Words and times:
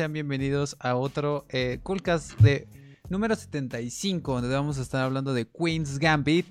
Sean 0.00 0.12
bienvenidos 0.12 0.76
a 0.78 0.94
otro 0.94 1.44
eh, 1.48 1.80
Coolcast 1.82 2.38
de 2.38 2.68
número 3.08 3.34
75, 3.34 4.34
donde 4.34 4.54
vamos 4.54 4.78
a 4.78 4.82
estar 4.82 5.02
hablando 5.02 5.34
de 5.34 5.44
Queen's 5.44 5.98
Gambit. 5.98 6.46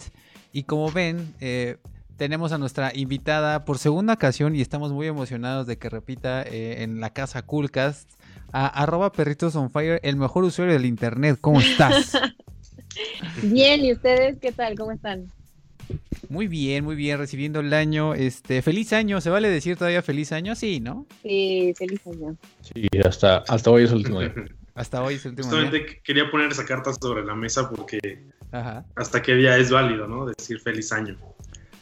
Y 0.52 0.64
como 0.64 0.92
ven, 0.92 1.34
eh, 1.40 1.78
tenemos 2.18 2.52
a 2.52 2.58
nuestra 2.58 2.92
invitada 2.94 3.64
por 3.64 3.78
segunda 3.78 4.16
ocasión 4.16 4.54
y 4.54 4.60
estamos 4.60 4.92
muy 4.92 5.08
emocionados 5.08 5.66
de 5.66 5.78
que 5.78 5.90
repita 5.90 6.44
eh, 6.44 6.84
en 6.84 7.00
la 7.00 7.14
casa 7.14 7.42
Coolcast 7.42 8.10
a 8.52 8.68
arroba 8.68 9.14
perritos 9.14 9.56
on 9.56 9.72
fire, 9.72 10.02
el 10.04 10.18
mejor 10.18 10.44
usuario 10.44 10.74
del 10.74 10.86
internet. 10.86 11.38
¿Cómo 11.40 11.62
estás? 11.62 12.20
Bien, 13.44 13.80
¿y 13.86 13.94
ustedes 13.94 14.40
qué 14.42 14.52
tal? 14.52 14.78
¿Cómo 14.78 14.92
están? 14.92 15.32
Muy 16.30 16.48
bien, 16.48 16.84
muy 16.84 16.96
bien, 16.96 17.18
recibiendo 17.18 17.60
el 17.62 17.74
año. 17.74 18.14
Este, 18.14 18.62
feliz 18.62 18.92
año, 18.94 19.22
¿se 19.22 19.30
vale 19.30 19.50
decir 19.50 19.78
todavía 19.78 20.02
feliz 20.02 20.32
año? 20.32 20.56
Sí, 20.56 20.80
¿no? 20.80 21.06
Sí, 21.24 21.74
feliz 21.78 22.02
año. 22.08 22.36
Sí, 22.62 22.88
hasta, 23.06 23.38
hasta 23.48 23.72
hoy 23.72 23.84
es 23.84 23.92
el 23.92 23.98
último 23.98 24.20
día. 24.22 24.34
Hasta 24.76 25.02
hoy 25.02 25.16
es 25.16 25.26
el 25.26 25.32
último 25.32 25.48
Justamente 25.50 25.80
día. 25.88 25.98
quería 26.04 26.30
poner 26.30 26.52
esa 26.52 26.64
carta 26.64 26.94
sobre 26.94 27.26
la 27.26 27.34
mesa 27.34 27.68
porque 27.68 27.98
Ajá. 28.52 28.86
hasta 28.96 29.24
qué 29.24 29.34
día 29.34 29.58
es 29.58 29.72
válido, 29.72 30.08
¿no? 30.08 30.28
Decir 30.28 30.60
feliz 30.60 30.92
año. 30.92 31.18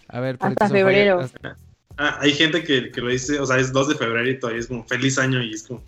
A 0.07 0.21
ver, 0.21 0.37
Hasta 0.39 0.69
febrero. 0.69 1.19
hasta- 1.19 1.57
Ah, 1.97 2.17
hay 2.21 2.31
gente 2.31 2.63
que, 2.63 2.91
que 2.91 3.01
lo 3.01 3.09
dice, 3.09 3.37
o 3.39 3.45
sea, 3.45 3.57
es 3.57 3.73
2 3.73 3.89
de 3.89 3.95
febrero 3.95 4.29
y 4.29 4.39
todavía 4.39 4.61
es 4.61 4.67
como 4.67 4.85
feliz 4.85 5.17
año 5.17 5.41
y 5.43 5.53
es 5.53 5.63
como... 5.63 5.83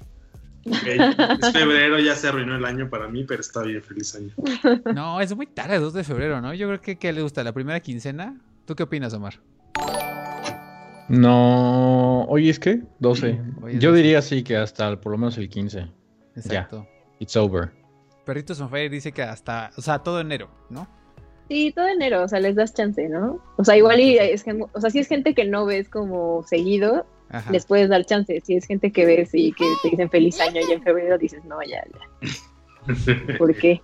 ok, 0.67 1.39
es 1.43 1.51
febrero, 1.51 1.99
ya 1.99 2.15
se 2.15 2.27
arruinó 2.27 2.55
el 2.55 2.65
año 2.65 2.89
para 2.89 3.07
mí, 3.07 3.23
pero 3.23 3.41
está 3.41 3.61
bien, 3.63 3.81
feliz 3.81 4.15
año. 4.15 4.29
No, 4.93 5.19
es 5.21 5.35
muy 5.35 5.47
tarde, 5.47 5.79
2 5.79 5.93
de 5.93 6.03
febrero, 6.03 6.41
¿no? 6.41 6.53
Yo 6.53 6.67
creo 6.67 6.81
que 6.81 6.97
¿qué 6.97 7.11
le 7.13 7.21
gusta? 7.21 7.43
¿La 7.43 7.53
primera 7.53 7.79
quincena? 7.79 8.39
¿Tú 8.65 8.75
qué 8.75 8.83
opinas, 8.83 9.13
Omar? 9.13 9.39
No, 11.09 12.25
hoy 12.25 12.49
es 12.49 12.59
que 12.59 12.81
12. 12.99 13.39
Hoy 13.61 13.75
es 13.75 13.79
Yo 13.79 13.91
12. 13.91 14.01
diría 14.01 14.21
sí 14.21 14.43
que 14.43 14.57
hasta 14.57 14.87
el- 14.89 14.99
por 14.99 15.13
lo 15.13 15.17
menos 15.17 15.37
el 15.37 15.47
15. 15.49 15.87
Exacto. 16.35 16.85
It's 17.19 17.35
over. 17.37 17.71
Perritos 18.25 18.59
on 18.59 18.69
Fire 18.69 18.89
dice 18.91 19.11
que 19.13 19.21
hasta, 19.23 19.71
o 19.77 19.81
sea, 19.81 19.99
todo 19.99 20.19
enero, 20.19 20.49
¿no? 20.69 20.87
Sí, 21.47 21.71
todo 21.73 21.87
enero, 21.87 22.23
o 22.23 22.27
sea, 22.27 22.41
les 22.41 22.55
das 22.57 22.73
chance, 22.73 23.07
¿no? 23.07 23.41
O 23.55 23.63
sea, 23.63 23.77
igual 23.77 24.01
y 24.01 24.17
es 24.17 24.43
que, 24.43 24.59
o 24.73 24.81
sea, 24.81 24.89
si 24.89 24.99
es 24.99 25.07
gente 25.07 25.33
que 25.33 25.45
no 25.45 25.65
ves 25.65 25.87
como 25.87 26.43
seguido, 26.43 27.05
Ajá. 27.29 27.51
les 27.51 27.65
puedes 27.65 27.89
dar 27.89 28.05
chance. 28.05 28.41
Si 28.45 28.55
es 28.55 28.65
gente 28.65 28.91
que 28.91 29.05
ves 29.05 29.29
y 29.33 29.51
que 29.53 29.65
te 29.83 29.89
dicen 29.89 30.09
feliz 30.09 30.39
año 30.39 30.61
y 30.67 30.71
en 30.71 30.81
febrero 30.81 31.17
dices, 31.17 31.43
no, 31.45 31.57
ya, 31.63 31.83
ya. 31.93 33.37
¿Por 33.37 33.53
qué? 33.55 33.81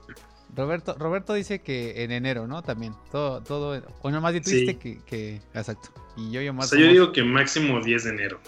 Roberto, 0.55 0.95
Roberto 0.99 1.33
dice 1.33 1.59
que 1.61 2.03
en 2.03 2.11
enero, 2.11 2.45
¿no? 2.47 2.61
También. 2.61 2.93
Todo, 3.11 3.41
todo. 3.41 3.81
O 4.01 4.11
nomás 4.11 4.33
Sí. 4.33 4.39
dijiste 4.39 4.77
que, 4.77 4.99
que. 5.03 5.35
Exacto. 5.53 5.89
Y 6.15 6.29
yo 6.31 6.41
y 6.41 6.47
O 6.47 6.51
Omar. 6.51 6.67
sea, 6.67 6.79
yo 6.79 6.87
digo 6.87 7.11
que 7.11 7.23
máximo 7.23 7.81
10 7.81 8.03
de 8.03 8.09
enero. 8.11 8.39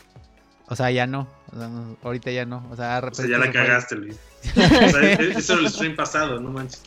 O 0.68 0.76
sea, 0.76 0.90
ya 0.92 1.08
no. 1.08 1.28
O 1.52 1.58
sea, 1.58 1.68
no, 1.68 1.98
ahorita 2.04 2.32
ya 2.32 2.46
no. 2.46 2.68
O 2.72 2.76
sea, 2.76 3.00
O 3.04 3.14
sea, 3.14 3.28
ya 3.28 3.38
la 3.40 3.52
cagaste, 3.52 3.96
Luis. 3.96 4.20
O 4.56 4.90
sea, 4.90 5.14
e- 5.14 5.32
eso 5.32 5.54
era 5.54 5.62
el 5.64 5.70
stream 5.70 5.96
pasado, 5.96 6.40
no 6.40 6.52
manches. 6.52 6.84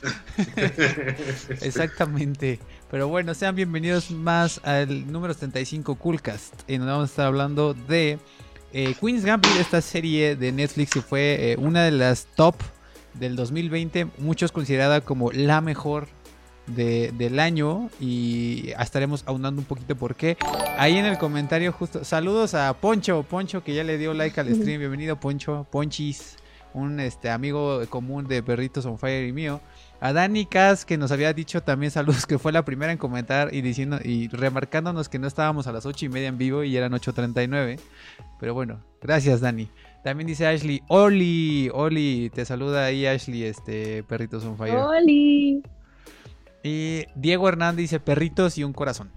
Exactamente. 1.60 2.60
Pero 2.90 3.08
bueno, 3.08 3.34
sean 3.34 3.54
bienvenidos 3.54 4.10
más 4.10 4.60
al 4.64 5.10
número 5.12 5.34
75 5.34 5.96
Coolcast, 5.96 6.54
en 6.68 6.78
donde 6.78 6.92
vamos 6.92 7.10
a 7.10 7.12
estar 7.12 7.26
hablando 7.26 7.74
de 7.74 8.18
eh, 8.72 8.94
Queen's 8.98 9.24
Gambit, 9.24 9.50
esta 9.60 9.80
serie 9.82 10.36
de 10.36 10.52
Netflix 10.52 10.92
que 10.92 11.02
fue 11.02 11.52
eh, 11.52 11.56
una 11.58 11.82
de 11.84 11.90
las 11.90 12.26
top 12.34 12.54
del 13.14 13.36
2020, 13.36 14.06
muchos 14.18 14.52
considerada 14.52 15.02
como 15.02 15.30
la 15.32 15.60
mejor 15.60 16.08
de- 16.66 17.12
del 17.16 17.40
año 17.40 17.90
y 18.00 18.70
estaremos 18.78 19.22
aunando 19.26 19.60
un 19.60 19.66
poquito 19.66 19.94
por 19.96 20.14
qué. 20.14 20.38
Ahí 20.78 20.96
en 20.96 21.04
el 21.04 21.18
comentario 21.18 21.72
justo, 21.72 22.04
saludos 22.04 22.54
a 22.54 22.72
Poncho, 22.74 23.22
Poncho 23.22 23.62
que 23.62 23.74
ya 23.74 23.84
le 23.84 23.98
dio 23.98 24.14
like 24.14 24.40
al 24.40 24.54
stream, 24.54 24.78
bienvenido 24.78 25.20
Poncho, 25.20 25.66
Ponchis, 25.70 26.36
un 26.72 27.00
este 27.00 27.28
amigo 27.28 27.82
común 27.90 28.26
de 28.26 28.42
Perritos 28.42 28.86
on 28.86 28.98
Fire 28.98 29.26
y 29.28 29.32
mío. 29.32 29.60
A 30.00 30.12
Dani 30.12 30.46
Cas, 30.46 30.84
que 30.84 30.96
nos 30.96 31.10
había 31.10 31.32
dicho 31.32 31.62
también 31.62 31.90
saludos, 31.90 32.24
que 32.26 32.38
fue 32.38 32.52
la 32.52 32.64
primera 32.64 32.92
en 32.92 32.98
comentar 32.98 33.52
y 33.52 33.62
diciendo 33.62 33.98
y 34.02 34.28
remarcándonos 34.28 35.08
que 35.08 35.18
no 35.18 35.26
estábamos 35.26 35.66
a 35.66 35.72
las 35.72 35.86
ocho 35.86 36.06
y 36.06 36.08
media 36.08 36.28
en 36.28 36.38
vivo 36.38 36.62
y 36.62 36.76
eran 36.76 36.92
8.39. 36.92 37.80
Pero 38.38 38.54
bueno, 38.54 38.80
gracias 39.02 39.40
Dani. 39.40 39.68
También 40.04 40.28
dice 40.28 40.46
Ashley, 40.46 40.82
Oli, 40.88 41.70
Oli, 41.74 42.30
te 42.32 42.44
saluda 42.44 42.84
ahí 42.84 43.06
Ashley, 43.06 43.42
este 43.42 44.04
Perritos 44.04 44.44
on 44.44 44.56
Fire. 44.56 44.76
¡Holi! 44.76 45.62
Y 46.62 47.04
Diego 47.14 47.48
Hernández 47.48 47.82
dice 47.82 48.00
perritos 48.00 48.58
y 48.58 48.64
un 48.64 48.72
corazón. 48.72 49.10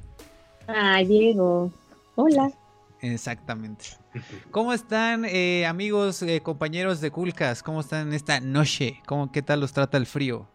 Ay, 0.68 1.06
Diego. 1.06 1.72
Hola. 2.16 2.52
Exactamente. 3.02 3.86
¿Cómo 4.52 4.74
están 4.74 5.25
eh, 5.25 5.66
amigos, 5.66 6.22
eh, 6.22 6.41
compañeros 6.41 7.02
de 7.02 7.09
Culcas? 7.09 7.64
¿Cómo 7.64 7.81
están 7.81 8.09
en 8.09 8.14
esta 8.14 8.40
noche? 8.40 9.02
¿Cómo, 9.08 9.31
¿Qué 9.31 9.41
tal 9.41 9.59
los 9.59 9.74
trata 9.74 9.97
el 9.97 10.06
frío? 10.06 10.47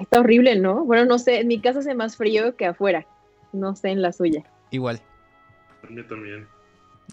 Está 0.00 0.20
horrible, 0.20 0.58
¿no? 0.58 0.84
Bueno, 0.84 1.04
no 1.04 1.18
sé, 1.18 1.40
en 1.40 1.48
mi 1.48 1.60
casa 1.60 1.80
hace 1.80 1.94
más 1.94 2.16
frío 2.16 2.56
que 2.56 2.66
afuera. 2.66 3.06
No 3.52 3.74
sé 3.76 3.90
en 3.90 4.02
la 4.02 4.12
suya. 4.12 4.44
Igual, 4.70 5.00
Yo 5.90 6.04
también. 6.06 6.46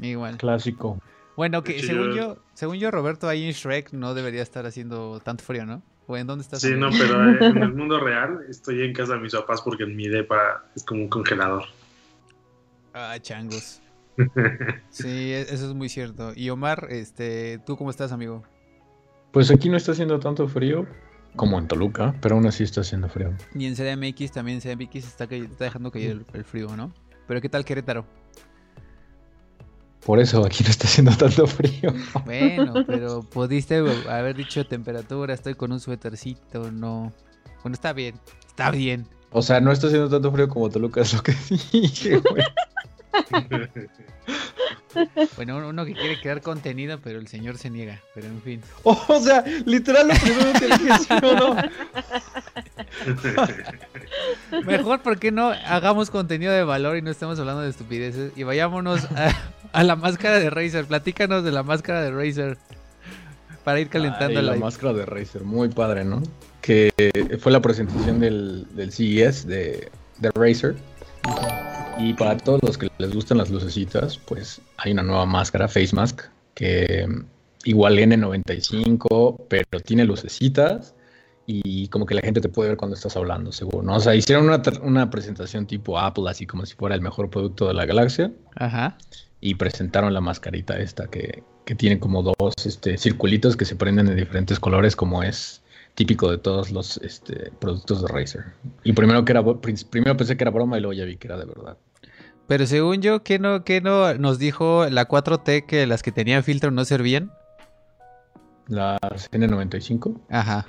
igual. 0.01 0.37
Clásico. 0.37 0.99
Bueno, 1.35 1.63
que 1.63 1.79
según 1.83 2.13
yo- 2.15 2.37
según 2.53 2.77
yo, 2.77 2.89
Roberto, 2.91 3.27
ahí 3.27 3.45
en 3.45 3.51
Shrek 3.51 3.91
no 3.93 4.13
debería 4.13 4.41
estar 4.41 4.65
haciendo 4.65 5.19
tanto 5.19 5.43
frío, 5.43 5.65
¿no? 5.65 5.81
¿O 6.07 6.15
en 6.17 6.25
dónde 6.25 6.43
estás? 6.43 6.61
Sí, 6.61 6.73
no, 6.75 6.89
pero 6.97 7.29
eh, 7.31 7.37
en 7.41 7.57
el 7.57 7.73
mundo 7.75 7.99
real 7.99 8.39
estoy 8.49 8.81
en 8.83 8.93
casa 8.93 9.13
de 9.13 9.19
mis 9.19 9.33
papás 9.33 9.61
porque 9.61 9.83
en 9.83 9.95
mi 9.95 10.07
depa 10.07 10.63
es 10.75 10.83
como 10.83 11.01
un 11.01 11.09
congelador. 11.09 11.63
Ah, 12.93 13.17
changos. 13.21 13.81
Sí, 14.89 15.31
e- 15.33 15.41
eso 15.41 15.67
es 15.67 15.73
muy 15.75 15.89
cierto. 15.89 16.31
Y 16.35 16.49
Omar, 16.49 16.87
este, 16.89 17.59
¿tú 17.65 17.77
cómo 17.77 17.89
estás, 17.91 18.11
amigo? 18.11 18.43
Pues 19.31 19.51
aquí 19.51 19.69
no 19.69 19.77
está 19.77 19.91
haciendo 19.91 20.19
tanto 20.19 20.47
frío 20.47 20.87
como 21.35 21.59
en 21.59 21.67
Toluca, 21.67 22.15
pero 22.21 22.35
aún 22.35 22.45
así 22.47 22.63
está 22.63 22.81
haciendo 22.81 23.09
frío. 23.09 23.33
Y 23.53 23.65
en 23.65 23.75
CDMX 23.75 24.31
también, 24.31 24.59
CDMX 24.59 24.95
está, 24.95 25.25
está 25.25 25.65
dejando 25.65 25.91
caer 25.91 26.11
el, 26.11 26.25
el 26.33 26.43
frío, 26.43 26.75
¿no? 26.75 26.91
Pero 27.27 27.41
¿qué 27.41 27.49
tal 27.49 27.65
Querétaro? 27.65 28.05
Por 30.05 30.19
eso 30.19 30.45
aquí 30.45 30.63
no 30.63 30.69
está 30.69 30.87
haciendo 30.87 31.11
tanto 31.17 31.45
frío. 31.47 31.93
Bueno, 32.25 32.85
pero 32.87 33.23
pudiste 33.23 33.77
haber 34.09 34.35
dicho 34.35 34.65
temperatura, 34.65 35.33
estoy 35.33 35.55
con 35.55 35.71
un 35.71 35.79
suétercito, 35.81 36.71
no. 36.71 37.11
Bueno, 37.61 37.73
está 37.73 37.91
bien, 37.91 38.15
está 38.47 38.71
bien. 38.71 39.05
O 39.31 39.41
sea, 39.41 39.59
no 39.59 39.71
está 39.71 39.87
haciendo 39.87 40.09
tanto 40.09 40.31
frío 40.31 40.47
como 40.47 40.69
Toluca, 40.69 41.01
es 41.01 41.13
lo 41.13 41.21
que 41.21 41.35
dije, 41.73 42.19
güey. 42.19 42.43
Bueno, 45.35 45.57
uno- 45.67 45.85
que 45.85 45.93
quiere 45.93 46.19
crear 46.19 46.41
contenido, 46.41 46.99
pero 47.03 47.19
el 47.19 47.27
señor 47.27 47.57
se 47.57 47.69
niega. 47.69 48.01
Pero 48.15 48.27
en 48.27 48.41
fin. 48.41 48.61
O 48.83 49.19
sea, 49.19 49.43
literal 49.65 50.07
lo 50.07 50.13
primero 50.15 50.53
que 50.59 50.65
dije, 50.67 50.97
¿sí 50.99 51.13
o 51.23 51.35
no? 51.35 51.55
Mejor, 54.65 55.01
¿por 55.01 55.17
qué 55.19 55.31
no 55.31 55.47
hagamos 55.49 56.09
contenido 56.09 56.51
de 56.53 56.63
valor 56.63 56.97
y 56.97 57.01
no 57.01 57.11
estemos 57.11 57.39
hablando 57.39 57.61
de 57.61 57.69
estupideces? 57.69 58.31
Y 58.35 58.43
vayámonos 58.43 59.05
a, 59.11 59.33
a 59.73 59.83
la 59.83 59.95
máscara 59.95 60.39
de 60.39 60.49
Razer. 60.49 60.85
Platícanos 60.85 61.43
de 61.43 61.51
la 61.51 61.63
máscara 61.63 62.01
de 62.01 62.11
Razer. 62.11 62.57
Para 63.63 63.79
ir 63.81 63.89
calentando 63.89 64.39
Ay, 64.39 64.45
la 64.45 64.53
la 64.53 64.59
máscara 64.59 64.93
de 64.93 65.05
Razer, 65.05 65.43
muy 65.43 65.67
padre, 65.67 66.05
¿no? 66.05 66.23
Que 66.61 66.89
fue 67.41 67.51
la 67.51 67.61
presentación 67.61 68.19
del, 68.21 68.65
del 68.73 68.93
CES 68.93 69.45
de, 69.45 69.91
de 70.19 70.31
Razer. 70.31 70.75
Y 71.99 72.13
para 72.13 72.37
todos 72.37 72.61
los 72.61 72.77
que 72.77 72.89
les 72.99 73.13
gustan 73.13 73.39
las 73.39 73.49
lucecitas, 73.49 74.17
pues 74.17 74.61
hay 74.77 74.91
una 74.91 75.03
nueva 75.03 75.25
máscara, 75.25 75.67
Face 75.67 75.95
Mask, 75.95 76.21
que 76.53 77.07
mm, 77.07 77.25
igual 77.65 77.97
N95, 77.97 79.45
pero 79.49 79.79
tiene 79.83 80.05
lucecitas 80.05 80.93
y 81.47 81.87
como 81.87 82.05
que 82.05 82.13
la 82.13 82.21
gente 82.21 82.41
te 82.41 82.49
puede 82.49 82.69
ver 82.69 82.77
cuando 82.77 82.95
estás 82.95 83.15
hablando, 83.15 83.51
seguro, 83.51 83.81
¿no? 83.81 83.95
O 83.95 83.99
sea, 83.99 84.13
hicieron 84.13 84.45
una, 84.45 84.61
una 84.83 85.09
presentación 85.09 85.65
tipo 85.65 85.97
Apple, 85.97 86.25
así 86.27 86.45
como 86.45 86.65
si 86.65 86.75
fuera 86.75 86.93
el 86.93 87.01
mejor 87.01 87.29
producto 87.29 87.67
de 87.67 87.73
la 87.73 87.85
galaxia 87.85 88.31
Ajá. 88.55 88.97
y 89.39 89.55
presentaron 89.55 90.13
la 90.13 90.21
mascarita 90.21 90.77
esta 90.77 91.07
que, 91.07 91.43
que 91.65 91.73
tiene 91.73 91.99
como 91.99 92.21
dos 92.21 92.53
este, 92.65 92.97
circulitos 92.97 93.57
que 93.57 93.65
se 93.65 93.75
prenden 93.75 94.07
en 94.07 94.17
diferentes 94.17 94.59
colores 94.59 94.95
como 94.95 95.23
es 95.23 95.63
típico 95.95 96.29
de 96.29 96.37
todos 96.37 96.69
los 96.69 96.97
este, 96.97 97.51
productos 97.59 98.03
de 98.03 98.07
Razer. 98.07 98.43
Y 98.83 98.93
primero 98.93 99.25
que 99.25 99.31
era 99.31 99.43
primero 99.89 100.15
pensé 100.15 100.37
que 100.37 100.43
era 100.43 100.51
broma 100.51 100.77
y 100.77 100.81
luego 100.81 100.93
ya 100.93 101.05
vi 101.05 101.17
que 101.17 101.27
era 101.27 101.37
de 101.37 101.45
verdad. 101.45 101.77
Pero 102.47 102.65
según 102.65 103.01
yo, 103.01 103.23
¿qué 103.23 103.39
no, 103.39 103.63
qué 103.63 103.81
no 103.81 104.13
nos 104.15 104.39
dijo 104.39 104.87
la 104.89 105.07
4T 105.07 105.65
que 105.65 105.85
las 105.85 106.01
que 106.01 106.11
tenían 106.11 106.43
filtro 106.43 106.71
no 106.71 106.85
servían? 106.85 107.31
Las 108.67 108.99
N95. 109.31 110.19
Ajá. 110.29 110.65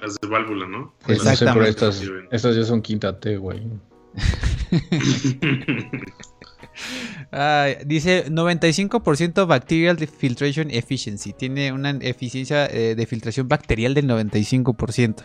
Las 0.00 0.16
de 0.20 0.28
válvula, 0.28 0.66
¿no? 0.66 0.94
Pues 1.04 1.24
no 1.24 1.24
sé, 1.36 1.44
pero 1.44 1.64
Exactamente. 1.64 1.70
estas, 1.70 1.94
Sirven. 1.96 2.28
estas 2.30 2.56
ya 2.56 2.64
son 2.64 2.82
quinta 2.82 3.18
T, 3.18 3.36
güey. 3.36 3.62
Ah, 7.32 7.68
dice 7.84 8.26
95% 8.30 9.46
Bacterial 9.46 9.98
Filtration 9.98 10.70
Efficiency. 10.70 11.32
Tiene 11.32 11.72
una 11.72 11.90
eficiencia 11.90 12.66
eh, 12.66 12.94
de 12.94 13.06
filtración 13.06 13.48
bacterial 13.48 13.94
del 13.94 14.08
95%. 14.08 15.22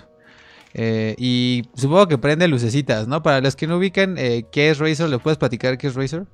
Eh, 0.77 1.15
y 1.17 1.63
supongo 1.73 2.07
que 2.09 2.17
prende 2.17 2.49
lucecitas, 2.49 3.07
¿no? 3.07 3.23
Para 3.23 3.39
los 3.39 3.55
que 3.55 3.65
no 3.65 3.77
ubican 3.77 4.17
eh, 4.17 4.45
qué 4.51 4.69
es 4.69 4.77
Razer, 4.79 5.09
¿le 5.09 5.19
puedes 5.19 5.37
platicar 5.37 5.77
qué 5.77 5.87
es 5.87 5.95
Razer? 5.95 6.25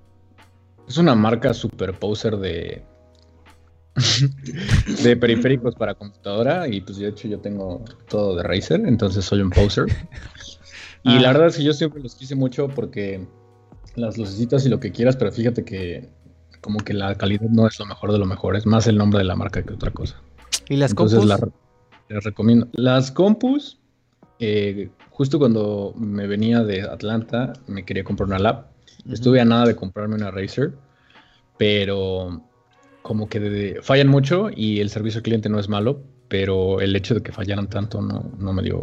Es 0.87 0.97
una 0.97 1.13
marca 1.13 1.53
super 1.53 1.97
poser 1.99 2.37
de, 2.37 2.83
de 5.03 5.17
periféricos 5.17 5.75
para 5.75 5.93
computadora 5.93 6.67
y 6.67 6.81
pues 6.81 6.97
de 6.97 7.07
hecho 7.09 7.27
yo 7.27 7.39
tengo 7.39 7.83
todo 8.09 8.35
de 8.35 8.43
Razer, 8.43 8.81
entonces 8.85 9.25
soy 9.25 9.41
un 9.41 9.49
poser. 9.49 9.85
Y 11.03 11.17
la 11.17 11.29
Ah. 11.29 11.33
verdad 11.33 11.47
es 11.47 11.57
que 11.57 11.63
yo 11.63 11.73
siempre 11.73 11.99
los 11.99 12.13
quise 12.13 12.35
mucho 12.35 12.67
porque 12.67 13.25
las 13.95 14.19
lucecitas 14.19 14.63
y 14.67 14.69
lo 14.69 14.79
que 14.79 14.91
quieras, 14.91 15.15
pero 15.17 15.31
fíjate 15.31 15.65
que 15.65 16.09
como 16.61 16.77
que 16.77 16.93
la 16.93 17.15
calidad 17.15 17.49
no 17.49 17.65
es 17.67 17.79
lo 17.79 17.87
mejor 17.87 18.11
de 18.11 18.19
lo 18.19 18.27
mejor, 18.27 18.55
es 18.55 18.67
más 18.67 18.85
el 18.85 18.97
nombre 18.99 19.17
de 19.17 19.23
la 19.25 19.35
marca 19.35 19.63
que 19.63 19.73
otra 19.73 19.89
cosa. 19.89 20.21
¿Y 20.69 20.75
las 20.75 20.91
Entonces 20.91 21.17
compus? 21.17 21.39
la- 21.39 22.15
les 22.15 22.23
recomiendo. 22.23 22.67
Las 22.73 23.09
compus, 23.11 23.79
eh, 24.41 24.89
justo 25.11 25.39
cuando 25.39 25.93
me 25.97 26.27
venía 26.27 26.63
de 26.63 26.81
Atlanta, 26.81 27.53
me 27.67 27.85
quería 27.85 28.03
comprar 28.03 28.27
una. 28.27 28.41
Ujú. 29.05 29.13
Estuve 29.13 29.39
a 29.39 29.45
nada 29.45 29.65
de 29.65 29.75
comprarme 29.75 30.15
una 30.15 30.31
Razer, 30.31 30.73
pero 31.57 32.41
como 33.01 33.29
que 33.29 33.39
de- 33.39 33.79
fallan 33.81 34.07
mucho 34.07 34.49
y 34.53 34.79
el 34.79 34.89
servicio 34.89 35.19
al 35.19 35.23
cliente 35.23 35.49
no 35.49 35.59
es 35.59 35.69
malo, 35.69 36.01
pero 36.27 36.81
el 36.81 36.95
hecho 36.95 37.13
de 37.15 37.21
que 37.21 37.31
fallaran 37.31 37.67
tanto 37.69 38.01
no, 38.01 38.31
no 38.37 38.53
me 38.53 38.61
dio 38.63 38.81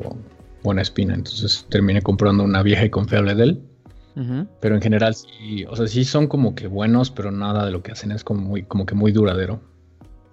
buena 0.62 0.82
espina. 0.82 1.14
Entonces 1.14 1.66
terminé 1.68 2.02
comprando 2.02 2.44
una 2.44 2.62
vieja 2.62 2.84
y 2.84 2.90
confiable 2.90 3.34
de 3.34 3.42
él. 3.44 3.62
Pero 4.60 4.74
en 4.74 4.82
general 4.82 5.14
sí, 5.14 5.64
o 5.70 5.76
sea, 5.76 5.86
sí 5.86 6.04
son 6.04 6.26
como 6.26 6.56
que 6.56 6.66
buenos, 6.66 7.08
pero 7.08 7.30
nada 7.30 7.64
de 7.64 7.70
lo 7.70 7.84
que 7.84 7.92
hacen 7.92 8.10
es 8.10 8.24
como 8.24 8.40
muy, 8.40 8.64
como 8.64 8.84
que 8.84 8.96
muy 8.96 9.12
duradero. 9.12 9.60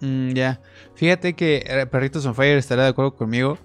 Mm, 0.01 0.29
ya. 0.33 0.59
Fíjate 0.95 1.35
que 1.35 1.63
eh, 1.67 1.85
Perritos 1.85 2.25
on 2.25 2.33
Fire 2.33 2.57
estará 2.57 2.81
de 2.83 2.89
acuerdo 2.89 3.15
conmigo. 3.15 3.59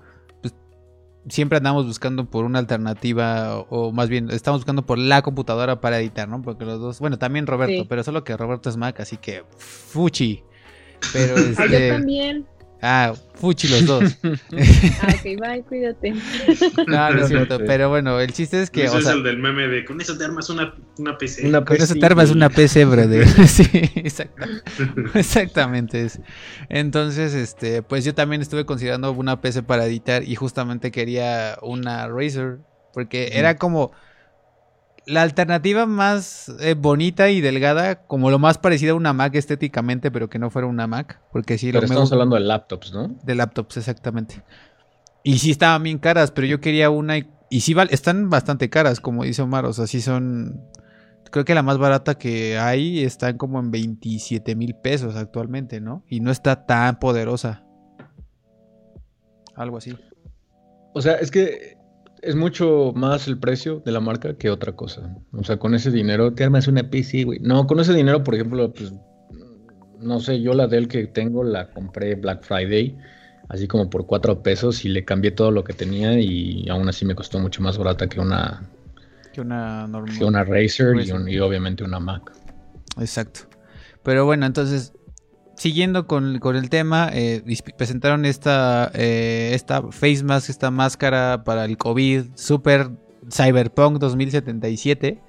Siempre 1.29 1.59
andamos 1.59 1.87
buscando 1.87 2.25
por 2.25 2.45
una 2.47 2.59
alternativa, 2.59 3.59
o, 3.69 3.93
más 3.93 4.09
bien, 4.09 4.31
estamos 4.31 4.61
buscando 4.61 4.87
por 4.87 4.99
la 4.99 5.21
computadora 5.23 5.81
para 5.81 5.99
editar, 6.01 6.27
¿no? 6.29 6.41
Porque 6.41 6.65
los 6.65 6.81
dos, 6.81 6.99
bueno, 6.99 7.19
también 7.19 7.47
Roberto, 7.47 7.83
Sí. 7.83 7.87
pero 7.89 8.03
solo 8.03 8.25
que 8.25 8.37
Roberto 8.37 8.71
es 8.71 8.77
Mac, 8.79 8.99
así 9.01 9.19
que 9.19 9.45
fuchi. 9.59 10.43
Pero 11.13 11.35
Ah, 11.59 11.67
yo 11.67 11.77
este. 11.77 11.91
también. 11.91 12.47
Ah, 12.83 13.13
fuchi 13.35 13.69
los 13.69 13.87
dos. 13.87 14.19
Ah, 15.03 15.15
ok, 15.15 15.23
bye, 15.41 15.63
cuídate. 15.69 16.15
No, 16.87 17.11
no 17.11 17.23
es 17.23 17.29
cierto. 17.29 17.59
Pero 17.59 17.89
bueno, 17.89 18.21
el 18.21 18.33
chiste 18.33 18.63
es 18.63 18.71
que, 18.71 18.85
Ese 18.85 18.97
o 18.97 18.99
es 18.99 19.05
sea, 19.05 19.15
el 19.15 19.23
del 19.23 19.39
meme 19.39 19.67
de 19.69 19.85
con 19.85 20.01
eso 20.01 20.17
te 20.17 20.25
armas 20.25 20.51
una, 20.51 20.75
una 20.99 21.17
PC. 21.17 21.47
Una 21.47 21.65
con 21.65 21.77
eso 21.77 21.95
PC, 21.95 22.01
te 22.01 22.07
armas 22.07 22.31
una 22.31 22.49
PC, 22.51 22.85
brother. 22.85 23.27
sí, 23.49 23.69
exacto. 23.73 24.47
Exactamente. 25.15 26.05
es. 26.05 26.21
Entonces, 26.69 27.35
este, 27.35 27.83
pues 27.83 28.05
yo 28.05 28.15
también 28.15 28.43
estuve 28.43 28.65
considerando 28.65 29.13
una 29.13 29.41
PC 29.41 29.63
para 29.63 29.87
editar 29.87 30.23
y 30.23 30.35
justamente 30.35 30.91
quería 30.91 31.59
una 31.63 32.09
Razer 32.09 32.59
porque 32.93 33.31
era 33.35 33.57
como 33.57 33.93
la 35.07 35.23
alternativa 35.23 35.87
más 35.87 36.53
eh, 36.61 36.75
bonita 36.75 37.31
y 37.31 37.41
delgada, 37.41 38.03
como 38.07 38.31
lo 38.31 38.39
más 38.39 38.59
parecido 38.59 38.95
a 38.95 38.97
una 38.97 39.13
Mac 39.13 39.35
estéticamente, 39.35 40.11
pero 40.11 40.29
que 40.29 40.39
no 40.39 40.51
fuera 40.51 40.69
una 40.69 40.87
Mac, 40.87 41.21
porque 41.33 41.59
sí 41.59 41.69
Pero 41.73 41.81
lo 41.81 41.85
estamos 41.87 42.13
hablando 42.13 42.37
de 42.37 42.43
laptops, 42.43 42.93
¿no? 42.93 43.09
de 43.23 43.35
laptops 43.35 43.77
exactamente. 43.79 44.43
Y 45.23 45.39
sí 45.39 45.51
estaban 45.51 45.83
bien 45.83 45.99
caras, 45.99 46.31
pero 46.31 46.47
yo 46.47 46.61
quería 46.61 46.91
una 46.91 47.19
y, 47.19 47.29
y 47.51 47.61
sí 47.61 47.75
val- 47.75 47.89
están 47.91 48.31
bastante 48.31 48.71
caras, 48.71 49.01
como 49.01 49.25
dice 49.25 49.43
Omar, 49.43 49.65
o 49.67 49.73
sea, 49.73 49.87
sí 49.87 50.01
son 50.01 50.63
creo 51.31 51.45
que 51.45 51.55
la 51.55 51.63
más 51.63 51.79
barata 51.79 52.17
que 52.17 52.59
hay 52.59 53.05
están 53.05 53.37
como 53.37 53.61
en 53.61 53.71
27 53.71 54.57
mil 54.57 54.75
pesos 54.75 55.15
actualmente, 55.17 55.81
¿no? 55.81 56.05
Y 56.09 56.21
no 56.21 56.31
está 56.33 56.67
tan 56.67 56.99
poderosa. 56.99 57.65
Algo 59.55 59.77
así. 59.77 59.97
O 60.93 61.01
sea, 61.03 61.15
es 61.15 61.31
que 61.31 61.77
es 62.23 62.35
mucho 62.37 62.93
más 62.95 63.27
el 63.29 63.39
precio 63.39 63.81
de 63.85 63.93
la 63.93 64.01
marca 64.01 64.35
que 64.37 64.51
otra 64.51 64.73
cosa. 64.73 65.17
O 65.33 65.43
sea, 65.45 65.59
con 65.59 65.75
ese 65.75 65.91
dinero 65.91 66.33
te 66.33 66.45
armas 66.45 66.69
una 66.69 66.83
PC, 66.91 67.25
güey. 67.25 67.39
No, 67.41 67.67
con 67.67 67.81
ese 67.81 67.95
dinero, 67.95 68.23
por 68.25 68.35
ejemplo, 68.35 68.73
pues, 68.73 68.93
no 70.01 70.21
sé, 70.21 70.41
yo 70.41 70.55
la 70.55 70.67
Dell 70.67 70.89
que 70.89 71.07
tengo 71.07 71.45
la 71.45 71.71
compré 71.71 72.15
Black 72.15 72.43
Friday, 72.43 72.97
así 73.49 73.67
como 73.69 73.91
por 73.91 74.07
cuatro 74.07 74.43
pesos 74.43 74.85
y 74.85 74.89
le 74.89 75.05
cambié 75.05 75.31
todo 75.31 75.51
lo 75.51 75.65
que 75.65 75.73
tenía 75.73 76.19
y 76.19 76.69
aún 76.69 76.89
así 76.89 77.05
me 77.05 77.15
costó 77.15 77.39
mucho 77.39 77.63
más 77.63 77.77
barata 77.79 78.07
que 78.09 78.21
una, 78.21 78.63
Que 79.33 79.41
una 79.41 79.87
normal. 79.87 80.17
que 80.19 80.25
una 80.25 80.45
Razer 80.45 80.95
y, 80.95 80.99
Razer. 81.01 81.15
un- 81.17 81.29
y 81.29 81.39
obviamente 81.39 81.85
una 81.85 82.01
Mac. 82.01 82.33
Exacto. 82.99 83.41
Pero 84.03 84.25
bueno, 84.25 84.47
entonces, 84.47 84.93
siguiendo 85.61 86.07
con, 86.07 86.39
con 86.39 86.57
el 86.57 86.71
tema, 86.71 87.11
eh, 87.13 87.43
presentaron 87.77 88.25
esta, 88.25 88.91
eh, 88.95 89.51
esta 89.53 89.83
face 89.93 90.25
mask, 90.25 90.49
esta 90.49 90.71
máscara 90.71 91.45
para 91.45 91.67
el 91.67 91.77
COVID, 91.77 92.29
Super 92.35 92.89
Cyberpunk 93.31 93.99
2077. 93.99 95.21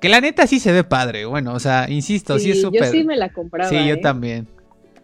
Que 0.00 0.08
la 0.08 0.20
neta 0.20 0.48
sí 0.48 0.58
se 0.58 0.72
ve 0.72 0.82
padre, 0.82 1.26
bueno, 1.26 1.54
o 1.54 1.60
sea, 1.60 1.88
insisto, 1.88 2.40
sí, 2.40 2.50
es 2.50 2.56
yo 2.56 2.62
súper... 2.70 2.86
sí 2.86 3.04
me 3.04 3.16
la 3.16 3.32
compraba. 3.32 3.70
Sí, 3.70 3.76
yo 3.86 3.94
¿eh? 3.94 3.98
también. 3.98 4.48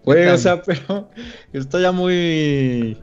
Güey, 0.04 0.24
Yo 0.26 0.34
o 0.34 0.38
sea, 0.38 0.60
pero 0.60 1.08
está 1.52 1.80
ya 1.80 1.92
muy 1.92 2.98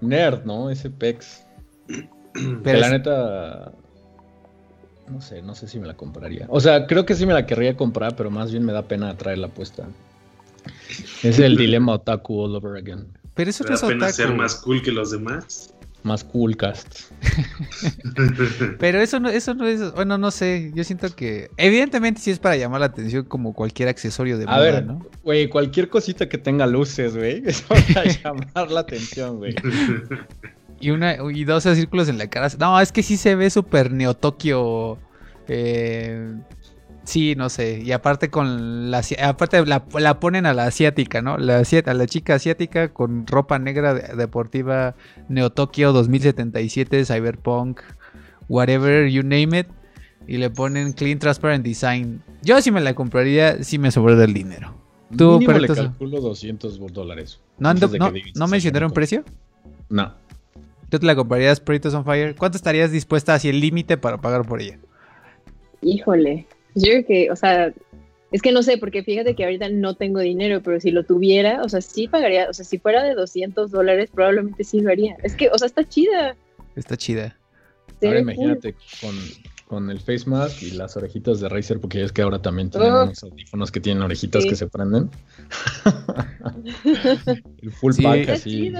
nerd, 0.00 0.44
¿no? 0.46 0.68
Ese 0.68 0.90
pex. 0.90 1.46
Pero 2.34 2.62
que 2.64 2.72
la 2.74 2.86
es- 2.86 2.92
neta. 2.92 3.72
No 5.08 5.20
sé, 5.20 5.42
no 5.42 5.54
sé 5.54 5.68
si 5.68 5.78
me 5.78 5.86
la 5.86 5.94
compraría. 5.94 6.46
O 6.48 6.58
sea, 6.58 6.88
creo 6.88 7.06
que 7.06 7.14
sí 7.14 7.24
me 7.24 7.34
la 7.34 7.46
querría 7.46 7.76
comprar, 7.76 8.16
pero 8.16 8.32
más 8.32 8.50
bien 8.50 8.64
me 8.64 8.72
da 8.72 8.82
pena 8.82 9.16
traerla 9.16 9.46
puesta. 9.46 9.86
Es 11.22 11.38
el 11.38 11.56
dilema 11.56 11.92
otaku 11.94 12.40
all 12.44 12.54
over 12.56 12.76
again. 12.76 13.06
pero 13.34 13.50
eso 13.50 13.64
¿Te 13.64 13.70
no 13.70 13.74
es 13.76 13.82
pena 13.82 14.06
otaku. 14.06 14.12
ser 14.12 14.34
más 14.34 14.54
cool 14.56 14.82
que 14.82 14.92
los 14.92 15.10
demás? 15.10 15.72
Más 16.02 16.22
cool 16.22 16.56
cast. 16.56 17.10
Pero 18.78 19.00
eso 19.00 19.18
no, 19.18 19.28
eso 19.28 19.54
no 19.54 19.66
es, 19.66 19.92
bueno, 19.94 20.18
no 20.18 20.30
sé, 20.30 20.70
yo 20.74 20.84
siento 20.84 21.14
que 21.14 21.50
evidentemente 21.56 22.20
sí 22.20 22.30
es 22.30 22.38
para 22.38 22.56
llamar 22.56 22.80
la 22.80 22.86
atención 22.86 23.24
como 23.24 23.54
cualquier 23.54 23.88
accesorio 23.88 24.38
de 24.38 24.44
A 24.44 24.48
moda, 24.48 24.60
ver, 24.60 24.86
¿no? 24.86 25.04
güey, 25.24 25.48
cualquier 25.48 25.88
cosita 25.88 26.28
que 26.28 26.38
tenga 26.38 26.66
luces, 26.66 27.16
güey, 27.16 27.42
es 27.46 27.62
para 27.62 28.04
llamar 28.04 28.70
la 28.70 28.80
atención, 28.80 29.38
güey. 29.38 29.54
Y 30.78 30.90
una 30.90 31.16
y 31.32 31.44
12 31.44 31.74
círculos 31.74 32.06
en 32.10 32.18
la 32.18 32.28
cara. 32.28 32.48
No, 32.58 32.78
es 32.78 32.92
que 32.92 33.02
sí 33.02 33.16
se 33.16 33.34
ve 33.34 33.48
súper 33.48 33.90
Neo 33.92 34.12
Tokio. 34.12 34.98
eh, 35.48 36.34
sí, 37.06 37.34
no 37.34 37.48
sé. 37.48 37.80
Y 37.82 37.92
aparte 37.92 38.28
con 38.30 38.90
la 38.90 39.00
aparte 39.24 39.64
la, 39.64 39.84
la 39.98 40.20
ponen 40.20 40.44
a 40.44 40.52
la 40.52 40.66
asiática, 40.66 41.22
¿no? 41.22 41.38
La 41.38 41.60
asi- 41.60 41.82
a 41.84 41.94
la 41.94 42.06
chica 42.06 42.34
asiática 42.34 42.92
con 42.92 43.26
ropa 43.26 43.58
negra 43.58 43.94
de- 43.94 44.14
deportiva 44.16 44.94
Neo 45.28 45.50
Tokio 45.50 45.92
2077 45.92 47.04
Cyberpunk 47.06 47.80
whatever 48.48 49.08
you 49.08 49.22
name 49.22 49.58
it 49.60 49.66
y 50.28 50.36
le 50.36 50.50
ponen 50.50 50.92
clean 50.92 51.18
transparent 51.18 51.64
design. 51.64 52.22
Yo 52.42 52.60
sí 52.60 52.70
me 52.70 52.80
la 52.80 52.94
compraría 52.94 53.62
si 53.64 53.78
me 53.78 53.90
sobrara 53.90 54.24
el 54.24 54.34
dinero. 54.34 54.74
Tú, 55.16 55.38
le 55.40 55.68
calculo 55.68 56.20
200 56.20 56.80
dólares. 56.92 57.40
¿No, 57.58 57.72
no, 57.74 57.86
¿no 57.86 58.10
sí, 58.10 58.50
mencionaron 58.50 58.90
precio? 58.90 59.24
No. 59.88 60.14
¿Tú 60.88 60.98
te 60.98 61.06
la 61.06 61.14
comprarías 61.14 61.60
Peritos 61.60 61.94
on 61.94 62.04
Fire? 62.04 62.34
¿Cuánto 62.36 62.56
estarías 62.56 62.90
dispuesta 62.90 63.34
hacia 63.34 63.50
el 63.50 63.60
límite 63.60 63.96
para 63.96 64.18
pagar 64.18 64.44
por 64.44 64.60
ella? 64.60 64.78
Híjole. 65.82 66.46
Yo 66.76 66.82
creo 66.92 67.04
que, 67.06 67.30
o 67.32 67.36
sea, 67.36 67.72
es 68.32 68.42
que 68.42 68.52
no 68.52 68.62
sé, 68.62 68.78
porque 68.78 69.02
fíjate 69.02 69.34
que 69.34 69.44
ahorita 69.44 69.68
no 69.70 69.94
tengo 69.94 70.20
dinero, 70.20 70.62
pero 70.62 70.78
si 70.80 70.90
lo 70.92 71.04
tuviera, 71.04 71.62
o 71.62 71.68
sea, 71.68 71.80
sí 71.80 72.06
pagaría, 72.06 72.48
o 72.48 72.52
sea, 72.52 72.64
si 72.64 72.78
fuera 72.78 73.02
de 73.02 73.14
200 73.14 73.70
dólares, 73.70 74.10
probablemente 74.14 74.62
sí 74.62 74.80
lo 74.80 74.90
haría. 74.90 75.16
Es 75.22 75.34
que, 75.34 75.48
o 75.48 75.58
sea, 75.58 75.66
está 75.66 75.82
chida. 75.84 76.36
Está 76.76 76.96
chida. 76.96 77.36
Ahora 78.02 78.20
imagínate 78.20 78.74
con, 79.00 79.14
con 79.66 79.90
el 79.90 79.98
face 80.00 80.24
mask 80.28 80.62
y 80.62 80.72
las 80.72 80.96
orejitas 80.98 81.40
de 81.40 81.48
Razer, 81.48 81.80
porque 81.80 82.02
es 82.02 82.12
que 82.12 82.20
ahora 82.22 82.40
también 82.42 82.68
tienen 82.70 82.92
Oh. 82.92 83.04
unos 83.04 83.22
audífonos 83.22 83.72
que 83.72 83.80
tienen 83.80 84.02
orejitas 84.02 84.42
Sí. 84.42 84.50
que 84.50 84.56
se 84.56 84.66
prenden. 84.66 85.08
el 87.62 87.70
full 87.72 87.92
Sí. 87.92 88.02
pack 88.02 88.28
así. 88.28 88.72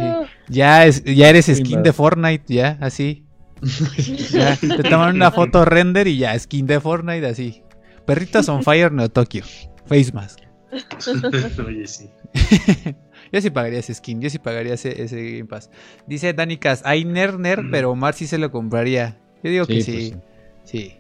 Ya, 0.49 0.85
es, 0.87 1.03
ya 1.05 1.29
eres 1.31 1.47
skin 1.47 1.77
más. 1.77 1.85
de 1.85 1.93
Fortnite, 1.93 2.55
ya, 2.55 2.79
así. 2.81 3.25
Ya, 4.33 4.55
te 4.57 4.83
toman 4.89 5.17
una 5.17 5.31
foto 5.31 5.65
render 5.65 6.07
y 6.09 6.19
ya, 6.19 6.39
skin 6.39 6.67
de 6.67 6.79
Fortnite, 6.81 7.27
así. 7.27 7.63
Perritos 8.07 8.49
on 8.49 8.63
Fire 8.63 8.93
Neo 8.93 9.09
Tokyo. 9.09 9.43
Face 9.87 10.13
mask. 10.13 10.41
Oye, 11.67 11.87
sí. 11.87 12.11
Yo 13.33 13.41
sí 13.41 13.51
pagaría 13.51 13.81
ese 13.81 13.93
skin, 13.95 14.21
yo 14.21 14.31
sí 14.31 14.39
pagaría 14.39 14.75
ese, 14.75 15.03
ese 15.03 15.17
Game 15.33 15.47
Pass. 15.47 15.69
Dice 16.07 16.33
Dani 16.33 16.59
Cas, 16.59 16.83
hay 16.85 17.05
Ner 17.05 17.39
Ner, 17.41 17.61
pero 17.73 17.91
Omar 17.91 18.15
sí 18.15 18.27
se 18.29 18.39
lo 18.39 18.53
compraría. 18.53 19.19
Yo 19.43 19.51
digo 19.51 19.67
que 19.67 19.83
Sí, 19.83 19.83
sí. 19.83 20.11
pues 20.13 20.23
Sí. 20.65 20.97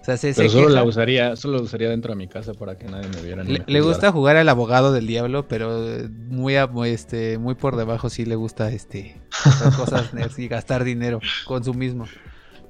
O 0.00 0.04
sea, 0.04 0.16
se, 0.16 0.34
Pero 0.34 0.48
se 0.48 0.54
solo 0.54 0.66
queja. 0.68 0.80
la 0.80 0.84
usaría, 0.84 1.34
solo 1.36 1.56
la 1.58 1.62
usaría 1.62 1.88
dentro 1.88 2.12
de 2.12 2.16
mi 2.16 2.28
casa 2.28 2.54
para 2.54 2.78
que 2.78 2.86
nadie 2.86 3.08
me 3.08 3.22
viera. 3.22 3.42
ni 3.42 3.52
Le, 3.54 3.58
me 3.60 3.64
le 3.66 3.80
gusta 3.80 4.12
jugar 4.12 4.36
al 4.36 4.48
abogado 4.48 4.92
del 4.92 5.06
diablo, 5.08 5.48
pero 5.48 5.98
muy, 6.28 6.54
a- 6.56 6.66
muy, 6.68 6.90
este, 6.90 7.38
muy 7.38 7.54
por 7.56 7.74
debajo 7.76 8.08
sí 8.08 8.24
le 8.24 8.36
gusta 8.36 8.70
este 8.70 9.20
hacer 9.44 9.72
cosas 9.74 10.14
nerds 10.14 10.38
y 10.38 10.46
gastar 10.48 10.84
dinero 10.84 11.20
consumismo. 11.44 12.06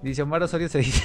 Dice 0.02 0.22
Omar 0.22 0.42
Osorio 0.42 0.68
se 0.70 0.78
dice. 0.78 1.02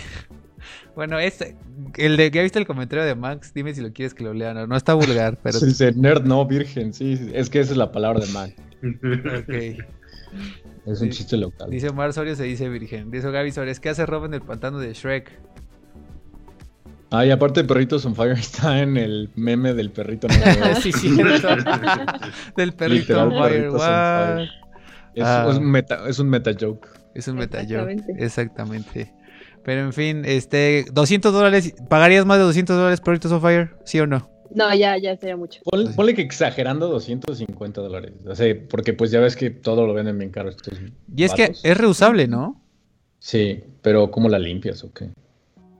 Bueno, 0.98 1.20
este, 1.20 1.56
el 1.98 2.18
de 2.18 2.32
que 2.32 2.42
viste 2.42 2.58
el 2.58 2.66
comentario 2.66 3.06
de 3.06 3.14
Max, 3.14 3.52
dime 3.54 3.72
si 3.76 3.82
lo 3.82 3.94
quieres 3.94 4.16
que 4.16 4.24
lo 4.24 4.34
lea. 4.34 4.56
No, 4.56 4.66
no 4.66 4.76
está 4.76 4.96
vulgar, 4.96 5.38
pero. 5.44 5.60
Sí, 5.60 5.68
dice 5.68 5.92
nerd, 5.96 6.26
no, 6.26 6.44
virgen. 6.48 6.92
Sí, 6.92 7.16
sí, 7.18 7.30
es 7.36 7.52
que 7.52 7.60
esa 7.60 7.74
es 7.74 7.78
la 7.78 7.92
palabra 7.92 8.20
de 8.26 8.32
Mac. 8.34 8.56
ok. 8.84 9.86
Es 10.88 11.00
un 11.02 11.12
Sí. 11.12 11.18
chiste 11.20 11.38
local. 11.38 11.70
Dice 11.70 11.90
Omar 11.90 12.10
Osorio 12.10 12.36
se 12.36 12.46
dice 12.46 12.68
virgen. 12.68 13.12
Dice 13.12 13.30
Gaby 13.30 13.52
Suárez, 13.52 13.80
¿qué 13.80 13.90
hace 13.90 14.08
Rob 14.08 14.26
en 14.26 14.34
el 14.34 14.42
pantano 14.42 14.80
de 14.80 14.92
Shrek? 14.94 15.32
Ah, 17.12 17.26
y 17.28 17.30
aparte 17.32 17.64
Perritos 17.64 18.04
on 18.08 18.16
Fire 18.16 18.32
está 18.40 18.82
en 18.82 18.98
el 18.98 19.30
meme 19.36 19.76
del 19.76 19.92
perrito. 19.92 20.28
sí, 20.82 20.92
cierto. 20.92 21.48
del 22.56 22.74
perrito 22.74 23.22
on 23.22 23.32
fire. 23.34 23.68
On. 23.68 24.40
Es, 25.14 25.24
Ah. 25.24 25.48
es 25.52 25.58
un 25.58 25.70
meta, 25.72 26.10
es 26.10 26.18
un 26.20 26.30
meta 26.30 26.52
joke. 26.60 26.88
Es 27.14 27.28
un 27.28 27.36
meta 27.38 27.60
joke. 27.70 28.04
Exactamente. 28.18 29.14
Pero 29.68 29.82
en 29.82 29.92
fin, 29.92 30.24
este, 30.24 30.86
200 30.94 31.34
dólares. 31.34 31.76
¿Pagarías 31.90 32.26
más 32.26 32.38
de 32.38 32.46
200 32.46 32.74
dólares 32.78 33.02
por 33.02 33.08
Perritos 33.08 33.34
on 33.34 33.42
Fire? 33.42 33.76
¿Sí 33.84 34.00
o 34.00 34.08
no? 34.08 34.30
No, 34.56 34.74
ya, 34.74 34.98
ya 34.98 35.18
sería 35.18 35.36
mucho. 35.36 35.60
Ponle, 35.66 35.90
ponle 35.90 36.14
que 36.14 36.22
exagerando 36.22 36.88
250 36.88 37.82
dólares. 37.82 38.14
O 38.26 38.34
sea, 38.34 38.56
porque 38.70 38.94
pues 38.94 39.12
ya 39.12 39.20
ves 39.20 39.36
que 39.36 39.50
todo 39.50 39.86
lo 39.86 39.94
venden 39.94 40.18
bien 40.18 40.32
caro 40.32 40.48
estos 40.48 40.80
Y 41.14 41.24
es 41.26 41.34
que 41.34 41.52
es 41.62 41.78
reusable, 41.78 42.30
¿no? 42.30 42.64
Sí, 43.20 43.62
pero 43.82 44.10
¿cómo 44.10 44.30
la 44.30 44.40
limpias 44.40 44.86
o 44.86 44.94
qué? 44.94 45.10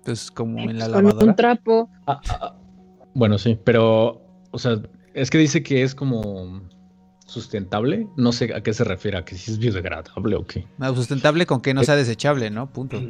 Pues 0.04 0.32
como 0.32 0.60
en 0.60 0.80
la 0.80 0.90
Con 0.90 1.06
lavadora. 1.06 1.26
un 1.26 1.36
trapo. 1.38 1.90
Ah, 2.08 2.20
ah, 2.28 2.40
ah. 2.42 2.56
Bueno, 3.14 3.38
sí, 3.38 3.58
pero, 3.64 4.22
o 4.52 4.60
sea, 4.60 4.82
es 5.14 5.30
que 5.30 5.38
dice 5.38 5.64
que 5.64 5.84
es 5.84 5.96
como 5.96 6.62
sustentable. 7.26 8.06
No 8.18 8.34
sé 8.34 8.54
a 8.54 8.60
qué 8.60 8.74
se 8.74 8.84
refiere, 8.84 9.18
a 9.18 9.24
que 9.24 9.36
si 9.36 9.50
es 9.50 9.60
biodegradable 9.60 10.36
o 10.36 10.46
qué. 10.46 10.68
No, 10.78 10.94
sustentable 10.94 11.46
con 11.46 11.62
que 11.62 11.74
no 11.74 11.86
sea 11.86 11.96
desechable, 11.96 12.50
¿no? 12.50 12.70
Punto. 12.74 13.02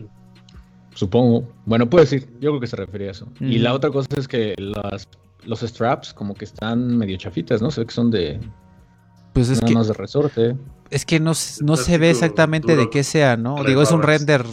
Supongo. 0.97 1.47
Bueno, 1.65 1.87
puede 1.89 2.07
ser. 2.07 2.25
Yo 2.39 2.49
creo 2.51 2.59
que 2.59 2.65
se 2.67 2.75
refería 2.75 3.09
a 3.09 3.11
eso. 3.11 3.27
Y 3.39 3.59
la 3.59 3.73
otra 3.73 3.91
cosa 3.91 4.07
es 4.17 4.27
que 4.27 4.55
las, 4.57 5.07
los 5.45 5.59
straps 5.61 6.11
como 6.13 6.33
que 6.33 6.45
están 6.45 6.97
medio 6.97 7.15
chafitas, 7.17 7.61
¿no? 7.61 7.69
Se 7.69 7.81
ve 7.81 7.85
que 7.87 7.93
son 7.93 8.09
de 8.09 8.39
Pues 9.33 9.49
es 9.49 9.57
nada 9.61 9.67
que, 9.67 9.73
más 9.75 9.87
de 9.89 9.93
resorte. 9.93 10.55
es 10.89 11.05
que 11.05 11.19
no, 11.19 11.33
no 11.61 11.77
se 11.77 11.97
ve 11.99 12.09
exactamente 12.09 12.75
de 12.75 12.89
qué 12.89 13.03
sea, 13.03 13.37
¿no? 13.37 13.63
Digo, 13.63 13.83
es 13.83 13.91
un 13.91 14.01
render. 14.01 14.43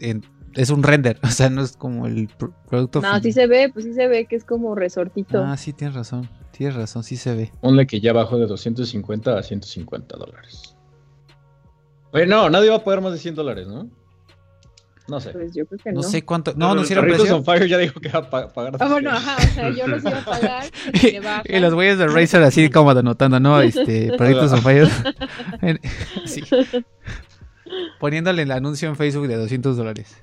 en- 0.00 0.24
es 0.54 0.70
un 0.70 0.84
render, 0.84 1.18
o 1.24 1.26
sea, 1.26 1.50
no 1.50 1.62
es 1.62 1.76
como 1.76 2.06
el 2.06 2.28
pr- 2.28 2.54
producto. 2.68 3.00
No, 3.02 3.18
sí 3.20 3.32
se 3.32 3.46
ve, 3.48 3.70
pues 3.72 3.84
sí 3.84 3.92
se 3.92 4.06
ve 4.08 4.24
que 4.26 4.36
es 4.36 4.44
como 4.44 4.74
resortito. 4.76 5.44
Ah, 5.44 5.56
sí, 5.56 5.72
tienes 5.72 5.96
razón. 5.96 6.30
Tienes 6.52 6.76
razón, 6.76 7.02
sí 7.02 7.16
se 7.16 7.34
ve. 7.34 7.52
Ponle 7.60 7.86
que 7.88 8.00
ya 8.00 8.12
bajó 8.12 8.38
de 8.38 8.46
250 8.46 9.36
a 9.36 9.42
150 9.42 10.16
dólares. 10.16 10.76
Oye, 12.12 12.26
no, 12.26 12.48
nadie 12.48 12.70
va 12.70 12.76
a 12.76 12.84
pagar 12.84 13.00
más 13.02 13.12
de 13.12 13.18
100 13.18 13.34
dólares, 13.34 13.66
¿no? 13.66 13.90
No 15.06 15.20
sé. 15.20 15.30
Pues 15.32 15.54
yo 15.54 15.66
creo 15.66 15.78
que 15.82 15.90
no. 15.92 15.96
No 16.00 16.02
sé 16.02 16.24
cuánto. 16.24 16.54
No, 16.56 16.74
no 16.74 16.82
hicieron 16.82 17.04
Perritos 17.04 17.22
precio. 17.26 17.36
on 17.36 17.44
Fire 17.44 17.68
ya 17.68 17.76
dijo 17.78 18.00
que 18.00 18.08
va 18.08 18.20
a 18.20 18.30
pa- 18.30 18.48
pagar. 18.52 18.76
Ah, 18.80 18.88
bueno, 18.88 19.10
ajá, 19.10 19.36
o 19.36 19.54
sea, 19.54 19.68
yo 19.70 19.86
los 19.86 20.02
iba 20.02 20.18
a 20.18 20.24
pagar. 20.24 20.64
bajan. 21.22 21.42
Y 21.46 21.58
los 21.60 21.74
güeyes 21.74 21.98
de 21.98 22.06
Razer 22.06 22.42
así 22.42 22.70
como 22.70 22.90
anotando, 22.90 23.38
¿no? 23.38 23.60
Este, 23.60 24.12
Perritos 24.18 24.52
on 24.52 24.62
Fire. 24.62 24.88
Sí. 26.24 26.42
Poniéndole 28.00 28.42
el 28.42 28.50
anuncio 28.50 28.88
en 28.88 28.96
Facebook 28.96 29.26
de 29.28 29.36
200 29.36 29.76
dólares. 29.76 30.16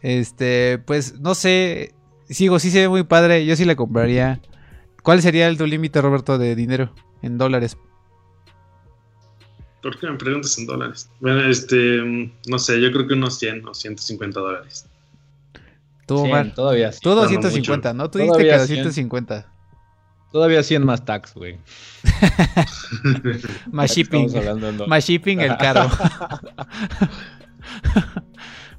Este, 0.00 0.78
pues 0.78 1.18
no 1.20 1.34
sé. 1.34 1.94
Sigo, 2.28 2.58
sí 2.58 2.70
se 2.70 2.80
ve 2.80 2.88
muy 2.88 3.02
padre. 3.04 3.44
Yo 3.46 3.56
sí 3.56 3.64
le 3.64 3.76
compraría. 3.76 4.40
¿Cuál 5.02 5.20
sería 5.22 5.48
el 5.48 5.58
tu 5.58 5.66
límite, 5.66 6.00
Roberto, 6.00 6.38
de 6.38 6.54
dinero 6.54 6.94
en 7.22 7.36
dólares? 7.38 7.76
¿Por 9.82 9.98
qué 9.98 10.06
me 10.08 10.16
preguntas 10.16 10.56
en 10.58 10.66
dólares? 10.66 11.10
Bueno, 11.20 11.42
este, 11.48 12.30
no 12.46 12.58
sé, 12.58 12.80
yo 12.80 12.92
creo 12.92 13.06
que 13.08 13.14
unos 13.14 13.38
100 13.38 13.66
o 13.66 13.74
150 13.74 14.40
dólares. 14.40 14.86
Tú, 16.06 16.18
100, 16.18 16.26
Omar. 16.30 16.54
todavía 16.54 16.92
sí. 16.92 17.00
Tú 17.02 17.10
no 17.10 17.16
250, 17.16 17.92
¿no? 17.94 18.10
Tú 18.10 18.18
dijiste 18.18 18.42
que 18.44 18.50
100. 18.58 18.58
250. 18.84 19.48
Todavía 20.30 20.62
100 20.62 20.84
más 20.86 21.04
tax, 21.04 21.34
güey. 21.34 21.58
Más 23.70 23.90
shipping. 23.94 24.24
Estamos 24.26 24.34
hablando 24.46 24.68
en 24.68 24.76
dólares. 24.78 24.88
Más 24.88 25.04
shipping 25.06 25.40
el 25.40 25.56
carro. 25.58 25.90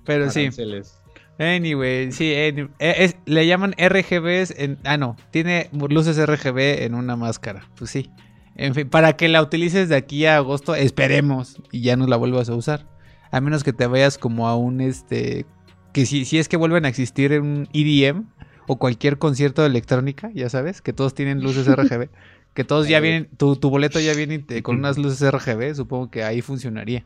Pero 0.05 0.29
sí. 0.29 0.41
Aranceles. 0.41 0.99
Anyway, 1.39 2.11
sí, 2.11 2.33
any- 2.35 2.69
eh, 2.79 2.95
es- 2.99 3.15
le 3.25 3.47
llaman 3.47 3.73
RGBs 3.77 4.51
en... 4.57 4.77
Ah, 4.83 4.97
no, 4.97 5.15
tiene 5.31 5.69
luces 5.89 6.17
RGB 6.23 6.83
en 6.83 6.93
una 6.95 7.15
máscara. 7.15 7.67
Pues 7.75 7.89
sí. 7.91 8.09
En 8.55 8.75
fin, 8.75 8.89
para 8.89 9.13
que 9.13 9.27
la 9.29 9.41
utilices 9.41 9.89
de 9.89 9.95
aquí 9.95 10.25
a 10.25 10.37
agosto, 10.37 10.75
esperemos, 10.75 11.57
y 11.71 11.81
ya 11.81 11.95
no 11.95 12.07
la 12.07 12.17
vuelvas 12.17 12.49
a 12.49 12.55
usar. 12.55 12.87
A 13.31 13.41
menos 13.41 13.63
que 13.63 13.73
te 13.73 13.87
vayas 13.87 14.17
como 14.17 14.47
a 14.47 14.55
un, 14.55 14.81
este... 14.81 15.45
Que 15.91 16.05
si, 16.05 16.25
si 16.25 16.39
es 16.39 16.49
que 16.49 16.57
vuelven 16.57 16.85
a 16.85 16.89
existir 16.89 17.39
un 17.39 17.67
EDM 17.73 18.25
o 18.67 18.77
cualquier 18.77 19.17
concierto 19.17 19.61
de 19.61 19.67
electrónica, 19.67 20.31
ya 20.33 20.49
sabes, 20.49 20.81
que 20.81 20.93
todos 20.93 21.13
tienen 21.13 21.41
luces 21.41 21.67
RGB. 21.67 22.09
Que 22.53 22.63
todos 22.63 22.87
ya 22.87 22.99
vienen, 23.01 23.29
tu, 23.37 23.55
tu 23.55 23.69
boleto 23.69 23.99
ya 23.99 24.13
viene 24.13 24.45
eh, 24.49 24.61
con 24.61 24.77
unas 24.77 24.97
luces 24.97 25.31
RGB, 25.31 25.75
supongo 25.75 26.09
que 26.09 26.23
ahí 26.23 26.41
funcionaría. 26.41 27.05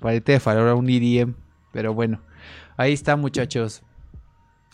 Para 0.00 0.16
irte 0.16 0.32
de 0.32 0.40
farol 0.40 0.68
a 0.68 0.74
un 0.74 0.88
EDM, 0.88 1.34
pero 1.72 1.94
bueno. 1.94 2.20
Ahí 2.76 2.92
está, 2.92 3.16
muchachos. 3.16 3.82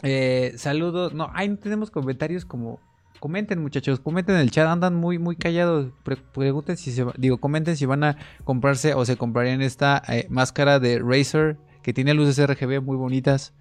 Eh, 0.03 0.55
saludos. 0.57 1.13
No, 1.13 1.31
ahí 1.35 1.49
no 1.49 1.57
tenemos 1.57 1.91
comentarios 1.91 2.45
como. 2.45 2.81
Comenten, 3.21 3.61
muchachos. 3.61 4.01
Comenten 4.01 4.35
en 4.37 4.41
el 4.41 4.51
chat. 4.51 4.67
Andan 4.67 4.95
muy, 4.97 5.19
muy 5.19 5.37
callados. 5.37 5.93
Pre- 6.03 6.17
pregunten 6.17 6.77
si 6.77 6.91
se 6.91 7.05
va- 7.05 7.15
Digo, 7.17 7.39
comenten 7.39 7.77
si 7.77 7.87
van 7.87 8.03
a 8.03 8.17
comprarse 8.45 8.95
o 8.95 9.05
se 9.05 9.17
comprarían 9.17 9.61
esta 9.63 10.03
eh, 10.09 10.27
máscara 10.31 10.81
de 10.81 10.99
Razer 10.99 11.57
que 11.83 11.93
tiene 11.93 12.15
luces 12.15 12.45
RGB 12.45 12.81
muy 12.83 12.97
bonitas. 12.97 13.53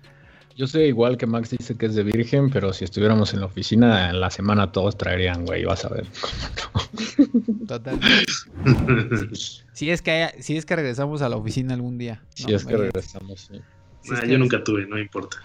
Yo 0.57 0.67
sé 0.67 0.87
igual 0.87 1.15
que 1.17 1.25
Max 1.25 1.51
dice 1.51 1.77
que 1.77 1.85
es 1.85 1.95
de 1.95 2.03
virgen, 2.03 2.49
pero 2.49 2.73
si 2.73 2.83
estuviéramos 2.83 3.33
en 3.33 3.39
la 3.39 3.45
oficina 3.45 4.09
en 4.09 4.19
la 4.19 4.29
semana 4.29 4.71
todos 4.73 4.97
traerían, 4.97 5.45
güey, 5.45 5.63
vas 5.63 5.85
a 5.85 5.89
ver. 5.89 6.05
Total. 7.67 7.99
Si 9.73 9.89
es 9.89 10.01
que 10.01 10.11
haya- 10.11 10.33
si 10.41 10.57
es 10.57 10.65
que 10.65 10.75
regresamos 10.75 11.21
a 11.21 11.29
la 11.29 11.37
oficina 11.37 11.73
algún 11.73 11.97
día. 11.97 12.21
Si 12.35 12.43
¿no? 12.47 12.55
es 12.57 12.65
que 12.65 12.75
regresamos, 12.75 13.49
sí. 13.51 13.61
Si 14.01 14.13
es 14.13 14.19
Ah, 14.19 14.23
que- 14.23 14.29
yo 14.31 14.37
nunca 14.37 14.61
tuve, 14.63 14.85
no 14.87 14.99
importa. 14.99 15.37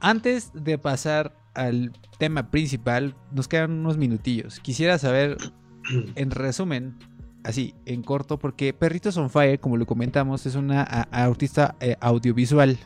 Antes 0.00 0.50
de 0.52 0.76
pasar 0.78 1.32
al 1.54 1.92
tema 2.18 2.50
principal, 2.50 3.14
nos 3.32 3.48
quedan 3.48 3.72
unos 3.72 3.96
minutillos. 3.98 4.60
Quisiera 4.60 4.98
saber, 4.98 5.36
en 6.14 6.30
resumen, 6.30 6.96
así, 7.44 7.74
en 7.86 8.02
corto, 8.02 8.38
porque 8.38 8.72
Perritos 8.72 9.16
on 9.16 9.30
Fire, 9.30 9.58
como 9.60 9.76
lo 9.76 9.86
comentamos, 9.86 10.46
es 10.46 10.54
una 10.54 10.82
a- 10.82 11.02
artista 11.24 11.74
eh, 11.80 11.96
audiovisual. 12.00 12.78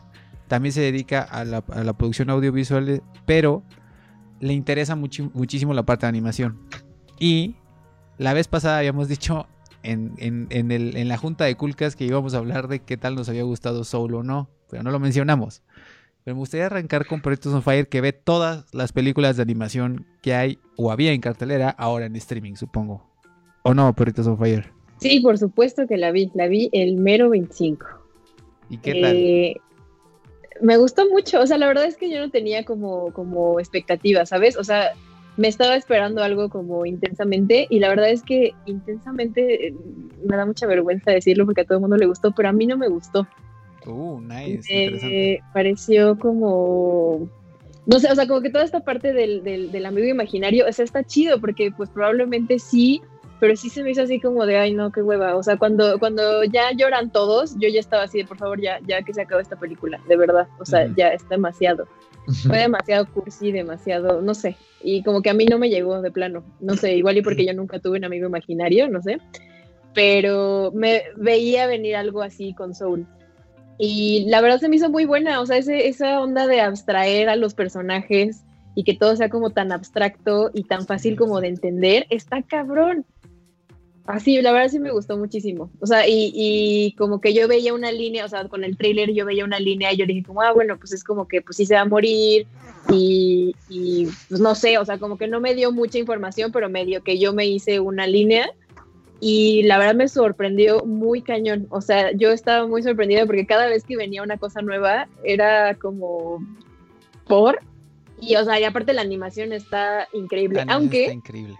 También 0.48 0.72
se 0.72 0.80
dedica 0.80 1.22
a 1.22 1.44
la, 1.44 1.64
a 1.68 1.82
la 1.84 1.92
producción 1.92 2.30
audiovisual, 2.30 2.88
eh, 2.88 3.00
pero 3.26 3.62
le 4.40 4.52
interesa 4.52 4.94
muchísimo 4.96 5.74
la 5.74 5.84
parte 5.84 6.06
de 6.06 6.10
animación. 6.10 6.58
Y 7.18 7.56
la 8.18 8.32
vez 8.34 8.48
pasada 8.48 8.78
habíamos 8.78 9.08
dicho 9.08 9.46
en, 9.82 10.14
en- 10.18 10.46
en 10.50 10.70
el- 10.72 10.96
en 10.96 11.08
la 11.08 11.16
junta 11.18 11.44
de 11.44 11.56
Culcas 11.56 11.96
que 11.96 12.04
íbamos 12.04 12.34
a 12.34 12.38
hablar 12.38 12.68
de 12.68 12.80
qué 12.80 12.96
tal 12.96 13.14
nos 13.14 13.28
había 13.28 13.42
gustado 13.44 13.84
Soul 13.84 14.14
o 14.14 14.22
no, 14.22 14.48
pero 14.70 14.82
no 14.82 14.90
lo 14.90 14.98
mencionamos. 15.00 15.62
Pero 16.26 16.34
me 16.34 16.40
gustaría 16.40 16.66
arrancar 16.66 17.06
con 17.06 17.20
Proyectos 17.20 17.54
on 17.54 17.62
Fire 17.62 17.86
que 17.86 18.00
ve 18.00 18.12
todas 18.12 18.64
las 18.74 18.92
películas 18.92 19.36
de 19.36 19.44
animación 19.44 20.06
que 20.22 20.34
hay 20.34 20.58
o 20.76 20.90
había 20.90 21.12
en 21.12 21.20
cartelera 21.20 21.70
ahora 21.70 22.06
en 22.06 22.16
streaming, 22.16 22.56
supongo. 22.56 23.08
¿O 23.62 23.74
no, 23.74 23.94
Proyectos 23.94 24.26
on 24.26 24.36
Fire? 24.36 24.72
Sí, 24.96 25.20
por 25.20 25.38
supuesto 25.38 25.86
que 25.86 25.96
la 25.96 26.10
vi. 26.10 26.32
La 26.34 26.48
vi 26.48 26.68
el 26.72 26.96
mero 26.96 27.30
25. 27.30 27.86
¿Y 28.70 28.78
qué 28.78 29.00
tal? 29.00 29.14
Eh, 29.14 29.54
me 30.60 30.76
gustó 30.78 31.08
mucho, 31.08 31.40
o 31.40 31.46
sea, 31.46 31.58
la 31.58 31.68
verdad 31.68 31.84
es 31.84 31.96
que 31.96 32.10
yo 32.10 32.18
no 32.18 32.28
tenía 32.28 32.64
como, 32.64 33.12
como 33.12 33.60
expectativas, 33.60 34.30
¿sabes? 34.30 34.56
O 34.56 34.64
sea, 34.64 34.94
me 35.36 35.46
estaba 35.46 35.76
esperando 35.76 36.24
algo 36.24 36.48
como 36.48 36.86
intensamente 36.86 37.68
y 37.70 37.78
la 37.78 37.88
verdad 37.88 38.10
es 38.10 38.24
que 38.24 38.52
intensamente 38.64 39.68
eh, 39.68 39.74
me 40.24 40.36
da 40.36 40.44
mucha 40.44 40.66
vergüenza 40.66 41.12
decirlo 41.12 41.44
porque 41.44 41.60
a 41.60 41.64
todo 41.66 41.78
el 41.78 41.82
mundo 41.82 41.96
le 41.96 42.06
gustó, 42.06 42.32
pero 42.32 42.48
a 42.48 42.52
mí 42.52 42.66
no 42.66 42.76
me 42.76 42.88
gustó. 42.88 43.28
Uh, 43.86 44.20
nice, 44.20 44.72
interesante. 44.72 45.32
Eh, 45.32 45.40
pareció 45.52 46.18
como, 46.18 47.28
no 47.86 48.00
sé, 48.00 48.10
o 48.10 48.14
sea, 48.14 48.26
como 48.26 48.40
que 48.40 48.50
toda 48.50 48.64
esta 48.64 48.80
parte 48.80 49.12
del, 49.12 49.44
del, 49.44 49.70
del 49.70 49.86
amigo 49.86 50.06
imaginario, 50.06 50.66
o 50.68 50.72
sea, 50.72 50.84
está 50.84 51.04
chido 51.04 51.40
porque 51.40 51.70
pues 51.70 51.88
probablemente 51.90 52.58
sí, 52.58 53.00
pero 53.38 53.54
sí 53.56 53.68
se 53.68 53.82
me 53.82 53.90
hizo 53.90 54.02
así 54.02 54.20
como 54.20 54.46
de, 54.46 54.56
ay, 54.56 54.72
no, 54.72 54.90
qué 54.90 55.02
hueva. 55.02 55.36
O 55.36 55.42
sea, 55.42 55.56
cuando, 55.56 55.98
cuando 55.98 56.44
ya 56.44 56.72
lloran 56.72 57.10
todos, 57.10 57.56
yo 57.58 57.68
ya 57.68 57.80
estaba 57.80 58.04
así 58.04 58.18
de, 58.18 58.24
por 58.24 58.38
favor, 58.38 58.60
ya, 58.60 58.80
ya 58.86 59.02
que 59.02 59.12
se 59.12 59.22
acabe 59.22 59.42
esta 59.42 59.56
película, 59.56 60.00
de 60.08 60.16
verdad. 60.16 60.48
O 60.58 60.64
sea, 60.64 60.90
ya 60.96 61.08
es 61.08 61.28
demasiado. 61.28 61.86
Fue 62.46 62.58
demasiado 62.58 63.06
cursi, 63.12 63.52
demasiado, 63.52 64.22
no 64.22 64.34
sé. 64.34 64.56
Y 64.82 65.02
como 65.02 65.22
que 65.22 65.30
a 65.30 65.34
mí 65.34 65.46
no 65.46 65.58
me 65.58 65.68
llegó 65.68 66.00
de 66.00 66.10
plano. 66.10 66.44
No 66.60 66.74
sé, 66.76 66.96
igual 66.96 67.18
y 67.18 67.22
porque 67.22 67.46
yo 67.46 67.52
nunca 67.52 67.78
tuve 67.78 67.98
un 67.98 68.04
amigo 68.04 68.26
imaginario, 68.26 68.88
no 68.88 69.02
sé. 69.02 69.18
Pero 69.94 70.72
me 70.74 71.02
veía 71.16 71.66
venir 71.66 71.96
algo 71.96 72.22
así 72.22 72.54
con 72.54 72.74
Soul. 72.74 73.06
Y 73.78 74.24
la 74.28 74.40
verdad 74.40 74.60
se 74.60 74.68
me 74.68 74.76
hizo 74.76 74.90
muy 74.90 75.04
buena. 75.04 75.40
O 75.40 75.46
sea, 75.46 75.58
ese, 75.58 75.88
esa 75.88 76.20
onda 76.20 76.46
de 76.46 76.60
abstraer 76.60 77.28
a 77.28 77.36
los 77.36 77.54
personajes 77.54 78.42
y 78.74 78.84
que 78.84 78.94
todo 78.94 79.16
sea 79.16 79.30
como 79.30 79.50
tan 79.50 79.72
abstracto 79.72 80.50
y 80.52 80.64
tan 80.64 80.86
fácil 80.86 81.16
como 81.16 81.40
de 81.40 81.48
entender, 81.48 82.06
está 82.10 82.42
cabrón. 82.42 83.06
Así, 84.06 84.40
la 84.40 84.52
verdad 84.52 84.68
sí 84.68 84.78
me 84.78 84.92
gustó 84.92 85.16
muchísimo. 85.16 85.70
O 85.80 85.86
sea, 85.86 86.06
y, 86.06 86.30
y 86.34 86.94
como 86.96 87.20
que 87.20 87.34
yo 87.34 87.48
veía 87.48 87.74
una 87.74 87.90
línea, 87.90 88.24
o 88.24 88.28
sea, 88.28 88.46
con 88.48 88.62
el 88.62 88.76
trailer 88.76 89.12
yo 89.12 89.24
veía 89.24 89.44
una 89.44 89.58
línea 89.58 89.92
y 89.92 89.96
yo 89.96 90.06
dije 90.06 90.22
como, 90.22 90.42
ah, 90.42 90.52
bueno, 90.52 90.78
pues 90.78 90.92
es 90.92 91.02
como 91.02 91.26
que 91.26 91.42
pues 91.42 91.56
sí 91.56 91.66
se 91.66 91.74
va 91.74 91.80
a 91.80 91.86
morir 91.86 92.46
y, 92.92 93.56
y, 93.68 94.06
pues 94.28 94.40
no 94.40 94.54
sé, 94.54 94.78
o 94.78 94.84
sea, 94.84 94.98
como 94.98 95.18
que 95.18 95.26
no 95.26 95.40
me 95.40 95.54
dio 95.54 95.72
mucha 95.72 95.98
información, 95.98 96.52
pero 96.52 96.68
medio 96.68 97.02
que 97.02 97.18
yo 97.18 97.32
me 97.32 97.46
hice 97.46 97.80
una 97.80 98.06
línea 98.06 98.48
y 99.20 99.62
la 99.62 99.78
verdad 99.78 99.94
me 99.94 100.08
sorprendió 100.08 100.84
muy 100.84 101.22
cañón. 101.22 101.66
O 101.70 101.80
sea, 101.80 102.12
yo 102.12 102.32
estaba 102.32 102.66
muy 102.66 102.82
sorprendida 102.82 103.24
porque 103.24 103.46
cada 103.46 103.66
vez 103.66 103.84
que 103.84 103.96
venía 103.96 104.22
una 104.22 104.36
cosa 104.36 104.60
nueva 104.60 105.08
era 105.24 105.74
como 105.74 106.44
por. 107.26 107.60
Y 108.20 108.36
o 108.36 108.44
sea, 108.44 108.60
y 108.60 108.64
aparte 108.64 108.92
la 108.92 109.02
animación 109.02 109.52
está 109.52 110.06
increíble. 110.12 110.64
La 110.64 110.74
aunque, 110.74 111.02
está 111.02 111.14
increíble. 111.14 111.56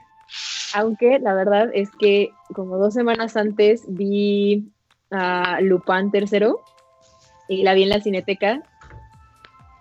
aunque 0.75 1.19
la 1.19 1.35
verdad 1.35 1.71
es 1.73 1.91
que 1.99 2.31
como 2.55 2.77
dos 2.77 2.95
semanas 2.95 3.37
antes 3.37 3.85
vi 3.89 4.69
a 5.11 5.61
Lupin 5.61 6.11
tercero 6.11 6.61
y 7.49 7.63
la 7.63 7.75
vi 7.75 7.85
en 7.85 7.89
la 7.91 8.01
cineteca. 8.01 8.63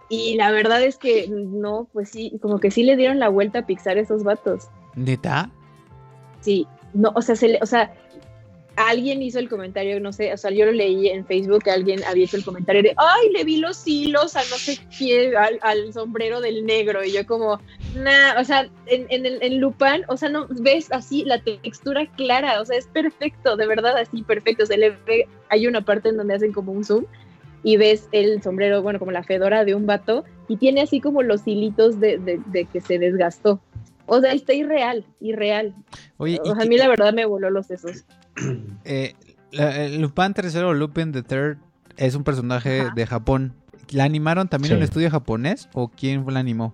Y 0.08 0.36
la 0.36 0.52
verdad 0.52 0.84
es 0.84 0.98
que 0.98 1.28
no, 1.30 1.88
pues 1.92 2.10
sí, 2.10 2.38
como 2.42 2.60
que 2.60 2.72
sí 2.72 2.84
le 2.84 2.96
dieron 2.96 3.20
la 3.20 3.28
vuelta 3.28 3.60
a 3.60 3.66
Pixar 3.66 3.98
esos 3.98 4.24
vatos. 4.24 4.70
¿Neta? 4.94 5.50
Sí, 6.42 6.68
no, 6.96 7.12
o 7.16 7.22
sea, 7.22 7.36
se 7.36 7.50
le, 7.50 7.60
o 7.62 7.66
sea, 7.66 7.94
alguien 8.76 9.22
hizo 9.22 9.40
el 9.40 9.50
comentario, 9.50 10.00
no 10.00 10.12
sé, 10.12 10.34
o 10.34 10.38
sea, 10.38 10.52
yo 10.52 10.66
lo 10.66 10.72
leí 10.72 11.08
en 11.10 11.26
Facebook, 11.26 11.64
que 11.64 11.72
alguien 11.72 12.04
había 12.04 12.26
hecho 12.26 12.38
el 12.38 12.44
comentario 12.44 12.84
de, 12.84 12.94
ay, 12.98 13.30
le 13.32 13.44
vi 13.44 13.58
los 13.58 13.88
hilos 13.88 14.36
a 14.36 14.40
no 14.40 14.58
sé 14.58 14.78
quién, 14.98 15.34
al, 15.36 15.94
sombrero 15.94 16.42
del 16.42 16.66
negro, 16.66 17.04
y 17.04 17.12
yo 17.12 17.26
como, 17.26 17.60
nah, 17.96 18.40
o 18.40 18.44
sea, 18.44 18.70
en, 18.88 19.06
en, 19.10 19.26
en 19.42 19.60
Lupin, 19.60 20.04
o 20.08 20.18
sea, 20.18 20.30
no, 20.30 20.48
ves 20.50 20.92
así 20.92 21.24
la 21.26 21.42
textura 21.42 22.06
clara, 22.16 22.62
o 22.62 22.66
sea, 22.66 22.78
es 22.78 22.88
perfecto, 22.88 23.56
de 23.56 23.68
verdad, 23.68 23.98
así 23.98 24.24
perfecto, 24.24 24.66
se 24.66 24.78
le 24.78 24.92
ve, 25.06 25.28
hay 25.50 25.68
una 25.68 25.82
parte 25.84 26.10
en 26.10 26.18
donde 26.18 26.36
hacen 26.36 26.52
como 26.52 26.72
un 26.72 26.84
zoom, 26.84 27.06
y 27.64 27.78
ves 27.78 28.10
el 28.12 28.44
sombrero, 28.44 28.82
bueno, 28.82 29.00
como 29.00 29.12
la 29.12 29.24
fedora 29.24 29.66
de 29.66 29.74
un 29.74 29.86
vato, 29.86 30.24
y 30.48 30.58
tiene 30.58 30.82
así 30.82 31.02
como 31.02 31.24
los 31.24 31.48
hilitos 31.48 32.00
de, 32.00 32.20
de, 32.20 32.40
de 32.48 32.66
que 32.66 32.80
se 32.80 33.00
desgastó. 33.00 33.60
O 34.08 34.20
sea, 34.22 34.34
está 34.34 34.54
irreal, 34.54 35.06
irreal. 35.20 35.74
Oye, 36.18 36.40
O 36.42 36.46
sea, 36.46 36.56
a 36.56 36.60
que- 36.60 36.70
mí 36.70 36.78
la 36.78 36.88
verdad 36.88 37.14
me 37.14 37.26
voló 37.26 37.50
los 37.50 37.68
sesos. 37.68 38.06
eh, 38.86 39.14
el 39.52 40.02
Lupin 40.02 40.34
III 40.42 40.60
o 40.60 40.74
Lupin 40.74 41.12
the 41.12 41.24
Third 41.24 41.58
es 41.98 42.16
un 42.16 42.24
personaje 42.24 42.82
Ajá. 42.82 42.94
de 42.96 43.06
Japón. 43.08 43.54
¿La 43.92 44.04
animaron 44.04 44.48
también 44.48 44.74
en 44.74 44.78
Sí. 44.78 44.82
un 44.82 44.84
estudio 44.84 45.10
japonés 45.12 45.70
o 45.74 45.90
quién 45.90 46.26
la 46.28 46.40
animó? 46.40 46.74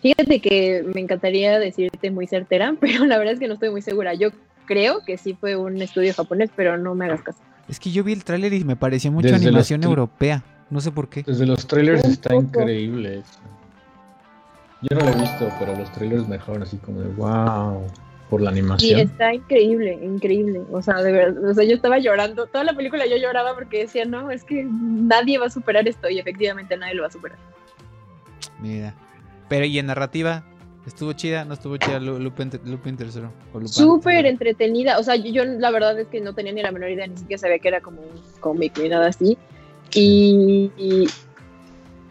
Fíjate 0.00 0.40
que 0.40 0.84
me 0.94 1.00
encantaría 1.00 1.58
decirte 1.58 2.10
muy 2.10 2.26
certera, 2.26 2.74
pero 2.80 3.04
la 3.04 3.18
verdad 3.18 3.34
es 3.34 3.40
que 3.40 3.48
no 3.48 3.54
estoy 3.54 3.70
muy 3.70 3.82
segura. 3.82 4.14
Yo 4.14 4.30
creo 4.66 5.02
que 5.04 5.18
sí 5.18 5.34
fue 5.38 5.56
un 5.56 5.80
estudio 5.82 6.12
japonés, 6.14 6.50
pero 6.54 6.78
no 6.78 6.94
me 6.94 7.06
hagas 7.06 7.22
caso. 7.22 7.38
Es 7.68 7.78
que 7.78 7.90
yo 7.90 8.02
vi 8.04 8.12
el 8.12 8.24
tráiler 8.24 8.52
y 8.52 8.64
me 8.64 8.76
parecía 8.76 9.10
mucho 9.10 9.28
Desde 9.28 9.46
animación 9.46 9.82
europea. 9.84 10.42
No 10.70 10.80
sé 10.80 10.90
por 10.90 11.08
qué. 11.08 11.22
Desde 11.22 11.46
los 11.46 11.66
trailers 11.66 12.04
está 12.04 12.34
increíble. 12.34 13.18
eso. 13.18 13.40
Yo 14.82 14.96
no 14.98 15.04
lo 15.04 15.10
he 15.12 15.20
visto, 15.20 15.48
pero 15.58 15.76
los 15.76 15.90
trailers 15.92 16.28
mejoran 16.28 16.62
así 16.62 16.76
como 16.78 17.00
de 17.00 17.08
wow 17.08 17.86
por 18.28 18.40
la 18.40 18.50
Y 18.50 18.52
animación. 18.54 19.00
está 19.00 19.32
increíble, 19.34 19.92
increíble. 20.02 20.62
O 20.72 20.80
sea, 20.82 21.02
de 21.02 21.12
verdad, 21.12 21.50
o 21.50 21.54
sea, 21.54 21.64
yo 21.64 21.74
estaba 21.74 21.98
llorando. 21.98 22.46
Toda 22.46 22.64
la 22.64 22.72
película 22.74 23.06
yo 23.06 23.16
lloraba 23.16 23.54
porque 23.54 23.80
decía, 23.80 24.04
no, 24.06 24.30
es 24.30 24.42
que 24.44 24.64
nadie 24.64 25.38
va 25.38 25.46
a 25.46 25.50
superar 25.50 25.86
esto. 25.86 26.08
Y 26.08 26.18
efectivamente 26.18 26.76
nadie 26.76 26.94
lo 26.94 27.02
va 27.02 27.08
a 27.08 27.12
superar. 27.12 27.38
Mira. 28.60 28.94
Pero 29.48 29.66
y 29.66 29.78
en 29.78 29.86
narrativa, 29.86 30.44
¿estuvo 30.86 31.12
chida? 31.12 31.44
¿No 31.44 31.54
estuvo 31.54 31.76
chida 31.76 32.00
Lu- 32.00 32.18
Lupin, 32.18 32.50
Lupin 32.64 32.96
III? 32.98 33.06
o 33.52 33.58
Lupin 33.58 33.68
Súper 33.68 34.24
entretenida. 34.26 34.98
O 34.98 35.02
sea, 35.02 35.14
yo, 35.16 35.30
yo 35.30 35.44
la 35.44 35.70
verdad 35.70 35.98
es 36.00 36.08
que 36.08 36.20
no 36.22 36.34
tenía 36.34 36.52
ni 36.52 36.62
la 36.62 36.72
menor 36.72 36.90
idea, 36.90 37.06
ni 37.06 37.16
siquiera 37.18 37.38
sabía 37.38 37.58
que 37.58 37.68
era 37.68 37.80
como 37.82 38.00
un 38.00 38.08
cómic 38.40 38.78
ni 38.78 38.88
nada 38.88 39.08
así. 39.08 39.36
Y, 39.94 40.70
y, 40.78 41.06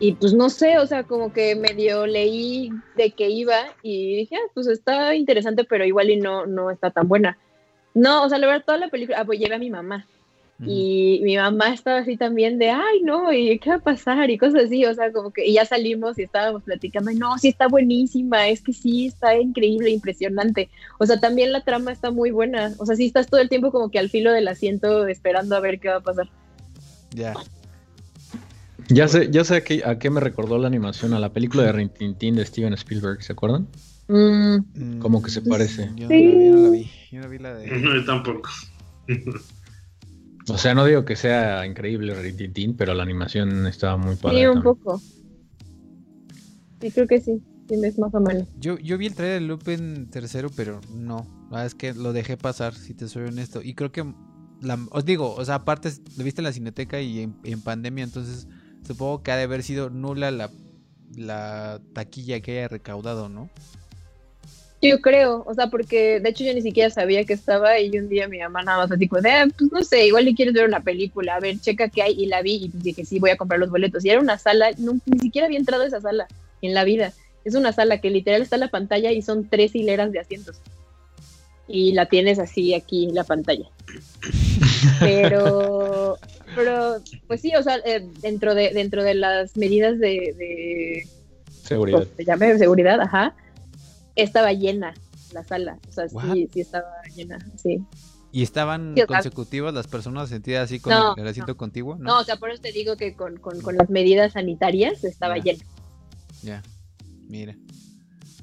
y, 0.02 0.14
pues 0.14 0.34
no 0.34 0.50
sé, 0.50 0.80
o 0.80 0.88
sea, 0.88 1.04
como 1.04 1.32
que 1.32 1.56
medio 1.56 2.08
leí 2.08 2.72
de 2.98 3.12
qué 3.12 3.30
iba 3.30 3.56
y 3.84 4.18
dije, 4.18 4.36
ah, 4.36 4.50
pues 4.56 4.66
está 4.66 5.14
interesante, 5.14 5.64
pero 5.64 5.86
igual 5.86 6.10
y 6.10 6.18
no, 6.18 6.48
no 6.48 6.72
está 6.72 6.90
tan 6.90 7.08
buena. 7.08 7.38
No, 7.94 8.24
o 8.24 8.30
sea, 8.30 8.40
la 8.40 8.48
verdad, 8.48 8.64
toda 8.66 8.78
la 8.80 8.90
película, 8.90 9.20
ah, 9.20 9.26
pues 9.26 9.40
llevé 9.40 9.54
a 9.56 9.60
mi 9.60 9.70
mamá. 9.70 10.08
Y 10.64 11.22
mi 11.24 11.38
mamá 11.38 11.74
estaba 11.74 12.00
así 12.00 12.18
también 12.18 12.60
de, 12.60 12.70
ay, 12.70 13.02
no, 13.02 13.34
¿y 13.34 13.58
qué 13.58 13.72
va 13.72 13.76
a 13.78 13.80
pasar? 13.80 14.30
Y 14.30 14.38
cosas 14.38 14.66
así, 14.66 14.86
o 14.86 14.94
sea, 14.94 15.12
como 15.12 15.32
que, 15.32 15.46
y 15.48 15.54
ya 15.54 15.66
salimos 15.66 16.20
y 16.20 16.24
estábamos 16.24 16.62
platicando, 16.62 17.10
y 17.10 17.16
no, 17.16 17.36
sí 17.40 17.48
está 17.48 17.68
buenísima, 17.68 18.48
es 18.48 18.62
que 18.62 18.74
sí, 18.74 19.08
está 19.08 19.36
increíble, 19.36 19.90
impresionante. 19.90 20.70
O 21.00 21.06
sea, 21.08 21.20
también 21.20 21.52
la 21.52 21.64
trama 21.64 21.92
está 21.92 22.12
muy 22.12 22.30
buena, 22.30 22.74
o 22.78 22.86
sea, 22.86 22.96
sí 22.96 23.08
estás 23.08 23.26
todo 23.26 23.42
el 23.42 23.50
tiempo 23.50 23.72
como 23.72 23.90
que 23.90 23.98
al 23.98 24.10
filo 24.10 24.32
del 24.32 24.48
asiento 24.48 25.08
esperando 25.08 25.56
a 25.56 25.62
ver 25.62 25.80
qué 25.80 25.90
va 25.90 25.96
a 25.96 26.02
pasar. 26.02 26.30
Ya. 27.12 27.34
Ya 28.94 29.08
sé, 29.08 29.30
ya 29.32 29.44
sé 29.44 29.56
a 29.58 29.64
qué, 29.64 29.82
a 29.86 29.98
qué 30.00 30.10
me 30.10 30.20
recordó 30.20 30.58
la 30.58 30.68
animación, 30.68 31.14
a 31.14 31.20
la 31.20 31.32
película 31.32 31.64
de 31.64 31.72
Rintintín 31.72 32.36
de 32.36 32.46
Steven 32.46 32.74
Spielberg, 32.74 33.24
¿se 33.24 33.34
acuerdan? 33.34 33.68
Mm, 34.08 35.00
Como 35.00 35.22
que 35.22 35.30
se 35.32 35.42
parece. 35.42 35.90
Yo, 35.96 36.08
Sí. 36.10 36.26
no, 36.26 36.32
yo 36.42 36.52
no 36.58 36.64
la 36.64 36.70
vi. 36.70 36.92
Yo 37.12 37.22
no 37.22 37.30
vi 37.30 37.38
la 37.38 37.54
de. 37.56 37.68
No, 37.80 37.96
yo 37.96 38.06
tampoco. 38.06 38.50
O 40.50 40.58
sea, 40.58 40.74
no 40.74 40.86
digo 40.86 41.06
que 41.06 41.16
sea 41.16 41.66
increíble 41.66 42.14
Rintintín, 42.16 42.76
pero 42.76 42.94
la 42.94 43.04
animación 43.04 43.68
estaba 43.68 43.96
muy 43.98 44.16
padre. 44.16 44.40
sí, 44.40 44.46
un 44.48 44.56
también. 44.56 44.64
poco. 44.76 45.02
Sí, 46.82 46.92
creo 46.92 47.08
que 47.08 47.22
sí, 47.22 47.42
sí, 47.70 47.76
es 47.84 48.00
más 48.00 48.14
o 48.16 48.20
menos. 48.20 48.48
Yo, 48.60 48.78
yo 48.80 48.98
vi 48.98 49.06
el 49.06 49.16
trailer 49.16 49.42
de 49.42 49.48
Lupin 49.48 50.10
III, 50.14 50.48
pero 50.56 50.82
no. 50.94 51.28
La 51.52 51.58
verdad 51.58 51.66
es 51.68 51.76
que 51.76 51.94
lo 51.94 52.12
dejé 52.12 52.38
pasar, 52.38 52.74
si 52.74 52.94
te 52.94 53.08
soy 53.08 53.24
honesto. 53.26 53.62
Y 53.62 53.76
creo 53.76 53.92
que. 53.92 54.04
La, 54.62 54.78
os 54.92 55.06
digo, 55.06 55.34
o 55.34 55.44
sea, 55.46 55.56
aparte 55.56 55.92
lo 56.18 56.24
viste 56.24 56.42
en 56.42 56.46
la 56.46 56.54
cineteca 56.54 57.02
y 57.02 57.22
en, 57.22 57.36
en 57.44 57.62
pandemia, 57.62 58.04
entonces 58.04 58.48
supongo 58.92 59.24
que 59.24 59.32
ha 59.32 59.38
de 59.38 59.44
haber 59.44 59.64
sido 59.64 59.90
nula 59.90 60.32
la, 60.32 60.50
la 61.16 61.80
taquilla 61.94 62.42
que 62.42 62.60
haya 62.60 62.68
recaudado, 62.68 63.30
¿no? 63.30 63.50
Yo 64.84 65.00
creo, 65.00 65.44
o 65.46 65.54
sea, 65.54 65.68
porque 65.68 66.20
de 66.20 66.30
hecho 66.30 66.44
yo 66.44 66.56
ni 66.56 66.62
siquiera 66.64 66.90
sabía 66.90 67.24
que 67.24 67.34
estaba 67.34 67.80
y 67.80 67.96
un 68.00 68.10
día 68.10 68.28
mi 68.28 68.40
mamá 68.40 68.64
nada 68.64 68.80
más 68.80 68.92
así 68.92 69.08
como 69.08 69.22
de, 69.22 69.30
"Ah, 69.30 69.48
pues 69.56 69.72
no 69.72 69.84
sé, 69.84 70.08
igual 70.08 70.26
le 70.26 70.34
quieres 70.34 70.56
ver 70.56 70.66
una 70.66 70.80
película, 70.82 71.36
a 71.36 71.40
ver, 71.40 71.60
checa 71.60 71.88
qué 71.90 72.02
hay 72.02 72.14
y 72.14 72.26
la 72.26 72.42
vi 72.42 72.56
y 72.64 72.70
pues 72.70 72.84
dije, 72.84 73.06
sí, 73.06 73.20
voy 73.20 73.30
a 73.30 73.38
comprar 73.38 73.60
los 73.60 73.70
boletos. 73.70 74.04
Y 74.04 74.10
era 74.10 74.20
una 74.20 74.40
sala, 74.40 74.72
no, 74.80 74.94
ni 75.06 75.20
siquiera 75.20 75.46
había 75.46 75.60
entrado 75.60 75.84
a 75.84 75.88
esa 75.88 76.02
sala 76.02 76.28
en 76.64 76.74
la 76.74 76.84
vida. 76.84 77.14
Es 77.46 77.54
una 77.54 77.74
sala 77.74 78.02
que 78.02 78.10
literal 78.10 78.42
está 78.42 78.56
en 78.56 78.62
la 78.62 78.70
pantalla 78.70 79.12
y 79.12 79.22
son 79.22 79.48
tres 79.48 79.76
hileras 79.76 80.12
de 80.12 80.20
asientos. 80.20 80.60
Y 81.68 81.94
la 81.94 82.08
tienes 82.08 82.40
así 82.40 82.74
aquí 82.74 83.06
en 83.06 83.14
la 83.14 83.24
pantalla. 83.24 83.68
Pero, 85.00 86.18
pero, 86.56 86.98
pues 87.28 87.42
sí, 87.42 87.54
o 87.56 87.64
sea, 87.64 87.78
eh, 87.86 88.08
dentro 88.22 88.54
de 88.56 88.72
dentro 88.74 89.04
de 89.04 89.14
las 89.16 89.56
medidas 89.58 90.00
de- 90.00 90.36
de 90.38 91.08
Seguridad. 91.64 92.00
¿cómo 92.04 92.16
se 92.18 92.26
llame? 92.26 92.58
seguridad, 92.58 93.00
ajá, 93.02 93.36
estaba 94.16 94.52
llena 94.54 94.94
la 95.34 95.44
sala. 95.44 95.80
O 95.90 95.92
sea, 95.92 96.06
What? 96.12 96.34
sí, 96.34 96.50
sí 96.54 96.62
estaba 96.62 96.88
llena, 97.16 97.40
sí. 97.62 97.80
Y 98.34 98.44
estaban 98.44 98.94
Sí, 98.96 99.02
o 99.02 99.08
sea- 99.08 99.08
consecutivas 99.08 99.74
las 99.74 99.88
personas 99.88 100.30
sentidas 100.30 100.66
así 100.66 100.80
con 100.80 100.92
No, 100.94 101.16
el 101.18 101.28
asiento 101.28 101.56
contiguo, 101.58 101.96
¿no? 101.98 102.04
No, 102.06 102.20
o 102.20 102.24
sea, 102.24 102.38
por 102.38 102.50
eso 102.50 102.62
te 102.62 102.72
digo 102.72 102.96
que 102.98 103.14
con, 103.16 103.38
con, 103.38 103.62
con 103.62 103.76
las 103.78 103.90
medidas 103.90 104.34
sanitarias 104.34 105.04
estaba 105.04 105.38
llena. 105.38 105.64
Ya, 106.42 106.62
mira. 107.28 107.56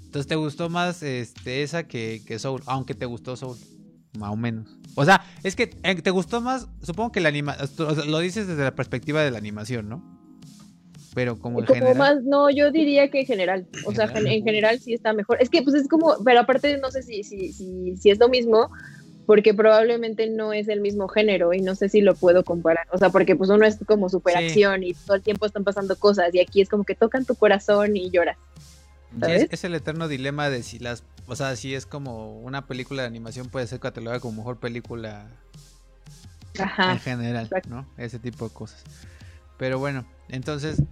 Entonces 0.04 0.26
te 0.26 0.36
gustó 0.36 0.68
más 0.70 1.02
este 1.02 1.62
esa 1.62 1.84
que, 1.84 2.22
que 2.26 2.38
Soul, 2.38 2.62
aunque 2.66 2.94
te 2.94 3.04
gustó 3.06 3.36
Soul, 3.36 3.56
más 4.16 4.30
o 4.30 4.36
menos. 4.36 4.68
O 4.94 5.04
sea, 5.04 5.24
es 5.42 5.56
que 5.56 5.70
eh, 5.82 5.94
te 5.96 6.10
gustó 6.10 6.40
más, 6.40 6.68
supongo 6.82 7.12
que 7.12 7.20
la 7.20 7.28
animación, 7.28 8.10
lo 8.10 8.18
dices 8.18 8.46
desde 8.46 8.64
la 8.64 8.74
perspectiva 8.74 9.22
de 9.22 9.30
la 9.30 9.38
animación, 9.38 9.88
¿no? 9.88 10.18
Pero 11.14 11.38
como 11.38 11.60
en 11.60 11.66
Como 11.66 11.74
general. 11.80 11.96
más, 11.96 12.24
no, 12.24 12.50
yo 12.50 12.70
diría 12.70 13.10
que 13.10 13.20
en 13.20 13.26
general. 13.26 13.66
O 13.84 13.92
sea, 13.92 14.04
en 14.14 14.44
general 14.44 14.78
sí 14.78 14.94
está 14.94 15.12
mejor. 15.12 15.38
Es 15.40 15.50
que 15.50 15.62
pues 15.62 15.74
es 15.74 15.88
como, 15.88 16.14
pero 16.24 16.40
aparte 16.40 16.78
no 16.78 16.90
sé 16.90 17.02
si, 17.02 17.24
si, 17.24 17.52
si, 17.52 17.96
si 17.96 18.10
es 18.10 18.18
lo 18.18 18.28
mismo, 18.28 18.70
porque 19.26 19.52
probablemente 19.52 20.28
no 20.28 20.52
es 20.52 20.68
el 20.68 20.80
mismo 20.80 21.08
género 21.08 21.52
y 21.52 21.60
no 21.60 21.74
sé 21.74 21.88
si 21.88 22.00
lo 22.00 22.14
puedo 22.14 22.44
comparar. 22.44 22.86
O 22.92 22.98
sea, 22.98 23.10
porque 23.10 23.36
pues 23.36 23.50
uno 23.50 23.66
es 23.66 23.78
como 23.86 24.08
superacción 24.08 24.82
y 24.84 24.94
todo 24.94 25.16
el 25.16 25.22
tiempo 25.22 25.44
están 25.44 25.64
pasando 25.64 25.96
cosas 25.96 26.34
y 26.34 26.40
aquí 26.40 26.60
es 26.60 26.68
como 26.68 26.84
que 26.84 26.94
tocan 26.94 27.24
tu 27.24 27.34
corazón 27.34 27.96
y 27.96 28.10
lloras. 28.10 28.38
Sí, 29.24 29.46
es 29.50 29.64
el 29.64 29.74
eterno 29.74 30.08
dilema 30.08 30.50
de 30.50 30.62
si 30.62 30.78
las, 30.78 31.02
o 31.28 31.36
sea, 31.36 31.54
si 31.56 31.74
es 31.74 31.86
como 31.86 32.40
una 32.40 32.66
película 32.66 33.02
de 33.02 33.08
animación 33.08 33.48
puede 33.48 33.66
ser 33.66 33.80
catalogada 33.80 34.20
como 34.20 34.38
mejor 34.38 34.58
película 34.58 35.28
en 36.54 36.98
general, 36.98 37.44
exacto. 37.44 37.68
¿no? 37.68 37.86
Ese 37.96 38.18
tipo 38.18 38.48
de 38.48 38.54
cosas. 38.54 38.82
Pero 39.58 39.78
bueno, 39.78 40.06
entonces, 40.28 40.82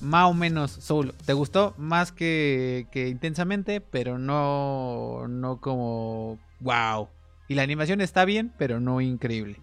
más 0.00 0.28
o 0.28 0.34
menos, 0.34 0.70
Soul, 0.70 1.14
¿te 1.24 1.32
gustó 1.32 1.74
más 1.78 2.12
que, 2.12 2.86
que 2.90 3.08
intensamente? 3.08 3.80
Pero 3.80 4.18
no, 4.18 5.26
no 5.28 5.60
como, 5.60 6.38
wow. 6.60 7.08
Y 7.48 7.54
la 7.54 7.62
animación 7.62 8.00
está 8.00 8.24
bien, 8.24 8.52
pero 8.58 8.80
no 8.80 9.00
increíble. 9.00 9.60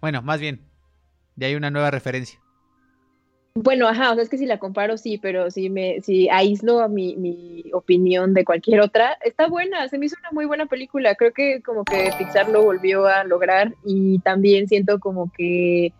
Bueno, 0.00 0.22
más 0.22 0.40
bien, 0.40 0.62
ya 1.36 1.46
hay 1.46 1.54
una 1.54 1.70
nueva 1.70 1.90
referencia. 1.90 2.40
Bueno, 3.54 3.88
ajá, 3.88 4.12
o 4.12 4.14
sea, 4.14 4.22
es 4.22 4.28
que 4.28 4.38
si 4.38 4.46
la 4.46 4.58
comparo, 4.58 4.96
sí, 4.96 5.18
pero 5.18 5.50
si 5.50 5.70
me, 5.70 6.00
si 6.02 6.28
aíslo 6.28 6.80
a 6.80 6.88
mi, 6.88 7.16
mi 7.16 7.64
opinión 7.72 8.32
de 8.32 8.44
cualquier 8.44 8.80
otra, 8.80 9.18
está 9.24 9.48
buena, 9.48 9.88
se 9.88 9.98
me 9.98 10.06
hizo 10.06 10.16
una 10.20 10.30
muy 10.30 10.44
buena 10.46 10.66
película, 10.66 11.16
creo 11.16 11.32
que 11.32 11.60
como 11.60 11.84
que 11.84 12.10
Pixar 12.16 12.48
lo 12.48 12.62
volvió 12.62 13.06
a 13.06 13.24
lograr 13.24 13.74
y 13.84 14.20
también 14.20 14.68
siento 14.68 15.00
como 15.00 15.32
que 15.32 15.92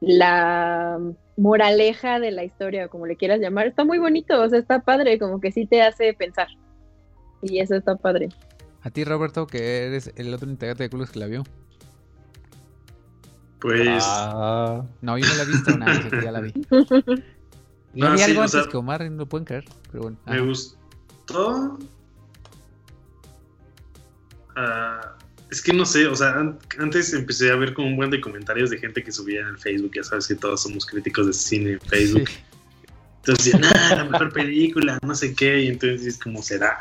la 0.00 0.98
moraleja 1.38 2.20
de 2.20 2.32
la 2.32 2.44
historia, 2.44 2.88
como 2.88 3.06
le 3.06 3.16
quieras 3.16 3.40
llamar, 3.40 3.66
está 3.66 3.84
muy 3.84 3.98
bonito, 3.98 4.40
o 4.40 4.48
sea, 4.48 4.58
está 4.58 4.80
padre, 4.80 5.18
como 5.18 5.40
que 5.40 5.52
sí 5.52 5.64
te 5.66 5.80
hace 5.80 6.12
pensar. 6.12 6.48
Y 7.42 7.60
eso 7.60 7.76
está 7.76 7.96
padre. 7.96 8.28
A 8.82 8.90
ti, 8.90 9.04
Roberto, 9.04 9.46
que 9.46 9.86
eres 9.86 10.12
el 10.16 10.32
otro 10.34 10.50
integrante 10.50 10.82
de 10.82 10.90
Clubes 10.90 11.10
que 11.10 11.18
la 11.18 11.26
vio. 11.26 11.44
Pues. 13.60 14.02
Ah, 14.06 14.82
No, 15.02 15.18
yo 15.18 15.26
no 15.26 15.34
la 15.34 15.42
he 15.42 15.46
visto, 15.46 15.76
nada, 15.76 16.00
sé 16.02 16.08
que 16.10 16.22
ya 16.22 16.32
la 16.32 16.40
vi. 16.40 16.52
Yo 17.92 18.06
Ah, 18.06 18.12
vi 18.12 18.18
sí, 18.18 18.24
algo 18.30 18.42
antes 18.42 18.52
sea, 18.62 18.70
que 18.70 18.76
Omar, 18.76 19.02
no 19.10 19.16
lo 19.16 19.26
pueden 19.26 19.44
creer, 19.44 19.64
pero 19.90 20.02
bueno. 20.04 20.16
Me 20.24 20.34
ajá. 20.36 20.42
gustó. 20.44 21.78
Ah, 24.56 25.14
es 25.50 25.60
que 25.62 25.72
no 25.72 25.84
sé, 25.84 26.06
o 26.06 26.14
sea, 26.14 26.30
an- 26.34 26.58
antes 26.78 27.12
empecé 27.12 27.50
a 27.50 27.56
ver 27.56 27.74
como 27.74 27.88
un 27.88 27.96
buen 27.96 28.10
de 28.10 28.20
comentarios 28.20 28.70
de 28.70 28.78
gente 28.78 29.02
que 29.02 29.10
subía 29.12 29.40
en 29.40 29.48
el 29.48 29.58
Facebook, 29.58 29.92
ya 29.94 30.04
sabes 30.04 30.28
que 30.28 30.36
todos 30.36 30.62
somos 30.62 30.86
críticos 30.86 31.26
de 31.26 31.32
cine 31.32 31.72
en 31.72 31.80
Facebook. 31.80 32.28
Sí. 32.28 32.34
Entonces 33.18 33.44
decían, 33.52 33.64
ah, 33.64 33.94
la 33.96 34.04
mejor 34.04 34.32
película, 34.32 34.98
no 35.02 35.14
sé 35.14 35.34
qué, 35.34 35.62
y 35.62 35.68
entonces 35.68 36.04
dices 36.04 36.20
como 36.22 36.42
será. 36.42 36.78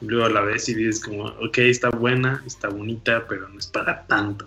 Y 0.00 0.06
luego 0.06 0.28
la 0.28 0.40
ves 0.42 0.68
y 0.68 0.74
dices 0.74 1.02
como, 1.02 1.24
ok, 1.24 1.58
está 1.58 1.88
buena, 1.90 2.42
está 2.46 2.68
bonita, 2.68 3.26
pero 3.28 3.48
no 3.48 3.58
es 3.58 3.66
para 3.68 4.04
tanto. 4.06 4.46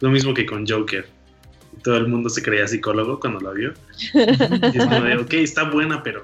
Lo 0.00 0.10
mismo 0.10 0.32
que 0.34 0.46
con 0.46 0.66
Joker. 0.66 1.08
Todo 1.82 1.96
el 1.96 2.08
mundo 2.08 2.28
se 2.28 2.42
creía 2.42 2.66
psicólogo 2.66 3.20
cuando 3.20 3.40
la 3.40 3.50
vio. 3.52 3.72
Y 4.14 4.78
es 4.78 4.84
como 4.84 5.00
de, 5.02 5.16
ok, 5.18 5.32
está 5.34 5.70
buena, 5.70 6.02
pero 6.02 6.22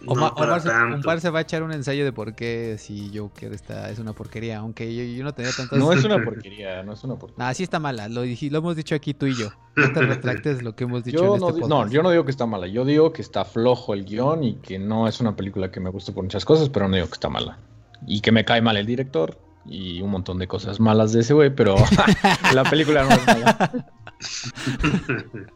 no 0.00 0.12
Omar, 0.12 0.34
para 0.34 0.52
Omar 0.56 0.62
tanto. 0.64 1.06
Omar 1.08 1.20
se 1.20 1.30
va 1.30 1.38
a 1.40 1.42
echar 1.42 1.62
un 1.62 1.72
ensayo 1.72 2.04
de 2.04 2.12
por 2.12 2.34
qué 2.34 2.76
si 2.78 3.16
Joker 3.16 3.52
está, 3.52 3.88
es 3.90 3.98
una 4.00 4.12
porquería, 4.12 4.58
aunque 4.58 4.92
yo, 4.94 5.04
yo 5.04 5.22
no 5.22 5.32
tenía 5.32 5.52
tantas... 5.52 5.78
no 5.78 5.92
es 5.92 6.04
una 6.04 6.18
porquería, 6.24 6.82
no 6.82 6.94
es 6.94 7.04
una 7.04 7.14
porquería. 7.16 7.44
Nah, 7.46 7.54
sí 7.54 7.62
está 7.62 7.78
mala, 7.78 8.08
lo, 8.08 8.22
hemos 8.24 8.74
dicho 8.76 8.94
aquí 8.94 9.14
tú 9.14 9.26
y 9.26 9.34
yo. 9.34 9.50
No 9.76 9.92
te 9.92 10.02
retractes 10.02 10.62
lo 10.62 10.74
que 10.74 10.84
hemos 10.84 11.04
dicho 11.04 11.18
Yo 11.18 11.34
en 11.34 11.40
no, 11.40 11.48
este 11.50 11.60
di- 11.60 11.68
no, 11.68 11.76
podcast. 11.76 11.92
yo 11.92 12.02
no 12.02 12.10
digo 12.10 12.24
que 12.24 12.30
está 12.32 12.46
mala, 12.46 12.66
yo 12.66 12.84
digo 12.84 13.12
que 13.12 13.22
está 13.22 13.44
flojo 13.44 13.94
el 13.94 14.04
guion 14.04 14.42
y 14.42 14.54
que 14.56 14.78
no 14.78 15.06
es 15.06 15.20
una 15.20 15.36
película 15.36 15.70
que 15.70 15.78
me 15.78 15.90
guste 15.90 16.10
por 16.12 16.24
muchas 16.24 16.44
cosas, 16.44 16.68
pero 16.68 16.88
no 16.88 16.96
digo 16.96 17.06
que 17.06 17.14
está 17.14 17.28
mala. 17.28 17.58
Y 18.06 18.20
que 18.20 18.32
me 18.32 18.44
cae 18.44 18.60
mal 18.60 18.76
el 18.76 18.86
director 18.86 19.38
y 19.64 20.00
un 20.02 20.10
montón 20.10 20.38
de 20.38 20.48
cosas 20.48 20.80
malas 20.80 21.12
de 21.12 21.20
ese 21.20 21.34
güey, 21.34 21.54
pero 21.54 21.76
la 22.54 22.64
película 22.64 23.04
no 23.04 23.10
es 23.10 23.26
mala. 23.26 23.72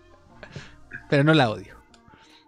Pero 1.08 1.22
no 1.22 1.34
la 1.34 1.50
odio. 1.50 1.76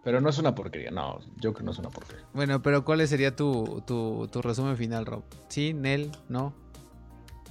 Pero 0.02 0.20
no 0.20 0.30
es 0.30 0.38
una 0.38 0.54
porquería, 0.54 0.90
no, 0.90 1.20
yo 1.36 1.52
creo 1.52 1.54
que 1.54 1.62
no 1.62 1.70
es 1.70 1.78
una 1.78 1.90
porquería. 1.90 2.24
Bueno, 2.32 2.62
pero 2.62 2.84
¿cuál 2.84 3.06
sería 3.06 3.36
tu, 3.36 3.82
tu, 3.86 4.28
tu 4.32 4.42
resumen 4.42 4.76
final, 4.76 5.06
Rob? 5.06 5.22
¿Sí? 5.48 5.74
¿Nel? 5.74 6.10
¿No? 6.28 6.54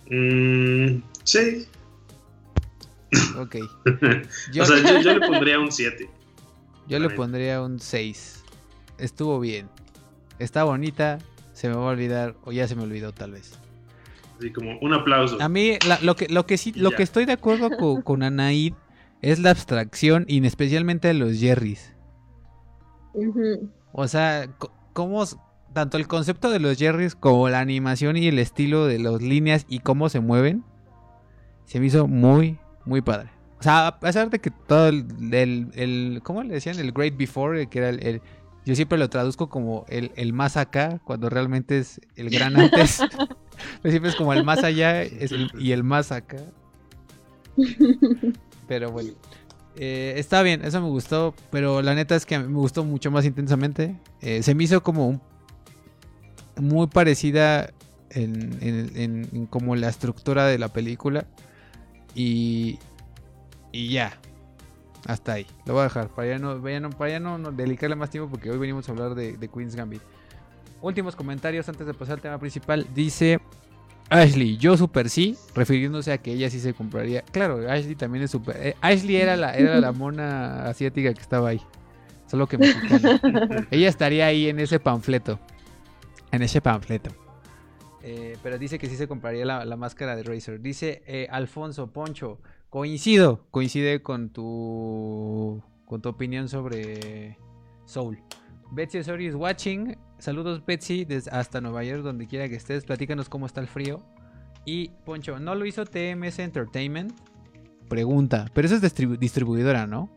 Mm, 0.10 1.02
sí. 1.24 1.68
Ok. 3.38 3.56
Yo, 4.52 4.64
o 4.64 4.66
sea, 4.66 4.78
yo, 4.78 5.02
yo 5.02 5.18
le 5.18 5.28
pondría 5.28 5.60
un 5.60 5.72
7. 5.72 6.10
yo 6.88 7.00
le 7.00 7.10
pondría 7.10 7.62
un 7.62 7.80
6. 7.80 8.44
Estuvo 8.98 9.40
bien. 9.40 9.70
Está 10.40 10.64
bonita. 10.64 11.20
Se 11.54 11.70
me 11.70 11.76
va 11.76 11.84
a 11.84 11.90
olvidar. 11.92 12.36
O 12.44 12.52
ya 12.52 12.68
se 12.68 12.76
me 12.76 12.84
olvidó 12.84 13.14
tal 13.14 13.32
vez. 13.32 13.58
Así 14.38 14.52
como 14.52 14.78
un 14.80 14.94
aplauso. 14.94 15.38
A 15.42 15.50
mí, 15.50 15.78
la- 15.88 16.00
lo, 16.02 16.16
que, 16.16 16.28
lo 16.28 16.46
que 16.46 16.58
sí, 16.58 16.72
lo 16.76 16.92
ya. 16.92 16.98
que 16.98 17.04
estoy 17.04 17.26
de 17.26 17.34
acuerdo 17.34 17.70
con, 17.78 18.02
con 18.02 18.24
Anaid 18.24 18.74
es 19.22 19.40
la 19.40 19.50
abstracción 19.52 20.26
y 20.28 20.46
especialmente 20.46 21.08
de 21.08 21.14
los 21.16 21.40
Jerrys. 21.40 21.94
O 23.94 24.08
sea, 24.08 24.48
cómo 24.94 25.24
tanto 25.74 25.98
el 25.98 26.08
concepto 26.08 26.50
de 26.50 26.60
los 26.60 26.78
Jerrys 26.78 27.16
como 27.16 27.50
la 27.50 27.60
animación 27.60 28.16
y 28.18 28.28
el 28.28 28.40
estilo 28.40 28.86
de 28.86 29.00
las 29.00 29.22
líneas 29.22 29.66
y 29.70 29.80
cómo 29.80 30.10
se 30.10 30.20
mueven 30.20 30.64
se 31.66 31.80
me 31.80 31.88
hizo 31.88 32.08
muy, 32.08 32.58
muy 32.86 33.02
padre. 33.02 33.30
O 33.60 33.64
sea, 33.64 33.88
a 33.88 34.00
pesar 34.00 34.30
de 34.30 34.40
que 34.40 34.52
todo 34.52 34.88
el, 34.88 35.06
el, 35.34 35.72
el- 35.74 36.20
¿cómo 36.24 36.44
le 36.44 36.54
decían? 36.54 36.80
El 36.80 36.92
Great 36.92 37.18
Before, 37.18 37.68
que 37.68 37.80
era 37.80 37.90
el, 37.90 38.06
el- 38.06 38.22
yo 38.68 38.76
siempre 38.76 38.98
lo 38.98 39.10
traduzco 39.10 39.48
como 39.50 39.86
el, 39.88 40.12
el 40.18 40.34
más 40.34 40.58
acá, 40.58 41.00
cuando 41.06 41.30
realmente 41.30 41.78
es 41.80 42.02
el 42.18 42.30
gran 42.30 42.56
antes. 42.60 43.00
Siempre 43.84 44.10
es 44.12 44.16
como 44.16 44.34
el 44.34 44.44
más 44.44 44.64
allá 44.64 45.02
es 45.02 45.32
el- 45.32 45.50
y 45.58 45.72
el 45.72 45.84
más 45.84 46.12
acá. 46.12 46.38
Pero 48.68 48.92
bueno. 48.92 49.12
Eh, 49.78 50.14
está 50.18 50.42
bien, 50.42 50.64
eso 50.66 50.82
me 50.82 50.88
gustó. 50.90 51.34
Pero 51.52 51.82
la 51.82 51.96
neta 51.96 52.16
es 52.16 52.26
que 52.26 52.36
a 52.36 52.40
mí 52.40 52.48
me 52.48 52.58
gustó 52.60 52.84
mucho 52.84 53.10
más 53.10 53.26
intensamente. 53.26 53.96
Eh, 54.22 54.44
se 54.44 54.54
me 54.54 54.64
hizo 54.64 54.84
como 54.84 55.08
un- 55.08 55.22
muy 56.58 56.88
parecida 56.88 57.72
en, 58.10 58.58
en- 58.62 58.92
en- 58.96 59.30
en 59.34 59.46
como 59.48 59.76
la 59.76 59.90
estructura 59.90 60.46
de 60.46 60.58
la 60.60 60.68
película. 60.70 61.26
Y, 62.16 62.80
y 63.72 63.90
ya. 63.90 64.18
Hasta 65.08 65.34
ahí. 65.34 65.48
Lo 65.66 65.74
voy 65.74 65.82
a 65.82 65.84
dejar. 65.86 66.10
Para 66.10 66.28
ya 66.28 66.38
no, 66.40 66.62
para 66.62 66.74
ya 66.74 66.80
no, 66.80 66.90
para 66.90 67.12
ya 67.12 67.20
no- 67.20 67.38
no 67.38 67.52
dedicarle 67.52 67.96
más 67.96 68.10
tiempo 68.10 68.30
porque 68.30 68.52
hoy 68.52 68.58
venimos 68.58 68.88
a 68.88 68.92
hablar 68.92 69.16
de, 69.16 69.38
de 69.38 69.48
Queen's 69.48 69.76
Gambit. 69.76 70.02
Últimos 70.82 71.16
comentarios 71.16 71.68
antes 71.70 71.88
de 71.88 71.94
pasar 71.94 72.16
al 72.16 72.22
tema 72.22 72.38
principal. 72.40 72.86
Dice 72.94 73.40
Ashley, 74.10 74.58
yo 74.58 74.78
super 74.78 75.10
sí, 75.10 75.38
refiriéndose 75.56 76.12
a 76.12 76.18
que 76.18 76.32
ella 76.34 76.50
sí 76.50 76.60
se 76.60 76.74
compraría. 76.74 77.22
Claro, 77.24 77.70
Ashley 77.70 77.96
también 77.96 78.24
es 78.26 78.32
super. 78.32 78.56
eh, 78.60 78.76
Ashley 78.82 79.16
era 79.16 79.36
la, 79.36 79.56
era 79.56 79.80
la 79.80 79.92
mona 79.92 80.66
asiática 80.66 81.14
que 81.14 81.22
estaba 81.22 81.50
ahí. 81.50 81.62
Solo 82.28 82.48
que 82.48 82.58
mexicana. 82.58 83.20
ella 83.72 83.88
estaría 83.88 84.26
ahí 84.28 84.50
en 84.50 84.60
ese 84.60 84.80
panfleto. 84.80 85.40
En 86.32 86.42
ese 86.42 86.60
panfleto. 86.62 87.10
Eh, 88.04 88.38
pero 88.44 88.58
dice 88.58 88.78
que 88.80 88.88
sí 88.88 88.96
se 88.96 89.08
compraría 89.08 89.46
la, 89.46 89.66
la 89.66 89.76
máscara 89.78 90.16
de 90.16 90.24
Razer. 90.24 90.62
Dice 90.62 91.04
eh, 91.08 91.28
Alfonso 91.32 91.88
Poncho, 91.88 92.40
coincido, 92.70 93.46
coincide 93.52 94.02
con 94.02 94.30
tu 94.30 95.62
con 95.86 96.02
tu 96.02 96.10
opinión 96.10 96.50
sobre 96.50 97.38
Soul. 97.86 98.20
Betsy 98.72 99.00
Osorio 99.00 99.30
is 99.30 99.36
watching. 99.36 99.98
Saludos 100.20 100.66
Betsy 100.66 101.06
desde 101.06 101.32
hasta 101.32 101.62
Nueva 101.62 101.84
York, 101.84 102.02
donde 102.04 102.28
quiera 102.28 102.50
que 102.50 102.56
estés. 102.56 102.84
Platícanos 102.84 103.30
cómo 103.30 103.46
está 103.46 103.62
el 103.62 103.68
frío. 103.68 104.02
Y 104.66 104.90
Poncho, 105.06 105.40
¿no 105.40 105.56
lo 105.56 105.66
hizo 105.66 105.86
TMS 105.86 106.40
Entertainment? 106.40 107.14
Pregunta, 107.88 108.48
pero 108.54 108.66
eso 108.66 108.76
es 108.76 108.84
distribu- 108.84 109.18
distribuidora, 109.18 109.88
¿no? 109.88 110.10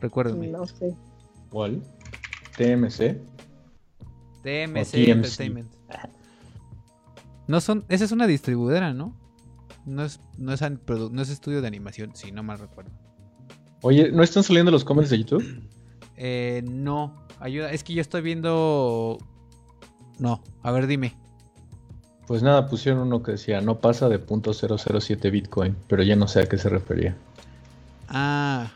Recuérdame. 0.00 0.48
No 0.48 0.66
sé. 0.66 0.94
¿Cuál? 1.50 1.82
TMC. 2.56 3.20
TMC. 4.42 4.94
Entertainment. 5.10 5.70
No 7.46 7.60
son, 7.60 7.84
esa 7.90 8.04
es 8.04 8.12
una 8.12 8.26
distribuidora, 8.26 8.94
¿no? 8.94 9.14
No 9.90 10.04
es, 10.04 10.20
no 10.38 10.52
es, 10.52 10.60
no 10.62 11.20
es 11.22 11.30
estudio 11.30 11.60
de 11.60 11.66
animación, 11.66 12.14
si 12.14 12.30
no 12.30 12.44
mal 12.44 12.60
recuerdo. 12.60 12.92
Oye, 13.82 14.12
¿no 14.12 14.22
están 14.22 14.44
saliendo 14.44 14.70
los 14.70 14.84
comments 14.84 15.10
de 15.10 15.18
YouTube? 15.18 15.62
Eh, 16.16 16.62
no, 16.64 17.16
ayuda, 17.40 17.72
es 17.72 17.82
que 17.82 17.94
yo 17.94 18.00
estoy 18.00 18.22
viendo. 18.22 19.18
No, 20.18 20.42
a 20.62 20.70
ver, 20.70 20.86
dime. 20.86 21.16
Pues 22.28 22.42
nada, 22.42 22.68
pusieron 22.68 23.00
uno 23.00 23.22
que 23.24 23.32
decía 23.32 23.60
no 23.60 23.80
pasa 23.80 24.08
de 24.08 24.24
.007 24.24 25.30
Bitcoin, 25.32 25.76
pero 25.88 26.04
ya 26.04 26.14
no 26.14 26.28
sé 26.28 26.42
a 26.42 26.46
qué 26.46 26.56
se 26.56 26.68
refería. 26.68 27.16
Ah. 28.08 28.70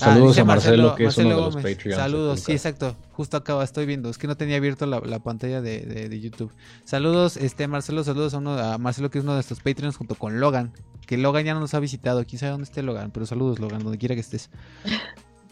Saludos 0.00 0.28
dice 0.30 0.40
a 0.40 0.44
Marcelo, 0.44 0.94
que 0.94 1.04
es 1.04 1.18
uno 1.18 1.28
de 1.28 1.34
los 1.36 1.54
Gómez. 1.56 1.76
Patreons 1.76 1.96
Saludos, 2.00 2.40
sí, 2.40 2.52
exacto. 2.52 2.96
Justo 3.12 3.36
acaba, 3.36 3.62
estoy 3.64 3.86
viendo. 3.86 4.08
Es 4.10 4.18
que 4.18 4.26
no 4.26 4.36
tenía 4.36 4.56
abierto 4.56 4.86
la, 4.86 5.00
la 5.00 5.18
pantalla 5.20 5.60
de, 5.60 5.80
de- 5.82 6.08
de 6.08 6.20
YouTube. 6.20 6.52
Saludos, 6.84 7.36
este 7.36 7.66
Marcelo, 7.68 8.02
saludos 8.04 8.34
a, 8.34 8.38
uno, 8.38 8.58
a 8.58 8.78
Marcelo, 8.78 9.10
que 9.10 9.18
es 9.18 9.24
uno 9.24 9.32
de 9.32 9.36
nuestros 9.36 9.60
Patreons, 9.60 9.96
junto 9.96 10.14
con 10.14 10.40
Logan. 10.40 10.72
Que 11.06 11.16
Logan 11.18 11.44
ya 11.44 11.54
no 11.54 11.60
nos 11.60 11.74
ha 11.74 11.80
visitado. 11.80 12.24
Quién 12.24 12.38
sabe 12.38 12.52
dónde 12.52 12.64
esté 12.64 12.82
Logan, 12.82 13.10
pero 13.10 13.26
saludos, 13.26 13.58
Logan, 13.58 13.82
donde 13.82 13.98
quiera 13.98 14.14
que 14.14 14.20
estés. 14.20 14.50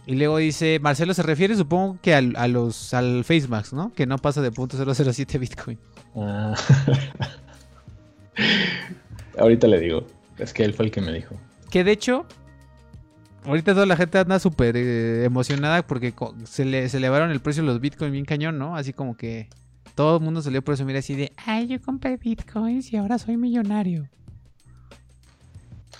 Y 0.06 0.14
luego 0.14 0.38
dice, 0.38 0.78
Marcelo 0.80 1.12
se 1.12 1.22
refiere, 1.22 1.54
supongo 1.54 1.98
que 2.00 2.14
al, 2.14 2.34
a 2.36 2.48
los, 2.48 2.94
al 2.94 3.24
FaceMax, 3.24 3.74
¿no? 3.74 3.92
Que 3.92 4.06
no 4.06 4.16
pasa 4.16 4.40
de 4.40 4.50
.007 4.50 5.38
Bitcoin. 5.38 5.78
Ah. 6.16 6.54
Ahorita 9.38 9.66
le 9.66 9.78
digo. 9.80 10.06
Es 10.38 10.54
que 10.54 10.64
él 10.64 10.72
fue 10.72 10.86
el 10.86 10.90
que 10.90 11.02
me 11.02 11.12
dijo. 11.12 11.34
Que 11.70 11.84
de 11.84 11.92
hecho, 11.92 12.24
ahorita 13.44 13.74
toda 13.74 13.86
la 13.86 13.96
gente 13.96 14.18
anda 14.18 14.38
súper 14.38 14.76
eh, 14.76 15.24
emocionada 15.24 15.86
porque 15.86 16.14
se 16.44 16.64
le 16.64 16.88
se 16.88 16.96
elevaron 16.98 17.30
el 17.30 17.40
precio 17.40 17.62
de 17.62 17.68
los 17.68 17.80
bitcoins 17.80 18.12
bien 18.12 18.24
cañón, 18.24 18.58
¿no? 18.58 18.76
Así 18.76 18.92
como 18.92 19.16
que 19.16 19.48
todo 19.94 20.18
el 20.18 20.22
mundo 20.22 20.42
salió 20.42 20.60
a 20.60 20.62
presumir 20.62 20.96
así 20.96 21.14
de, 21.14 21.32
ay, 21.44 21.66
yo 21.66 21.80
compré 21.80 22.16
bitcoins 22.16 22.92
y 22.92 22.96
ahora 22.96 23.18
soy 23.18 23.36
millonario. 23.36 24.08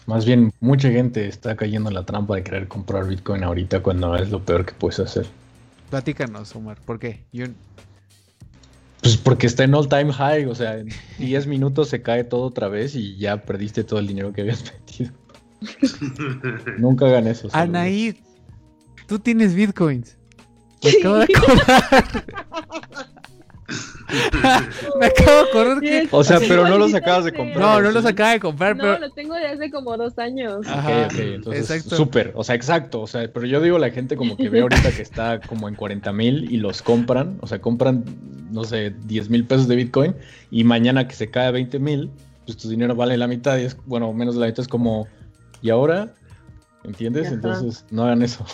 Más 0.09 0.25
bien, 0.25 0.55
mucha 0.61 0.89
gente 0.91 1.29
está 1.29 1.55
cayendo 1.55 1.91
en 1.91 1.95
la 1.95 2.07
trampa 2.07 2.35
de 2.35 2.43
querer 2.43 2.67
comprar 2.67 3.07
Bitcoin 3.07 3.45
ahorita 3.45 3.83
cuando 3.83 4.17
es 4.17 4.31
lo 4.31 4.43
peor 4.43 4.65
que 4.65 4.73
puedes 4.73 4.99
hacer. 5.01 5.27
Platícanos, 5.91 6.57
Omar, 6.57 6.79
¿por 6.81 6.99
qué? 6.99 7.25
Yo, 7.31 7.45
Pues 9.03 9.19
porque 9.19 9.47
está 9.47 9.65
en 9.65 9.75
all 9.75 9.87
time 9.87 10.11
high, 10.11 10.47
o 10.47 10.55
sea, 10.55 10.79
en 10.79 10.89
10 11.19 11.47
minutos 11.49 11.91
se 11.91 12.01
cae 12.01 12.25
todo 12.25 12.43
otra 12.45 12.69
vez 12.69 12.95
y 12.95 13.19
ya 13.19 13.43
perdiste 13.43 13.85
todo 13.85 13.99
el 13.99 14.07
dinero 14.07 14.33
que 14.33 14.41
habías 14.41 14.65
metido. 14.73 15.13
Nunca 16.79 17.07
hagan 17.07 17.27
eso. 17.27 17.49
saludos. 17.51 17.55
Anaid, 17.77 18.17
tú 19.07 19.19
tienes 19.19 19.55
bitcoins. 19.55 20.17
Me 20.83 20.91
acabo 20.91 21.17
de 21.17 21.25
acordar. 21.25 22.25
Me 24.99 25.07
acabo 25.07 25.31
de 25.31 25.41
acordar 25.51 25.81
que. 25.81 26.09
O 26.11 26.25
sea, 26.25 26.39
pero 26.41 26.67
no 26.67 26.79
los 26.79 26.95
acabas 26.95 27.25
de 27.27 27.33
comprar. 27.33 27.59
No, 27.61 27.81
no 27.83 27.91
los 27.91 28.07
acaba 28.07 28.31
de 28.31 28.41
comprar, 28.41 28.75
No, 28.77 28.83
pero. 28.83 28.99
lo 28.99 29.11
tengo 29.11 29.35
de 29.35 29.47
hace 29.49 29.71
como 29.71 29.97
dos 29.97 30.19
años. 30.19 30.67
Ajá, 30.67 31.07
Ok, 31.07 31.13
ok, 31.13 31.19
entonces 31.19 31.71
exacto. 31.71 31.97
súper, 31.97 32.33
o 32.35 32.43
sea, 32.45 32.55
exacto, 32.55 33.03
o 33.03 33.07
sea, 33.07 33.31
pero 33.31 33.45
yo 33.47 33.61
digo 33.61 33.79
la 33.79 33.91
gente 33.91 34.17
como 34.17 34.37
que 34.37 34.49
ve 34.49 34.61
ahorita 34.63 34.91
que 34.93 35.03
está 35.03 35.41
como 35.41 35.69
en 35.69 35.75
40 35.75 36.11
mil 36.13 36.51
y 36.51 36.57
los 36.57 36.81
compran, 36.81 37.37
o 37.43 37.47
sea, 37.47 37.61
compran, 37.61 38.05
no 38.51 38.65
sé, 38.65 38.95
10 39.05 39.29
mil 39.29 39.45
pesos 39.45 39.69
de 39.69 39.77
Bitcoin 39.77 40.15
y 40.51 40.65
mañana 40.65 41.07
que 41.07 41.15
se 41.15 41.31
cae 41.31 41.49
a 41.49 41.51
20 41.51 41.79
mil, 41.79 42.11
pues 42.47 42.57
tu 42.57 42.71
dinero 42.71 42.95
vale 42.97 43.19
la 43.19 43.27
mitad 43.27 43.59
y 43.59 43.65
es, 43.65 43.77
bueno, 43.85 44.11
menos 44.15 44.35
de 44.37 44.41
la 44.41 44.47
mitad 44.47 44.61
es 44.63 44.69
como, 44.69 45.07
¿y 45.63 45.71
ahora? 45.71 46.15
¿Entiendes? 46.85 47.27
Ajá. 47.27 47.35
Entonces, 47.35 47.85
no 47.91 48.05
hagan 48.05 48.23
eso. 48.23 48.47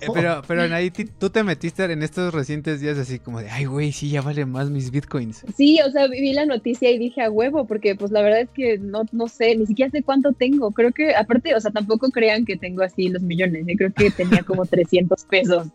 Eh, 0.00 0.06
Pero, 0.12 0.42
pero 0.48 0.62
ti- 0.92 1.04
tú 1.04 1.30
te 1.30 1.44
metiste 1.44 1.84
en 1.84 2.02
estos 2.02 2.32
recientes 2.34 2.80
días 2.80 2.98
así 2.98 3.18
como 3.18 3.40
de, 3.40 3.50
ay, 3.50 3.66
güey, 3.66 3.92
sí, 3.92 4.10
ya 4.10 4.22
vale 4.22 4.44
más 4.46 4.70
mis 4.70 4.90
bitcoins. 4.90 5.44
Sí, 5.56 5.78
o 5.86 5.90
sea, 5.90 6.06
vi 6.08 6.32
la 6.32 6.46
noticia 6.46 6.90
y 6.90 6.98
dije 6.98 7.22
a 7.22 7.30
huevo, 7.30 7.66
porque 7.66 7.94
pues 7.94 8.10
la 8.10 8.22
verdad 8.22 8.40
es 8.40 8.48
que 8.50 8.78
no, 8.78 9.02
no 9.12 9.28
sé, 9.28 9.54
ni 9.56 9.66
siquiera 9.66 9.90
sé 9.90 10.02
cuánto 10.02 10.32
tengo. 10.32 10.70
Creo 10.72 10.90
que, 10.92 11.14
aparte, 11.14 11.54
o 11.54 11.60
sea, 11.60 11.70
tampoco 11.70 12.10
crean 12.10 12.44
que 12.44 12.56
tengo 12.56 12.82
así 12.82 13.08
los 13.08 13.22
millones, 13.22 13.64
yo 13.66 13.74
creo 13.76 13.92
que 13.92 14.10
tenía 14.10 14.42
como 14.42 14.64
300 14.66 15.24
pesos. 15.26 15.68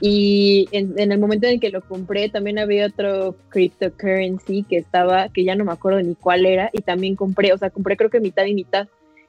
Y 0.00 0.68
en, 0.70 0.98
en 0.98 1.12
el 1.12 1.18
momento 1.18 1.46
en 1.48 1.54
el 1.54 1.60
que 1.60 1.70
lo 1.70 1.82
compré, 1.82 2.28
también 2.28 2.58
había 2.58 2.86
otro 2.86 3.36
cryptocurrency 3.48 4.62
que 4.62 4.76
estaba, 4.78 5.28
que 5.30 5.44
ya 5.44 5.54
no 5.56 5.64
me 5.64 5.72
acuerdo 5.72 6.00
ni 6.02 6.14
cuál 6.14 6.46
era, 6.46 6.70
y 6.72 6.82
también 6.82 7.16
compré, 7.16 7.52
o 7.52 7.58
sea, 7.58 7.70
compré 7.70 7.96
creo 7.96 8.10
que 8.10 8.20
mitad 8.20 8.44
y 8.44 8.54
mitad. 8.54 8.88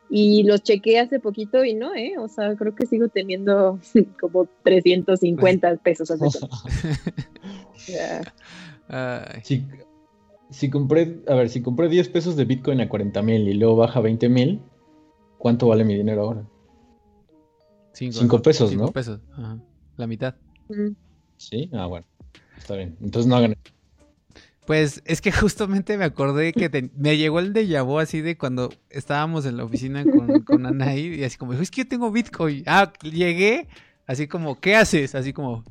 Y 0.10 0.44
los 0.44 0.64
chequé 0.64 1.00
hace 1.00 1.20
poquito 1.20 1.64
y 1.64 1.76
no, 1.76 1.94
¿eh? 1.94 2.16
O 2.18 2.28
sea, 2.28 2.56
creo 2.56 2.74
que 2.74 2.88
sigo 2.88 3.10
teniendo 3.10 3.80
como 4.20 4.48
350 4.64 5.78
pesos. 5.78 6.10
Hace 6.10 6.40
poco. 6.40 6.58
Si, 9.44 9.66
si 10.50 10.70
compré, 10.70 11.20
a 11.28 11.36
ver, 11.36 11.50
si 11.50 11.62
compré 11.62 11.90
10 11.90 12.10
pesos 12.10 12.36
de 12.36 12.46
Bitcoin 12.46 12.82
a 12.82 12.90
40 12.90 13.22
mil 13.22 13.48
y 13.48 13.54
luego 13.54 13.76
baja 13.76 14.00
a 14.00 14.02
20 14.02 14.30
mil, 14.30 14.62
¿cuánto 15.38 15.68
vale 15.68 15.84
mi 15.84 15.96
dinero 15.96 16.24
ahora? 16.24 16.46
cinco, 17.94 18.20
Cinco 18.20 18.42
pesos, 18.42 18.70
cinco 18.70 18.86
¿no? 18.86 18.92
pesos, 18.92 19.20
ajá, 19.34 19.60
la 19.98 20.08
mitad. 20.08 20.36
Mm. 20.70 20.92
Sí, 21.38 21.70
ah, 21.74 21.86
bueno, 21.86 22.06
está 22.58 22.76
bien. 22.76 22.98
Entonces 23.02 23.28
no 23.28 23.36
hagan 23.36 23.56
Pues 24.70 25.02
es 25.06 25.20
que 25.20 25.32
justamente 25.32 25.98
me 25.98 26.06
acordé 26.06 26.54
que 26.54 26.70
te- 26.70 26.92
me 26.96 27.18
llegó 27.18 27.40
el 27.40 27.54
de 27.54 27.82
vu 27.82 27.98
así 27.98 28.22
de 28.22 28.38
cuando 28.38 28.72
estábamos 28.92 29.48
en 29.48 29.58
la 29.58 29.64
oficina 29.64 30.04
con, 30.04 30.44
con 30.44 30.64
Anaí 30.68 31.16
y 31.16 31.24
así 31.24 31.38
como, 31.40 31.54
es 31.54 31.72
que 31.72 31.82
yo 31.82 31.88
tengo 31.88 32.12
Bitcoin. 32.12 32.62
Ah, 32.68 32.94
llegué 33.02 33.68
así 34.06 34.28
como, 34.28 34.60
¿qué 34.60 34.76
haces? 34.76 35.16
Así 35.16 35.34
como, 35.34 35.64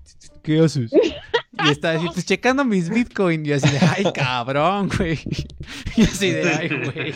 ¿qué 0.43 0.59
haces? 0.59 0.91
Y 0.93 1.69
estaba 1.71 1.97
así, 1.97 2.09
pues 2.13 2.27
checando 2.27 2.65
mis 2.65 2.91
Bitcoin 2.91 3.47
y 3.47 3.53
así 3.53 3.69
de, 3.71 3.79
ay, 3.79 4.05
cabrón, 4.13 4.91
güey. 4.99 5.21
Y 5.97 6.03
así 6.03 6.33
de, 6.33 6.51
ay, 6.51 6.69
güey. 6.69 7.15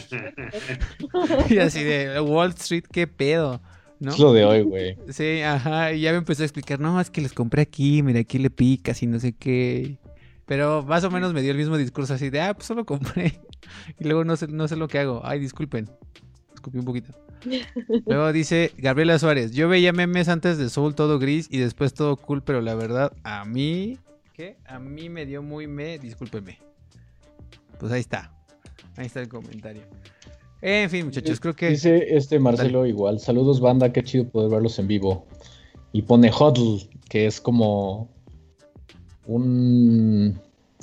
Y 1.50 1.58
así 1.58 1.82
de, 1.82 2.20
Wall 2.20 2.50
Street, 2.50 2.84
¿qué 2.92 3.08
pedo? 3.08 3.60
¿No? 3.98 4.12
Es 4.12 4.20
lo 4.20 4.32
de 4.32 4.44
hoy, 4.44 4.62
güey. 4.62 4.96
Sí, 5.10 5.40
ajá, 5.42 5.92
y 5.92 6.02
ya 6.02 6.12
me 6.12 6.18
empezó 6.18 6.42
a 6.42 6.46
explicar, 6.46 6.78
no, 6.78 7.00
es 7.00 7.10
que 7.10 7.20
les 7.20 7.32
compré 7.32 7.62
aquí, 7.62 8.04
mira, 8.04 8.20
aquí 8.20 8.38
le 8.38 8.50
picas 8.50 9.02
y 9.02 9.08
no 9.08 9.18
sé 9.18 9.32
qué. 9.32 9.98
Pero 10.52 10.82
más 10.82 11.02
o 11.02 11.10
menos 11.10 11.32
me 11.32 11.40
dio 11.40 11.52
el 11.52 11.56
mismo 11.56 11.78
discurso 11.78 12.12
así 12.12 12.28
de, 12.28 12.42
ah, 12.42 12.52
pues 12.52 12.66
solo 12.66 12.84
compré. 12.84 13.40
Y 13.98 14.04
luego 14.04 14.22
no 14.22 14.36
sé, 14.36 14.48
no 14.48 14.68
sé 14.68 14.76
lo 14.76 14.86
que 14.86 14.98
hago. 14.98 15.22
Ay, 15.24 15.40
disculpen. 15.40 15.88
Escupí 16.52 16.76
un 16.76 16.84
poquito. 16.84 17.14
Luego 18.06 18.30
dice 18.34 18.70
Gabriela 18.76 19.18
Suárez, 19.18 19.52
yo 19.52 19.66
veía 19.70 19.94
memes 19.94 20.28
antes 20.28 20.58
de 20.58 20.68
Soul 20.68 20.94
todo 20.94 21.18
gris 21.18 21.48
y 21.50 21.56
después 21.56 21.94
todo 21.94 22.18
cool, 22.18 22.42
pero 22.42 22.60
la 22.60 22.74
verdad, 22.74 23.14
a 23.24 23.46
mí, 23.46 23.98
¿qué? 24.34 24.58
A 24.66 24.78
mí 24.78 25.08
me 25.08 25.24
dio 25.24 25.42
muy 25.42 25.66
me, 25.66 25.98
discúlpeme. 25.98 26.58
Pues 27.80 27.90
ahí 27.90 28.00
está. 28.00 28.30
Ahí 28.96 29.06
está 29.06 29.20
el 29.20 29.28
comentario. 29.28 29.84
En 30.60 30.90
fin, 30.90 31.06
muchachos, 31.06 31.40
creo 31.40 31.56
que... 31.56 31.70
Dice 31.70 32.14
este 32.14 32.38
Marcelo 32.38 32.84
igual, 32.84 33.20
saludos 33.20 33.58
banda, 33.58 33.90
qué 33.90 34.04
chido 34.04 34.28
poder 34.28 34.50
verlos 34.50 34.78
en 34.78 34.86
vivo. 34.86 35.26
Y 35.92 36.02
pone 36.02 36.30
hodl, 36.30 36.90
que 37.08 37.24
es 37.26 37.40
como 37.40 38.10
un 39.26 40.38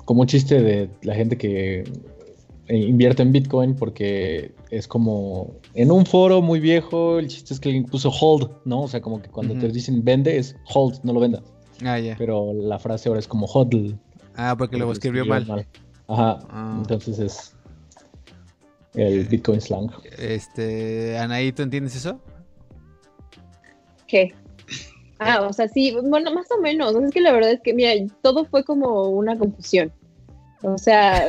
como 0.05 0.21
un 0.21 0.27
chiste 0.27 0.61
de 0.61 0.89
la 1.03 1.13
gente 1.13 1.37
que 1.37 1.83
eh, 2.67 2.77
invierte 2.77 3.21
en 3.21 3.31
Bitcoin 3.31 3.75
porque 3.75 4.53
es 4.71 4.87
como 4.87 5.55
en 5.75 5.91
un 5.91 6.05
foro 6.05 6.41
muy 6.41 6.59
viejo, 6.59 7.19
el 7.19 7.27
chiste 7.27 7.53
es 7.53 7.59
que 7.59 7.69
alguien 7.69 7.85
puso 7.85 8.09
hold, 8.09 8.49
¿no? 8.65 8.83
O 8.83 8.87
sea, 8.87 9.01
como 9.01 9.21
que 9.21 9.29
cuando 9.29 9.53
te 9.55 9.67
dicen 9.69 10.03
vende 10.03 10.37
es 10.37 10.55
hold, 10.73 10.99
no 11.03 11.13
lo 11.13 11.19
vendas. 11.19 11.43
Ah, 11.83 11.99
ya. 11.99 12.15
Pero 12.17 12.53
la 12.53 12.79
frase 12.79 13.07
ahora 13.09 13.19
es 13.19 13.27
como 13.27 13.45
hodl. 13.45 13.97
Ah, 14.35 14.55
porque 14.57 14.77
lo 14.77 14.91
escribió 14.91 15.25
mal. 15.25 15.65
Ajá, 16.07 16.39
Ah. 16.49 16.75
entonces 16.79 17.19
es 17.19 17.55
el 18.95 19.25
Bitcoin 19.25 19.61
slang. 19.61 19.91
Este, 20.17 21.17
Anaí, 21.19 21.51
¿tú 21.51 21.61
entiendes 21.61 21.95
eso? 21.95 22.19
¿Qué? 24.07 24.33
Ah, 25.19 25.45
o 25.47 25.53
sea, 25.53 25.67
sí, 25.67 25.95
bueno, 26.03 26.33
más 26.33 26.49
o 26.51 26.61
menos. 26.61 26.95
Es 26.95 27.11
que 27.11 27.21
la 27.21 27.33
verdad 27.33 27.51
es 27.51 27.61
que, 27.61 27.73
mira, 27.73 27.91
todo 28.21 28.45
fue 28.45 28.63
como 28.63 29.09
una 29.09 29.37
confusión. 29.37 29.91
O 30.61 30.77
sea, 30.77 31.25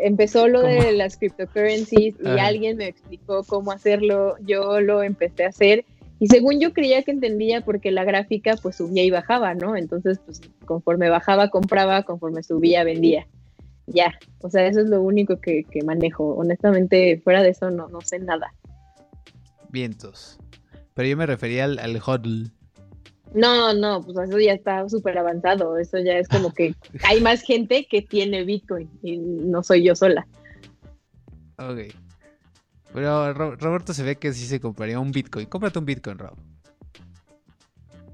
empezó 0.00 0.48
lo 0.48 0.62
de 0.62 0.92
las 0.92 1.16
cryptocurrencies 1.16 2.14
y 2.20 2.28
alguien 2.38 2.76
me 2.76 2.86
explicó 2.86 3.44
cómo 3.44 3.72
hacerlo. 3.72 4.36
Yo 4.40 4.80
lo 4.80 5.02
empecé 5.02 5.44
a 5.44 5.48
hacer 5.48 5.84
y 6.20 6.28
según 6.28 6.60
yo 6.60 6.72
creía 6.72 7.02
que 7.02 7.10
entendía 7.10 7.60
porque 7.60 7.90
la 7.90 8.04
gráfica 8.04 8.56
pues 8.60 8.76
subía 8.76 9.02
y 9.04 9.10
bajaba, 9.10 9.54
¿no? 9.54 9.76
Entonces, 9.76 10.20
pues 10.24 10.40
conforme 10.64 11.08
bajaba, 11.08 11.50
compraba, 11.50 12.02
conforme 12.04 12.42
subía, 12.42 12.84
vendía. 12.84 13.26
Ya, 13.86 14.14
o 14.40 14.48
sea, 14.48 14.66
eso 14.66 14.80
es 14.80 14.86
lo 14.86 15.02
único 15.02 15.40
que, 15.40 15.64
que 15.64 15.82
manejo. 15.82 16.34
Honestamente, 16.34 17.20
fuera 17.22 17.42
de 17.42 17.50
eso 17.50 17.70
no, 17.70 17.88
no 17.88 18.00
sé 18.00 18.18
nada. 18.18 18.54
Vientos. 19.70 20.38
Pero 20.94 21.08
yo 21.08 21.16
me 21.16 21.26
refería 21.26 21.64
al, 21.64 21.78
al 21.78 22.00
hodl. 22.04 22.52
No, 23.34 23.74
no, 23.74 24.00
pues 24.02 24.28
eso 24.28 24.38
ya 24.38 24.52
está 24.54 24.88
súper 24.88 25.18
avanzado. 25.18 25.76
Eso 25.76 25.98
ya 25.98 26.18
es 26.18 26.28
como 26.28 26.54
que 26.54 26.74
hay 27.04 27.20
más 27.20 27.42
gente 27.42 27.86
que 27.90 28.00
tiene 28.00 28.44
Bitcoin 28.44 28.88
y 29.02 29.16
no 29.18 29.62
soy 29.62 29.82
yo 29.84 29.94
sola. 29.94 30.26
Ok. 31.58 31.92
Pero 32.92 33.32
Ro- 33.34 33.56
Roberto 33.56 33.92
se 33.92 34.04
ve 34.04 34.16
que 34.16 34.32
sí 34.32 34.46
se 34.46 34.60
compraría 34.60 35.00
un 35.00 35.10
Bitcoin. 35.10 35.46
Cómprate 35.46 35.78
un 35.80 35.84
Bitcoin, 35.84 36.16
Rob. 36.18 36.36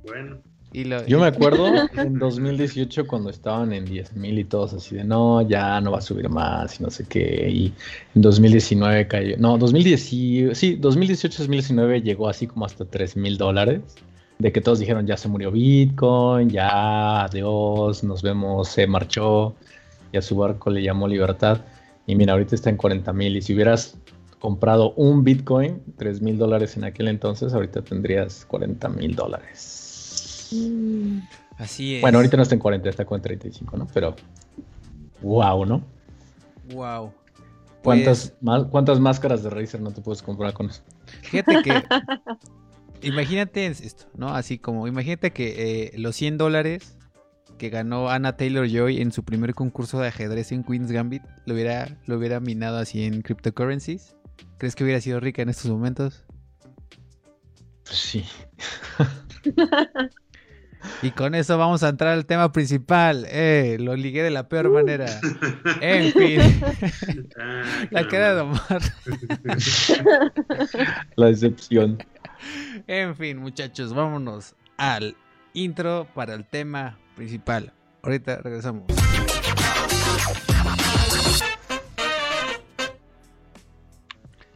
Bueno, 0.04 0.38
Y 0.72 0.84
lo- 0.84 1.04
Yo 1.06 1.18
me 1.18 1.26
acuerdo 1.26 1.66
en 1.96 2.18
2018 2.18 3.06
cuando 3.06 3.28
estaban 3.28 3.72
en 3.74 3.84
10 3.84 4.14
mil 4.16 4.38
y 4.38 4.44
todos 4.44 4.72
así 4.72 4.94
de 4.94 5.04
no, 5.04 5.42
ya 5.42 5.80
no 5.82 5.90
va 5.90 5.98
a 5.98 6.00
subir 6.00 6.28
más 6.30 6.80
y 6.80 6.82
no 6.82 6.90
sé 6.90 7.04
qué. 7.06 7.48
Y 7.50 7.74
en 8.14 8.22
2019 8.22 9.06
cayó. 9.08 9.36
No, 9.36 9.58
2010, 9.58 10.00
sí, 10.02 10.78
2018-2019 10.80 12.02
llegó 12.02 12.28
así 12.28 12.46
como 12.46 12.64
hasta 12.64 12.84
3 12.86 13.16
mil 13.16 13.36
dólares. 13.36 13.82
De 14.40 14.50
que 14.52 14.60
todos 14.62 14.78
dijeron 14.78 15.06
ya 15.06 15.16
se 15.18 15.28
murió 15.28 15.52
Bitcoin, 15.52 16.48
ya 16.48 17.24
adiós, 17.24 18.02
nos 18.02 18.22
vemos, 18.22 18.68
se 18.68 18.86
marchó. 18.86 19.54
Y 20.12 20.16
a 20.16 20.22
su 20.22 20.34
barco 20.36 20.70
le 20.70 20.82
llamó 20.82 21.06
libertad. 21.06 21.58
Y 22.06 22.16
mira, 22.16 22.32
ahorita 22.32 22.54
está 22.54 22.70
en 22.70 22.76
40 22.76 23.12
mil. 23.12 23.36
Y 23.36 23.42
si 23.42 23.54
hubieras 23.54 23.96
comprado 24.40 24.92
un 24.96 25.22
Bitcoin, 25.22 25.82
3 25.98 26.22
mil 26.22 26.38
dólares 26.38 26.76
en 26.76 26.84
aquel 26.84 27.08
entonces, 27.08 27.52
ahorita 27.52 27.82
tendrías 27.82 28.44
40 28.46 28.88
mil 28.88 29.14
dólares. 29.14 30.48
Así 31.58 31.96
es. 31.96 32.00
Bueno, 32.00 32.18
ahorita 32.18 32.36
no 32.38 32.42
está 32.42 32.54
en 32.54 32.60
40, 32.60 32.88
está 32.88 33.04
con 33.04 33.20
35, 33.20 33.76
¿no? 33.76 33.86
Pero, 33.92 34.16
wow, 35.20 35.66
¿no? 35.66 35.82
Wow. 36.72 37.12
¿Cuántas, 37.84 38.32
más- 38.40 38.64
¿Cuántas 38.64 38.98
máscaras 38.98 39.42
de 39.42 39.50
Razer 39.50 39.80
no 39.80 39.90
te 39.90 40.00
puedes 40.00 40.22
comprar 40.22 40.52
con 40.54 40.70
eso? 40.70 40.82
Fíjate 41.22 41.62
que. 41.62 41.82
imagínate 43.02 43.66
esto, 43.66 44.06
¿no? 44.16 44.34
Así 44.34 44.58
como, 44.58 44.86
imagínate 44.86 45.32
que 45.32 45.90
eh, 45.92 45.98
los 45.98 46.16
100 46.16 46.38
dólares 46.38 46.96
que 47.58 47.68
ganó 47.68 48.08
Anna 48.08 48.36
Taylor 48.36 48.66
Joy 48.66 49.00
en 49.00 49.12
su 49.12 49.24
primer 49.24 49.54
concurso 49.54 50.00
de 50.00 50.08
ajedrez 50.08 50.52
en 50.52 50.64
Queen's 50.64 50.90
Gambit 50.90 51.22
lo 51.44 51.54
hubiera, 51.54 51.98
lo 52.06 52.16
hubiera 52.16 52.40
minado 52.40 52.78
así 52.78 53.04
en 53.04 53.22
cryptocurrencies. 53.22 54.16
¿Crees 54.58 54.74
que 54.74 54.84
hubiera 54.84 55.00
sido 55.00 55.20
rica 55.20 55.42
en 55.42 55.50
estos 55.50 55.70
momentos? 55.70 56.24
Pues 57.84 57.98
sí. 57.98 58.24
Y 61.02 61.10
con 61.10 61.34
eso 61.34 61.58
vamos 61.58 61.82
a 61.82 61.88
entrar 61.88 62.12
al 62.12 62.26
tema 62.26 62.52
principal. 62.52 63.26
Eh, 63.28 63.76
lo 63.80 63.96
ligué 63.96 64.22
de 64.22 64.30
la 64.30 64.48
peor 64.48 64.70
manera. 64.70 65.06
En 65.80 66.12
fin, 66.12 66.40
ah, 67.38 67.62
la 67.90 68.06
cara 68.08 68.34
de. 68.34 68.40
Omar. 68.42 68.60
La 71.16 71.26
decepción. 71.26 71.98
En 72.86 73.16
fin, 73.16 73.38
muchachos, 73.38 73.92
vámonos 73.94 74.54
al 74.76 75.16
intro 75.54 76.06
para 76.14 76.34
el 76.34 76.44
tema 76.44 76.98
principal. 77.16 77.72
Ahorita 78.02 78.36
regresamos. 78.38 78.84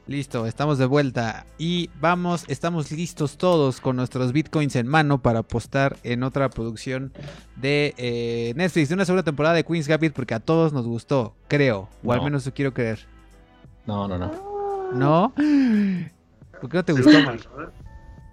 Listo, 0.06 0.46
estamos 0.46 0.76
de 0.76 0.84
vuelta 0.84 1.46
y 1.56 1.88
vamos, 1.98 2.44
estamos 2.48 2.92
listos 2.92 3.38
todos 3.38 3.80
con 3.80 3.96
nuestros 3.96 4.32
bitcoins 4.34 4.76
en 4.76 4.86
mano 4.86 5.22
para 5.22 5.38
apostar 5.38 5.96
en 6.02 6.22
otra 6.24 6.50
producción 6.50 7.10
de 7.56 7.94
eh, 7.96 8.52
Netflix, 8.54 8.90
de 8.90 8.96
una 8.96 9.06
segunda 9.06 9.22
temporada 9.22 9.54
de 9.54 9.64
Queen's 9.64 9.88
Gambit 9.88 10.12
porque 10.12 10.34
a 10.34 10.40
todos 10.40 10.74
nos 10.74 10.86
gustó, 10.86 11.34
creo, 11.48 11.88
o 12.04 12.12
al 12.12 12.18
No. 12.18 12.24
menos 12.24 12.44
yo 12.44 12.52
quiero 12.52 12.74
creer. 12.74 12.98
No, 13.86 14.06
no, 14.06 14.18
no. 14.18 14.30
¿No? 14.92 15.32
¿Por 16.64 16.70
qué 16.70 16.78
no 16.78 16.84
te 16.86 16.92
gustó, 16.94 17.20
man? 17.20 17.38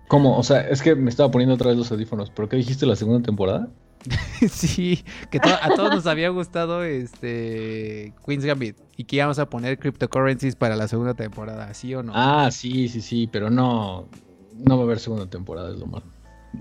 ¿Cómo? 0.07 0.37
O 0.37 0.43
sea, 0.43 0.61
es 0.61 0.81
que 0.81 0.95
me 0.95 1.09
estaba 1.09 1.29
poniendo 1.29 1.55
otra 1.55 1.67
vez 1.67 1.77
los 1.77 1.91
audífonos. 1.91 2.29
¿Pero 2.29 2.47
qué 2.47 2.55
dijiste 2.55 2.85
la 2.85 2.95
segunda 2.95 3.21
temporada? 3.21 3.67
sí, 4.49 5.03
que 5.29 5.41
to- 5.41 5.49
a 5.49 5.67
todos 5.75 5.93
nos 5.93 6.07
había 6.07 6.29
gustado 6.29 6.85
este 6.85 8.13
Queen's 8.25 8.45
Gambit 8.45 8.77
y 8.95 9.03
que 9.03 9.17
íbamos 9.17 9.37
a 9.37 9.49
poner 9.49 9.77
cryptocurrencies 9.79 10.55
para 10.55 10.77
la 10.77 10.87
segunda 10.87 11.13
temporada, 11.13 11.73
¿sí 11.73 11.93
o 11.93 12.03
no? 12.03 12.13
Ah, 12.15 12.49
sí, 12.51 12.87
sí, 12.87 13.01
sí, 13.01 13.27
pero 13.29 13.49
no, 13.49 14.07
no 14.55 14.77
va 14.77 14.83
a 14.83 14.85
haber 14.85 14.99
segunda 15.01 15.29
temporada, 15.29 15.69
es 15.73 15.77
lo 15.77 15.87
malo. 15.87 16.05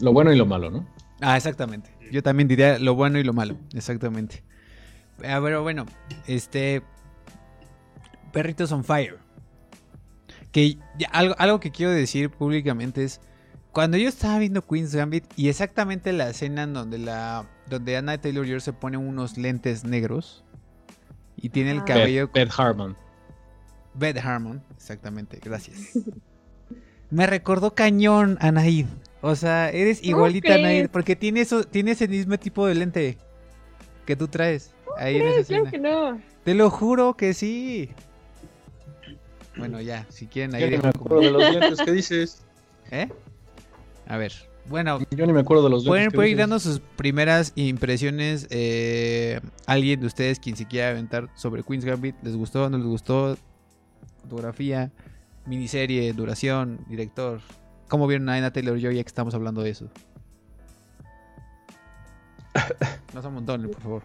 Lo 0.01 0.13
bueno 0.13 0.33
y 0.33 0.37
lo 0.37 0.47
malo, 0.47 0.73
¿no? 0.73 0.85
Ah, 1.21 1.37
exactamente. 1.37 1.89
Yo 2.11 2.21
también 2.25 2.49
diría 2.49 2.81
lo 2.81 2.97
bueno 2.97 3.21
y 3.21 3.23
lo 3.23 3.33
malo, 3.33 3.55
exactamente. 3.75 4.43
Ah, 5.25 5.39
pero 5.41 5.63
bueno, 5.63 5.87
este 6.27 6.83
Perritos 8.33 8.73
on 8.73 8.83
Fire. 8.83 9.19
Que 10.53 10.79
ya- 10.99 11.09
algo, 11.13 11.35
algo 11.39 11.61
que 11.61 11.71
quiero 11.71 11.93
decir 11.93 12.31
públicamente 12.31 13.05
es 13.05 13.21
cuando 13.73 13.97
yo 13.97 14.09
estaba 14.09 14.39
viendo 14.39 14.67
Queen's 14.67 14.95
Gambit 14.95 15.25
y 15.37 15.49
exactamente 15.49 16.13
la 16.13 16.29
escena 16.31 16.65
en 16.65 16.75
donde 16.75 16.99
la 16.99 17.47
donde 17.69 17.97
Anna 17.97 18.19
Taylor 18.21 18.45
Joy 18.47 18.61
se 18.61 18.73
pone 18.73 18.97
unos 18.97 19.39
lentes 19.39 19.85
negros 19.85 20.45
y 21.37 21.51
tiene 21.51 21.71
el 21.71 21.79
Ah. 21.81 21.85
cabello 21.85 22.27
Beth, 22.27 22.49
Beth 22.49 22.59
Harmon. 22.59 22.97
Beth 23.95 24.19
Harmon, 24.19 24.63
exactamente, 24.77 25.39
gracias. 25.43 25.93
Me 27.11 27.27
recordó 27.27 27.75
cañón 27.75 28.39
a 28.41 28.51
Naid. 28.53 28.87
O 29.21 29.35
sea, 29.37 29.69
eres 29.71 30.03
igualita 30.03 30.55
a? 30.55 30.59
Naid 30.59 30.89
porque 30.91 31.15
tiene 31.17 31.41
eso, 31.43 31.63
tiene 31.65 31.93
ese 31.93 32.09
mismo 32.09 32.39
tipo 32.39 32.67
de 32.67 32.75
lente 32.75 33.19
que 34.07 34.17
tú 34.17 34.27
traes 34.29 34.73
ahí 34.97 35.17
en 35.17 35.23
esa 35.29 35.45
Claro 35.47 35.65
escena. 35.67 35.71
que 35.71 35.79
no. 35.79 36.21
Te 36.45 36.55
lo 36.55 36.71
juro 36.71 37.17
que 37.17 37.35
sí. 37.35 37.91
Bueno, 39.61 39.81
ya, 39.81 40.07
si 40.11 40.27
quieren 40.27 40.55
ahí 40.55 40.63
Yo 40.63 40.67
ni 40.67 40.77
me 40.77 40.83
dejo 40.83 40.89
acuerdo 40.89 41.21
de 41.21 41.31
los 41.31 41.55
lentes, 41.55 41.81
¿qué 41.85 41.93
dices? 41.93 42.43
¿Eh? 42.91 43.09
A 44.07 44.17
ver. 44.17 44.33
Bueno, 44.69 44.99
Yo 45.11 45.27
ni 45.27 45.33
me 45.33 45.41
acuerdo 45.41 45.65
de 45.65 45.71
los. 45.71 45.85
Pueden, 45.85 46.11
¿qué 46.11 46.15
pueden 46.17 46.33
ir 46.33 46.39
dando 46.39 46.59
sus 46.59 46.81
primeras 46.81 47.53
impresiones. 47.57 48.47
eh, 48.51 49.41
alguien 49.67 50.01
de 50.01 50.07
ustedes, 50.07 50.39
quien 50.39 50.57
se 50.57 50.67
quiera 50.67 50.91
aventar 50.91 51.29
sobre 51.35 51.63
Queen's 51.63 51.85
Gambit, 51.85 52.15
¿les 52.23 52.37
gustó? 52.37 52.69
¿No 52.71 52.79
les 52.79 52.87
gustó? 52.87 53.37
Fotografía, 54.23 54.93
miniserie, 55.47 56.13
duración, 56.13 56.85
director. 56.89 57.41
¿Cómo 57.89 58.07
vieron 58.07 58.29
a 58.29 58.35
Anna 58.35 58.53
Taylor 58.53 58.79
Joy 58.79 58.97
ya 58.97 59.03
que 59.03 59.09
estamos 59.09 59.35
hablando 59.35 59.63
de 59.63 59.71
eso? 59.71 59.89
No 63.15 63.23
son 63.23 63.35
montones, 63.35 63.69
por 63.71 63.83
favor. 63.83 64.03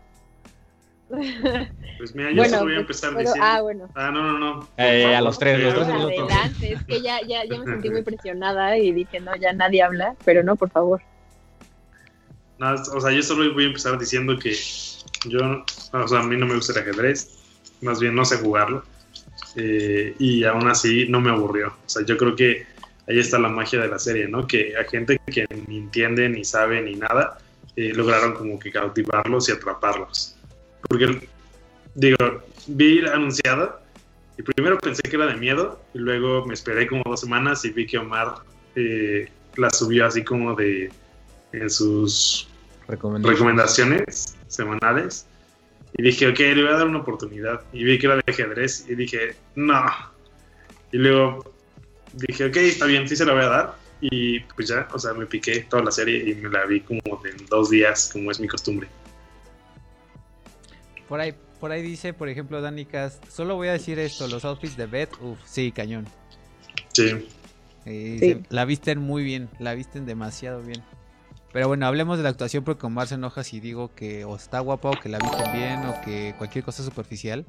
Pues 1.07 2.15
mira, 2.15 2.29
yo 2.31 2.37
Bueno, 2.37 2.57
solo 2.57 2.63
voy 2.63 2.73
a 2.73 2.85
pues, 2.85 3.03
empezar 3.03 3.09
pero- 3.11 3.19
diciendo. 3.21 3.45
ah, 3.47 3.61
bueno. 3.61 3.89
Ah, 3.95 4.11
no, 4.11 4.23
no, 4.23 4.39
no. 4.39 4.67
Eh, 4.77 5.15
a 5.15 5.21
los 5.21 5.37
tres, 5.39 5.59
los 5.59 5.73
pero- 5.73 5.85
tres 5.85 5.95
Por 5.97 6.09
minutos. 6.11 6.31
adelante, 6.35 6.73
es 6.73 6.83
que 6.85 7.01
ya, 7.01 7.19
ya, 7.27 7.45
ya 7.45 7.59
me 7.59 7.65
sentí 7.65 7.89
muy 7.89 8.01
presionada 8.03 8.77
y 8.77 8.91
dije, 8.91 9.19
no, 9.19 9.35
ya 9.35 9.53
nadie 9.53 9.83
habla, 9.83 10.15
pero 10.25 10.43
no, 10.43 10.55
por 10.55 10.69
favor. 10.71 11.01
No, 12.57 12.73
o 12.73 13.01
sea, 13.01 13.11
yo 13.11 13.21
solo 13.21 13.53
voy 13.53 13.65
a 13.65 13.67
empezar 13.67 13.97
diciendo 13.99 14.37
que 14.39 14.53
yo, 15.25 15.63
o 15.91 16.07
sea, 16.07 16.19
a 16.19 16.23
mí 16.23 16.37
no 16.37 16.45
me 16.45 16.55
gusta 16.55 16.73
el 16.73 16.79
ajedrez, 16.79 17.37
más 17.81 17.99
bien 17.99 18.15
no 18.15 18.23
sé 18.25 18.37
jugarlo, 18.37 18.83
eh, 19.57 20.15
y 20.19 20.43
aún 20.45 20.67
así 20.67 21.07
no 21.09 21.19
me 21.21 21.31
aburrió. 21.31 21.67
O 21.67 21.89
sea, 21.89 22.05
yo 22.05 22.17
creo 22.17 22.35
que 22.35 22.65
ahí 23.07 23.19
está 23.19 23.37
la 23.39 23.49
magia 23.49 23.79
de 23.81 23.87
la 23.89 23.99
serie, 23.99 24.27
¿no? 24.27 24.47
Que 24.47 24.73
a 24.77 24.83
gente 24.85 25.19
que 25.27 25.45
ni 25.67 25.79
entiende, 25.79 26.29
ni 26.29 26.43
sabe, 26.45 26.81
ni 26.81 26.95
nada, 26.95 27.37
eh, 27.75 27.93
lograron 27.93 28.33
como 28.33 28.57
que 28.57 28.71
cautivarlos 28.71 29.49
y 29.49 29.51
atraparlos. 29.51 30.34
Porque, 30.87 31.27
digo, 31.95 32.17
vi 32.67 33.01
la 33.01 33.13
anunciada 33.13 33.81
y 34.37 34.41
primero 34.41 34.77
pensé 34.77 35.01
que 35.03 35.15
era 35.15 35.27
de 35.27 35.35
miedo, 35.35 35.79
y 35.93 35.99
luego 35.99 36.45
me 36.45 36.53
esperé 36.53 36.87
como 36.87 37.03
dos 37.05 37.21
semanas 37.21 37.63
y 37.65 37.69
vi 37.69 37.85
que 37.85 37.97
Omar 37.97 38.35
eh, 38.75 39.29
la 39.55 39.69
subió 39.69 40.05
así 40.05 40.23
como 40.23 40.55
de 40.55 40.91
en 41.53 41.69
sus 41.69 42.47
Recomendaciones. 42.87 43.39
recomendaciones 43.39 44.37
semanales 44.47 45.25
y 45.97 46.03
dije, 46.03 46.27
ok, 46.27 46.39
le 46.39 46.63
voy 46.63 46.73
a 46.73 46.77
dar 46.77 46.87
una 46.87 46.99
oportunidad. 46.99 47.61
Y 47.71 47.83
vi 47.83 47.97
que 47.97 48.07
era 48.07 48.17
de 48.17 48.23
ajedrez 48.27 48.85
y 48.89 48.95
dije, 48.95 49.35
no. 49.55 49.85
Y 50.91 50.97
luego 50.97 51.53
dije, 52.13 52.45
ok, 52.45 52.57
está 52.57 52.85
bien, 52.85 53.07
sí 53.07 53.15
se 53.15 53.25
la 53.25 53.33
voy 53.33 53.43
a 53.43 53.47
dar. 53.47 53.75
Y 54.01 54.41
pues 54.41 54.67
ya, 54.67 54.87
o 54.91 54.99
sea, 54.99 55.13
me 55.13 55.25
piqué 55.25 55.61
toda 55.69 55.83
la 55.83 55.91
serie 55.91 56.29
y 56.29 56.35
me 56.35 56.49
la 56.49 56.65
vi 56.65 56.81
como 56.81 56.99
en 57.25 57.45
dos 57.47 57.69
días, 57.69 58.09
como 58.11 58.29
es 58.29 58.39
mi 58.39 58.47
costumbre. 58.47 58.89
Por 61.07 61.19
ahí, 61.19 61.33
por 61.59 61.71
ahí 61.71 61.81
dice, 61.81 62.13
por 62.13 62.29
ejemplo, 62.29 62.61
Danny 62.61 62.85
Cast. 62.85 63.23
Solo 63.29 63.55
voy 63.55 63.67
a 63.67 63.73
decir 63.73 63.99
esto: 63.99 64.27
los 64.27 64.43
outfits 64.45 64.75
de 64.77 64.87
Beth, 64.87 65.09
uff, 65.21 65.39
sí, 65.45 65.71
cañón. 65.71 66.05
Sí, 66.93 67.27
Eh, 67.87 68.17
Sí. 68.19 68.33
se- 68.33 68.43
la 68.49 68.65
visten 68.65 68.97
muy 68.99 69.23
bien, 69.23 69.47
la 69.59 69.75
visten 69.75 70.05
demasiado 70.07 70.61
bien. 70.63 70.83
Pero 71.53 71.67
bueno, 71.67 71.85
hablemos 71.85 72.17
de 72.17 72.23
la 72.23 72.29
actuación 72.29 72.63
porque 72.63 72.85
Omar 72.87 73.07
se 73.07 73.15
enoja 73.15 73.43
si 73.43 73.59
digo 73.59 73.93
que 73.93 74.25
o 74.25 74.35
está 74.35 74.59
guapa 74.59 74.89
o 74.89 74.99
que 74.99 75.07
la 75.07 75.19
visten 75.19 75.51
bien 75.53 75.85
o 75.85 75.93
que 76.01 76.33
cualquier 76.37 76.63
cosa 76.65 76.83
superficial. 76.83 77.45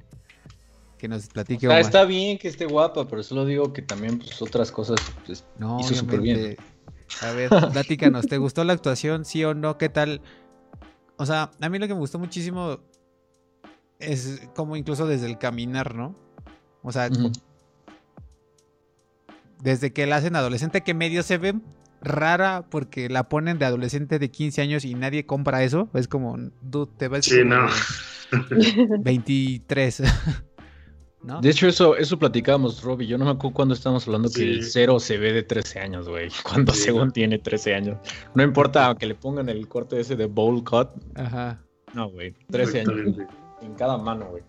Que 0.98 1.08
nos 1.08 1.26
platique 1.28 1.66
O 1.66 1.70
sea, 1.70 1.78
Omar. 1.80 1.86
está 1.86 2.04
bien 2.04 2.38
que 2.38 2.48
esté 2.48 2.66
guapa, 2.66 3.08
pero 3.08 3.22
solo 3.22 3.44
digo 3.46 3.72
que 3.72 3.82
también 3.82 4.18
pues, 4.18 4.40
otras 4.42 4.70
cosas 4.70 4.98
pues, 5.24 5.42
No, 5.58 5.80
hizo 5.80 5.94
súper 5.94 6.20
bien. 6.20 6.56
A 7.22 7.32
ver, 7.32 7.48
platícanos, 7.48 8.26
¿te 8.26 8.36
gustó 8.36 8.62
la 8.64 8.74
actuación? 8.74 9.24
¿Sí 9.24 9.42
o 9.42 9.54
no? 9.54 9.78
¿Qué 9.78 9.88
tal? 9.88 10.20
O 11.16 11.24
sea, 11.24 11.50
a 11.60 11.68
mí 11.70 11.78
lo 11.78 11.88
que 11.88 11.94
me 11.94 12.00
gustó 12.00 12.18
muchísimo 12.18 12.78
es 13.98 14.48
como 14.54 14.76
incluso 14.76 15.06
desde 15.06 15.26
el 15.26 15.38
caminar, 15.38 15.94
¿no? 15.94 16.14
O 16.82 16.92
sea, 16.92 17.08
desde 19.62 19.92
que 19.92 20.06
la 20.06 20.16
hacen 20.16 20.36
adolescente, 20.36 20.82
que 20.82 20.94
medio 20.94 21.22
se 21.22 21.38
ve 21.38 21.54
rara 22.00 22.66
porque 22.70 23.08
la 23.08 23.28
ponen 23.28 23.58
de 23.58 23.64
adolescente 23.64 24.18
de 24.18 24.30
15 24.30 24.62
años 24.62 24.84
y 24.84 24.94
nadie 24.94 25.26
compra 25.26 25.64
eso. 25.64 25.88
Es 25.94 26.08
como, 26.08 26.36
dude, 26.62 26.92
te 26.96 27.08
ves 27.08 27.24
Sí, 27.24 27.40
no. 27.44 27.66
de 28.50 28.98
23. 29.00 30.02
¿No? 31.22 31.40
De 31.40 31.50
hecho, 31.50 31.66
eso, 31.66 31.96
eso 31.96 32.16
platicábamos, 32.20 32.82
Rob 32.82 33.00
y 33.00 33.08
yo 33.08 33.18
no 33.18 33.24
me 33.24 33.32
acuerdo 33.32 33.54
cuando 33.54 33.74
estábamos 33.74 34.06
hablando 34.06 34.30
que 34.30 34.42
el 34.42 34.64
cero 34.64 35.00
se 35.00 35.18
ve 35.18 35.32
de 35.32 35.42
13 35.42 35.80
años, 35.80 36.08
güey. 36.08 36.28
Cuando 36.44 36.72
Sí, 36.72 36.82
según 36.82 37.06
¿no? 37.06 37.12
tiene 37.12 37.40
13 37.40 37.74
años. 37.74 37.98
No 38.36 38.44
importa 38.44 38.94
que 38.96 39.06
le 39.06 39.16
pongan 39.16 39.48
el 39.48 39.66
corte 39.66 39.98
ese 39.98 40.14
de 40.14 40.26
bowl 40.26 40.62
cut. 40.62 40.90
Ajá. 41.16 41.60
No, 41.94 42.10
güey. 42.10 42.32
13 42.48 42.82
años. 42.82 43.16
En 43.62 43.74
cada 43.74 43.96
mano, 43.98 44.26
güey. 44.26 44.42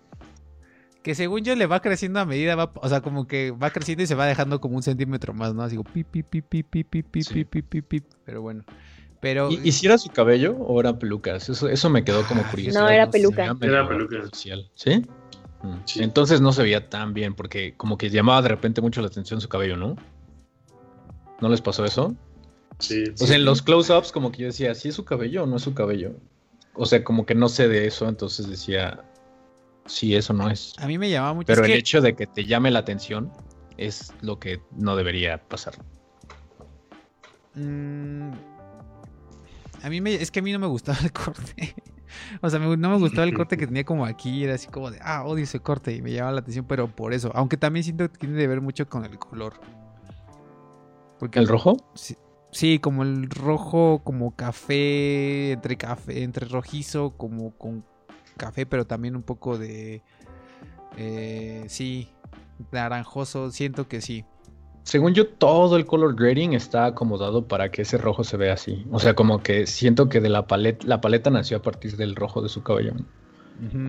Que 1.03 1.15
según 1.15 1.41
yo 1.43 1.55
le 1.55 1.65
va 1.67 1.81
creciendo 1.81 2.19
a 2.19 2.25
medida, 2.25 2.55
va, 2.55 2.71
o 2.75 2.89
sea, 2.89 3.01
como 3.01 3.27
que 3.27 3.51
va 3.51 3.69
creciendo 3.69 4.03
y 4.03 4.07
se 4.07 4.15
va 4.15 4.25
dejando 4.25 4.59
como 4.59 4.75
un 4.75 4.83
centímetro 4.83 5.33
más, 5.33 5.53
¿no? 5.53 5.63
Así 5.63 5.77
como 5.77 5.89
pip, 5.89 6.07
pip, 6.11 6.25
pip, 6.27 6.45
pip, 6.49 6.67
pip, 6.69 6.87
pip, 6.89 7.07
pip, 7.09 7.23
Sí. 7.23 7.33
pip, 7.33 7.49
pip, 7.49 7.65
pip, 7.69 7.85
pip. 7.87 8.03
Pero 8.25 8.41
bueno. 8.41 8.63
Pero. 9.21 9.49
¿Y, 9.49 9.59
y 9.63 9.71
si 9.71 9.85
era 9.85 9.97
su 9.97 10.09
cabello 10.09 10.55
o 10.57 10.79
eran 10.79 10.99
pelucas? 10.99 11.47
Eso, 11.49 11.69
eso 11.69 11.89
me 11.89 12.03
quedó 12.03 12.23
como 12.27 12.41
Ah, 12.45 12.51
curioso. 12.51 12.79
No, 12.79 12.89
era 12.89 13.09
peluca. 13.09 13.45
Era 13.61 13.87
peluca. 13.87 14.17
artificial. 14.17 14.69
¿Sí? 14.75 15.01
Mm. 15.63 15.75
Sí. 15.85 16.03
Entonces 16.03 16.41
no 16.41 16.51
se 16.51 16.63
veía 16.63 16.89
tan 16.89 17.13
bien 17.13 17.33
porque 17.33 17.73
como 17.77 17.97
que 17.97 18.09
llamaba 18.09 18.41
de 18.41 18.49
repente 18.49 18.81
mucho 18.81 19.01
la 19.01 19.07
atención 19.07 19.39
su 19.39 19.47
cabello, 19.49 19.77
¿no? 19.77 19.95
¿No 21.39 21.49
les 21.49 21.61
pasó 21.61 21.85
eso? 21.85 22.15
Sí, 22.79 23.05
O 23.19 23.25
sea, 23.25 23.37
en 23.37 23.45
los 23.45 23.61
close-ups 23.63 24.11
como 24.11 24.31
que 24.31 24.39
yo 24.43 24.47
decía, 24.47 24.75
¿sí 24.75 24.89
es 24.89 24.95
su 24.95 25.03
cabello 25.05 25.43
o 25.43 25.45
no 25.47 25.55
es 25.55 25.63
su 25.63 25.73
cabello? 25.73 26.11
O 26.77 26.85
sea, 26.85 27.03
como 27.03 27.25
que 27.25 27.35
no 27.35 27.49
sé 27.49 27.67
de 27.67 27.87
eso, 27.87 28.07
entonces 28.07 28.47
decía, 28.49 29.03
sí, 29.87 30.15
eso 30.15 30.33
no 30.33 30.49
es. 30.49 30.73
A 30.77 30.87
mí 30.87 30.97
me 30.97 31.09
llamaba 31.09 31.33
mucho. 31.33 31.47
Pero 31.47 31.61
es 31.61 31.65
el 31.67 31.73
que- 31.73 31.79
hecho 31.79 32.01
de 32.01 32.15
que 32.15 32.27
te 32.27 32.45
llame 32.45 32.69
la 32.71 32.79
atención 32.79 33.31
es 33.77 34.13
lo 34.21 34.39
que 34.39 34.61
no 34.71 34.95
debería 34.95 35.41
pasar. 35.47 35.73
Mm, 37.55 38.31
a 39.81 39.89
mí 39.89 40.01
me, 40.01 40.15
es 40.15 40.29
que 40.31 40.39
a 40.39 40.43
mí 40.43 40.51
no 40.51 40.59
me 40.59 40.67
gustaba 40.67 40.97
el 41.03 41.11
corte. 41.11 41.75
O 42.41 42.49
sea, 42.49 42.57
me- 42.59 42.77
no 42.77 42.89
me 42.89 42.97
gustaba 42.97 43.25
el 43.25 43.33
corte 43.33 43.57
que 43.57 43.67
tenía 43.67 43.83
como 43.83 44.05
aquí. 44.05 44.43
Era 44.45 44.55
así 44.55 44.67
como 44.67 44.89
de, 44.91 44.97
ah, 45.03 45.23
odio 45.25 45.43
ese 45.43 45.59
corte. 45.59 45.93
Y 45.93 46.01
me 46.01 46.11
llamaba 46.11 46.31
la 46.31 46.39
atención, 46.39 46.65
pero 46.65 46.87
por 46.87 47.13
eso. 47.13 47.31
Aunque 47.35 47.57
también 47.57 47.83
siento 47.83 48.09
que 48.09 48.17
tiene 48.17 48.37
que 48.39 48.47
ver 48.47 48.61
mucho 48.61 48.87
con 48.87 49.03
el 49.03 49.19
color. 49.19 49.53
Porque 51.19 51.37
¿El 51.39 51.47
rojo? 51.49 51.75
Sí, 51.95 52.15
sí, 52.57 52.79
como 52.79 53.03
el 53.03 53.29
rojo, 53.29 54.01
como 54.03 54.35
café, 54.35 55.51
entre 55.51 55.77
café, 55.77 56.23
entre 56.23 56.47
rojizo, 56.47 57.11
como 57.11 57.51
con 57.51 57.85
café, 58.35 58.65
pero 58.65 58.85
también 58.85 59.15
un 59.15 59.21
poco 59.21 59.57
de, 59.57 60.01
eh, 60.97 61.65
sí, 61.67 62.09
naranjoso. 62.71 63.51
Siento 63.51 63.87
que 63.87 64.01
sí. 64.01 64.25
Según 64.83 65.13
yo, 65.13 65.27
todo 65.27 65.75
el 65.75 65.85
color 65.85 66.15
grading 66.15 66.53
está 66.53 66.85
acomodado 66.85 67.47
para 67.47 67.69
que 67.69 67.83
ese 67.83 67.97
rojo 67.97 68.23
se 68.23 68.37
vea 68.37 68.53
así. 68.53 68.85
O 68.91 68.99
sea, 68.99 69.13
como 69.13 69.43
que 69.43 69.67
siento 69.67 70.09
que 70.09 70.19
de 70.19 70.29
la 70.29 70.47
paleta, 70.47 70.87
la 70.87 71.01
paleta 71.01 71.29
nació 71.29 71.57
a 71.57 71.61
partir 71.61 71.95
del 71.97 72.15
rojo 72.15 72.41
de 72.41 72.49
su 72.49 72.63
cabello. 72.63 72.93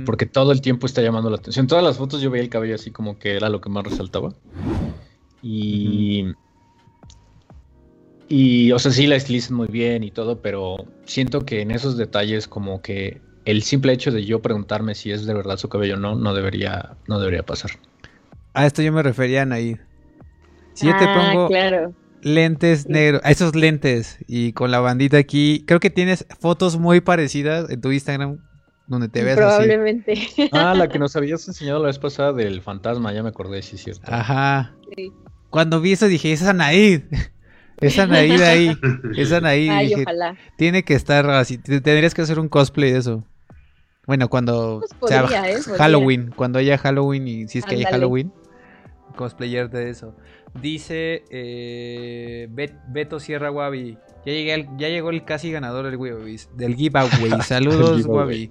Porque 0.06 0.24
todo 0.24 0.50
el 0.50 0.62
tiempo 0.62 0.86
está 0.86 1.02
llamando 1.02 1.28
la 1.28 1.36
atención. 1.36 1.64
En 1.64 1.68
todas 1.68 1.84
las 1.84 1.98
fotos 1.98 2.22
yo 2.22 2.30
veía 2.30 2.42
el 2.42 2.48
cabello 2.48 2.74
así 2.74 2.90
como 2.90 3.18
que 3.18 3.36
era 3.36 3.48
lo 3.48 3.60
que 3.60 3.68
más 3.68 3.84
resaltaba. 3.84 4.34
Y. 5.42 6.32
Y, 8.28 8.72
o 8.72 8.78
sea, 8.78 8.92
sí 8.92 9.06
la 9.06 9.16
estilizan 9.16 9.56
muy 9.56 9.68
bien 9.68 10.04
y 10.04 10.10
todo, 10.10 10.42
pero 10.42 10.76
siento 11.04 11.46
que 11.46 11.62
en 11.62 11.70
esos 11.70 11.96
detalles, 11.96 12.46
como 12.46 12.82
que 12.82 13.22
el 13.46 13.62
simple 13.62 13.92
hecho 13.92 14.10
de 14.10 14.24
yo 14.24 14.42
preguntarme 14.42 14.94
si 14.94 15.10
es 15.10 15.24
de 15.24 15.32
verdad 15.32 15.56
su 15.56 15.68
cabello 15.70 15.94
o 15.94 15.98
no, 15.98 16.14
no 16.14 16.34
debería, 16.34 16.96
no 17.06 17.18
debería 17.18 17.42
pasar. 17.42 17.70
A 18.52 18.66
esto 18.66 18.82
yo 18.82 18.92
me 18.92 19.02
refería 19.02 19.42
a 19.42 19.46
Naid. 19.46 19.78
Si 20.74 20.86
yo 20.86 20.92
te 20.98 21.04
Ah, 21.06 21.30
pongo 21.32 21.48
claro. 21.48 21.94
lentes 22.22 22.86
negros, 22.88 23.22
a 23.24 23.30
esos 23.30 23.54
lentes 23.54 24.18
y 24.26 24.52
con 24.52 24.70
la 24.70 24.80
bandita 24.80 25.16
aquí, 25.16 25.64
creo 25.66 25.80
que 25.80 25.88
tienes 25.90 26.26
fotos 26.38 26.76
muy 26.78 27.00
parecidas 27.00 27.70
en 27.70 27.80
tu 27.80 27.90
Instagram 27.92 28.38
donde 28.86 29.08
te 29.08 29.22
ves 29.22 29.38
así. 29.38 29.40
Probablemente. 29.66 30.18
Ah, 30.52 30.74
la 30.74 30.88
que 30.88 30.98
nos 30.98 31.16
habías 31.16 31.46
enseñado 31.48 31.78
la 31.80 31.86
vez 31.86 31.98
pasada 31.98 32.32
del 32.34 32.60
fantasma, 32.60 33.12
ya 33.14 33.22
me 33.22 33.30
acordé, 33.30 33.62
sí 33.62 33.76
es 33.76 33.84
cierto. 33.84 34.02
Ajá. 34.06 34.74
Sí. 34.94 35.10
Cuando 35.50 35.80
vi 35.80 35.92
eso 35.92 36.06
dije, 36.08 36.32
es 36.32 36.42
Anaid. 36.42 37.02
Es 37.80 37.98
Anaid 37.98 38.40
ahí. 38.40 38.76
Es 39.16 39.32
Anaid. 39.32 39.70
Ay, 39.70 39.86
dije, 39.88 40.02
ojalá. 40.02 40.36
tiene 40.56 40.82
que 40.82 40.94
estar 40.94 41.28
así. 41.30 41.58
te- 41.58 41.80
Tendrías 41.80 42.14
que 42.14 42.22
hacer 42.22 42.38
un 42.38 42.48
cosplay 42.48 42.92
de 42.92 42.98
eso. 42.98 43.24
Bueno, 44.06 44.28
cuando 44.28 44.80
Pues 45.00 45.10
sea 45.10 45.20
¿eh? 45.20 45.24
Podría. 45.64 45.76
Halloween, 45.78 46.32
cuando 46.34 46.58
haya 46.58 46.78
Halloween 46.78 47.28
y 47.28 47.48
si 47.48 47.58
es 47.58 47.64
que 47.64 47.74
hay 47.76 47.80
Ándale. 47.82 47.96
Halloween, 47.96 48.32
cosplayer 49.16 49.68
de 49.70 49.90
eso. 49.90 50.14
Dice 50.60 51.24
eh, 51.30 52.48
Bet- 52.50 52.80
Beto 52.88 53.20
Sierra 53.20 53.50
Wabi. 53.50 53.98
Ya, 54.24 54.32
llegué 54.32 54.54
al- 54.54 54.76
ya 54.78 54.88
llegó 54.88 55.10
el 55.10 55.24
casi 55.24 55.50
ganador 55.52 55.84
del, 55.86 55.98
giveaway- 55.98 56.48
del 56.56 56.74
giveaway. 56.74 57.40
Saludos. 57.42 58.04
Wabi. 58.06 58.50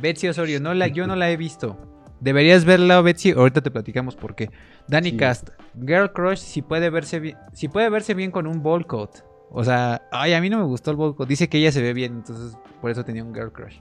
Betsy 0.00 0.28
Osorio, 0.28 0.60
no 0.60 0.72
la, 0.74 0.86
yo 0.86 1.06
no 1.06 1.16
la 1.16 1.30
he 1.30 1.36
visto. 1.36 1.76
Deberías 2.20 2.64
verla, 2.64 3.00
Betsy. 3.00 3.30
Ahorita 3.32 3.60
te 3.62 3.70
platicamos 3.70 4.14
por 4.14 4.34
qué. 4.34 4.50
Danny 4.88 5.10
Sí. 5.12 5.16
Cast, 5.16 5.48
Girl 5.80 6.12
Crush, 6.12 6.38
si 6.38 6.62
puede 6.62 6.90
verse 6.90 7.18
bien, 7.20 7.36
si 7.52 7.68
puede 7.68 7.88
verse 7.88 8.14
bien 8.14 8.30
con 8.30 8.46
un 8.46 8.62
ball 8.62 8.86
coat. 8.86 9.20
O 9.50 9.64
sea, 9.64 10.02
ay, 10.12 10.34
a 10.34 10.40
mí 10.40 10.48
no 10.50 10.58
me 10.58 10.64
gustó 10.64 10.90
el 10.90 10.96
ball 10.96 11.16
coat. 11.16 11.28
Dice 11.28 11.48
que 11.48 11.58
ella 11.58 11.72
se 11.72 11.82
ve 11.82 11.92
bien, 11.94 12.12
entonces 12.12 12.56
por 12.80 12.90
eso 12.90 13.04
tenía 13.04 13.24
un 13.24 13.34
Girl 13.34 13.50
Crush. 13.52 13.78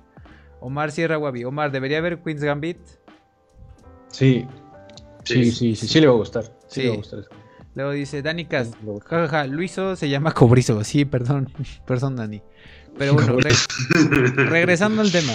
Omar 0.61 0.91
Sierra 0.91 1.17
Wabi. 1.17 1.43
Omar, 1.45 1.71
¿debería 1.71 2.01
ver 2.01 2.19
Queen's 2.19 2.43
Gambit? 2.43 2.77
Sí. 4.07 4.45
Sí, 5.23 5.51
sí, 5.51 5.75
sí, 5.75 5.87
sí, 5.87 5.99
le 6.01 6.07
va 6.07 6.13
a 6.13 6.17
gustar. 6.17 6.43
Sí, 6.67 6.81
Sí. 6.81 6.81
le 6.83 6.87
va 6.89 6.93
a 6.93 6.97
gustar. 6.97 7.19
Luego 7.75 7.91
dice 7.91 8.21
Danny 8.21 8.45
Cast. 8.45 8.73
Sí, 8.73 8.79
le 8.81 8.87
va 8.87 8.91
a 8.91 8.95
gustar. 8.95 9.19
Ja, 9.19 9.27
ja, 9.27 9.37
ja, 9.41 9.47
Luiso 9.47 9.95
se 9.95 10.09
llama 10.09 10.31
Cobrizo. 10.33 10.83
Sí, 10.83 11.05
perdón. 11.05 11.51
Perdón, 11.85 12.15
Dani. 12.15 12.41
Pero 12.97 13.13
bueno, 13.13 13.37
re- 13.39 14.45
regresando 14.45 15.01
al 15.01 15.11
tema. 15.11 15.33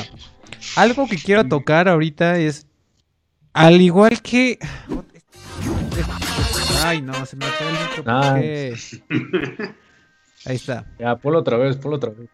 Algo 0.77 1.07
que 1.07 1.17
quiero 1.17 1.47
tocar 1.47 1.89
ahorita 1.89 2.39
es. 2.39 2.67
Al 3.55 3.81
igual 3.81 4.21
que. 4.21 4.59
Ay, 6.83 7.01
no, 7.01 7.25
se 7.25 7.37
me 7.37 7.47
fue 7.47 7.69
el 7.69 7.73
micro. 7.73 8.05
¿por 8.05 8.13
Ah. 8.13 8.35
Ahí 10.47 10.57
está. 10.57 10.85
Ya, 10.99 11.17
ponlo 11.17 11.39
otra 11.39 11.57
vez, 11.57 11.77
ponlo 11.77 11.97
otra 11.97 12.11
vez. 12.11 12.29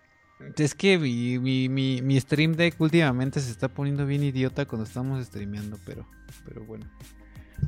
Es 0.57 0.75
que 0.75 0.99
mi, 0.99 1.39
mi, 1.39 1.69
mi, 1.69 2.01
mi 2.03 2.19
stream 2.19 2.55
deck 2.55 2.81
últimamente 2.81 3.41
se 3.41 3.51
está 3.51 3.69
poniendo 3.69 4.07
bien 4.07 4.25
idiota 4.25 4.65
cuando 4.65 4.87
estamos 4.87 5.25
streameando, 5.27 5.79
pero, 5.85 6.09
pero 6.47 6.65
bueno. 6.65 6.87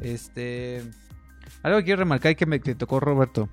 Este. 0.00 0.82
Algo 1.62 1.78
que 1.78 1.84
quiero 1.84 2.00
remarcar 2.00 2.32
y 2.32 2.34
que 2.34 2.46
me 2.46 2.60
que 2.60 2.74
tocó 2.74 2.98
Roberto. 3.00 3.50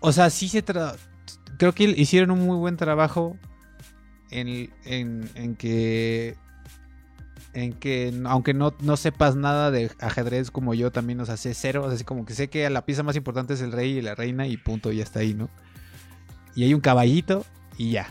O 0.00 0.12
sea, 0.12 0.30
sí 0.30 0.48
se 0.48 0.62
tra 0.62 0.96
Creo 1.58 1.74
que 1.74 1.84
hicieron 1.84 2.30
un 2.30 2.40
muy 2.46 2.56
buen 2.56 2.76
trabajo 2.76 3.36
en, 4.30 4.72
en, 4.84 5.28
en 5.34 5.56
que. 5.56 6.36
En 7.58 7.72
que, 7.72 8.14
aunque 8.26 8.54
no, 8.54 8.72
no 8.80 8.96
sepas 8.96 9.34
nada 9.34 9.70
de 9.70 9.90
ajedrez 10.00 10.50
como 10.50 10.74
yo 10.74 10.92
también, 10.92 11.20
o 11.20 11.26
sea, 11.26 11.36
sé 11.36 11.54
cero, 11.54 11.82
o 11.82 11.86
sea, 11.86 11.96
así 11.96 12.04
como 12.04 12.24
que 12.24 12.34
sé 12.34 12.48
que 12.48 12.68
la 12.70 12.86
pieza 12.86 13.02
más 13.02 13.16
importante 13.16 13.54
es 13.54 13.60
el 13.60 13.72
rey 13.72 13.98
y 13.98 14.00
la 14.00 14.14
reina 14.14 14.46
y 14.46 14.56
punto, 14.56 14.92
ya 14.92 15.02
está 15.02 15.20
ahí, 15.20 15.34
¿no? 15.34 15.50
Y 16.54 16.64
hay 16.64 16.74
un 16.74 16.80
caballito 16.80 17.44
y 17.76 17.92
ya. 17.92 18.08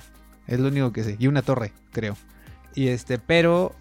Es 0.47 0.59
lo 0.59 0.67
único 0.67 0.91
que 0.91 1.03
sé. 1.03 1.15
Y 1.19 1.27
una 1.27 1.41
torre, 1.41 1.73
creo. 1.91 2.17
Y 2.75 2.87
este, 2.87 3.19
pero. 3.19 3.75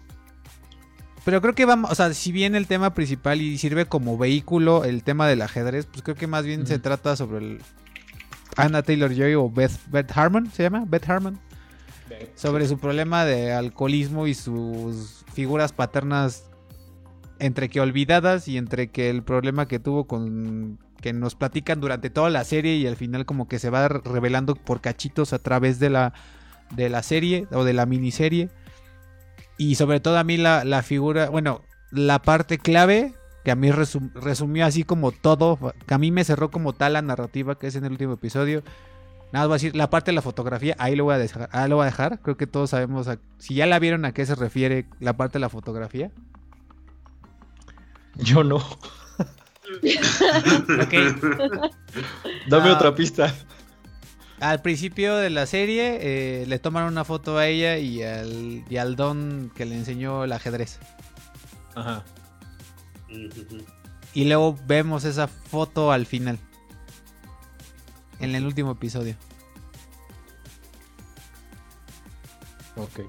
Pero 1.25 1.41
creo 1.41 1.55
que 1.55 1.65
vamos, 1.65 1.91
o 1.91 1.95
sea, 1.95 2.13
si 2.13 2.31
bien 2.31 2.55
el 2.55 2.67
tema 2.67 2.93
principal 2.93 3.41
y 3.41 3.57
sirve 3.57 3.85
como 3.85 4.17
vehículo 4.17 4.85
el 4.85 5.03
tema 5.03 5.27
del 5.27 5.41
ajedrez, 5.41 5.85
pues 5.85 6.01
creo 6.01 6.15
que 6.15 6.25
más 6.25 6.45
bien 6.45 6.65
se 6.65 6.79
trata 6.79 7.17
sobre 7.17 7.39
el 7.39 7.61
Anna 8.55 8.81
Taylor 8.81 9.13
Joy 9.13 9.35
o 9.35 9.49
Beth, 9.49 9.73
Beth 9.91 10.11
Harmon, 10.15 10.49
¿se 10.51 10.63
llama? 10.63 10.85
Beth 10.87 11.09
Harmon. 11.09 11.37
Sobre 12.35 12.65
su 12.67 12.77
problema 12.77 13.25
de 13.25 13.51
alcoholismo 13.51 14.25
y 14.25 14.33
sus 14.33 15.25
figuras 15.37 15.71
paternas 15.71 16.49
entre 17.37 17.69
que 17.69 17.79
olvidadas 17.79 18.47
y 18.47 18.57
entre 18.57 18.87
que 18.87 19.11
el 19.11 19.21
problema 19.21 19.67
que 19.67 19.77
tuvo 19.77 20.07
con 20.07 20.79
que 20.99 21.13
nos 21.13 21.35
platican 21.35 21.79
durante 21.79 22.09
toda 22.09 22.31
la 22.31 22.43
serie 22.43 22.77
y 22.77 22.87
al 22.87 22.95
final 22.95 23.27
como 23.27 23.47
que 23.47 23.59
se 23.59 23.69
va 23.69 23.87
revelando 23.87 24.55
por 24.55 24.81
cachitos 24.81 25.33
a 25.33 25.37
través 25.37 25.77
de 25.77 25.91
la 25.91 26.13
de 26.75 26.89
la 26.89 27.03
serie 27.03 27.45
o 27.51 27.63
de 27.63 27.73
la 27.73 27.85
miniserie. 27.85 28.49
Y 29.59 29.75
sobre 29.75 29.99
todo 29.99 30.17
a 30.17 30.23
mí 30.23 30.37
la, 30.37 30.63
la 30.65 30.81
figura 30.81 31.29
bueno 31.29 31.61
la 31.91 32.19
parte 32.23 32.57
clave 32.57 33.13
que 33.45 33.51
a 33.51 33.55
mí 33.55 33.69
resum- 33.69 34.11
resumió 34.15 34.65
así 34.65 34.85
como 34.85 35.11
todo 35.11 35.59
que 35.85 35.93
a 35.93 35.99
mí 35.99 36.09
me 36.09 36.23
cerró 36.23 36.49
como 36.49 36.73
tal 36.73 36.93
la 36.93 37.03
narrativa 37.03 37.59
que 37.59 37.67
es 37.67 37.75
en 37.75 37.85
el 37.85 37.91
último 37.91 38.13
episodio 38.13 38.63
Nada 39.33 39.43
más 39.43 39.47
voy 39.47 39.53
a 39.53 39.57
decir, 39.57 39.75
la 39.75 39.89
parte 39.89 40.11
de 40.11 40.15
la 40.15 40.21
fotografía, 40.21 40.75
ahí 40.79 40.95
lo 40.95 41.03
voy 41.03 41.15
a 41.15 41.17
dejar. 41.17 41.49
Ahí 41.51 41.69
lo 41.69 41.75
voy 41.75 41.83
a 41.83 41.87
dejar. 41.87 42.19
Creo 42.21 42.37
que 42.37 42.47
todos 42.47 42.69
sabemos, 42.69 43.07
a- 43.07 43.19
si 43.37 43.55
ya 43.55 43.65
la 43.65 43.77
vieron 43.79 44.05
a 44.05 44.13
qué 44.13 44.25
se 44.25 44.35
refiere 44.35 44.85
la 44.99 45.17
parte 45.17 45.33
de 45.33 45.41
la 45.41 45.49
fotografía. 45.49 46.11
Yo 48.15 48.43
no. 48.43 48.57
Ok. 49.69 50.93
Dame 52.47 52.69
Ah. 52.69 52.73
otra 52.73 52.95
pista. 52.95 53.33
Al 54.39 54.61
principio 54.61 55.15
de 55.17 55.29
la 55.29 55.45
serie 55.45 55.97
eh, 56.01 56.45
le 56.47 56.57
toman 56.59 56.85
una 56.85 57.03
foto 57.03 57.37
a 57.37 57.47
ella 57.47 57.77
y 57.77 58.01
al, 58.03 58.63
y 58.69 58.77
al 58.77 58.95
don 58.95 59.51
que 59.55 59.65
le 59.65 59.75
enseñó 59.75 60.23
el 60.23 60.31
ajedrez. 60.31 60.79
Ajá. 61.75 62.05
Y 64.13 64.25
luego 64.25 64.57
vemos 64.67 65.03
esa 65.05 65.27
foto 65.27 65.91
al 65.91 66.05
final. 66.05 66.39
En 68.19 68.35
el 68.35 68.45
último 68.45 68.71
episodio. 68.71 69.15
Ok. 72.75 73.01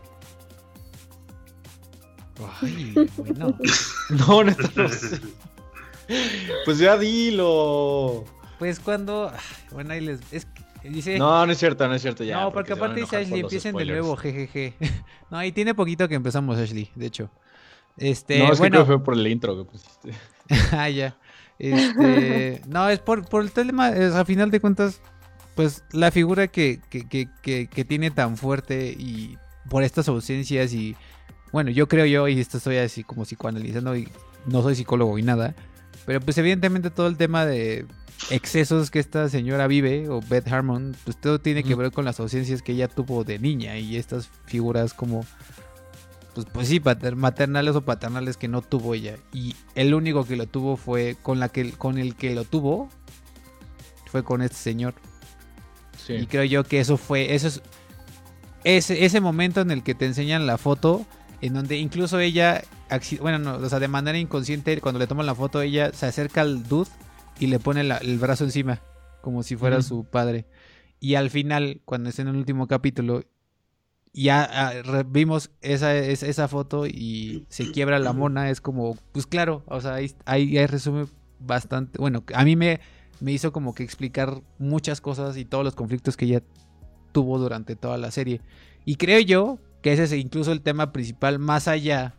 Ay, 2.62 2.94
bueno. 3.16 3.56
No, 4.10 4.42
no 4.44 4.88
sé. 4.88 5.20
Pues 6.64 6.78
ya 6.78 6.96
dilo. 6.96 8.24
Pues 8.58 8.80
cuando. 8.80 9.30
Bueno, 9.72 9.92
ahí 9.92 10.00
les. 10.00 10.20
Es 10.32 10.46
que 10.46 10.88
dice. 10.88 11.18
No, 11.18 11.44
no 11.44 11.52
es 11.52 11.58
cierto, 11.58 11.86
no 11.86 11.94
es 11.94 12.00
cierto 12.00 12.24
ya. 12.24 12.40
no, 12.40 12.50
porque 12.50 12.72
aparte 12.72 13.00
dice 13.00 13.18
Ashley, 13.18 13.40
empiecen 13.40 13.76
de 13.76 13.84
nuevo, 13.84 14.16
jejeje. 14.16 14.74
No, 15.30 15.44
y 15.44 15.52
tiene 15.52 15.74
poquito 15.74 16.08
que 16.08 16.14
empezamos 16.14 16.56
Ashley, 16.56 16.90
de 16.94 17.06
hecho. 17.06 17.30
Este, 17.98 18.38
no, 18.38 18.50
es 18.50 18.58
que 18.58 18.70
creo 18.70 18.82
que 18.82 18.86
fue 18.86 19.04
por 19.04 19.12
el 19.12 19.26
intro 19.26 19.54
que 19.58 19.70
pusiste. 19.70 20.12
ah, 20.72 20.88
ya. 20.88 21.14
Este, 21.58 22.62
no, 22.68 22.88
es 22.88 22.98
por, 23.00 23.28
por 23.28 23.42
el 23.42 23.52
tema, 23.52 23.90
es, 23.90 24.14
a 24.14 24.24
final 24.24 24.50
de 24.50 24.60
cuentas, 24.60 25.00
pues 25.54 25.84
la 25.92 26.10
figura 26.10 26.48
que, 26.48 26.80
que, 26.88 27.06
que, 27.08 27.66
que, 27.66 27.84
tiene 27.84 28.10
tan 28.10 28.36
fuerte 28.36 28.94
y 28.96 29.36
por 29.68 29.82
estas 29.82 30.08
ausencias 30.08 30.72
y, 30.72 30.96
bueno, 31.52 31.70
yo 31.70 31.88
creo 31.88 32.06
yo, 32.06 32.28
y 32.28 32.40
esto 32.40 32.58
estoy 32.58 32.76
así 32.76 33.02
como 33.02 33.24
psicoanalizando 33.24 33.96
y 33.96 34.08
no 34.46 34.62
soy 34.62 34.76
psicólogo 34.76 35.18
y 35.18 35.22
nada, 35.22 35.54
pero 36.06 36.20
pues 36.20 36.38
evidentemente 36.38 36.90
todo 36.90 37.08
el 37.08 37.16
tema 37.16 37.44
de 37.44 37.86
excesos 38.30 38.90
que 38.90 38.98
esta 38.98 39.28
señora 39.28 39.66
vive, 39.66 40.08
o 40.08 40.20
Beth 40.20 40.48
Harmon, 40.48 40.96
pues 41.04 41.16
todo 41.16 41.40
tiene 41.40 41.62
que 41.62 41.74
ver 41.74 41.92
con 41.92 42.04
las 42.04 42.20
ausencias 42.20 42.62
que 42.62 42.72
ella 42.72 42.88
tuvo 42.88 43.24
de 43.24 43.38
niña 43.38 43.78
y 43.78 43.96
estas 43.96 44.28
figuras 44.46 44.94
como 44.94 45.24
pues, 46.34 46.46
pues 46.52 46.68
sí, 46.68 46.80
pater- 46.80 47.16
maternales 47.16 47.74
o 47.76 47.82
paternales 47.84 48.36
que 48.36 48.48
no 48.48 48.62
tuvo 48.62 48.94
ella. 48.94 49.16
Y 49.32 49.56
el 49.74 49.94
único 49.94 50.24
que 50.24 50.36
lo 50.36 50.46
tuvo 50.46 50.76
fue 50.76 51.16
con 51.22 51.40
la 51.40 51.48
que 51.48 51.72
con 51.72 51.98
el 51.98 52.14
que 52.14 52.34
lo 52.34 52.44
tuvo 52.44 52.88
fue 54.06 54.22
con 54.24 54.42
este 54.42 54.56
señor. 54.56 54.94
Sí. 56.06 56.14
Y 56.14 56.26
creo 56.26 56.44
yo 56.44 56.64
que 56.64 56.80
eso 56.80 56.96
fue, 56.96 57.34
eso 57.34 57.48
es 57.48 57.62
ese, 58.64 59.04
ese 59.04 59.20
momento 59.20 59.60
en 59.60 59.70
el 59.70 59.82
que 59.82 59.94
te 59.94 60.06
enseñan 60.06 60.46
la 60.46 60.58
foto, 60.58 61.04
en 61.40 61.54
donde 61.54 61.76
incluso 61.76 62.18
ella, 62.18 62.62
bueno, 63.20 63.38
no, 63.38 63.54
o 63.56 63.68
sea, 63.68 63.78
de 63.78 63.88
manera 63.88 64.18
inconsciente, 64.18 64.80
cuando 64.80 64.98
le 64.98 65.06
toman 65.06 65.26
la 65.26 65.34
foto, 65.34 65.60
ella 65.60 65.92
se 65.92 66.06
acerca 66.06 66.40
al 66.40 66.66
dude 66.66 66.90
y 67.38 67.46
le 67.48 67.58
pone 67.58 67.84
la- 67.84 67.98
el 67.98 68.18
brazo 68.18 68.44
encima, 68.44 68.80
como 69.20 69.42
si 69.42 69.56
fuera 69.56 69.82
su 69.82 70.04
padre. 70.04 70.46
Y 71.00 71.14
al 71.14 71.30
final, 71.30 71.80
cuando 71.84 72.08
está 72.10 72.22
en 72.22 72.28
el 72.28 72.36
último 72.36 72.66
capítulo, 72.66 73.22
ya 74.22 74.48
ah, 74.50 75.02
vimos 75.06 75.50
esa, 75.60 75.96
esa, 75.96 76.48
foto 76.48 76.86
y 76.86 77.46
se 77.48 77.70
quiebra 77.70 77.98
la 77.98 78.12
mona, 78.12 78.50
es 78.50 78.60
como, 78.60 78.96
pues 79.12 79.26
claro, 79.26 79.62
o 79.66 79.80
sea, 79.80 79.94
ahí, 79.94 80.14
ahí, 80.24 80.56
ahí 80.58 80.66
resume 80.66 81.06
bastante, 81.38 81.98
bueno, 81.98 82.24
a 82.34 82.44
mí 82.44 82.56
me, 82.56 82.80
me 83.20 83.32
hizo 83.32 83.52
como 83.52 83.74
que 83.74 83.82
explicar 83.82 84.42
muchas 84.58 85.00
cosas 85.00 85.36
y 85.36 85.44
todos 85.44 85.64
los 85.64 85.74
conflictos 85.74 86.16
que 86.16 86.24
ella 86.24 86.42
tuvo 87.12 87.38
durante 87.38 87.76
toda 87.76 87.98
la 87.98 88.10
serie. 88.10 88.40
Y 88.84 88.96
creo 88.96 89.20
yo 89.20 89.58
que 89.82 89.92
ese 89.92 90.04
es 90.04 90.12
incluso 90.12 90.52
el 90.52 90.62
tema 90.62 90.92
principal 90.92 91.38
más 91.38 91.68
allá 91.68 92.14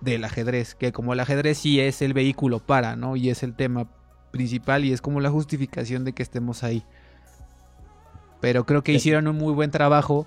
del 0.00 0.24
ajedrez, 0.24 0.74
que 0.74 0.92
como 0.92 1.12
el 1.12 1.20
ajedrez 1.20 1.58
sí 1.58 1.80
es 1.80 2.02
el 2.02 2.12
vehículo 2.12 2.60
para, 2.60 2.96
¿no? 2.96 3.16
Y 3.16 3.30
es 3.30 3.42
el 3.42 3.54
tema 3.54 3.90
principal 4.30 4.84
y 4.84 4.92
es 4.92 5.00
como 5.00 5.20
la 5.20 5.30
justificación 5.30 6.04
de 6.04 6.12
que 6.12 6.22
estemos 6.22 6.62
ahí. 6.62 6.84
Pero 8.40 8.66
creo 8.66 8.82
que 8.82 8.92
hicieron 8.92 9.26
un 9.26 9.36
muy 9.36 9.54
buen 9.54 9.70
trabajo 9.70 10.26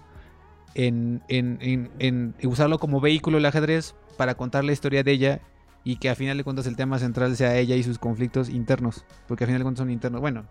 en, 0.77 1.23
en, 1.27 1.89
en, 1.99 2.35
usarlo 2.43 2.77
como 2.77 3.01
vehículo 3.01 3.39
el 3.39 3.45
ajedrez 3.45 3.95
para 4.15 4.35
contar 4.35 4.63
la 4.63 4.71
historia 4.71 5.03
de 5.03 5.11
ella 5.11 5.41
y 5.83 5.97
que 5.97 6.09
a 6.09 6.15
final 6.15 6.37
de 6.37 6.43
cuentas 6.43 6.67
el 6.67 6.75
tema 6.75 6.99
central 6.99 7.35
sea 7.35 7.57
ella 7.57 7.75
y 7.75 7.83
sus 7.83 7.97
conflictos 7.97 8.47
internos, 8.47 9.03
porque 9.27 9.43
a 9.43 9.47
final 9.47 9.61
de 9.61 9.63
cuentas 9.63 9.79
son 9.79 9.89
internos, 9.89 10.21
bueno, 10.21 10.45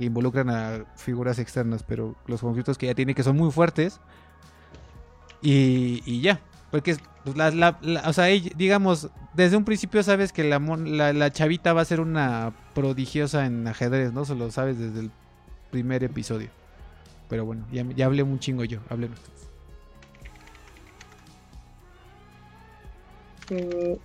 involucran 0.00 0.50
a 0.50 0.84
figuras 0.96 1.38
externas, 1.38 1.84
pero 1.84 2.16
los 2.26 2.40
conflictos 2.40 2.76
que 2.76 2.86
ella 2.86 2.94
tiene 2.94 3.14
que 3.14 3.22
son 3.22 3.36
muy 3.36 3.52
fuertes 3.52 4.00
y, 5.40 6.02
y 6.04 6.22
ya, 6.22 6.40
porque 6.72 6.96
pues, 7.22 7.36
la, 7.36 7.78
o 8.04 8.12
sea, 8.12 8.26
digamos, 8.26 9.10
desde 9.34 9.56
un 9.56 9.64
principio 9.64 10.02
sabes 10.02 10.32
que 10.32 10.42
la, 10.42 11.30
chavita 11.30 11.72
va 11.72 11.82
a 11.82 11.84
ser 11.84 12.00
una 12.00 12.52
prodigiosa 12.74 13.46
en 13.46 13.66
ajedrez, 13.68 14.12
¿no? 14.12 14.24
Solo 14.24 14.50
sabes 14.50 14.78
desde 14.78 15.00
el 15.00 15.10
primer 15.70 16.02
episodio. 16.02 16.48
Pero 17.28 17.44
bueno, 17.44 17.64
ya, 17.70 17.84
ya 17.94 18.06
hablé 18.06 18.22
un 18.22 18.38
chingo 18.38 18.64
yo, 18.64 18.80
hablé 23.54 23.98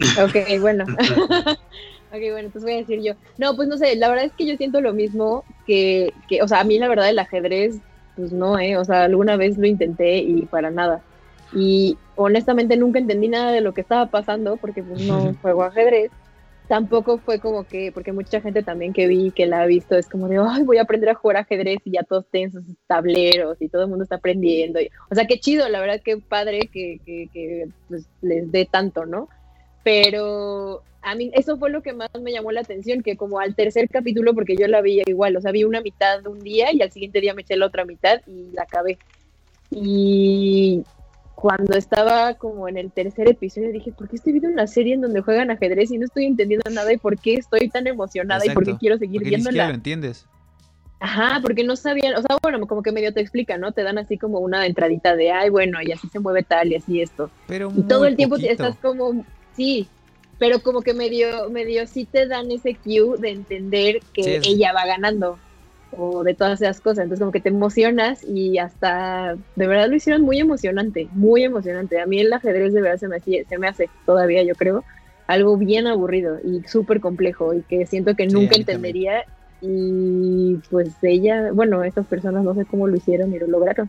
ok, 0.00 0.60
bueno. 0.60 0.84
ok, 2.12 2.20
bueno, 2.30 2.38
entonces 2.38 2.62
voy 2.62 2.74
a 2.74 2.76
decir 2.76 3.00
yo. 3.02 3.14
No, 3.38 3.56
pues 3.56 3.68
no 3.68 3.76
sé, 3.76 3.96
la 3.96 4.08
verdad 4.08 4.26
es 4.26 4.32
que 4.32 4.46
yo 4.46 4.56
siento 4.56 4.80
lo 4.80 4.92
mismo 4.92 5.44
que, 5.66 6.12
que, 6.28 6.42
o 6.42 6.48
sea, 6.48 6.60
a 6.60 6.64
mí 6.64 6.78
la 6.78 6.88
verdad 6.88 7.08
el 7.08 7.18
ajedrez, 7.18 7.80
pues 8.14 8.32
no, 8.32 8.58
¿eh? 8.58 8.76
O 8.76 8.84
sea, 8.84 9.04
alguna 9.04 9.36
vez 9.36 9.58
lo 9.58 9.66
intenté 9.66 10.18
y 10.18 10.46
para 10.46 10.70
nada. 10.70 11.02
Y 11.54 11.96
honestamente 12.16 12.76
nunca 12.76 12.98
entendí 12.98 13.28
nada 13.28 13.52
de 13.52 13.60
lo 13.60 13.72
que 13.72 13.82
estaba 13.82 14.06
pasando 14.10 14.56
porque 14.56 14.82
pues 14.82 15.02
no 15.02 15.34
juego 15.42 15.64
ajedrez. 15.64 16.10
Tampoco 16.68 17.18
fue 17.18 17.38
como 17.38 17.64
que, 17.64 17.92
porque 17.92 18.12
mucha 18.12 18.40
gente 18.40 18.62
también 18.62 18.92
que 18.92 19.06
vi 19.06 19.30
que 19.30 19.46
la 19.46 19.62
ha 19.62 19.66
visto 19.66 19.96
es 19.96 20.08
como 20.08 20.28
de, 20.28 20.38
ay, 20.38 20.64
voy 20.64 20.78
a 20.78 20.82
aprender 20.82 21.10
a 21.10 21.14
jugar 21.14 21.36
ajedrez 21.36 21.78
y 21.84 21.92
ya 21.92 22.02
todos 22.02 22.26
tienen 22.30 22.50
sus 22.50 22.64
tableros 22.88 23.56
y 23.60 23.68
todo 23.68 23.82
el 23.82 23.88
mundo 23.88 24.02
está 24.02 24.16
aprendiendo. 24.16 24.80
o 25.08 25.14
sea, 25.14 25.26
qué 25.26 25.38
chido, 25.38 25.68
la 25.68 25.80
verdad, 25.80 26.00
qué 26.04 26.16
padre 26.16 26.68
que, 26.72 27.00
que, 27.06 27.28
que 27.32 27.68
pues, 27.88 28.08
les 28.20 28.50
dé 28.50 28.64
tanto, 28.64 29.06
¿no? 29.06 29.28
Pero 29.84 30.82
a 31.02 31.14
mí 31.14 31.30
eso 31.34 31.56
fue 31.56 31.70
lo 31.70 31.82
que 31.82 31.92
más 31.92 32.10
me 32.20 32.32
llamó 32.32 32.50
la 32.50 32.62
atención, 32.62 33.04
que 33.04 33.16
como 33.16 33.38
al 33.38 33.54
tercer 33.54 33.88
capítulo, 33.88 34.34
porque 34.34 34.56
yo 34.56 34.66
la 34.66 34.80
vi 34.80 35.02
igual, 35.06 35.36
o 35.36 35.40
sea, 35.40 35.52
vi 35.52 35.62
una 35.62 35.80
mitad 35.80 36.26
un 36.26 36.40
día 36.40 36.72
y 36.72 36.82
al 36.82 36.90
siguiente 36.90 37.20
día 37.20 37.32
me 37.32 37.42
eché 37.42 37.56
la 37.56 37.66
otra 37.66 37.84
mitad 37.84 38.20
y 38.26 38.50
la 38.52 38.62
acabé. 38.62 38.98
Y 39.70 40.82
cuando 41.46 41.76
estaba 41.76 42.34
como 42.34 42.66
en 42.66 42.76
el 42.76 42.90
tercer 42.90 43.28
episodio 43.28 43.70
dije, 43.70 43.92
¿por 43.92 44.08
qué 44.08 44.16
estoy 44.16 44.32
viendo 44.32 44.50
una 44.50 44.66
serie 44.66 44.94
en 44.94 45.00
donde 45.00 45.20
juegan 45.20 45.48
ajedrez 45.52 45.92
y 45.92 45.98
no 45.98 46.04
estoy 46.04 46.24
entendiendo 46.24 46.68
nada 46.70 46.92
y 46.92 46.96
por 46.96 47.16
qué 47.16 47.34
estoy 47.34 47.68
tan 47.68 47.86
emocionada 47.86 48.44
y 48.44 48.50
por 48.50 48.64
qué 48.64 48.76
quiero 48.76 48.98
seguir 48.98 49.20
porque 49.20 49.28
viéndola? 49.28 49.66
Ni 49.66 49.68
lo 49.68 49.74
entiendes. 49.76 50.26
Ajá, 50.98 51.38
porque 51.40 51.62
no 51.62 51.76
sabían, 51.76 52.16
o 52.16 52.22
sea, 52.22 52.36
bueno, 52.42 52.66
como 52.66 52.82
que 52.82 52.90
medio 52.90 53.14
te 53.14 53.20
explica, 53.20 53.58
¿no? 53.58 53.70
Te 53.70 53.84
dan 53.84 53.96
así 53.96 54.18
como 54.18 54.40
una 54.40 54.66
entradita 54.66 55.14
de, 55.14 55.30
ay, 55.30 55.48
bueno, 55.48 55.78
y 55.80 55.92
así 55.92 56.08
se 56.08 56.18
mueve 56.18 56.42
tal 56.42 56.72
y 56.72 56.74
así 56.74 57.00
esto. 57.00 57.30
Pero 57.46 57.72
y 57.76 57.82
todo 57.82 58.06
el 58.06 58.16
tiempo 58.16 58.34
estás 58.34 58.76
como, 58.78 59.24
sí, 59.54 59.86
pero 60.40 60.58
como 60.58 60.82
que 60.82 60.94
medio, 60.94 61.48
medio 61.50 61.86
sí 61.86 62.06
te 62.06 62.26
dan 62.26 62.50
ese 62.50 62.74
cue 62.74 63.18
de 63.20 63.30
entender 63.30 64.00
que 64.12 64.40
ella 64.44 64.72
va 64.72 64.84
ganando 64.84 65.38
o 65.92 66.24
de 66.24 66.34
todas 66.34 66.60
esas 66.60 66.80
cosas. 66.80 67.04
Entonces 67.04 67.20
como 67.20 67.32
que 67.32 67.40
te 67.40 67.48
emocionas 67.48 68.24
y 68.24 68.58
hasta 68.58 69.36
de 69.56 69.66
verdad 69.66 69.88
lo 69.88 69.96
hicieron 69.96 70.22
muy 70.22 70.38
emocionante, 70.38 71.08
muy 71.12 71.44
emocionante. 71.44 72.00
A 72.00 72.06
mí 72.06 72.20
el 72.20 72.32
ajedrez 72.32 72.72
de 72.72 72.82
verdad 72.82 72.98
se 72.98 73.08
me, 73.08 73.20
se 73.20 73.58
me 73.58 73.68
hace 73.68 73.88
todavía, 74.04 74.42
yo 74.42 74.54
creo, 74.54 74.84
algo 75.26 75.56
bien 75.56 75.86
aburrido 75.86 76.38
y 76.44 76.62
súper 76.68 77.00
complejo 77.00 77.54
y 77.54 77.62
que 77.62 77.86
siento 77.86 78.14
que 78.14 78.26
nunca 78.26 78.56
entendería. 78.56 79.24
Y 79.60 80.56
pues 80.70 80.90
ella, 81.02 81.50
bueno, 81.52 81.82
estas 81.82 82.06
personas 82.06 82.44
no 82.44 82.54
sé 82.54 82.64
cómo 82.66 82.86
lo 82.86 82.96
hicieron 82.96 83.34
y 83.34 83.38
lo 83.38 83.46
lograron. 83.46 83.88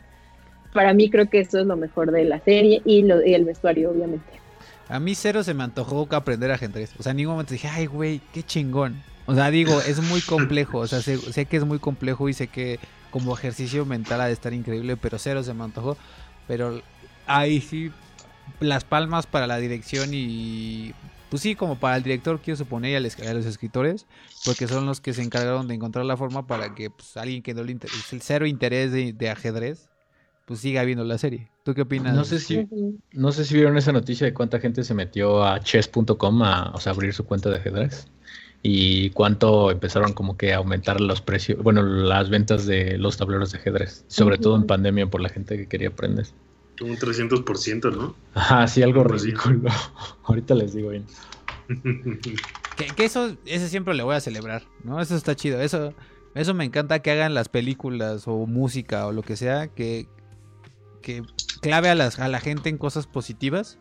Para 0.74 0.94
mí 0.94 1.10
creo 1.10 1.30
que 1.30 1.42
eso 1.42 1.60
es 1.60 1.66
lo 1.66 1.76
mejor 1.76 2.12
de 2.12 2.24
la 2.24 2.40
serie 2.40 2.82
y, 2.86 3.04
lo, 3.04 3.26
y 3.26 3.34
el 3.34 3.46
vestuario, 3.46 3.92
obviamente. 3.92 4.26
A 4.90 5.00
mí 5.00 5.16
cero 5.16 5.44
se 5.44 5.54
me 5.54 5.64
antojó 5.64 6.08
aprender 6.12 6.52
ajedrez. 6.52 6.94
O 6.98 7.04
sea, 7.04 7.12
en 7.12 7.18
ningún 7.18 7.34
momento 7.34 7.54
dije, 7.54 7.68
ay, 7.68 7.88
güey, 7.88 8.22
qué 8.32 8.44
chingón. 8.44 9.04
O 9.28 9.36
sea, 9.36 9.52
digo, 9.52 9.82
es 9.82 10.02
muy 10.02 10.22
complejo. 10.22 10.80
O 10.80 10.88
sea, 10.88 11.02
sé, 11.02 11.46
que 11.46 11.58
es 11.58 11.66
muy 11.66 11.80
complejo 11.80 12.30
y 12.30 12.34
sé 12.34 12.48
que 12.48 12.80
como 13.12 13.36
ejercicio 13.36 13.86
mental 13.86 14.22
ha 14.22 14.28
de 14.28 14.34
estar 14.34 14.54
increíble, 14.54 14.96
pero 14.96 15.20
cero 15.20 15.44
se 15.44 15.54
me 15.54 15.66
antojó. 15.66 15.98
Pero 16.48 16.82
ahí 17.28 17.60
sí, 17.60 17.92
las 18.62 18.86
palmas 18.86 19.28
para 19.28 19.46
la 19.46 19.58
dirección 19.58 20.10
y. 20.14 20.94
Pues 21.30 21.42
sí, 21.42 21.56
como 21.56 21.78
para 21.78 21.98
el 21.98 22.04
director, 22.04 22.40
quiero 22.40 22.56
suponer, 22.56 22.92
y 22.92 22.96
a 22.96 23.34
los 23.34 23.46
escritores, 23.46 24.06
porque 24.46 24.66
son 24.66 24.86
los 24.86 25.02
que 25.02 25.14
se 25.14 25.22
encargaron 25.22 25.68
de 25.68 25.74
encontrar 25.74 26.06
la 26.06 26.16
forma 26.16 26.48
para 26.48 26.74
que 26.74 26.90
pues, 26.90 27.18
alguien 27.18 27.44
que 27.44 27.54
no 27.54 27.66
le 27.66 27.74
interese, 27.74 28.16
el 28.16 28.22
cero 28.22 28.46
interés 28.46 28.94
de, 28.94 29.30
ajedrez, 29.30 29.90
pues 30.46 30.62
siga 30.62 30.86
viendo 30.86 31.04
la 31.04 31.18
serie. 31.18 31.50
¿Tú 31.64 31.74
qué 31.74 31.82
opinas? 31.82 32.16
No 32.16 32.24
sé 32.24 32.40
si, 32.40 32.66
no 33.12 33.34
sé 33.34 33.44
si 33.44 33.56
vieron 33.56 33.76
esa 33.76 33.92
noticia 33.92 34.26
de 34.26 34.34
cuánta 34.34 34.62
gente 34.62 34.86
se 34.86 34.94
metió 34.94 35.44
a 35.44 35.60
chess.com 35.60 36.44
a 36.44 36.72
o 36.74 36.80
sea, 36.80 36.94
abrir 36.94 37.14
su 37.14 37.26
cuenta 37.26 37.50
de 37.50 37.58
ajedrez 37.58 38.08
y 38.64 39.12
cuánto 39.12 39.72
empezaron 39.72 40.14
como 40.14 40.38
que 40.38 40.54
a 40.54 40.58
aumentar 40.58 41.00
los 41.00 41.22
precios, 41.22 41.62
bueno, 41.62 41.84
las 41.84 42.30
ventas 42.30 42.66
de 42.66 42.98
los 42.98 43.18
tableros 43.18 43.52
de 43.52 43.60
ajedrez, 43.60 44.04
sobre 44.08 44.38
todo 44.38 44.56
en 44.56 44.66
pandemia 44.66 45.08
por 45.08 45.22
la 45.22 45.30
gente 45.30 45.58
que 45.58 45.68
quería 45.68 45.90
aprender. 45.90 46.26
Como 46.80 46.92
un 46.92 46.98
300%, 46.98 47.96
¿no? 47.96 48.16
Ajá, 48.34 48.68
sí, 48.68 48.84
algo 48.84 49.04
ridículo. 49.04 49.70
Ahorita 50.24 50.54
les 50.54 50.74
digo 50.74 50.90
bien. 50.90 51.06
que, 52.96 53.06
eso, 53.06 53.36
ese 53.46 53.68
siempre 53.70 53.94
le 53.94 54.04
voy 54.04 54.16
a 54.16 54.20
celebrar, 54.20 54.64
¿no? 54.84 55.02
Eso 55.02 55.16
está 55.16 55.36
chido, 55.36 55.62
eso, 55.62 55.94
eso 56.36 56.54
me 56.54 56.66
encanta 56.66 57.00
que 57.00 57.12
hagan 57.12 57.34
las 57.34 57.50
películas 57.50 58.28
o 58.28 58.46
música 58.46 59.08
o 59.08 59.12
lo 59.12 59.24
que 59.24 59.36
sea, 59.36 59.68
que, 59.68 60.08
que 61.02 61.24
clave 61.62 61.90
a, 61.90 61.96
las, 61.96 62.20
a 62.20 62.28
la 62.28 62.40
gente 62.40 62.70
en 62.70 62.78
cosas 62.78 63.08
positivas 63.08 63.80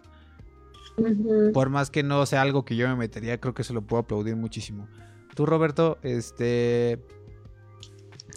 por 1.52 1.70
más 1.70 1.90
que 1.90 2.02
no 2.02 2.24
sea 2.26 2.42
algo 2.42 2.64
que 2.64 2.76
yo 2.76 2.88
me 2.88 2.96
metería, 2.96 3.38
creo 3.38 3.54
que 3.54 3.64
se 3.64 3.72
lo 3.72 3.82
puedo 3.82 4.02
aplaudir 4.02 4.36
muchísimo. 4.36 4.88
Tú, 5.34 5.46
Roberto, 5.46 5.98
este. 6.02 6.98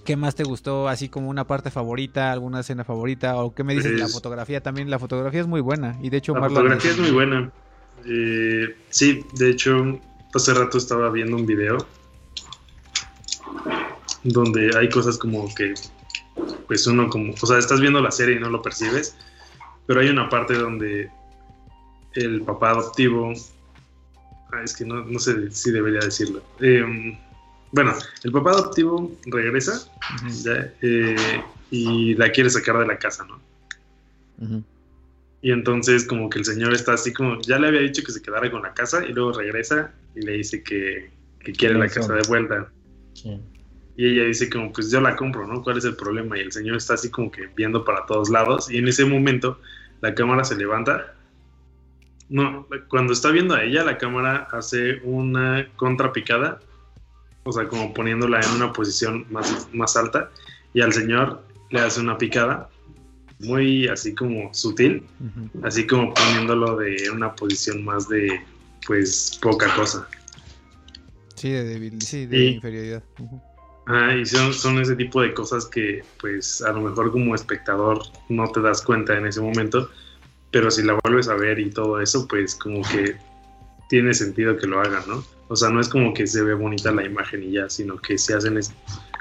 ¿Qué 0.05 0.15
más 0.15 0.35
te 0.35 0.43
gustó? 0.43 0.87
Así 0.87 1.07
como 1.07 1.29
una 1.29 1.45
parte 1.45 1.71
favorita, 1.71 2.31
alguna 2.31 2.61
escena 2.61 2.83
favorita, 2.83 3.35
o 3.37 3.53
qué 3.53 3.63
me 3.63 3.75
dices 3.75 3.91
de 3.91 3.97
la 3.97 4.05
pues 4.05 4.13
fotografía 4.13 4.61
también. 4.61 4.89
La 4.89 4.99
fotografía 4.99 5.41
es 5.41 5.47
muy 5.47 5.61
buena 5.61 5.97
y 6.01 6.09
de 6.09 6.17
hecho 6.17 6.33
la 6.33 6.49
fotografía 6.49 6.91
es 6.91 6.99
muy 6.99 7.11
buena. 7.11 7.51
Eh, 8.05 8.75
sí, 8.89 9.25
de 9.35 9.51
hecho 9.51 9.99
hace 10.33 10.53
rato 10.53 10.77
estaba 10.77 11.09
viendo 11.09 11.35
un 11.35 11.45
video 11.45 11.77
donde 14.23 14.71
hay 14.77 14.89
cosas 14.89 15.17
como 15.17 15.53
que 15.53 15.73
pues 16.67 16.85
uno 16.87 17.09
como, 17.09 17.33
o 17.33 17.45
sea, 17.45 17.57
estás 17.57 17.81
viendo 17.81 18.01
la 18.01 18.11
serie 18.11 18.35
y 18.35 18.39
no 18.39 18.49
lo 18.49 18.61
percibes, 18.61 19.15
pero 19.85 20.01
hay 20.01 20.09
una 20.09 20.29
parte 20.29 20.53
donde 20.55 21.09
el 22.25 22.41
papá 22.41 22.71
adoptivo, 22.71 23.33
ah, 24.51 24.61
es 24.63 24.75
que 24.75 24.85
no, 24.85 25.03
no, 25.03 25.19
sé 25.19 25.51
si 25.51 25.71
debería 25.71 25.99
decirlo. 25.99 26.41
Em, 26.59 27.17
bueno, 27.71 27.93
el 28.23 28.31
papá 28.31 28.51
adoptivo 28.51 29.11
regresa 29.25 29.87
eh, 30.81 31.15
y 31.71 32.15
la 32.15 32.31
quiere 32.31 32.49
sacar 32.49 32.79
de 32.79 32.87
la 32.87 32.97
casa, 32.97 33.25
¿no? 33.25 33.39
Y 35.41 35.51
entonces 35.51 36.05
como 36.05 36.29
que 36.29 36.39
el 36.39 36.45
señor 36.45 36.73
está 36.73 36.93
así 36.93 37.13
como, 37.13 37.39
ya 37.41 37.59
le 37.59 37.67
había 37.67 37.81
dicho 37.81 38.03
que 38.03 38.11
se 38.11 38.21
quedara 38.21 38.49
con 38.49 38.61
la 38.61 38.73
casa 38.73 39.05
y 39.05 39.13
luego 39.13 39.33
regresa 39.33 39.93
y 40.15 40.21
le 40.21 40.33
dice 40.33 40.63
que, 40.63 41.09
quiere 41.57 41.75
la 41.75 41.87
casa 41.87 42.13
de 42.13 42.27
vuelta. 42.27 42.69
Y 43.95 44.05
ella 44.05 44.25
dice 44.25 44.49
como, 44.49 44.71
pues 44.71 44.91
yo 44.91 45.01
la 45.01 45.15
compro, 45.15 45.45
¿no? 45.45 45.61
¿Cuál 45.61 45.77
es 45.77 45.85
el 45.85 45.95
problema? 45.95 46.37
Y 46.37 46.41
el 46.41 46.51
señor 46.51 46.77
está 46.77 46.93
así 46.93 47.09
como 47.09 47.31
que 47.31 47.47
viendo 47.55 47.83
para 47.83 48.05
todos 48.05 48.29
lados 48.29 48.71
y 48.71 48.77
en 48.77 48.87
ese 48.87 49.05
momento 49.05 49.59
la 50.01 50.15
cámara 50.15 50.43
se 50.43 50.55
levanta 50.55 51.13
no, 52.29 52.67
cuando 52.87 53.13
está 53.13 53.31
viendo 53.31 53.55
a 53.55 53.63
ella, 53.63 53.83
la 53.83 53.97
cámara 53.97 54.47
hace 54.51 55.01
una 55.03 55.67
contrapicada, 55.75 56.59
o 57.43 57.51
sea, 57.51 57.67
como 57.67 57.93
poniéndola 57.93 58.39
en 58.39 58.51
una 58.51 58.71
posición 58.71 59.25
más, 59.31 59.67
más 59.73 59.97
alta, 59.97 60.29
y 60.73 60.81
al 60.81 60.93
señor 60.93 61.43
le 61.71 61.79
hace 61.79 61.99
una 61.99 62.17
picada, 62.17 62.69
muy 63.39 63.87
así 63.87 64.13
como 64.13 64.53
sutil, 64.53 65.03
así 65.63 65.87
como 65.87 66.13
poniéndolo 66.13 66.77
de 66.77 67.09
una 67.11 67.33
posición 67.35 67.83
más 67.83 68.07
de, 68.09 68.41
pues, 68.85 69.39
poca 69.41 69.73
cosa. 69.75 70.07
Sí, 71.35 71.49
de, 71.49 71.63
débil, 71.63 72.01
sí, 72.01 72.25
de 72.25 72.45
inferioridad. 72.45 73.03
Ah, 73.87 74.13
y 74.13 74.25
son, 74.25 74.53
son 74.53 74.79
ese 74.79 74.95
tipo 74.95 75.21
de 75.21 75.33
cosas 75.33 75.65
que, 75.65 76.03
pues, 76.19 76.61
a 76.61 76.73
lo 76.73 76.81
mejor 76.81 77.11
como 77.11 77.33
espectador 77.33 78.03
no 78.27 78.51
te 78.51 78.61
das 78.61 78.83
cuenta 78.83 79.17
en 79.17 79.25
ese 79.25 79.41
momento, 79.41 79.89
pero 80.51 80.71
si 80.71 80.83
la 80.83 80.97
vuelves 81.03 81.27
a 81.27 81.35
ver 81.35 81.59
y 81.59 81.69
todo 81.69 81.99
eso, 81.99 82.27
pues 82.27 82.55
como 82.55 82.81
que 82.81 83.15
tiene 83.89 84.13
sentido 84.13 84.57
que 84.57 84.67
lo 84.67 84.79
hagan, 84.79 85.03
¿no? 85.07 85.23
O 85.47 85.55
sea, 85.55 85.69
no 85.69 85.79
es 85.79 85.89
como 85.89 86.13
que 86.13 86.27
se 86.27 86.43
ve 86.43 86.53
bonita 86.53 86.91
la 86.91 87.03
imagen 87.03 87.43
y 87.43 87.51
ya, 87.53 87.69
sino 87.69 87.97
que 87.97 88.17
se 88.17 88.35
hacen 88.35 88.59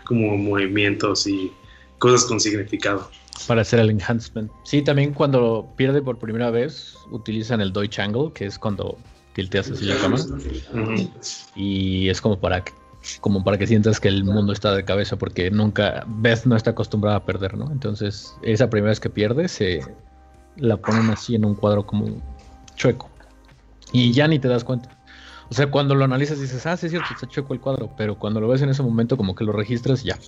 como 0.05 0.37
movimientos 0.37 1.27
y, 1.27 1.53
cosas 1.99 2.25
con 2.25 2.41
significado. 2.41 3.11
Para 3.47 3.63
hacer 3.63 3.81
el 3.81 3.91
enhancement. 3.91 4.51
Sí, 4.65 4.83
también 4.83 5.13
cuando 5.13 5.69
pierde 5.77 6.03
por 6.03 6.19
primera 6.19 6.51
vez, 6.51 6.97
utilizan 7.11 7.61
el 7.61 7.73
Deutsch 7.73 7.99
Angle, 7.99 8.33
que 8.35 8.47
es 8.47 8.59
cuando 8.59 8.99
tilteas 9.35 9.71
así 9.71 9.85
la 9.85 9.97
cámara. 9.97 10.25
Y 11.55 12.09
es 12.09 12.21
como 12.21 12.39
para 12.41 12.65
como 13.21 13.45
para 13.45 13.57
que 13.57 13.67
sientas 13.67 14.01
que 14.01 14.09
el 14.09 14.25
mundo 14.25 14.53
está 14.53 14.75
de 14.75 14.85
cabeza, 14.85 15.17
porque 15.17 15.51
nunca, 15.51 16.05
Beth 16.07 16.45
no 16.45 16.57
está 16.57 16.71
acostumbrada 16.71 17.19
a 17.19 17.25
perder, 17.25 17.57
¿no? 17.57 17.71
Entonces, 17.71 18.35
esa 18.43 18.69
primera 18.69 18.91
vez 18.91 19.01
que 19.01 19.09
pierde, 19.09 19.49
se 19.49 19.83
la 20.59 20.77
ponen 20.77 21.11
así 21.11 21.35
en 21.35 21.45
un 21.45 21.55
cuadro 21.55 21.87
como 21.87 22.07
chueco. 22.77 23.09
Y 23.93 24.13
ya 24.13 24.29
ni 24.29 24.39
te 24.39 24.49
das 24.49 24.65
cuenta. 24.65 24.91
O 25.51 25.55
sea, 25.55 25.71
cuando 25.71 25.95
lo 25.95 26.05
analizas 26.05 26.39
dices, 26.41 26.67
ah, 26.67 26.77
sí 26.77 26.87
es 26.87 26.93
cierto, 26.93 27.09
está 27.15 27.27
chueco 27.27 27.55
el 27.55 27.61
cuadro, 27.61 27.91
pero 27.97 28.19
cuando 28.19 28.41
lo 28.41 28.49
ves 28.49 28.61
en 28.63 28.69
ese 28.69 28.83
momento 28.83 29.17
como 29.17 29.35
que 29.35 29.45
lo 29.45 29.53
registras 29.53 30.03
ya. 30.05 30.19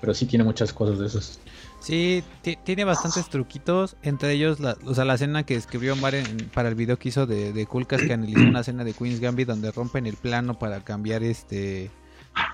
Pero 0.00 0.14
sí 0.14 0.26
tiene 0.26 0.44
muchas 0.44 0.72
cosas 0.72 0.98
de 0.98 1.06
esas. 1.06 1.38
Sí, 1.80 2.24
ti- 2.42 2.58
tiene 2.64 2.84
bastantes 2.84 3.28
truquitos, 3.28 3.96
entre 4.02 4.32
ellos, 4.32 4.58
la, 4.60 4.76
o 4.84 4.94
sea, 4.94 5.04
la 5.04 5.14
escena 5.14 5.44
que 5.44 5.54
escribió 5.54 5.94
Mar 5.96 6.14
en- 6.16 6.50
para 6.52 6.68
el 6.68 6.74
video 6.74 6.98
que 6.98 7.08
hizo 7.10 7.26
de, 7.26 7.52
de 7.52 7.66
Kulkas, 7.66 8.02
que 8.02 8.12
analizó 8.12 8.40
una 8.40 8.60
escena 8.60 8.82
de 8.84 8.92
Queen's 8.94 9.20
Gambit 9.20 9.46
donde 9.48 9.70
rompen 9.70 10.06
el 10.06 10.16
plano 10.16 10.58
para 10.58 10.80
cambiar 10.84 11.22
este, 11.22 11.90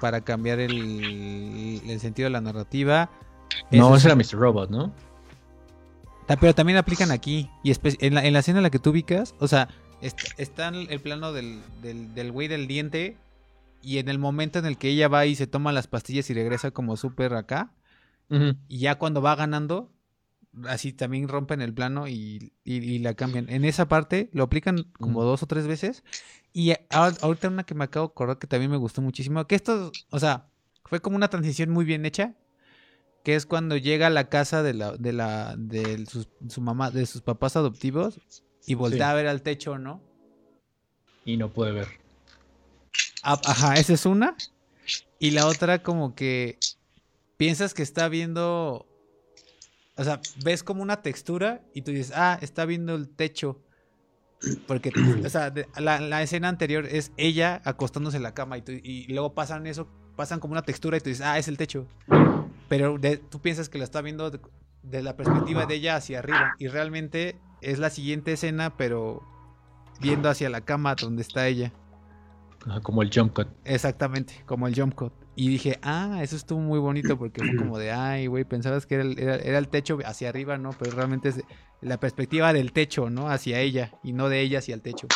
para 0.01 0.21
cambiar 0.23 0.61
el, 0.61 1.81
el 1.87 2.01
sentido 2.01 2.27
de 2.27 2.31
la 2.31 2.41
narrativa. 2.41 3.11
No, 3.71 3.89
ese 3.97 3.97
es- 3.97 4.05
era 4.07 4.15
Mr. 4.15 4.39
Robot, 4.39 4.71
¿no? 4.71 4.93
Pero 6.41 6.55
también 6.55 6.79
aplican 6.79 7.11
aquí. 7.11 7.49
Y 7.63 7.73
en 8.01 8.15
la, 8.15 8.25
en 8.25 8.33
la 8.33 8.39
escena 8.41 8.59
en 8.59 8.63
la 8.65 8.71
que 8.71 8.79
tú 8.79 8.91
ubicas, 8.91 9.35
o 9.39 9.49
sea, 9.49 9.69
est- 10.03 10.19
está 10.39 10.69
el 10.69 10.91
el 10.91 11.01
plano 11.01 11.33
del, 11.33 11.61
del, 11.83 12.15
del 12.15 12.33
güey 12.33 12.49
del 12.49 12.67
diente. 12.67 13.17
Y 13.81 13.99
en 13.99 14.09
el 14.09 14.19
momento 14.19 14.59
en 14.59 14.67
el 14.67 14.77
que 14.77 14.89
ella 14.89 15.07
va 15.09 15.25
y 15.27 15.37
se 15.37 15.47
toma 15.47 15.73
las 15.73 15.87
pastillas 15.87 16.29
y 16.31 16.35
regresa 16.35 16.71
como 16.73 16.97
súper 16.97 17.35
acá. 17.35 17.73
Y 18.69 18.79
ya 18.81 18.97
cuando 18.97 19.23
va 19.23 19.37
ganando, 19.37 19.91
así 20.67 20.93
también 20.93 21.29
rompen 21.29 21.63
el 21.63 21.73
plano 21.73 22.09
y, 22.09 22.53
y- 22.65 22.75
y 22.77 22.99
la 22.99 23.15
cambian. 23.15 23.49
En 23.49 23.65
esa 23.65 23.87
parte 23.89 24.29
lo 24.33 24.43
aplican 24.43 24.83
como 24.99 25.23
dos 25.25 25.43
o 25.43 25.47
tres 25.47 25.67
veces. 25.67 26.03
Y 26.53 26.73
ahorita 26.91 27.49
una 27.49 27.63
que 27.65 27.75
me 27.75 27.85
acabo 27.85 28.09
de 28.09 28.11
acordar 28.13 28.39
que 28.39 28.47
también 28.49 28.71
me 28.71 28.77
gustó 28.79 29.01
muchísimo. 29.01 29.47
Que 29.47 29.55
esto, 29.55 29.93
o 30.11 30.19
sea, 30.19 30.49
fue 30.85 31.01
como 31.01 31.17
una 31.17 31.29
transición 31.29 31.71
muy 31.71 31.85
bien 31.85 32.05
hecha. 32.05 32.35
Que 33.29 33.35
es 33.35 33.45
cuando 33.45 33.77
llega 33.77 34.07
a 34.07 34.11
la 34.11 34.31
casa 34.31 34.63
de 34.63 34.73
la, 34.73 34.97
de 34.97 35.13
la, 35.13 35.55
de 35.59 36.07
sus, 36.07 36.31
su 36.49 36.63
mamá, 36.63 36.91
de 36.91 37.05
sus 37.05 37.21
papás 37.21 37.57
adoptivos. 37.57 38.19
Y 38.65 38.73
voltea 38.73 39.09
Sí. 39.09 39.11
a 39.11 39.15
ver 39.15 39.27
al 39.27 39.43
techo, 39.43 39.77
¿no? 39.77 40.01
Y 41.27 41.37
no 41.37 41.53
puede 41.53 41.73
ver. 41.73 41.89
Ah, 43.23 43.39
Ajá, 43.45 43.75
esa 43.75 43.93
es 43.93 44.07
una. 44.07 44.35
Y 45.19 45.33
la 45.33 45.47
otra 45.47 45.83
como 45.83 46.15
que 46.15 46.59
piensas 47.37 47.75
que 47.75 47.83
está 47.83 48.09
viendo, 48.09 48.87
o 49.99 50.05
sea, 50.05 50.23
ves 50.43 50.63
como 50.63 50.81
una 50.83 51.03
textura 51.03 51.61
y 51.75 51.83
tú 51.83 51.91
dices, 51.91 52.15
ah, 52.17 52.39
está 52.41 52.65
viendo 52.65 52.95
el 52.95 53.11
techo. 53.11 53.61
Porque, 54.67 54.91
o 55.27 55.29
sea, 55.29 55.51
de- 55.51 55.69
la, 55.77 56.01
la 56.01 56.23
escena 56.23 56.49
anterior 56.49 56.87
es 56.87 57.13
ella 57.19 57.61
acostándose 57.67 58.17
en 58.17 58.23
la 58.23 58.33
cama 58.33 58.57
y, 58.57 58.63
tú- 58.63 58.73
y 58.73 59.07
luego 59.13 59.35
pasan 59.35 59.67
eso, 59.67 59.87
pasan 60.17 60.41
como 60.41 60.53
una 60.53 60.63
textura 60.63 60.97
y 60.97 61.01
tú 61.01 61.11
dices, 61.11 61.27
ah, 61.27 61.37
es 61.39 61.47
el 61.49 61.59
techo. 61.59 61.87
Pero 62.69 62.99
de- 62.99 63.17
tú 63.19 63.41
piensas 63.41 63.69
que 63.69 63.79
la 63.79 63.85
está 63.85 64.01
viendo 64.03 64.31
de, 64.31 64.41
de 64.83 65.03
la 65.03 65.17
perspectiva 65.17 65.67
de 65.67 65.75
ella 65.77 65.97
hacia 65.97 66.19
arriba 66.21 66.55
y 66.59 66.69
realmente 66.69 67.37
es 67.61 67.79
la 67.79 67.91
siguiente 67.91 68.33
escena, 68.33 68.77
pero 68.77 69.23
viendo 70.01 70.29
hacia 70.29 70.49
la 70.51 70.61
cama 70.61 70.95
donde 70.95 71.23
está 71.23 71.47
ella. 71.49 71.73
Ajá, 72.67 72.81
como 72.81 73.03
el 73.03 73.11
jump 73.13 73.33
cut. 73.35 73.49
Exactamente, 73.65 74.43
como 74.47 74.67
el 74.69 74.75
jump 74.75 74.95
cut. 74.95 75.13
Y 75.37 75.49
dije, 75.49 75.79
ah, 75.83 76.19
eso 76.23 76.35
estuvo 76.37 76.59
muy 76.61 76.81
bonito 76.81 77.17
porque 77.17 77.41
fue 77.41 77.57
como 77.57 77.79
de, 77.79 77.93
ay, 77.93 78.27
güey, 78.27 78.45
pensabas 78.45 78.87
que 78.87 78.97
era 78.97 79.05
el, 79.05 79.19
era- 79.19 79.37
era 79.37 79.59
el 79.59 79.69
techo 79.69 79.99
hacia 80.05 80.29
arriba, 80.29 80.59
¿no? 80.59 80.71
Pero 80.79 80.91
realmente 80.97 81.29
es 81.31 81.37
de- 81.37 81.45
la 81.81 81.99
perspectiva 82.01 82.53
del 82.53 82.73
techo, 82.73 83.09
¿no? 83.09 83.31
Hacia 83.31 83.61
ella 83.61 83.93
y 84.03 84.13
no 84.13 84.29
de 84.29 84.41
ella 84.41 84.59
hacia 84.59 84.75
el 84.75 84.83
techo. 84.83 85.07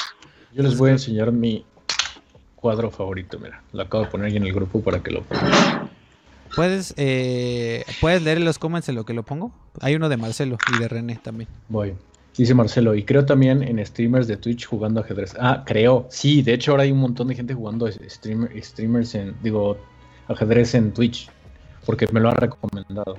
Yo 0.52 0.62
les 0.62 0.78
voy 0.78 0.90
a 0.90 0.92
enseñar 0.92 1.32
mi 1.32 1.66
cuadro 2.54 2.90
favorito, 2.92 3.38
mira. 3.40 3.62
Lo 3.72 3.82
acabo 3.82 4.04
de 4.04 4.10
poner 4.10 4.26
ahí 4.28 4.36
en 4.36 4.44
el 4.44 4.52
grupo 4.52 4.80
para 4.80 5.02
que 5.02 5.10
lo 5.10 5.22
pongan. 5.24 5.81
¿Puedes, 6.54 6.94
eh, 6.96 7.84
¿Puedes 8.00 8.22
leer 8.22 8.40
los 8.40 8.58
comments 8.58 8.88
en 8.88 8.94
lo 8.94 9.04
que 9.04 9.14
lo 9.14 9.22
pongo? 9.22 9.52
Hay 9.80 9.94
uno 9.94 10.08
de 10.08 10.16
Marcelo 10.16 10.58
y 10.74 10.78
de 10.78 10.88
René 10.88 11.18
también. 11.22 11.48
Voy. 11.68 11.94
Dice 12.36 12.54
Marcelo, 12.54 12.94
y 12.94 13.02
creo 13.04 13.26
también 13.26 13.62
en 13.62 13.84
streamers 13.84 14.26
de 14.26 14.38
Twitch 14.38 14.66
jugando 14.66 15.00
ajedrez. 15.00 15.34
Ah, 15.38 15.64
creo. 15.66 16.06
Sí, 16.10 16.42
de 16.42 16.54
hecho 16.54 16.70
ahora 16.70 16.84
hay 16.84 16.92
un 16.92 16.98
montón 16.98 17.28
de 17.28 17.34
gente 17.34 17.52
jugando 17.52 17.90
streamer, 17.90 18.64
streamers 18.64 19.14
en, 19.14 19.34
digo, 19.42 19.76
ajedrez 20.28 20.74
en 20.74 20.92
Twitch, 20.92 21.28
porque 21.84 22.06
me 22.10 22.20
lo 22.20 22.30
han 22.30 22.36
recomendado. 22.36 23.18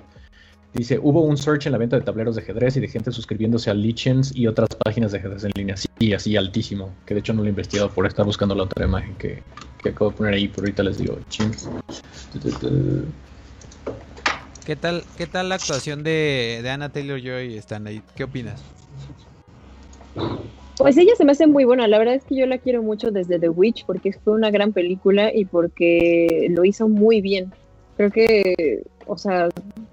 Dice, 0.73 0.99
hubo 0.99 1.21
un 1.21 1.37
search 1.37 1.67
en 1.67 1.73
la 1.73 1.77
venta 1.77 1.97
de 1.97 2.01
tableros 2.01 2.35
de 2.35 2.41
ajedrez 2.41 2.75
y 2.77 2.79
de 2.79 2.87
gente 2.87 3.11
suscribiéndose 3.11 3.69
a 3.69 3.75
Lichens 3.75 4.35
y 4.35 4.47
otras 4.47 4.69
páginas 4.83 5.11
de 5.11 5.19
ajedrez 5.19 5.43
en 5.43 5.51
línea. 5.53 5.75
Sí, 5.77 6.13
así 6.13 6.35
altísimo. 6.35 6.89
Que 7.05 7.13
de 7.13 7.19
hecho 7.19 7.33
no 7.33 7.41
lo 7.41 7.45
he 7.45 7.49
investigado 7.49 7.91
por 7.91 8.07
estar 8.07 8.25
buscando 8.25 8.55
la 8.55 8.63
otra 8.63 8.85
imagen 8.85 9.13
que, 9.15 9.43
que 9.83 9.89
acabo 9.89 10.09
de 10.09 10.17
poner 10.17 10.33
ahí, 10.33 10.47
pero 10.47 10.63
ahorita 10.63 10.81
les 10.81 10.97
digo. 10.97 11.19
Chin. 11.29 11.51
¿Qué 14.65 14.75
tal, 14.77 15.03
qué 15.17 15.27
tal 15.27 15.49
la 15.49 15.55
actuación 15.55 16.03
de, 16.03 16.61
de 16.63 16.69
Anna 16.69 16.89
Taylor 16.89 17.19
Joy 17.21 17.57
Stanley? 17.57 18.01
¿Qué 18.15 18.23
opinas? 18.23 18.63
Pues 20.77 20.97
ella 20.97 21.13
se 21.17 21.25
me 21.25 21.33
hace 21.33 21.47
muy 21.47 21.65
buena, 21.65 21.87
la 21.87 21.99
verdad 21.99 22.15
es 22.15 22.23
que 22.23 22.35
yo 22.35 22.45
la 22.45 22.57
quiero 22.57 22.81
mucho 22.81 23.11
desde 23.11 23.39
The 23.39 23.49
Witch 23.49 23.85
porque 23.85 24.13
fue 24.13 24.33
una 24.33 24.51
gran 24.51 24.71
película 24.71 25.33
y 25.33 25.45
porque 25.45 26.47
lo 26.49 26.65
hizo 26.65 26.87
muy 26.87 27.21
bien. 27.21 27.51
Creo 27.97 28.09
que, 28.09 28.83
o 29.05 29.17
sea, 29.17 29.49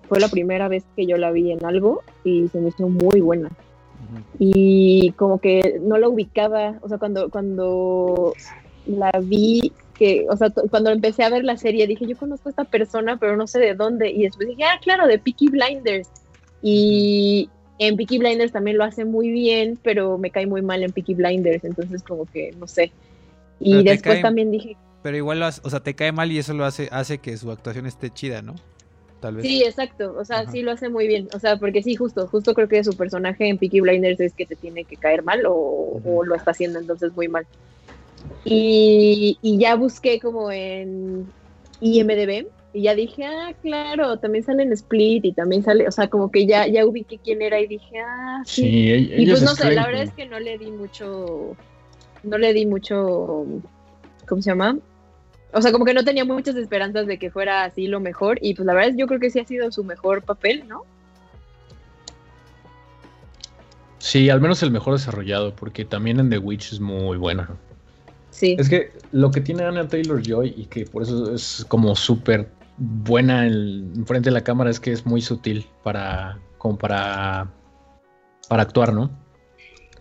fue 0.09 0.21
la 0.21 0.29
primera 0.29 0.69
vez 0.69 0.85
que 0.97 1.05
yo 1.05 1.17
la 1.17 1.33
vi 1.33 1.53
en 1.53 1.65
algo 1.65 2.03
y 2.25 2.49
se 2.49 2.61
me 2.61 2.69
hizo 2.69 2.89
muy 2.89 3.21
buena. 3.21 3.51
Y 4.39 5.13
como 5.13 5.39
que 5.41 5.79
no 5.83 5.99
la 5.99 6.09
ubicaba, 6.09 6.79
o 6.81 6.89
sea, 6.89 6.99
cuando, 6.99 7.29
cuando 7.29 8.33
la 8.87 9.11
vi, 9.23 9.73
que, 10.01 10.27
o 10.31 10.37
sea, 10.37 10.49
cuando 10.71 10.91
empecé 10.91 11.23
a 11.25 11.29
ver 11.29 11.45
la 11.45 11.59
serie 11.59 11.87
dije, 11.87 12.07
yo 12.07 12.17
conozco 12.17 12.49
a 12.49 12.51
esta 12.51 12.65
persona, 12.65 13.19
pero 13.19 13.37
no 13.37 13.47
sé 13.47 13.61
de 13.61 13.75
dónde. 13.75 14.11
Y 14.11 14.23
después 14.23 14.49
dije, 14.49 14.65
ah, 14.65 14.81
claro, 14.83 15.07
de 15.07 15.19
Peaky 15.19 15.49
Blinders. 15.51 16.09
Y 16.63 17.49
en 17.79 17.97
Peaky 17.97 18.19
Blinders 18.19 18.53
también 18.53 18.79
lo 18.79 18.85
hace 18.85 19.05
muy 19.05 19.31
bien, 19.31 19.79
pero 19.83 20.19
me 20.19 20.31
cae 20.31 20.47
muy 20.47 20.63
mal 20.63 20.83
en 20.83 20.93
Peaky 20.93 21.15
Blinders, 21.15 21.65
entonces 21.65 22.03
como 22.03 22.25
que, 22.27 22.53
no 22.59 22.67
sé. 22.67 22.93
Y 23.61 23.73
Pero 23.73 23.83
después 23.85 24.15
cae- 24.17 24.23
también 24.23 24.51
dije, 24.51 24.77
Pero 25.03 25.17
igual, 25.17 25.39
lo 25.41 25.47
hace- 25.47 25.61
o 25.65 25.71
sea, 25.71 25.81
te 25.81 25.95
cae 25.95 26.13
mal 26.13 26.31
y 26.33 26.39
eso 26.39 26.53
lo 26.55 26.65
hace, 26.65 26.89
hace 26.93 27.19
que 27.19 27.37
su 27.37 27.51
actuación 27.51 27.87
esté 27.87 28.11
chida, 28.11 28.43
¿no? 28.43 28.55
Tal 29.21 29.37
vez. 29.37 29.47
Sí, 29.47 29.63
exacto, 29.65 30.15
o 30.19 30.25
sea, 30.25 30.41
Ajá. 30.41 30.51
sí 30.51 30.63
lo 30.63 30.73
hace 30.73 30.89
muy 30.89 31.07
bien, 31.07 31.29
o 31.35 31.39
sea, 31.39 31.57
porque 31.59 31.83
sí, 31.83 31.95
justo, 31.95 32.27
justo 32.27 32.55
creo 32.55 32.69
que 32.69 32.83
su 32.85 32.97
personaje 32.97 33.49
en 33.49 33.59
Peaky 33.59 33.81
Blinders 33.81 34.21
es 34.21 34.33
que 34.33 34.47
te 34.47 34.57
tiene 34.57 34.85
que 34.85 34.97
caer 34.97 35.23
mal 35.23 35.45
o, 35.47 36.01
o 36.05 36.25
lo 36.25 36.35
está 36.35 36.53
haciendo 36.53 36.79
entonces 36.79 37.13
muy 37.15 37.29
mal. 37.29 37.47
Y, 38.45 39.39
y 39.43 39.59
ya 39.59 39.75
busqué 39.75 40.19
como 40.19 40.51
en 40.51 41.31
IMDB 41.81 42.47
y 42.73 42.83
ya 42.83 42.95
dije, 42.95 43.25
ah, 43.25 43.53
claro, 43.63 44.19
también 44.19 44.45
sale 44.45 44.63
en 44.63 44.73
Split 44.73 45.25
y 45.25 45.33
también 45.33 45.63
sale, 45.63 45.87
o 45.87 45.91
sea, 45.91 46.09
como 46.09 46.31
que 46.31 46.47
ya, 46.47 46.67
ya 46.67 46.87
ubiqué 46.87 47.19
quién 47.19 47.43
era 47.43 47.61
y 47.61 47.67
dije, 47.67 47.99
ah, 47.99 48.43
sí. 48.47 48.63
Sí, 48.63 48.89
ell- 48.89 49.23
y 49.23 49.27
pues 49.27 49.43
no 49.43 49.55
sé, 49.55 49.73
la 49.75 49.87
verdad 49.87 50.03
es 50.03 50.13
que 50.13 50.27
no 50.27 50.39
le 50.41 50.57
di 50.57 50.71
mucho, 50.71 51.57
no 52.23 52.39
le 52.39 52.55
di 52.55 52.67
mucho, 52.67 53.45
¿cómo 54.27 54.41
se 54.41 54.51
llama? 54.51 54.79
O 55.53 55.61
sea, 55.61 55.73
como 55.73 55.85
que 55.85 55.95
no 55.95 56.05
tenía 56.05 56.25
muchas 56.25 56.55
esperanzas 56.55 57.09
de 57.09 57.19
que 57.19 57.31
fuera 57.31 57.65
así 57.65 57.89
lo 57.89 57.99
mejor 57.99 58.39
y 58.41 58.55
pues 58.55 58.65
la 58.67 58.73
verdad 58.73 58.91
es 58.91 58.97
yo 58.97 59.07
creo 59.09 59.19
que 59.19 59.31
sí 59.31 59.41
ha 59.41 59.45
sido 59.45 59.73
su 59.73 59.83
mejor 59.83 60.23
papel, 60.23 60.65
¿no? 60.69 60.83
Sí, 63.99 64.31
al 64.31 64.41
menos 64.41 64.63
el 64.63 64.71
mejor 64.71 64.95
desarrollado, 64.95 65.55
porque 65.55 65.85
también 65.85 66.21
en 66.21 66.31
The 66.31 66.39
Witch 66.39 66.73
es 66.73 66.81
muy 66.81 67.19
buena. 67.19 67.51
Es 68.41 68.69
que 68.69 68.93
lo 69.13 69.31
que 69.31 69.41
tiene 69.41 69.65
Anna 69.65 69.87
Taylor 69.89 70.23
Joy 70.23 70.55
y 70.57 70.65
que 70.67 70.85
por 70.87 71.03
eso 71.03 71.35
es 71.35 71.65
como 71.69 71.95
súper 71.97 72.49
buena 72.79 73.47
en, 73.47 73.93
en 73.97 74.07
frente 74.07 74.31
de 74.31 74.35
la 74.35 74.43
cámara 74.43 74.71
es 74.71 74.81
que 74.81 74.93
es 74.93 75.05
muy 75.05 75.21
sutil 75.21 75.67
para 75.83 76.39
como 76.59 76.79
para 76.79 77.49
para 78.49 78.63
actuar, 78.63 78.93
¿no? 78.93 79.11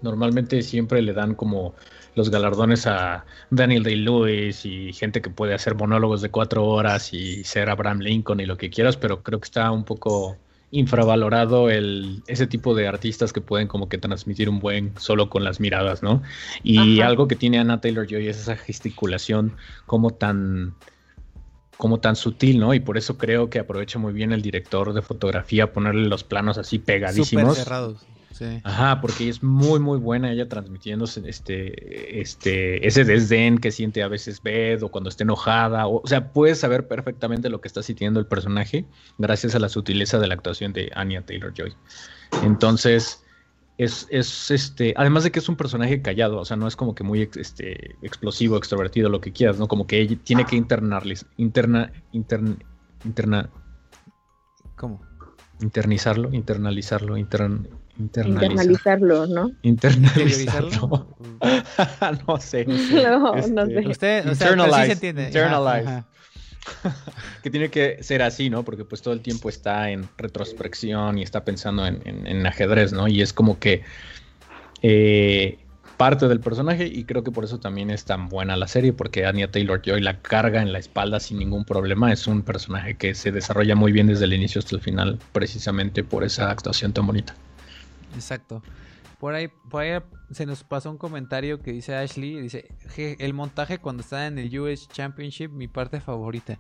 Normalmente 0.02 0.62
siempre 0.62 1.02
le 1.02 1.14
dan 1.14 1.36
como 1.36 1.76
los 2.16 2.30
galardones 2.30 2.88
a 2.88 3.26
Daniel 3.50 3.84
Day-Lewis 3.84 4.66
y 4.66 4.94
gente 4.94 5.22
que 5.22 5.30
puede 5.30 5.54
hacer 5.54 5.76
monólogos 5.76 6.22
de 6.22 6.32
cuatro 6.32 6.66
horas 6.66 7.14
y 7.14 7.44
ser 7.44 7.70
Abraham 7.70 8.00
Lincoln 8.00 8.40
y 8.40 8.46
lo 8.46 8.58
que 8.58 8.70
quieras, 8.70 8.98
pero 8.98 9.24
creo 9.24 9.40
que 9.40 9.46
está 9.46 9.72
un 9.72 9.84
poco 9.84 10.38
infravalorado 10.72 11.70
el, 11.70 12.22
ese 12.28 12.46
tipo 12.46 12.76
de 12.76 12.88
artistas 12.88 13.34
que 13.34 13.42
pueden 13.42 13.68
como 13.68 13.90
que 13.90 13.98
transmitir 13.98 14.50
un 14.50 14.60
buen 14.60 14.94
solo 14.98 15.30
con 15.30 15.44
las 15.44 15.60
miradas, 15.60 16.04
¿no? 16.04 16.22
Y 16.64 17.00
Ajá. 17.00 17.10
algo 17.10 17.28
que 17.28 17.36
tiene 17.36 17.60
Anna 17.60 17.82
Taylor 17.82 18.08
Joy 18.08 18.28
es 18.28 18.38
esa 18.38 18.56
gesticulación 18.56 19.54
como 19.86 20.12
tan 20.12 20.76
como 21.78 22.02
tan 22.02 22.18
sutil, 22.18 22.60
¿no? 22.60 22.74
Y 22.74 22.82
por 22.82 22.98
eso 22.98 23.18
creo 23.18 23.50
que 23.50 23.58
aprovecha 23.58 24.00
muy 24.00 24.12
bien 24.12 24.34
el 24.34 24.42
director 24.42 24.92
de 24.92 25.02
fotografía 25.02 25.72
ponerle 25.72 26.08
los 26.10 26.26
planos 26.26 26.58
así 26.58 26.78
pegadísimos. 26.78 27.58
cerrados. 27.58 28.06
Sí. 28.32 28.62
Ajá, 28.64 29.02
porque 29.02 29.28
es 29.28 29.44
muy, 29.44 29.80
muy 29.80 29.98
buena 29.98 30.32
ella 30.32 30.48
transmitiendo 30.48 31.06
este, 31.06 32.22
este, 32.22 32.88
ese 32.88 33.04
desdén 33.04 33.58
que 33.58 33.72
siente 33.72 34.04
a 34.04 34.08
veces 34.08 34.42
Beth 34.42 34.84
o 34.84 34.90
cuando 34.90 35.10
está 35.10 35.24
enojada. 35.24 35.88
O, 35.88 36.02
o 36.04 36.08
sea, 36.08 36.32
puedes 36.32 36.60
saber 36.60 36.88
perfectamente 36.88 37.50
lo 37.50 37.60
que 37.60 37.68
está 37.68 37.84
sintiendo 37.84 38.20
el 38.20 38.28
personaje 38.28 38.86
gracias 39.18 39.56
a 39.56 39.60
la 39.60 39.68
sutileza 39.68 40.20
de 40.20 40.28
la 40.28 40.36
actuación 40.36 40.74
de 40.74 40.92
Anya 40.96 41.26
Taylor 41.26 41.54
Joy. 41.54 41.74
Entonces, 42.44 43.24
es, 43.80 44.08
es 44.10 44.52
este, 44.52 44.94
además 44.98 45.24
de 45.24 45.32
que 45.32 45.40
es 45.40 45.48
un 45.50 45.56
personaje 45.56 46.02
callado, 46.02 46.40
o 46.40 46.46
sea, 46.46 46.58
no 46.58 46.68
es 46.68 46.76
como 46.76 46.94
que 46.94 47.04
muy 47.04 47.30
este, 47.36 47.96
explosivo, 48.02 48.58
extrovertido, 48.58 49.10
lo 49.10 49.22
que 49.22 49.32
quieras, 49.32 49.58
¿no? 49.58 49.68
Como 49.68 49.88
que 49.88 50.02
ella 50.02 50.18
tiene 50.22 50.46
que 50.46 50.58
internalizar, 50.58 51.30
interna, 51.38 51.92
intern- 52.12 52.62
interna, 53.06 53.50
¿Cómo? 54.76 55.02
internizarlo, 55.62 56.34
internalizarlo, 56.34 57.18
intern, 57.18 57.68
internalizar. 58.00 58.52
Internalizarlo, 58.52 59.28
¿no? 59.28 59.52
Internalizarlo. 59.62 61.16
no 62.28 62.38
sé. 62.40 62.66
No, 62.94 63.34
no 63.48 63.64
Este, 63.64 63.84
sé. 63.84 63.88
Usted, 63.90 64.20
o 64.22 64.24
sea, 64.24 64.34
sí 64.34 64.38
se 64.38 64.50
Internalize, 64.52 64.92
entiende. 64.94 65.22
Ajá, 65.24 65.30
internalize. 65.30 65.88
ajá. 65.90 66.06
que 67.44 67.50
tiene 67.50 67.70
que 67.70 68.04
ser 68.04 68.22
así, 68.22 68.50
¿no? 68.50 68.64
Porque 68.64 68.86
pues 68.86 69.02
todo 69.02 69.14
el 69.14 69.22
tiempo 69.22 69.50
está 69.50 69.90
en 69.90 70.08
retrospección 70.18 71.18
y 71.18 71.24
está 71.24 71.44
pensando 71.46 71.86
en, 71.88 72.02
en- 72.06 72.28
en 72.28 72.46
ajedrez, 72.46 72.92
¿no? 72.94 73.08
Y 73.08 73.22
es 73.22 73.34
como 73.34 73.60
que 73.60 73.82
eh, 74.82 75.58
parte 75.98 76.28
del 76.28 76.40
personaje 76.40 76.86
y 76.88 77.04
creo 77.06 77.24
que 77.24 77.32
por 77.32 77.44
eso 77.44 77.60
también 77.60 77.90
es 77.90 78.06
tan 78.06 78.30
buena 78.30 78.56
la 78.56 78.68
serie, 78.68 78.94
porque 78.94 79.26
Anya 79.26 79.50
Taylor 79.52 79.82
Joy 79.84 80.02
la 80.02 80.22
carga 80.22 80.62
en 80.62 80.72
la 80.72 80.80
espalda 80.80 81.20
sin 81.20 81.40
ningún 81.40 81.66
problema. 81.66 82.12
Es 82.14 82.28
un 82.28 82.42
personaje 82.44 82.96
que 82.96 83.16
se 83.16 83.32
desarrolla 83.32 83.76
muy 83.76 83.92
bien 83.92 84.08
desde 84.08 84.26
el 84.26 84.34
inicio 84.34 84.60
hasta 84.60 84.76
el 84.76 84.82
final, 84.82 85.20
precisamente 85.32 86.04
por 86.04 86.24
esa 86.24 86.52
actuación 86.52 86.94
tan 86.94 87.08
bonita. 87.08 87.36
Exacto. 88.16 88.62
Por 89.20 89.34
ahí, 89.34 89.50
por 89.70 89.82
ahí 89.84 90.00
se 90.32 90.46
nos 90.46 90.64
pasó 90.64 90.90
un 90.90 90.98
comentario 90.98 91.62
que 91.62 91.72
dice 91.74 91.94
Ashley, 91.96 92.40
dice, 92.42 92.70
"Je, 92.96 93.18
el 93.20 93.34
montaje 93.34 93.78
cuando 93.80 94.02
está 94.02 94.28
en 94.28 94.38
el 94.40 94.58
US 94.60 94.88
Championship, 94.88 95.50
mi 95.52 95.68
parte 95.68 96.00
favorita. 96.00 96.58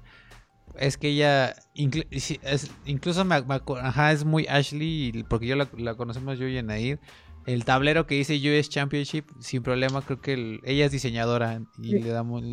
Es 0.78 0.98
que 0.98 1.08
ella, 1.10 1.56
es- 1.74 2.72
incluso 2.86 3.26
me, 3.26 3.36
ajá, 3.82 4.12
es 4.12 4.26
muy 4.26 4.46
Ashley, 4.48 5.26
porque 5.28 5.48
yo 5.48 5.56
la, 5.56 5.68
la 5.78 5.96
conocemos 5.96 6.38
yo 6.38 6.48
y 6.48 6.58
Anaid. 6.58 6.98
El 7.46 7.66
tablero 7.66 8.06
que 8.06 8.16
dice 8.16 8.36
US 8.36 8.70
Championship, 8.70 9.26
sin 9.40 9.64
problema, 9.64 10.02
creo 10.02 10.22
que 10.22 10.34
el- 10.34 10.60
ella 10.66 10.86
es 10.86 10.92
diseñadora 10.92 11.62
y 11.78 11.92
Sí. 11.92 12.00
le 12.00 12.10
damos, 12.10 12.44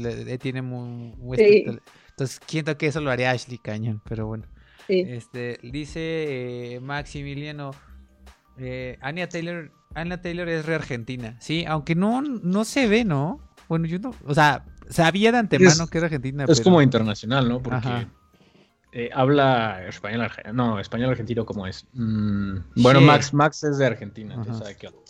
tiene 0.40 0.62
muy, 0.62 1.14
muy 1.18 1.36
Sí. 1.36 1.64
Entonces, 2.11 2.40
siento 2.47 2.78
que 2.78 2.86
eso 2.86 3.01
lo 3.01 3.11
haría 3.11 3.32
Ashley 3.32 3.59
Cañón, 3.59 4.01
pero 4.09 4.26
bueno. 4.28 4.44
Sí. 4.86 5.01
Este, 5.07 5.59
dice 5.62 6.76
eh, 6.76 6.80
Maximiliano, 6.80 7.72
eh, 8.59 8.98
Anya 9.00 9.28
Taylor, 9.28 9.70
Anya 9.94 10.20
Taylor 10.20 10.48
es 10.48 10.64
re 10.66 10.74
argentina, 10.76 11.36
sí, 11.40 11.64
aunque 11.66 11.94
no, 11.94 12.22
no 12.22 12.64
se 12.64 12.86
ve, 12.88 13.04
¿no? 13.04 13.40
Bueno, 13.68 13.86
yo 13.86 13.98
no, 13.98 14.14
o 14.24 14.34
sea, 14.34 14.64
sabía 14.88 15.32
de 15.32 15.38
antemano 15.38 15.84
Es- 15.84 15.90
que 15.90 15.98
era 15.98 16.07
argentina, 16.07 16.44
Es 16.44 16.59
pero- 16.59 16.64
como 16.64 16.82
internacional, 16.82 17.48
¿no? 17.48 17.62
Porque 17.62 18.07
eh, 18.92 19.11
habla 19.12 19.86
español 19.88 20.22
argentino. 20.22 20.54
No, 20.54 20.80
español 20.80 21.11
argentino, 21.11 21.44
¿cómo 21.44 21.66
es? 21.66 21.86
Mm, 21.92 22.59
bueno, 22.76 23.00
Sí. 23.00 23.04
Max, 23.04 23.34
Max 23.34 23.64
es 23.64 23.76
de 23.78 23.86
Argentina, 23.86 24.34
entonces 24.34 24.54
Ajá. 24.57 24.64
sabe 24.64 24.76
qué 24.76 24.86
onda. 24.88 25.00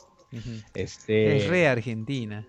Este, 0.74 1.36
es 1.36 1.49
re 1.49 1.68
argentina. 1.68 2.44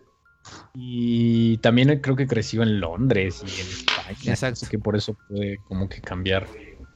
Y 0.73 1.57
también 1.57 1.99
creo 2.01 2.15
que 2.15 2.25
creció 2.27 2.63
en 2.63 2.79
Londres 2.79 3.43
y 3.45 3.61
en 3.61 3.67
España. 3.67 4.31
Exacto. 4.33 4.53
Así 4.61 4.67
que 4.67 4.79
por 4.79 4.95
eso 4.95 5.15
puede 5.27 5.57
como 5.67 5.89
que 5.89 6.01
cambiar 6.01 6.47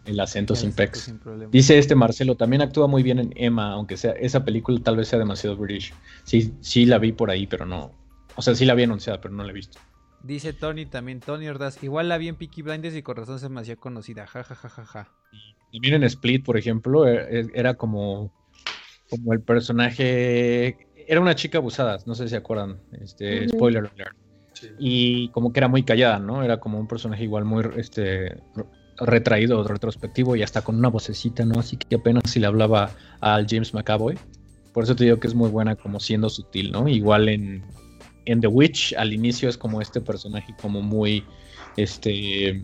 el 0.05 0.19
acento 0.19 0.55
sin 0.55 0.69
Exacto, 0.69 0.99
pex. 0.99 1.15
sin. 1.39 1.51
Dice 1.51 1.77
este 1.77 1.95
Marcelo, 1.95 2.35
también 2.35 2.61
actúa 2.61 2.87
muy 2.87 3.03
bien 3.03 3.19
en 3.19 3.33
Emma, 3.35 3.71
aunque 3.73 3.97
sea 3.97 4.11
esa 4.13 4.43
película 4.43 4.79
tal 4.83 4.97
vez 4.97 5.07
sea 5.07 5.19
demasiado 5.19 5.55
British. 5.55 5.93
Sí, 6.23 6.53
sí 6.61 6.85
la 6.85 6.97
vi 6.97 7.11
por 7.11 7.29
ahí, 7.29 7.47
pero 7.47 7.65
no. 7.65 7.91
O 8.35 8.41
sea, 8.41 8.55
sí 8.55 8.65
la 8.65 8.73
vi 8.73 8.83
anunciada, 8.83 9.19
pero 9.19 9.33
no 9.33 9.43
la 9.43 9.51
he 9.51 9.53
visto. 9.53 9.79
Dice 10.23 10.53
Tony 10.53 10.85
también, 10.85 11.19
Tony 11.19 11.47
Ordaz, 11.47 11.83
igual 11.83 12.07
la 12.09 12.17
vi 12.17 12.27
en 12.27 12.35
Peaky 12.35 12.61
Blinders 12.61 12.95
y 12.95 13.01
con 13.01 13.17
razón 13.17 13.39
se 13.39 13.49
me 13.49 13.59
hacía 13.61 13.75
conocida, 13.75 14.27
ja, 14.27 14.43
ja, 14.43 14.55
ja, 14.55 14.69
ja, 14.69 14.85
ja. 14.85 15.07
También 15.71 15.95
en 15.95 16.03
Split, 16.03 16.45
por 16.45 16.57
ejemplo, 16.57 17.07
e- 17.07 17.39
e- 17.39 17.51
era 17.53 17.73
como, 17.75 18.31
como 19.09 19.33
el 19.33 19.41
personaje. 19.41 20.87
Era 21.07 21.19
una 21.19 21.35
chica 21.35 21.57
abusada, 21.57 21.97
no 22.05 22.15
sé 22.15 22.23
si 22.23 22.29
se 22.29 22.37
acuerdan. 22.37 22.79
Este. 22.91 23.47
Spoiler 23.49 23.89
alert. 23.93 24.15
Sí. 24.53 24.69
Y 24.77 25.29
como 25.29 25.51
que 25.51 25.59
era 25.59 25.67
muy 25.67 25.83
callada, 25.83 26.19
¿no? 26.19 26.43
Era 26.43 26.59
como 26.59 26.79
un 26.79 26.87
personaje 26.87 27.23
igual 27.23 27.45
muy 27.45 27.63
este, 27.77 28.37
retraído, 29.01 29.63
retrospectivo 29.63 30.35
y 30.35 30.43
hasta 30.43 30.61
con 30.61 30.77
una 30.77 30.89
vocecita, 30.89 31.45
¿no? 31.45 31.59
Así 31.59 31.77
que 31.77 31.95
apenas 31.95 32.23
si 32.27 32.39
le 32.39 32.47
hablaba 32.47 32.91
al 33.19 33.47
James 33.47 33.73
McAvoy. 33.73 34.17
Por 34.73 34.83
eso 34.83 34.95
te 34.95 35.03
digo 35.03 35.19
que 35.19 35.27
es 35.27 35.35
muy 35.35 35.49
buena 35.49 35.75
como 35.75 35.99
siendo 35.99 36.29
sutil, 36.29 36.71
¿no? 36.71 36.87
Igual 36.87 37.27
en, 37.29 37.63
en 38.25 38.41
The 38.41 38.47
Witch, 38.47 38.93
al 38.97 39.13
inicio 39.13 39.49
es 39.49 39.57
como 39.57 39.81
este 39.81 39.99
personaje 39.99 40.55
como 40.61 40.81
muy, 40.81 41.25
este, 41.75 42.63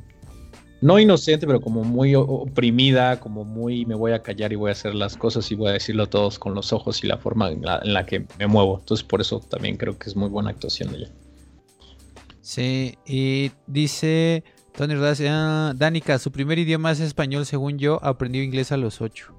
no 0.82 1.00
inocente, 1.00 1.46
pero 1.48 1.60
como 1.60 1.84
muy 1.84 2.16
oprimida, 2.16 3.20
como 3.20 3.44
muy 3.44 3.86
me 3.86 3.96
voy 3.96 4.14
a 4.14 4.22
callar 4.22 4.54
y 4.54 4.56
voy 4.56 4.70
a 4.70 4.74
hacer 4.74 4.96
las 4.96 5.18
cosas 5.18 5.52
y 5.52 5.56
voy 5.56 5.70
a 5.70 5.74
decirlo 5.74 6.04
a 6.04 6.10
todos 6.10 6.40
con 6.40 6.54
los 6.54 6.72
ojos 6.72 7.04
y 7.04 7.08
la 7.08 7.18
forma 7.18 7.50
en 7.50 7.64
la, 7.64 7.82
en 7.84 7.94
la 7.94 8.06
que 8.06 8.26
me 8.40 8.48
muevo. 8.48 8.78
Entonces 8.80 9.06
por 9.06 9.20
eso 9.20 9.40
también 9.40 9.76
creo 9.76 9.98
que 9.98 10.10
es 10.10 10.16
muy 10.16 10.30
buena 10.30 10.52
actuación 10.52 10.92
de 10.92 11.00
ella. 11.00 11.12
Sí, 12.42 12.96
y 13.06 13.52
dice 13.66 14.44
Tony 14.78 14.94
Ordaz, 14.94 15.20
ah, 15.28 15.74
Danica, 15.76 16.20
su 16.20 16.32
primer 16.32 16.60
idioma 16.60 16.92
es 16.92 17.00
español, 17.00 17.46
según 17.48 17.80
yo, 17.80 18.00
aprendió 18.06 18.44
inglés 18.44 18.72
a 18.72 18.78
los 18.78 19.02
8. 19.02 19.34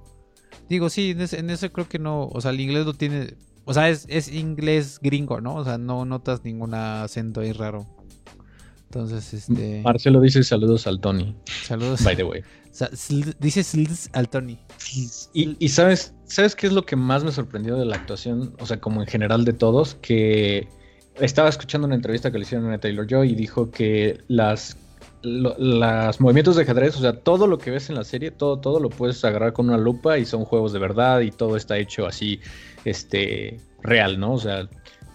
Digo, 0.68 0.91
sí, 0.91 1.12
en 1.12 1.20
ese, 1.20 1.39
en 1.39 1.49
ese 1.51 1.70
creo 1.70 1.89
que 1.89 2.01
no, 2.01 2.26
o 2.26 2.41
sea, 2.41 2.51
el 2.51 2.61
inglés 2.61 2.84
no 2.84 2.93
tiene, 2.93 3.34
o 3.64 3.72
sea, 3.72 3.89
es, 3.89 4.05
es 4.09 4.32
inglés 4.32 4.99
gringo, 5.01 5.41
¿no? 5.41 5.55
O 5.55 5.64
sea, 5.64 5.78
no 5.78 6.05
notas 6.05 6.45
ningún 6.45 6.74
acento 6.74 7.41
ahí 7.41 7.53
raro. 7.53 7.86
Entonces, 8.86 9.32
este, 9.32 9.82
Marcelo 9.84 10.20
dice 10.20 10.43
saludos 10.43 10.86
al 10.86 11.01
Tony, 11.01 11.36
saludos. 11.64 12.03
by 12.03 12.16
the 12.16 12.24
way. 12.24 12.43
Sa- 12.72 12.91
Dice 13.39 13.62
sls 13.64 14.11
al 14.12 14.28
Tony. 14.28 14.59
Y, 15.34 15.57
y 15.59 15.68
sabes, 15.68 16.14
¿sabes 16.26 16.55
qué 16.57 16.66
es 16.66 16.72
lo 16.72 16.84
que 16.84 16.97
más 16.97 17.22
me 17.24 17.32
sorprendió 17.32 17.76
de 17.76 17.84
la 17.84 17.97
actuación? 17.97 18.55
O 18.61 18.66
sea, 18.66 18.80
como 18.80 19.01
en 19.03 19.07
general 19.07 19.45
de 19.45 19.53
todos, 19.53 19.95
que 19.97 20.68
estaba 21.16 21.49
escuchando 21.49 21.86
una 21.86 21.97
entrevista 21.97 22.30
que 22.30 22.39
le 22.39 22.45
hicieron 22.45 22.70
a 22.72 22.78
Taylor 22.78 23.07
Joy 23.09 23.32
y 23.32 23.34
dijo 23.34 23.70
que 23.70 24.20
las 24.28 24.76
lo- 25.23 25.57
las 25.59 26.21
movimientos 26.21 26.57
de 26.57 26.62
ajedrez, 26.62 26.97
o 26.97 27.01
sea, 27.01 27.12
todo 27.14 27.47
lo 27.47 27.59
que 27.59 27.71
ves 27.71 27.89
en 27.91 27.97
la 27.97 28.05
serie, 28.05 28.31
todo, 28.31 28.59
todo 28.59 28.81
lo 28.81 28.91
puedes 28.91 29.25
agarrar 29.25 29.53
con 29.53 29.69
una 29.69 29.79
lupa 29.79 30.19
y 30.19 30.25
son 30.25 30.45
juegos 30.45 30.73
de 30.73 30.79
verdad 30.79 31.21
y 31.21 31.31
todo 31.31 31.57
está 31.57 31.77
hecho 31.79 32.07
así, 32.07 32.41
este, 32.85 33.61
real, 33.83 34.19
¿no? 34.19 34.33
O 34.35 34.39
sea, 34.39 34.69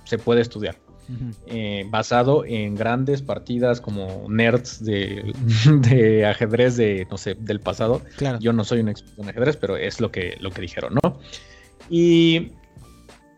se 0.05 0.17
puede 0.17 0.41
estudiar. 0.41 0.77
Eh, 1.47 1.85
basado 1.89 2.45
en 2.45 2.75
grandes 2.75 3.21
partidas 3.21 3.81
como 3.81 4.25
nerds 4.29 4.83
de, 4.83 5.33
de 5.89 6.25
ajedrez 6.25 6.77
de, 6.77 7.05
no 7.11 7.17
sé, 7.17 7.35
del 7.37 7.59
pasado. 7.59 8.01
Claro. 8.15 8.39
Yo 8.39 8.53
no 8.53 8.63
soy 8.63 8.79
un 8.79 8.87
experto 8.89 9.21
en 9.21 9.29
ajedrez, 9.29 9.57
pero 9.57 9.75
es 9.75 9.99
lo 9.99 10.11
que, 10.11 10.37
lo 10.39 10.49
que 10.49 10.61
dijeron, 10.61 10.97
¿no? 11.03 11.19
Y 11.89 12.51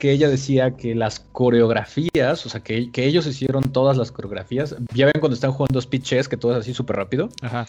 que 0.05 0.11
ella 0.11 0.29
decía 0.29 0.77
que 0.77 0.93
las 0.93 1.19
coreografías, 1.19 2.45
o 2.45 2.49
sea, 2.49 2.61
que, 2.61 2.91
que 2.91 3.07
ellos 3.07 3.25
hicieron 3.25 3.63
todas 3.63 3.97
las 3.97 4.11
coreografías. 4.11 4.75
Ya 4.93 5.07
ven 5.07 5.15
cuando 5.19 5.33
están 5.33 5.51
jugando 5.51 5.79
speed 5.79 6.03
chess, 6.03 6.29
que 6.29 6.37
todo 6.37 6.51
es 6.51 6.59
así 6.59 6.75
súper 6.75 6.97
rápido. 6.97 7.27
Ajá. 7.41 7.65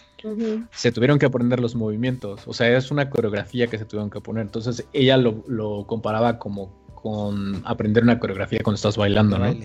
Se 0.69 0.91
tuvieron 0.91 1.17
que 1.17 1.25
aprender 1.25 1.59
los 1.59 1.73
movimientos. 1.73 2.41
O 2.45 2.53
sea, 2.53 2.77
es 2.77 2.91
una 2.91 3.09
coreografía 3.09 3.65
que 3.65 3.79
se 3.79 3.85
tuvieron 3.85 4.11
que 4.11 4.21
poner. 4.21 4.43
Entonces, 4.43 4.85
ella 4.93 5.17
lo, 5.17 5.43
lo 5.47 5.87
comparaba 5.87 6.37
como 6.37 6.71
con 6.93 7.63
aprender 7.65 8.03
una 8.03 8.19
coreografía 8.19 8.59
cuando 8.63 8.75
estás 8.75 8.97
bailando, 8.97 9.39
¿no? 9.39 9.55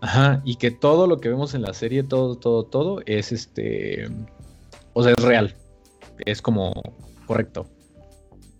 Ajá, 0.00 0.40
y 0.44 0.54
que 0.54 0.70
todo 0.70 1.08
lo 1.08 1.18
que 1.18 1.30
vemos 1.30 1.52
en 1.54 1.62
la 1.62 1.74
serie, 1.74 2.04
todo, 2.04 2.36
todo, 2.36 2.62
todo, 2.62 3.02
es 3.06 3.32
este. 3.32 4.08
O 4.92 5.02
sea, 5.02 5.14
es 5.18 5.24
real. 5.24 5.56
Es 6.26 6.40
como 6.40 6.80
correcto. 7.26 7.66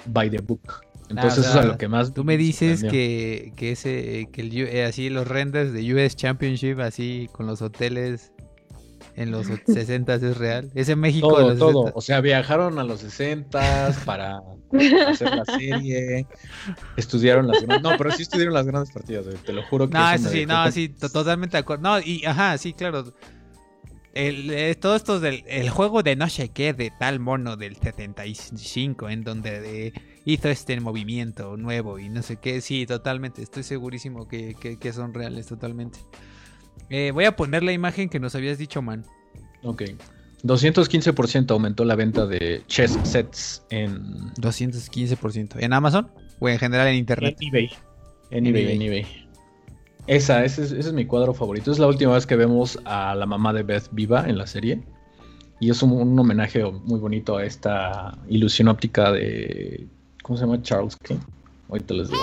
By 0.06 0.28
the 0.28 0.38
book. 0.38 0.82
Entonces, 1.12 1.44
Ah, 1.44 1.48
o 1.48 1.50
eso 1.50 1.58
es 1.60 1.64
a 1.64 1.68
lo 1.68 1.78
que 1.78 1.88
más. 1.88 2.12
Tú 2.12 2.24
me 2.24 2.36
dices 2.36 2.82
que, 2.84 3.52
que 3.56 3.72
ese 3.72 4.28
que 4.32 4.40
el 4.42 4.56
eh, 4.56 4.84
así 4.84 5.08
los 5.10 5.26
renders 5.28 5.72
de 5.72 5.94
US 5.94 6.16
Championship 6.16 6.80
así 6.80 7.28
con 7.32 7.46
los 7.46 7.62
hoteles 7.62 8.32
en 9.16 9.30
los 9.30 9.46
60 9.66 10.14
es 10.14 10.36
real. 10.38 10.70
Ese 10.74 10.96
México 10.96 11.28
de 11.28 11.34
Todo, 11.34 11.48
los 11.50 11.58
todo. 11.58 11.72
60. 11.84 11.92
O 11.98 12.00
sea, 12.00 12.20
viajaron 12.20 12.78
a 12.78 12.84
los 12.84 13.00
60 13.00 13.94
para 14.04 14.40
hacer 15.08 15.36
la 15.36 15.44
serie. 15.44 16.26
Estudiaron 16.96 17.46
las 17.48 17.62
grandes. 17.62 17.82
No, 17.82 17.96
pero 17.98 18.10
sí 18.12 18.22
estudiaron 18.22 18.54
las 18.54 18.66
grandes 18.66 18.92
partidas, 18.92 19.24
güey, 19.26 19.36
Te 19.38 19.52
lo 19.52 19.62
juro 19.64 19.88
que. 19.88 19.98
No, 19.98 20.10
eso 20.10 20.24
eso 20.24 20.30
sí, 20.30 20.46
no, 20.46 20.70
sí, 20.72 20.88
to- 20.88 21.10
totalmente 21.10 21.56
de 21.56 21.60
acuerdo. 21.60 21.82
No, 21.82 22.00
y 22.00 22.24
ajá, 22.24 22.56
sí, 22.58 22.72
claro. 22.72 23.12
El, 24.14 24.50
eh, 24.50 24.74
todo 24.74 24.94
esto 24.96 25.20
del 25.20 25.42
el 25.46 25.70
juego 25.70 26.02
de 26.02 26.16
no 26.16 26.28
sé 26.28 26.50
qué 26.50 26.74
de 26.74 26.90
tal 26.98 27.18
mono 27.18 27.56
del 27.56 27.76
75 27.76 29.08
en 29.08 29.24
donde 29.24 29.60
de- 29.60 29.92
hizo 30.26 30.48
este 30.50 30.78
movimiento 30.80 31.56
nuevo 31.56 31.98
y 31.98 32.08
no 32.10 32.22
sé 32.22 32.36
qué. 32.36 32.60
Sí, 32.60 32.84
totalmente. 32.86 33.42
Estoy 33.42 33.62
segurísimo 33.62 34.28
que, 34.28 34.54
que- 34.54 34.78
que 34.78 34.92
son 34.92 35.14
reales 35.14 35.46
totalmente. 35.46 35.98
Eh, 36.90 37.10
voy 37.12 37.24
a 37.24 37.36
poner 37.36 37.62
la 37.62 37.72
imagen 37.72 38.08
que 38.10 38.20
nos 38.20 38.34
habías 38.34 38.58
dicho, 38.58 38.82
man. 38.82 39.04
Ok. 39.62 39.82
215% 40.42 41.50
aumentó 41.52 41.84
la 41.84 41.94
venta 41.94 42.26
de 42.26 42.62
chess 42.66 42.98
sets 43.04 43.62
en. 43.70 44.32
215%. 44.34 45.56
¿En 45.60 45.72
Amazon? 45.72 46.10
o 46.40 46.48
en 46.48 46.58
general 46.58 46.88
en 46.88 46.96
internet. 46.96 47.36
En 47.40 47.48
eBay. 47.48 47.70
En 48.30 48.46
eBay, 48.46 48.72
en 48.74 48.82
eBay. 48.82 49.21
Esa, 50.07 50.44
ese 50.44 50.64
es, 50.64 50.72
ese 50.72 50.88
es 50.88 50.92
mi 50.92 51.07
cuadro 51.07 51.32
favorito. 51.34 51.70
Es 51.70 51.78
la 51.78 51.86
última 51.86 52.14
vez 52.14 52.26
que 52.26 52.36
vemos 52.36 52.78
a 52.84 53.14
la 53.14 53.26
mamá 53.26 53.53
de 53.53 53.62
Beth 53.62 53.88
viva 53.92 54.28
en 54.28 54.38
la 54.38 54.46
serie. 54.46 54.82
Y 55.61 55.70
es 55.70 55.82
un, 55.82 55.92
un 55.92 56.18
homenaje 56.18 56.64
muy 56.64 56.98
bonito 56.98 57.36
a 57.36 57.44
esta 57.44 58.18
ilusión 58.28 58.68
óptica 58.68 59.12
de. 59.12 59.86
¿Cómo 60.22 60.36
se 60.36 60.44
llama? 60.44 60.61
Charles 60.62 60.96
King. 60.96 61.18
Ahorita 61.68 61.94
les 61.94 62.11
digo. 62.11 62.22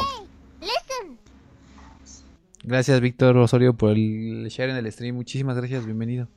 Gracias, 2.63 2.99
Víctor 2.99 3.38
Osorio, 3.38 3.73
por 3.73 3.91
el 3.91 4.47
share 4.49 4.69
en 4.69 4.75
el 4.75 4.91
stream. 4.91 5.15
Muchísimas 5.15 5.55
gracias, 5.55 5.86
bienvenido. 5.86 6.27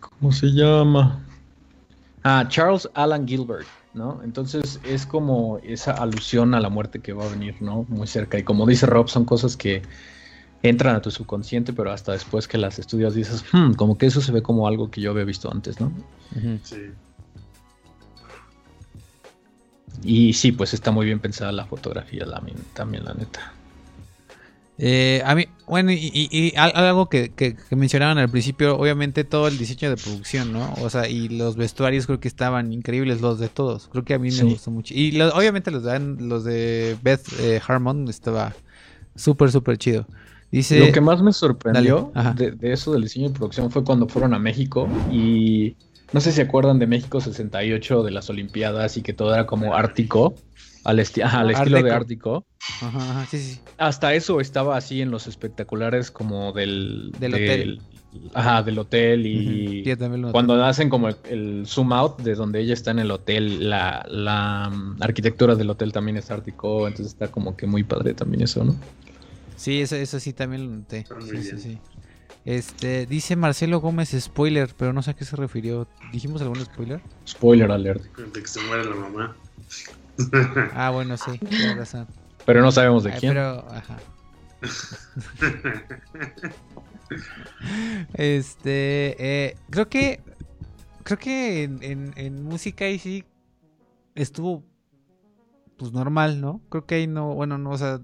¿Cómo 0.00 0.32
se 0.32 0.46
llama? 0.46 1.22
Ah, 2.24 2.46
Charles 2.48 2.88
Alan 2.94 3.28
Gilbert, 3.28 3.66
¿no? 3.92 4.20
Entonces 4.24 4.80
es 4.84 5.04
como 5.04 5.58
esa 5.62 5.92
alusión 5.92 6.54
a 6.54 6.60
la 6.60 6.70
muerte 6.70 7.00
que 7.00 7.12
va 7.12 7.24
a 7.24 7.28
venir, 7.28 7.56
¿no? 7.60 7.84
Muy 7.88 8.06
cerca. 8.06 8.38
Y 8.38 8.42
como 8.42 8.66
dice 8.66 8.86
Rob, 8.86 9.08
son 9.08 9.26
cosas 9.26 9.56
que 9.56 9.82
entran 10.62 10.94
a 10.96 11.00
tu 11.02 11.10
subconsciente, 11.10 11.72
pero 11.72 11.90
hasta 11.90 12.12
después 12.12 12.46
que 12.48 12.58
las 12.58 12.78
estudias 12.78 13.14
dices, 13.14 13.44
hmm, 13.52 13.72
como 13.72 13.96
que 13.96 14.06
eso 14.06 14.20
se 14.20 14.32
ve 14.32 14.42
como 14.42 14.66
algo 14.68 14.90
que 14.90 15.00
yo 15.00 15.10
había 15.12 15.24
visto 15.24 15.50
antes, 15.50 15.80
¿no? 15.80 15.92
Sí. 16.62 16.76
Y 20.02 20.32
sí, 20.32 20.52
pues 20.52 20.72
está 20.74 20.90
muy 20.90 21.06
bien 21.06 21.18
pensada 21.20 21.52
la 21.52 21.66
fotografía 21.66 22.24
también, 22.24 22.56
también 22.74 23.04
la 23.04 23.14
neta. 23.14 23.52
Eh, 24.82 25.20
a 25.26 25.34
mí, 25.34 25.44
bueno, 25.66 25.92
y, 25.92 25.96
y- 25.96 26.28
y 26.30 26.56
al- 26.56 26.72
algo 26.74 27.10
que, 27.10 27.32
que- 27.34 27.54
que 27.54 27.76
mencionaban 27.76 28.16
al 28.16 28.30
principio, 28.30 28.78
obviamente 28.78 29.24
todo 29.24 29.46
el 29.48 29.58
diseño 29.58 29.90
de 29.90 29.98
producción, 29.98 30.52
¿no? 30.54 30.72
O 30.78 30.88
sea, 30.88 31.06
y 31.06 31.28
los 31.28 31.56
vestuarios 31.56 32.06
creo 32.06 32.18
que 32.18 32.28
estaban 32.28 32.72
increíbles, 32.72 33.20
los 33.20 33.38
de 33.38 33.50
todos. 33.50 33.88
Creo 33.88 34.04
que 34.04 34.14
a 34.14 34.18
mí 34.18 34.30
Sí. 34.30 34.42
me 34.42 34.50
gustó 34.52 34.70
mucho. 34.70 34.94
Y 34.94 35.12
los- 35.12 35.34
obviamente 35.34 35.70
los 35.70 35.84
de, 35.84 35.98
los 36.00 36.44
de 36.44 36.96
Beth 37.02 37.20
eh, 37.40 37.60
Harmon 37.66 38.08
estaba 38.08 38.54
súper, 39.16 39.52
súper 39.52 39.76
chido. 39.76 40.06
Dice... 40.50 40.78
Lo 40.80 40.92
que 40.92 41.00
más 41.00 41.22
me 41.22 41.32
sorprendió 41.32 42.12
de, 42.14 42.52
de 42.52 42.72
eso 42.72 42.92
del 42.92 43.02
diseño 43.02 43.28
de 43.28 43.34
producción 43.34 43.70
fue 43.70 43.84
cuando 43.84 44.08
fueron 44.08 44.34
a 44.34 44.38
México 44.38 44.88
y 45.08 45.76
no 46.12 46.20
sé 46.20 46.30
si 46.30 46.36
se 46.36 46.42
acuerdan 46.42 46.78
de 46.78 46.86
México 46.86 47.20
68 47.20 48.02
de 48.02 48.10
las 48.10 48.30
Olimpiadas 48.30 48.96
y 48.96 49.02
que 49.02 49.12
todo 49.12 49.32
era 49.34 49.46
como 49.46 49.74
ártico, 49.74 50.34
al, 50.84 50.98
esti- 50.98 51.22
ajá, 51.22 51.40
al 51.40 51.50
estilo 51.50 51.82
de 51.82 51.92
ártico. 51.92 52.46
Ajá, 52.80 53.10
ajá, 53.10 53.26
sí, 53.26 53.38
sí. 53.38 53.60
Hasta 53.78 54.14
eso 54.14 54.40
estaba 54.40 54.76
así 54.76 55.00
en 55.00 55.10
los 55.10 55.26
espectaculares 55.26 56.10
como 56.10 56.52
del, 56.52 57.12
Del 57.18 57.34
hotel. 57.34 57.82
Ajá, 58.34 58.62
del 58.62 58.78
hotel 58.78 59.26
y 59.26 59.84
cuando 60.30 60.62
hacen 60.64 60.88
como 60.90 61.08
el, 61.08 61.16
el 61.24 61.66
zoom 61.66 61.92
out 61.92 62.18
de 62.20 62.34
donde 62.34 62.60
ella 62.60 62.74
está 62.74 62.90
en 62.90 62.98
el 62.98 63.10
hotel, 63.10 63.70
la, 63.70 64.04
la 64.08 64.68
mm, 64.70 65.02
arquitectura 65.02 65.54
del 65.54 65.70
hotel 65.70 65.92
también 65.92 66.16
es 66.16 66.30
ártico, 66.30 66.86
entonces 66.88 67.12
está 67.12 67.30
como 67.30 67.56
que 67.56 67.66
muy 67.66 67.84
padre 67.84 68.14
también 68.14 68.42
eso, 68.42 68.64
¿no? 68.64 68.80
Sí, 69.60 69.82
eso, 69.82 69.94
eso 69.94 70.18
sí 70.18 70.32
también 70.32 70.64
lo 70.64 70.74
noté. 70.74 71.04
Sí, 71.28 71.42
sí, 71.42 71.58
sí. 71.58 71.78
Este, 72.46 73.04
dice 73.04 73.36
Marcelo 73.36 73.78
Gómez 73.78 74.16
spoiler, 74.18 74.70
pero 74.74 74.94
no 74.94 75.02
sé 75.02 75.10
a 75.10 75.14
qué 75.14 75.26
se 75.26 75.36
refirió. 75.36 75.86
¿Dijimos 76.10 76.40
algún 76.40 76.64
spoiler? 76.64 77.02
Spoiler 77.28 77.70
alert. 77.70 78.02
De 78.16 78.40
que 78.40 78.48
se 78.48 78.58
muere 78.62 78.86
la 78.86 78.94
mamá. 78.96 79.36
Ah, 80.72 80.88
bueno, 80.88 81.14
sí, 81.18 81.36
tienes 81.46 81.76
razón. 81.76 82.06
Pero 82.46 82.62
no 82.62 82.72
sabemos 82.72 83.04
de 83.04 83.12
Ay, 83.12 83.20
quién. 83.20 83.34
pero, 83.34 83.70
ajá. 83.70 83.98
Este, 88.14 89.16
eh, 89.18 89.56
creo 89.68 89.90
que, 89.90 90.20
creo 91.04 91.18
que 91.18 91.64
en, 91.64 91.82
en, 91.82 92.14
en 92.16 92.42
música 92.44 92.86
ahí 92.86 92.98
sí 92.98 93.26
estuvo, 94.14 94.64
pues 95.76 95.92
normal, 95.92 96.40
¿no? 96.40 96.62
Creo 96.70 96.86
que 96.86 96.94
ahí 96.94 97.06
no, 97.06 97.34
bueno, 97.34 97.58
no, 97.58 97.72
o 97.72 97.76
sea, 97.78 98.00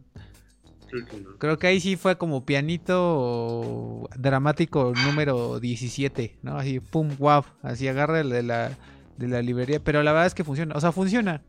Creo 0.88 1.04
que 1.04 1.20
no. 1.20 1.36
creo 1.38 1.58
que 1.58 1.66
ahí 1.66 1.80
sí 1.80 1.96
fue 1.96 2.16
como 2.16 2.44
pianito 2.44 4.08
dramático 4.16 4.92
número 5.04 5.58
17, 5.60 6.38
¿no? 6.42 6.56
Así, 6.56 6.80
pum, 6.80 7.10
wow, 7.18 7.44
así 7.62 7.88
agarra 7.88 8.20
el 8.20 8.30
de 8.30 8.42
la, 8.42 8.70
de 9.16 9.28
la 9.28 9.42
librería, 9.42 9.80
pero 9.80 10.02
la 10.02 10.12
verdad 10.12 10.26
es 10.26 10.34
que 10.34 10.44
funciona, 10.44 10.74
o 10.76 10.80
sea, 10.80 10.92
funciona. 10.92 11.42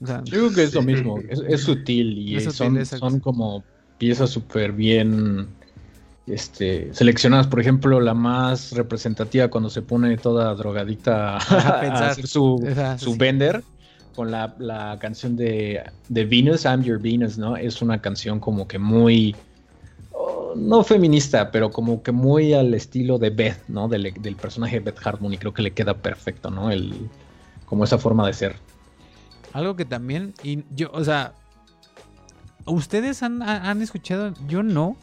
O 0.00 0.06
sea, 0.06 0.22
Yo 0.24 0.32
creo 0.32 0.54
que 0.54 0.62
es 0.62 0.74
lo 0.74 0.82
mismo, 0.82 1.18
es, 1.28 1.42
es 1.48 1.62
sutil 1.62 2.18
y 2.18 2.36
Es 2.36 2.44
sutil, 2.44 2.86
son, 2.86 2.98
son 3.00 3.20
como 3.20 3.64
piezas 3.98 4.30
súper 4.30 4.72
bien 4.72 5.48
este, 6.26 6.94
seleccionadas. 6.94 7.46
Por 7.46 7.60
ejemplo, 7.60 8.00
la 8.00 8.14
más 8.14 8.72
representativa 8.72 9.48
cuando 9.48 9.70
se 9.70 9.82
pone 9.82 10.16
toda 10.16 10.54
drogadicta 10.54 11.36
A 11.38 12.08
hacer 12.10 12.26
su, 12.26 12.58
su 12.98 13.12
sí. 13.12 13.18
vender 13.18 13.62
con 14.18 14.32
la, 14.32 14.52
la 14.58 14.98
canción 14.98 15.36
de, 15.36 15.80
de 16.08 16.24
Venus, 16.24 16.64
I'm 16.64 16.82
Your 16.82 17.00
Venus, 17.00 17.38
¿no? 17.38 17.56
Es 17.56 17.80
una 17.80 18.00
canción 18.00 18.40
como 18.40 18.66
que 18.66 18.76
muy, 18.76 19.36
oh, 20.10 20.54
no 20.56 20.82
feminista, 20.82 21.52
pero 21.52 21.70
como 21.70 22.02
que 22.02 22.10
muy 22.10 22.52
al 22.52 22.74
estilo 22.74 23.16
de 23.18 23.30
Beth, 23.30 23.68
¿no? 23.68 23.86
Del, 23.86 24.12
del 24.20 24.34
personaje 24.34 24.80
de 24.80 24.90
Beth 24.90 25.06
Harmon 25.06 25.32
y 25.34 25.38
creo 25.38 25.54
que 25.54 25.62
le 25.62 25.70
queda 25.70 25.94
perfecto, 25.94 26.50
¿no? 26.50 26.68
El, 26.72 27.08
como 27.64 27.84
esa 27.84 27.96
forma 27.96 28.26
de 28.26 28.32
ser. 28.32 28.56
Algo 29.52 29.76
que 29.76 29.84
también, 29.84 30.34
y 30.42 30.64
yo, 30.74 30.90
o 30.92 31.04
sea, 31.04 31.32
ustedes 32.66 33.22
han, 33.22 33.40
ha- 33.42 33.70
han 33.70 33.82
escuchado, 33.82 34.34
yo 34.48 34.64
no, 34.64 34.96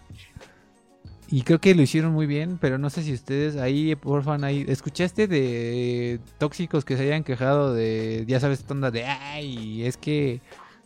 y 1.36 1.42
creo 1.42 1.60
que 1.60 1.76
lo 1.76 1.82
hicieron 1.82 2.14
muy 2.14 2.28
bien, 2.28 2.58
pero 2.62 2.78
no 2.78 2.90
sé 2.90 3.04
si 3.04 3.12
ustedes 3.12 3.58
ahí, 3.58 3.94
porfa, 3.96 4.38
ahí, 4.42 4.64
¿escuchaste 4.70 5.28
de 5.28 6.22
tóxicos 6.38 6.86
que 6.86 6.96
se 6.96 7.04
hayan 7.04 7.26
quejado 7.26 7.74
de, 7.74 8.24
ya 8.26 8.40
sabes, 8.40 8.60
esta 8.60 8.74
onda 8.74 8.90
de, 8.90 9.04
ay, 9.04 9.84
es 9.84 9.98
que 9.98 10.40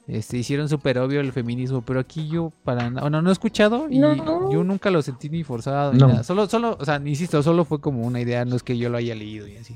este, 0.07 0.39
hicieron 0.39 0.67
súper 0.67 0.97
obvio 0.97 1.19
el 1.19 1.33
feminismo, 1.33 1.83
pero 1.83 1.99
aquí 1.99 2.27
yo 2.29 2.51
para 2.63 2.89
nada, 2.89 3.01
bueno, 3.01 3.21
no 3.21 3.29
he 3.29 3.33
escuchado 3.33 3.91
y 3.91 3.99
No. 3.99 4.49
yo 4.49 4.63
nunca 4.63 4.89
lo 4.89 5.03
sentí 5.03 5.29
ni 5.29 5.43
forzado, 5.43 5.93
ni 5.93 5.99
No. 5.99 6.07
nada, 6.07 6.23
solo, 6.23 6.49
solo, 6.49 6.77
o 6.79 6.83
sea, 6.83 6.99
insisto, 7.05 7.43
solo 7.43 7.63
fue 7.63 7.79
como 7.79 8.01
una 8.01 8.19
idea, 8.19 8.43
no 8.43 8.55
es 8.55 8.63
que 8.63 8.75
yo 8.75 8.89
lo 8.89 8.97
haya 8.97 9.13
leído 9.13 9.47
y 9.47 9.55
así, 9.57 9.75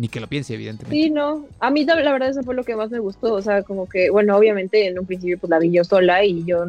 ni 0.00 0.08
que 0.08 0.18
lo 0.18 0.28
piense, 0.28 0.54
evidentemente. 0.54 0.96
Sí, 0.96 1.10
no. 1.10 1.46
A 1.58 1.70
mí 1.70 1.84
la 1.84 1.94
verdad 1.94 2.30
eso 2.30 2.42
fue 2.42 2.54
lo 2.54 2.64
que 2.64 2.74
más 2.74 2.90
me 2.90 3.00
gustó. 3.00 3.34
O 3.34 3.42
sea, 3.42 3.62
como 3.62 3.86
que, 3.86 4.08
bueno, 4.08 4.34
obviamente 4.34 4.86
en 4.86 4.98
un 4.98 5.04
principio 5.04 5.38
pues 5.38 5.50
la 5.50 5.58
vi 5.58 5.70
yo 5.70 5.84
sola 5.84 6.24
y 6.24 6.42
yo 6.46 6.64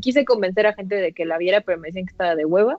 quise 0.00 0.24
convencer 0.24 0.68
a 0.68 0.72
gente 0.74 0.94
de 0.94 1.12
que 1.12 1.24
la 1.24 1.36
viera, 1.36 1.62
pero 1.62 1.78
me 1.80 1.88
decían 1.88 2.06
que 2.06 2.12
estaba 2.12 2.36
de 2.36 2.44
hueva. 2.44 2.78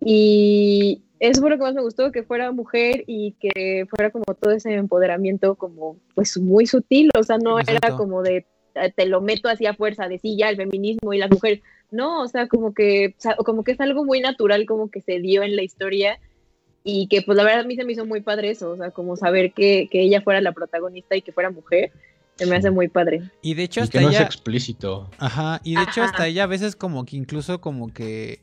Y 0.00 1.02
eso 1.20 1.40
fue 1.40 1.50
lo 1.50 1.56
que 1.56 1.62
más 1.62 1.74
me 1.74 1.82
gustó, 1.82 2.10
que 2.10 2.24
fuera 2.24 2.50
mujer 2.50 3.04
y 3.06 3.36
que 3.38 3.86
fuera 3.88 4.10
como 4.10 4.24
todo 4.24 4.50
ese 4.50 4.74
empoderamiento 4.74 5.54
como 5.54 5.96
pues 6.16 6.36
muy 6.38 6.66
sutil. 6.66 7.10
O 7.16 7.22
sea, 7.22 7.38
no 7.38 7.60
era 7.60 7.74
Exacto. 7.74 7.98
como 7.98 8.22
de 8.22 8.44
eh, 8.74 8.92
te 8.92 9.06
lo 9.06 9.20
meto 9.20 9.48
así 9.48 9.66
a 9.66 9.74
fuerza, 9.74 10.08
de 10.08 10.18
sí, 10.18 10.36
ya 10.36 10.48
el 10.48 10.56
feminismo 10.56 11.14
y 11.14 11.18
las 11.18 11.30
mujeres. 11.30 11.60
No, 11.92 12.22
o 12.22 12.26
sea, 12.26 12.48
como 12.48 12.74
que, 12.74 13.14
o 13.16 13.20
sea, 13.20 13.36
como 13.36 13.62
que 13.62 13.70
es 13.70 13.80
algo 13.80 14.04
muy 14.04 14.20
natural 14.20 14.66
como 14.66 14.90
que 14.90 15.00
se 15.00 15.20
dio 15.20 15.44
en 15.44 15.54
la 15.54 15.62
historia 15.62 16.18
y 16.84 17.06
que 17.08 17.22
pues 17.22 17.36
la 17.36 17.44
verdad 17.44 17.60
a 17.60 17.66
mí 17.66 17.76
se 17.76 17.84
me 17.84 17.92
hizo 17.92 18.06
muy 18.06 18.20
padre 18.20 18.50
eso, 18.50 18.72
o 18.72 18.76
sea, 18.76 18.90
como 18.90 19.16
saber 19.16 19.52
que, 19.52 19.88
que 19.90 20.02
ella 20.02 20.22
fuera 20.22 20.40
la 20.40 20.52
protagonista 20.52 21.16
y 21.16 21.22
que 21.22 21.32
fuera 21.32 21.50
mujer, 21.50 21.92
se 22.36 22.46
me 22.46 22.56
hace 22.56 22.70
muy 22.70 22.88
padre. 22.88 23.30
Y 23.42 23.54
de 23.54 23.64
hecho 23.64 23.80
Y 23.80 23.82
hasta 23.84 23.98
que 23.98 24.04
no 24.04 24.10
es 24.10 24.16
ella... 24.16 24.24
explícito. 24.24 25.10
Ajá, 25.18 25.60
y 25.64 25.76
de 25.76 25.82
hecho 25.82 26.02
hasta 26.02 26.26
ella 26.26 26.44
a 26.44 26.48
veces 26.48 26.76
como 26.76 27.04
que 27.04 27.16
incluso 27.16 27.60
como 27.60 27.92
que 27.92 28.40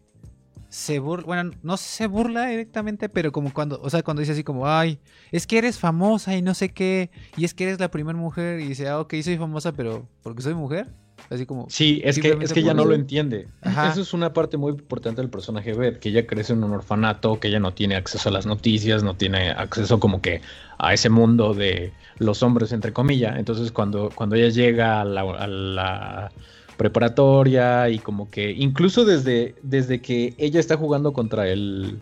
se 0.69 0.99
burla, 0.99 1.25
bueno, 1.25 1.51
no 1.63 1.77
se 1.77 2.07
burla 2.07 2.47
directamente, 2.47 3.09
pero 3.09 3.31
como 3.31 3.51
cuando, 3.51 3.81
o 3.81 3.89
sea, 3.89 4.03
cuando 4.03 4.21
dice 4.21 4.33
así 4.33 4.43
como, 4.43 4.67
ay, 4.67 4.99
es 5.31 5.47
que 5.47 5.57
eres 5.57 5.79
famosa 5.79 6.37
y 6.37 6.43
no 6.43 6.53
sé 6.53 6.69
qué, 6.69 7.09
y 7.35 7.43
es 7.43 7.53
que 7.53 7.63
eres 7.65 7.79
la 7.79 7.89
primera 7.89 8.17
mujer, 8.17 8.59
y 8.59 8.67
dice, 8.67 8.87
ah, 8.87 8.99
ok, 8.99 9.15
soy 9.23 9.37
famosa, 9.37 9.73
pero 9.73 10.07
porque 10.21 10.43
soy 10.43 10.53
mujer, 10.53 10.87
así 11.29 11.45
como, 11.45 11.67
Sí, 11.69 12.01
es 12.03 12.19
que, 12.19 12.37
es 12.41 12.53
que 12.53 12.59
ella 12.61 12.73
por 12.73 12.83
no 12.83 12.85
lo 12.85 12.95
entiende. 12.95 13.47
Ajá. 13.61 13.91
Eso 13.91 14.01
es 14.01 14.13
una 14.13 14.33
parte 14.33 14.57
muy 14.57 14.71
importante 14.71 15.21
del 15.21 15.29
personaje 15.29 15.73
Beth, 15.73 15.99
que 15.99 16.09
ella 16.09 16.25
crece 16.25 16.53
en 16.53 16.63
un 16.63 16.71
orfanato, 16.71 17.39
que 17.39 17.47
ella 17.47 17.59
no 17.59 17.73
tiene 17.73 17.95
acceso 17.95 18.29
a 18.29 18.31
las 18.31 18.45
noticias, 18.45 19.03
no 19.03 19.15
tiene 19.15 19.51
acceso 19.51 19.99
como 19.99 20.21
que 20.21 20.41
a 20.77 20.93
ese 20.93 21.09
mundo 21.09 21.53
de 21.53 21.91
los 22.17 22.43
hombres, 22.43 22.71
entre 22.71 22.93
comillas. 22.93 23.37
Entonces 23.37 23.71
cuando, 23.71 24.09
cuando 24.13 24.35
ella 24.35 24.49
llega 24.49 25.01
a 25.01 25.05
la, 25.05 25.21
a 25.21 25.47
la 25.47 26.31
preparatoria 26.77 27.89
y 27.89 27.99
como 27.99 28.31
que 28.31 28.51
incluso 28.51 29.03
desde, 29.03 29.53
desde 29.61 30.01
que 30.01 30.33
ella 30.37 30.59
está 30.59 30.77
jugando 30.77 31.11
contra 31.13 31.47
el... 31.49 31.99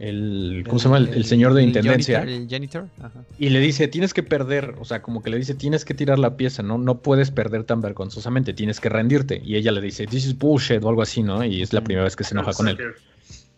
El, 0.00 0.64
¿Cómo 0.66 0.78
se 0.78 0.84
llama? 0.84 0.96
El, 0.96 1.08
el 1.10 1.24
señor 1.26 1.52
de 1.52 1.60
el 1.60 1.68
intendencia. 1.68 2.20
janitor, 2.20 2.42
el 2.42 2.48
janitor, 2.48 2.88
ajá. 3.02 3.22
Y 3.38 3.50
le 3.50 3.60
dice, 3.60 3.86
tienes 3.86 4.14
que 4.14 4.22
perder, 4.22 4.74
o 4.80 4.84
sea, 4.86 5.02
como 5.02 5.22
que 5.22 5.28
le 5.28 5.36
dice, 5.36 5.54
tienes 5.54 5.84
que 5.84 5.92
tirar 5.92 6.18
la 6.18 6.38
pieza, 6.38 6.62
¿no? 6.62 6.78
No 6.78 7.02
puedes 7.02 7.30
perder 7.30 7.64
tan 7.64 7.82
vergonzosamente, 7.82 8.54
tienes 8.54 8.80
que 8.80 8.88
rendirte. 8.88 9.42
Y 9.44 9.56
ella 9.56 9.72
le 9.72 9.82
dice, 9.82 10.06
this 10.06 10.24
is 10.24 10.38
bullshit 10.38 10.82
o 10.82 10.88
algo 10.88 11.02
así, 11.02 11.22
¿no? 11.22 11.44
Y 11.44 11.60
es 11.60 11.74
la 11.74 11.82
Mm. 11.82 11.84
primera 11.84 12.04
vez 12.04 12.16
que 12.16 12.24
se 12.24 12.32
enoja 12.34 12.54
con 12.54 12.68
él. 12.68 12.78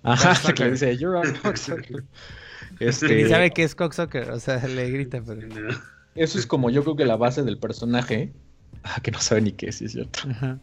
Ajá, 0.03 0.35
que 0.57 0.65
le 0.65 0.71
dice, 0.73 0.97
you're 0.99 1.17
a 1.17 1.33
cocksucker". 1.43 2.03
Y 2.81 2.87
Este, 2.87 3.29
sabe 3.29 3.51
que 3.53 3.63
es 3.63 3.75
cocksucker, 3.77 4.31
o 4.31 4.41
sea, 4.41 4.67
le 4.67 4.91
grita, 4.91 5.23
pero... 5.25 5.43
eso 6.17 6.39
es 6.39 6.47
como 6.47 6.71
yo 6.71 6.83
creo 6.83 6.97
que 6.97 7.05
la 7.05 7.17
base 7.17 7.45
del 7.45 7.59
personaje. 7.59 8.33
Ah, 8.85 9.01
que 9.03 9.11
no 9.11 9.21
sabe 9.21 9.43
ni 9.43 9.53
qué, 9.53 9.71
sí 9.73 9.85
es 9.85 9.93
cierto. 9.93 10.21
Ajá. 10.29 10.59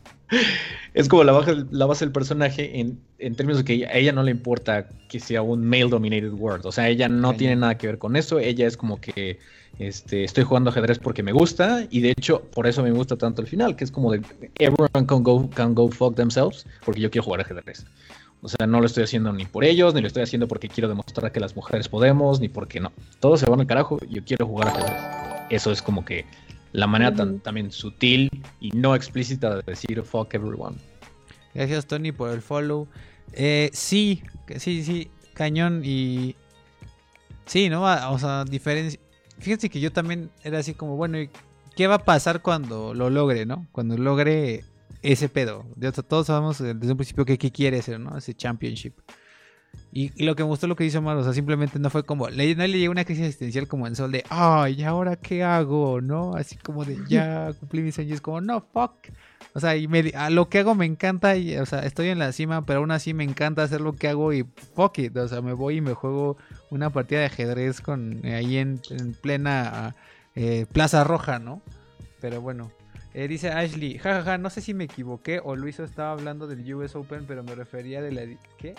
Es 0.94 1.08
como 1.08 1.24
la, 1.24 1.32
baja, 1.32 1.54
la 1.72 1.86
base 1.86 2.06
del 2.06 2.12
personaje 2.12 2.80
en, 2.80 3.00
en 3.18 3.36
términos 3.36 3.60
de 3.60 3.66
que 3.66 3.86
a 3.86 3.94
ella 3.94 4.12
no 4.12 4.24
le 4.24 4.32
importa 4.32 4.88
que 5.08 5.20
sea 5.20 5.42
un 5.42 5.66
male-dominated 5.66 6.34
world. 6.34 6.66
O 6.66 6.72
sea, 6.72 6.90
ella 6.90 7.10
no 7.10 7.34
tiene 7.34 7.56
nada 7.56 7.78
que 7.78 7.88
ver 7.88 7.98
con 7.98 8.16
eso. 8.16 8.40
Ella 8.40 8.68
es 8.68 8.78
como 8.78 9.00
que 9.00 9.40
este, 9.80 10.24
estoy 10.24 10.44
jugando 10.44 10.70
ajedrez 10.70 11.00
porque 11.00 11.24
me 11.24 11.32
gusta. 11.32 11.88
Y 11.90 12.02
de 12.02 12.12
hecho, 12.12 12.42
por 12.42 12.68
eso 12.68 12.84
me 12.84 12.92
gusta 12.92 13.16
tanto 13.16 13.42
el 13.42 13.48
final, 13.48 13.76
que 13.76 13.84
es 13.84 13.92
como 13.92 14.12
de 14.12 14.22
everyone 14.60 15.06
can 15.08 15.24
go, 15.24 15.50
can 15.50 15.74
go 15.74 15.90
fuck 15.90 16.16
themselves 16.16 16.66
porque 16.86 17.02
yo 17.02 17.10
quiero 17.10 17.26
jugar 17.26 17.42
ajedrez. 17.42 17.86
O 18.42 18.48
sea, 18.48 18.68
no 18.68 18.80
lo 18.80 18.86
estoy 18.86 19.04
haciendo 19.04 19.34
ni 19.34 19.46
por 19.46 19.66
ellos, 19.66 19.94
ni 19.94 20.02
lo 20.02 20.08
estoy 20.08 20.24
haciendo 20.24 20.48
porque 20.48 20.70
quiero 20.70 20.88
demostrar 20.88 21.32
que 21.32 21.40
las 21.40 21.56
mujeres 21.56 21.90
podemos, 21.90 22.40
ni 22.40 22.48
porque 22.48 22.80
no. 22.80 22.92
Todos 23.20 23.42
se 23.42 23.46
van 23.50 23.60
al 23.60 23.68
carajo, 23.68 24.00
yo 24.10 24.24
quiero 24.24 24.46
jugar 24.46 24.70
ajedrez. 24.70 25.02
Eso 25.50 25.72
es 25.72 25.82
como 25.82 26.06
que 26.06 26.26
la 26.72 26.88
manera 26.88 27.14
tan- 27.16 27.40
también 27.40 27.72
sutil 27.72 28.30
y 28.60 28.70
no 28.72 28.96
explícita 28.96 29.56
de 29.58 29.64
decir 29.64 30.02
fuck 30.04 30.34
everyone. 30.34 30.78
Gracias, 31.54 31.88
Tony, 31.88 32.12
por 32.12 32.30
el 32.32 32.42
follow. 32.42 32.88
Eh, 33.34 33.70
sí, 33.74 34.24
sí, 34.58 34.84
sí, 34.84 35.10
cañón 35.34 35.82
y... 35.84 36.36
Sí, 37.46 37.70
¿no? 37.70 37.88
Ah, 37.88 38.12
O 38.12 38.20
sea, 38.20 38.44
diferencia... 38.46 39.00
Fíjense 39.40 39.70
que 39.70 39.80
yo 39.80 39.92
también 39.92 40.30
era 40.44 40.60
así 40.60 40.74
como, 40.74 40.96
bueno, 40.98 41.20
¿y 41.20 41.30
¿qué 41.76 41.88
va 41.88 41.96
a 41.96 42.06
pasar 42.06 42.42
cuando 42.42 42.94
lo 42.94 43.10
logre, 43.10 43.46
no? 43.46 43.68
Cuando 43.72 43.98
logre 43.98 44.64
ese 45.02 45.30
pedo. 45.30 45.66
De- 45.76 45.88
o 45.88 45.92
sea, 45.94 46.04
todos 46.04 46.28
sabemos 46.28 46.60
desde 46.60 46.92
un 46.92 46.98
principio 46.98 47.26
que 47.26 47.38
qué 47.38 47.52
quiere 47.52 47.82
ser, 47.82 48.00
¿no? 48.00 48.18
Ese 48.18 48.34
championship. 48.36 48.94
Y, 49.92 50.24
lo 50.24 50.36
que 50.36 50.44
me 50.44 50.50
gustó 50.50 50.68
lo 50.68 50.76
que 50.76 50.86
hizo 50.86 51.00
Omar, 51.00 51.18
o 51.18 51.24
sea, 51.24 51.34
simplemente 51.34 51.80
no 51.80 51.90
fue 51.90 52.04
como, 52.04 52.30
le, 52.30 52.56
no 52.56 52.66
le 52.68 52.78
llegó 52.78 52.92
una 52.92 53.06
crisis 53.06 53.26
existencial 53.26 53.68
como 53.68 53.88
en 53.88 53.96
Sol 53.96 54.12
de, 54.12 54.24
ay, 54.30 54.82
¿y 54.82 54.84
ahora 54.84 55.16
qué 55.16 55.44
hago? 55.44 56.00
¿No? 56.02 56.36
Así 56.36 56.58
como 56.58 56.86
de, 56.86 56.98
ya 57.08 57.52
cumplí 57.60 57.82
mis 57.82 57.98
años, 57.98 58.22
como, 58.22 58.40
no, 58.40 58.62
fuck. 58.62 58.94
O 59.54 59.60
sea, 59.60 59.76
y 59.76 59.88
me- 59.88 60.12
a 60.16 60.30
lo 60.30 60.48
que 60.48 60.60
hago 60.60 60.76
me 60.76 60.86
encanta, 60.86 61.36
y, 61.36 61.58
o 61.58 61.66
sea, 61.66 61.80
estoy 61.80 62.10
en 62.10 62.20
la 62.20 62.32
cima, 62.34 62.66
pero 62.66 62.80
aún 62.80 62.92
así 62.92 63.14
me 63.16 63.24
encanta 63.24 63.64
hacer 63.64 63.82
lo 63.82 63.94
que 63.94 64.08
hago 64.08 64.32
y 64.32 64.46
fuck 64.76 65.00
it. 65.00 65.18
O 65.18 65.28
sea, 65.28 65.42
me 65.42 65.54
voy 65.54 65.78
y 65.78 65.82
me 65.82 65.94
juego 65.94 66.38
una 66.70 66.92
partida 66.92 67.20
de 67.22 67.26
ajedrez 67.26 67.82
con 67.82 68.24
ahí 68.26 68.58
en, 68.58 68.80
en 68.92 69.14
plena 69.14 69.96
eh, 70.36 70.68
Plaza 70.72 71.04
Roja, 71.04 71.40
¿no? 71.40 71.62
Pero 72.22 72.42
bueno. 72.42 72.72
Eh, 73.14 73.28
dice 73.28 73.50
Ashley, 73.50 73.98
jajaja, 73.98 74.38
no 74.38 74.50
sé 74.52 74.62
si 74.62 74.74
me 74.74 74.84
equivoqué 74.84 75.42
o 75.44 75.56
Luiso 75.56 75.84
estaba 75.84 76.12
hablando 76.12 76.46
del 76.48 76.74
US 76.76 76.96
Open, 76.96 77.26
pero 77.28 77.44
me 77.44 77.56
refería 77.56 78.02
de 78.02 78.12
la 78.12 78.22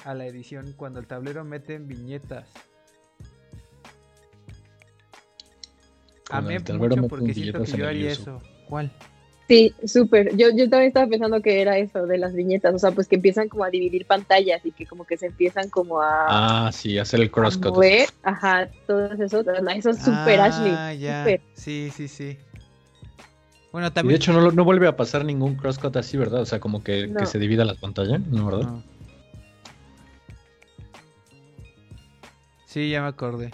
a 0.05 0.15
la 0.15 0.27
edición 0.27 0.73
cuando 0.77 1.01
el 1.01 1.07
tablero 1.07 1.45
mete 1.45 1.75
en 1.75 1.89
viñetas. 1.89 2.49
Amé 6.31 6.61
mucho 6.61 7.09
porque 7.09 7.27
en 7.27 7.35
siento 7.35 7.65
que 7.65 7.73
yo 7.73 7.89
haría 7.89 8.13
eso. 8.13 8.41
¿Cuál? 8.69 8.93
Sí, 9.49 9.75
súper. 9.85 10.37
Yo, 10.37 10.47
yo 10.51 10.71
también 10.71 10.85
estaba 10.85 11.09
pensando 11.09 11.43
que 11.43 11.61
era 11.61 11.77
eso 11.77 12.07
de 12.07 12.19
las 12.19 12.35
viñetas, 12.35 12.73
o 12.73 12.79
sea, 12.79 12.93
pues 12.93 13.09
que 13.09 13.17
empiezan 13.17 13.49
como 13.49 13.65
a 13.65 13.71
dividir 13.71 14.07
pantallas 14.07 14.65
y 14.65 14.71
que 14.71 14.87
como 14.87 15.05
que 15.05 15.17
se 15.17 15.27
empiezan 15.27 15.69
como 15.71 16.01
a, 16.01 16.67
Ah, 16.67 16.73
sí, 16.73 16.97
hacer 16.99 17.19
el 17.19 17.33
crosscut. 17.33 17.75
Ajá, 18.23 18.71
todo 18.87 19.07
eso. 19.07 19.25
Eso 19.25 19.91
es 19.91 19.99
súper 19.99 20.39
Ah, 20.39 20.45
Ashley. 20.45 21.01
ya. 21.01 21.25
súper. 21.25 21.41
Sí, 21.55 21.91
sí, 21.93 22.07
sí. 22.07 22.39
Bueno, 23.73 23.87
Y 23.87 23.91
de 23.91 23.95
también. 23.95 24.17
hecho 24.17 24.33
no, 24.33 24.51
no 24.51 24.65
vuelve 24.65 24.89
a 24.89 24.97
pasar 24.97 25.25
ningún 25.25 25.55
crosscut 25.55 25.97
así, 25.97 26.17
¿verdad? 26.17 26.41
O 26.43 26.47
sea, 26.47 26.59
como 26.61 26.83
que, 26.83 27.07
No. 27.07 27.21
que 27.21 27.27
se 27.27 27.39
divida 27.39 27.65
la 27.65 27.75
pantalla, 27.75 28.19
¿no, 28.19 28.47
verdad? 28.47 28.63
No. 28.63 28.83
Sí, 32.67 32.91
ya 32.91 33.03
me 33.03 33.09
acordé. 33.09 33.51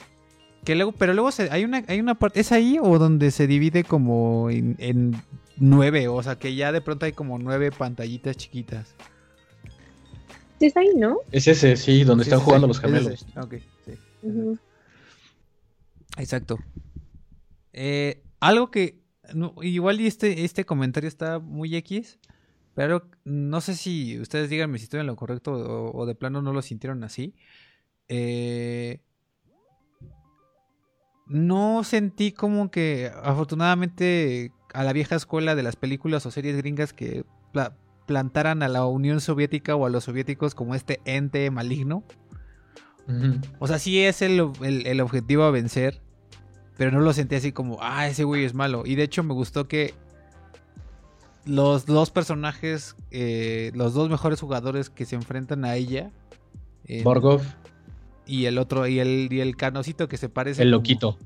Que 0.64 0.74
luego, 0.74 0.92
pero 0.92 1.14
luego 1.14 1.30
se- 1.30 1.50
hay 1.50 1.64
una, 1.64 1.84
hay 1.88 2.00
una 2.00 2.16
parte, 2.16 2.40
¿es 2.40 2.52
ahí 2.52 2.78
o 2.82 2.98
donde 2.98 3.30
se 3.30 3.46
divide 3.46 3.84
como 3.84 4.50
en, 4.50 4.74
en 4.78 5.22
nueve? 5.56 6.08
O 6.08 6.22
sea, 6.22 6.38
que 6.38 6.54
ya 6.54 6.72
de 6.72 6.80
pronto 6.80 7.06
hay 7.06 7.12
como 7.12 7.38
nueve 7.38 7.70
pantallitas 7.70 8.36
chiquitas. 8.36 8.94
Sí, 10.58 10.66
está 10.66 10.80
ahí, 10.80 10.90
¿no? 10.96 11.18
Es 11.30 11.46
ese, 11.46 11.76
sí, 11.76 12.04
donde 12.04 12.24
Sí, 12.24 12.30
están 12.30 12.40
sí, 12.40 12.44
jugando 12.46 12.66
sí, 12.66 12.68
los 12.68 12.76
es 12.78 12.82
gemelos. 12.82 13.26
Ok, 13.36 13.54
sí. 13.84 13.92
Exacto. 16.18 16.58
Eh, 17.72 18.22
algo 18.40 18.70
que 18.70 18.98
no, 19.34 19.54
igual 19.62 20.00
y 20.00 20.06
este, 20.06 20.44
este 20.44 20.64
comentario 20.64 21.08
está 21.08 21.38
muy 21.38 21.74
X, 21.76 22.18
pero 22.74 23.08
no 23.24 23.60
sé 23.60 23.74
si 23.74 24.18
ustedes 24.20 24.50
díganme 24.50 24.78
si 24.78 24.84
estoy 24.84 25.00
en 25.00 25.06
lo 25.06 25.16
correcto 25.16 25.52
o, 25.52 25.96
o 25.96 26.06
de 26.06 26.14
plano 26.14 26.42
no 26.42 26.52
lo 26.52 26.62
sintieron 26.62 27.02
así. 27.04 27.34
Eh, 28.08 29.00
no 31.26 31.82
sentí 31.82 32.32
como 32.32 32.70
que 32.70 33.10
afortunadamente 33.22 34.52
a 34.72 34.84
la 34.84 34.92
vieja 34.92 35.16
escuela 35.16 35.54
de 35.54 35.62
las 35.62 35.76
películas 35.76 36.24
o 36.26 36.30
series 36.30 36.56
gringas 36.56 36.92
que 36.92 37.24
pla- 37.52 37.76
plantaran 38.06 38.62
a 38.62 38.68
la 38.68 38.86
Unión 38.86 39.20
Soviética 39.20 39.74
o 39.74 39.86
a 39.86 39.90
los 39.90 40.04
soviéticos 40.04 40.54
como 40.54 40.74
este 40.74 41.00
ente 41.04 41.50
maligno. 41.50 42.04
O 43.58 43.66
sea, 43.66 43.78
sí 43.78 44.00
es 44.00 44.22
el, 44.22 44.40
el- 44.62 44.86
el 44.86 45.00
objetivo 45.00 45.44
a 45.44 45.50
vencer. 45.50 46.02
Pero 46.76 46.90
no 46.90 47.00
lo 47.00 47.12
sentí 47.12 47.34
así 47.36 47.52
como, 47.52 47.78
ah, 47.80 48.06
ese 48.06 48.24
güey 48.24 48.44
es 48.44 48.52
malo. 48.54 48.82
Y 48.84 48.94
de 48.96 49.02
hecho 49.04 49.22
me 49.22 49.32
gustó 49.34 49.66
que 49.66 49.94
los 51.44 51.86
dos 51.86 52.10
personajes, 52.10 52.96
eh, 53.10 53.70
los 53.74 53.94
dos 53.94 54.10
mejores 54.10 54.40
jugadores 54.40 54.90
que 54.90 55.04
se 55.06 55.14
enfrentan 55.16 55.64
a 55.64 55.76
ella. 55.76 56.10
Borgov, 57.02 57.42
Y 58.26 58.46
el 58.46 58.58
otro, 58.58 58.86
y 58.88 58.98
el, 58.98 59.28
y 59.30 59.40
el 59.40 59.56
canocito 59.56 60.08
que 60.08 60.16
se 60.16 60.28
parece. 60.28 60.62
el 60.62 60.68
como- 60.70 60.78
loquito. 60.78 61.18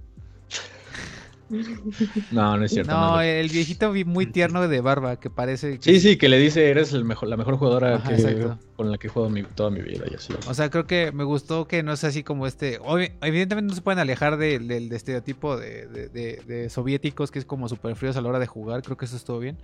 No, 2.31 2.57
no 2.57 2.65
es 2.65 2.73
cierto. 2.73 2.93
No, 2.93 3.21
el 3.21 3.49
viejito 3.49 3.91
vi- 3.93 4.05
muy 4.05 4.27
tierno 4.27 4.67
de 4.69 4.81
barba 4.81 5.17
que 5.19 5.31
parece. 5.31 5.79
que- 5.79 5.83
Sí, 5.93 6.01
sí, 6.01 6.17
que 6.17 6.29
le 6.29 6.39
dice, 6.39 6.71
eres 6.71 6.93
el 6.93 7.05
mejor, 7.05 7.29
la 7.29 7.37
mejor 7.37 7.57
jugadora 7.57 7.97
Ajá, 7.97 8.09
que, 8.09 8.15
exacto. 8.15 8.59
con 8.77 8.91
la 8.91 8.99
que 8.99 9.09
he 9.09 9.11
jugado 9.11 9.31
mi- 9.31 9.43
toda 9.43 9.71
mi 9.71 9.81
vida 9.83 10.05
y 10.11 10.15
así. 10.15 10.33
O 10.49 10.55
sea, 10.55 10.71
creo 10.71 10.87
que 10.87 11.13
me 11.13 11.25
gustó 11.25 11.67
que 11.67 11.83
no 11.83 11.93
es 11.93 12.05
así 12.05 12.23
como 12.23 12.47
este. 12.47 12.79
obvi- 12.81 13.13
evidentemente 13.23 13.69
no 13.69 13.75
se 13.75 13.83
pueden 13.83 13.99
alejar 13.99 14.37
del 14.37 14.71
estereotipo 14.93 15.57
de- 15.57 15.87
de 15.89 16.71
soviéticos, 16.71 17.31
que 17.31 17.39
es 17.41 17.45
como 17.45 17.69
súper 17.69 17.97
fríos 17.97 18.17
a 18.17 18.21
la 18.21 18.29
hora 18.29 18.39
de 18.39 18.47
jugar. 18.47 18.83
Creo 18.83 18.97
que 18.97 19.05
eso 19.07 19.17
estuvo 19.17 19.39
bien. 19.39 19.59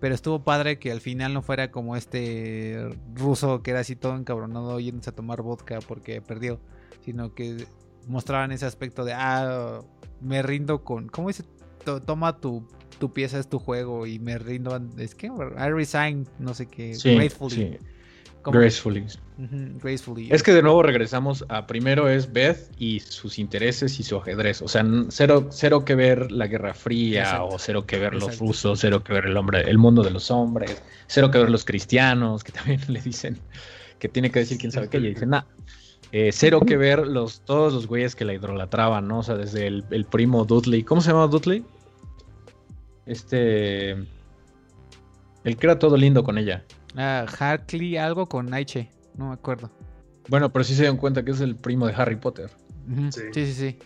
Pero 0.00 0.14
estuvo 0.14 0.44
padre 0.44 0.78
que 0.78 0.92
al 0.92 1.00
final 1.00 1.32
no 1.32 1.40
fuera 1.40 1.70
como 1.70 1.96
este 1.96 2.86
ruso 3.14 3.62
que 3.62 3.70
era 3.70 3.80
así 3.80 3.96
todo 3.96 4.14
encabronado 4.16 4.78
yéndose 4.78 5.08
a 5.10 5.14
tomar 5.14 5.40
vodka 5.42 5.78
porque 5.86 6.20
perdió. 6.20 6.60
Sino 7.02 7.34
que 7.34 7.64
mostraban 8.06 8.52
ese 8.52 8.66
aspecto 8.66 9.04
de, 9.04 9.14
ah, 9.14 9.80
me 10.20 10.42
rindo 10.42 10.82
con. 10.84 11.08
¿Cómo 11.08 11.28
dice? 11.28 11.44
To- 11.84 12.00
Toma 12.00 12.38
tu, 12.40 12.66
tu 12.98 13.12
pieza, 13.12 13.38
es 13.38 13.48
tu 13.48 13.58
juego 13.58 14.06
y 14.06 14.18
me 14.18 14.38
rindo. 14.38 14.80
Es 14.98 15.14
que, 15.14 15.26
I 15.28 15.70
resign, 15.70 16.26
no 16.38 16.54
sé 16.54 16.66
qué. 16.66 16.94
Sí, 16.94 17.14
gratefully. 17.14 17.54
sí, 17.54 17.78
gracefully. 18.44 19.06
Gracefully. 19.82 20.28
Es 20.32 20.42
que 20.42 20.52
de 20.52 20.62
nuevo 20.62 20.82
regresamos 20.82 21.44
a 21.48 21.66
primero 21.66 22.08
es 22.08 22.32
Beth 22.32 22.70
y 22.78 23.00
sus 23.00 23.38
intereses 23.38 23.98
y 24.00 24.02
su 24.02 24.16
ajedrez. 24.16 24.62
O 24.62 24.68
sea, 24.68 24.84
cero, 25.10 25.48
cero 25.50 25.84
que 25.84 25.94
ver 25.94 26.32
la 26.32 26.46
Guerra 26.46 26.72
Fría 26.72 27.22
Exacto. 27.22 27.48
o 27.48 27.58
cero 27.58 27.86
que 27.86 27.98
ver 27.98 28.14
los 28.14 28.24
Exacto. 28.24 28.44
rusos, 28.46 28.80
cero 28.80 29.04
que 29.04 29.12
ver 29.12 29.26
el 29.26 29.36
hombre, 29.36 29.60
el 29.68 29.78
mundo 29.78 30.02
de 30.02 30.10
los 30.10 30.30
hombres, 30.30 30.80
cero 31.06 31.30
que 31.30 31.38
ver 31.38 31.50
los 31.50 31.64
cristianos, 31.64 32.42
que 32.44 32.52
también 32.52 32.80
le 32.88 33.00
dicen 33.02 33.38
que 33.98 34.08
tiene 34.08 34.30
que 34.30 34.38
decir 34.40 34.58
quién 34.58 34.72
sabe 34.72 34.88
qué. 34.88 34.98
Y 34.98 35.00
ella 35.00 35.08
dice, 35.10 35.26
nah. 35.26 35.42
Eh, 36.12 36.30
cero 36.32 36.60
que 36.66 36.76
ver 36.76 37.06
los, 37.06 37.40
todos 37.40 37.72
los 37.72 37.86
güeyes 37.86 38.14
que 38.14 38.24
la 38.24 38.34
idolatraban, 38.34 39.08
¿no? 39.08 39.18
O 39.18 39.22
sea, 39.22 39.36
desde 39.36 39.66
el, 39.66 39.84
el 39.90 40.04
primo 40.04 40.44
Dudley. 40.44 40.82
¿Cómo 40.82 41.00
se 41.00 41.10
llama 41.10 41.26
Dudley? 41.26 41.64
Este. 43.06 43.92
El 43.92 45.56
que 45.56 45.66
era 45.66 45.78
todo 45.78 45.96
lindo 45.96 46.24
con 46.24 46.38
ella. 46.38 46.64
Ah, 46.96 47.26
Hartley, 47.38 47.96
algo 47.96 48.26
con 48.26 48.46
Naiche. 48.46 48.90
No 49.16 49.28
me 49.28 49.34
acuerdo. 49.34 49.70
Bueno, 50.28 50.52
pero 50.52 50.64
sí 50.64 50.74
se 50.74 50.82
dieron 50.82 50.96
cuenta 50.96 51.24
que 51.24 51.30
es 51.30 51.40
el 51.40 51.56
primo 51.56 51.86
de 51.86 51.94
Harry 51.94 52.16
Potter. 52.16 52.50
Sí. 53.10 53.20
Sí, 53.32 53.46
sí, 53.46 53.52
sí. 53.52 53.78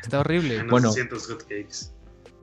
Está 0.00 0.20
horrible. 0.20 0.62
Bueno. 0.64 0.88
200 0.88 1.26
hotcakes. 1.26 1.92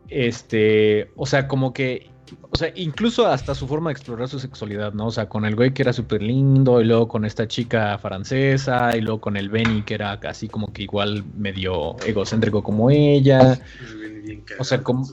Este, 0.09 1.11
o 1.15 1.25
sea, 1.25 1.47
como 1.47 1.71
que, 1.71 2.09
o 2.51 2.55
sea, 2.57 2.71
incluso 2.75 3.27
hasta 3.27 3.53
su 3.55 3.67
forma 3.67 3.89
de 3.89 3.93
explorar 3.93 4.27
su 4.27 4.39
sexualidad, 4.39 4.93
¿no? 4.93 5.07
O 5.07 5.11
sea, 5.11 5.27
con 5.29 5.45
el 5.45 5.55
güey 5.55 5.73
que 5.73 5.81
era 5.83 5.93
súper 5.93 6.21
lindo, 6.21 6.81
y 6.81 6.85
luego 6.85 7.07
con 7.07 7.25
esta 7.25 7.47
chica 7.47 7.97
francesa, 7.97 8.95
y 8.97 9.01
luego 9.01 9.21
con 9.21 9.37
el 9.37 9.49
Benny 9.49 9.83
que 9.83 9.93
era 9.95 10.19
casi 10.19 10.47
como 10.47 10.71
que 10.73 10.83
igual 10.83 11.23
medio 11.35 11.95
egocéntrico 12.05 12.61
como 12.63 12.89
ella. 12.91 13.59
Bien, 13.97 14.23
bien 14.23 14.43
O 14.59 14.63
sea, 14.63 14.81
como-. 14.83 15.05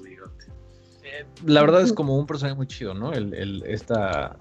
Eh, 1.04 1.24
La 1.44 1.60
verdad 1.60 1.82
es 1.82 1.92
como 1.92 2.16
un 2.18 2.26
personaje 2.26 2.56
muy 2.56 2.66
chido, 2.66 2.94
¿no? 2.94 3.12
El, 3.12 3.32
el- 3.34 3.62
esta, 3.66 4.36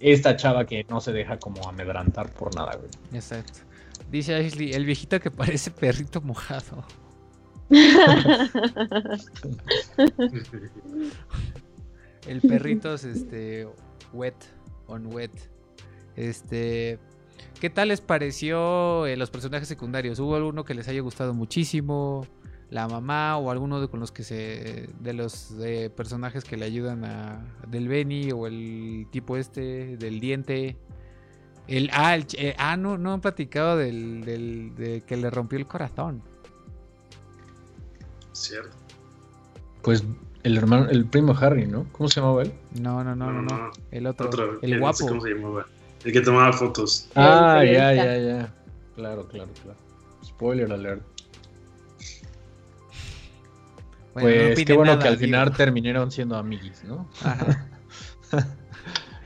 esta 0.00 0.36
chava 0.36 0.64
que 0.66 0.84
no 0.88 1.00
se 1.00 1.12
deja 1.12 1.38
como 1.38 1.68
amedrantar 1.68 2.32
por 2.32 2.54
nada, 2.54 2.76
güey. 2.76 2.90
Exacto. 3.12 3.60
Dice 4.10 4.34
Ashley, 4.34 4.72
el 4.72 4.84
viejito 4.84 5.20
que 5.20 5.30
parece 5.30 5.70
perrito 5.70 6.20
mojado. 6.20 6.84
El 12.26 12.40
perrito 12.40 12.94
es 12.94 13.04
este 13.04 13.68
wet 14.12 14.36
on 14.86 15.06
wet. 15.12 15.32
Este, 16.16 16.98
¿qué 17.60 17.70
tal 17.70 17.88
les 17.88 18.00
pareció 18.00 19.06
eh, 19.06 19.16
los 19.16 19.30
personajes 19.30 19.68
secundarios? 19.68 20.18
¿Hubo 20.18 20.36
alguno 20.36 20.64
que 20.64 20.74
les 20.74 20.88
haya 20.88 21.00
gustado 21.00 21.34
muchísimo? 21.34 22.26
la 22.70 22.88
mamá 22.88 23.36
o 23.36 23.50
alguno 23.50 23.82
de 23.82 23.88
con 23.88 24.00
los 24.00 24.12
que 24.12 24.24
se 24.24 24.88
de 24.98 25.12
los 25.12 25.50
eh, 25.60 25.90
personajes 25.94 26.42
que 26.42 26.56
le 26.56 26.64
ayudan 26.64 27.04
a 27.04 27.44
del 27.68 27.86
Benny 27.86 28.32
o 28.32 28.46
el 28.46 29.08
tipo 29.10 29.36
este 29.36 29.98
del 29.98 30.20
diente 30.20 30.78
el 31.68 31.90
ah, 31.92 32.14
el 32.14 32.26
eh, 32.38 32.54
ah, 32.56 32.78
no 32.78 32.96
no 32.96 33.12
han 33.12 33.20
platicado 33.20 33.76
del, 33.76 34.24
del 34.24 34.74
de 34.74 35.02
que 35.02 35.18
le 35.18 35.28
rompió 35.28 35.58
el 35.58 35.66
corazón 35.66 36.22
Cierto. 38.32 38.76
Pues 39.82 40.04
el 40.44 40.56
hermano, 40.56 40.88
el 40.90 41.04
primo 41.06 41.36
Harry, 41.38 41.66
¿no? 41.66 41.86
¿Cómo 41.92 42.08
se 42.08 42.20
llamaba 42.20 42.42
él? 42.42 42.52
no 42.80 43.02
no 43.04 43.14
no 43.14 43.32
no, 43.32 43.42
no. 43.42 43.70
el 43.90 44.06
otro, 44.06 44.58
el 44.62 44.70
no 44.70 44.76
sé 44.76 44.78
guapo 44.78 45.06
¿Cómo 45.08 45.20
se 45.20 45.30
llamaba? 45.34 45.66
El 46.04 46.12
que 46.12 46.20
tomaba 46.20 46.52
fotos. 46.52 47.08
Ah, 47.14 47.62
ya, 47.64 47.94
ya, 47.94 48.18
ya. 48.18 48.54
Claro, 48.96 49.26
claro, 49.28 49.50
claro. 49.62 49.78
Spoiler 50.24 50.72
alert. 50.72 51.02
Bueno, 54.14 54.54
pues 54.54 54.64
qué 54.66 54.72
bueno 54.74 54.92
nada, 54.92 55.02
que 55.02 55.08
al 55.08 55.14
digo. 55.18 55.26
final 55.26 55.56
terminaron 55.56 56.10
siendo 56.10 56.36
amiguis, 56.36 56.84
¿no? 56.84 57.08
Ajá. 57.22 57.66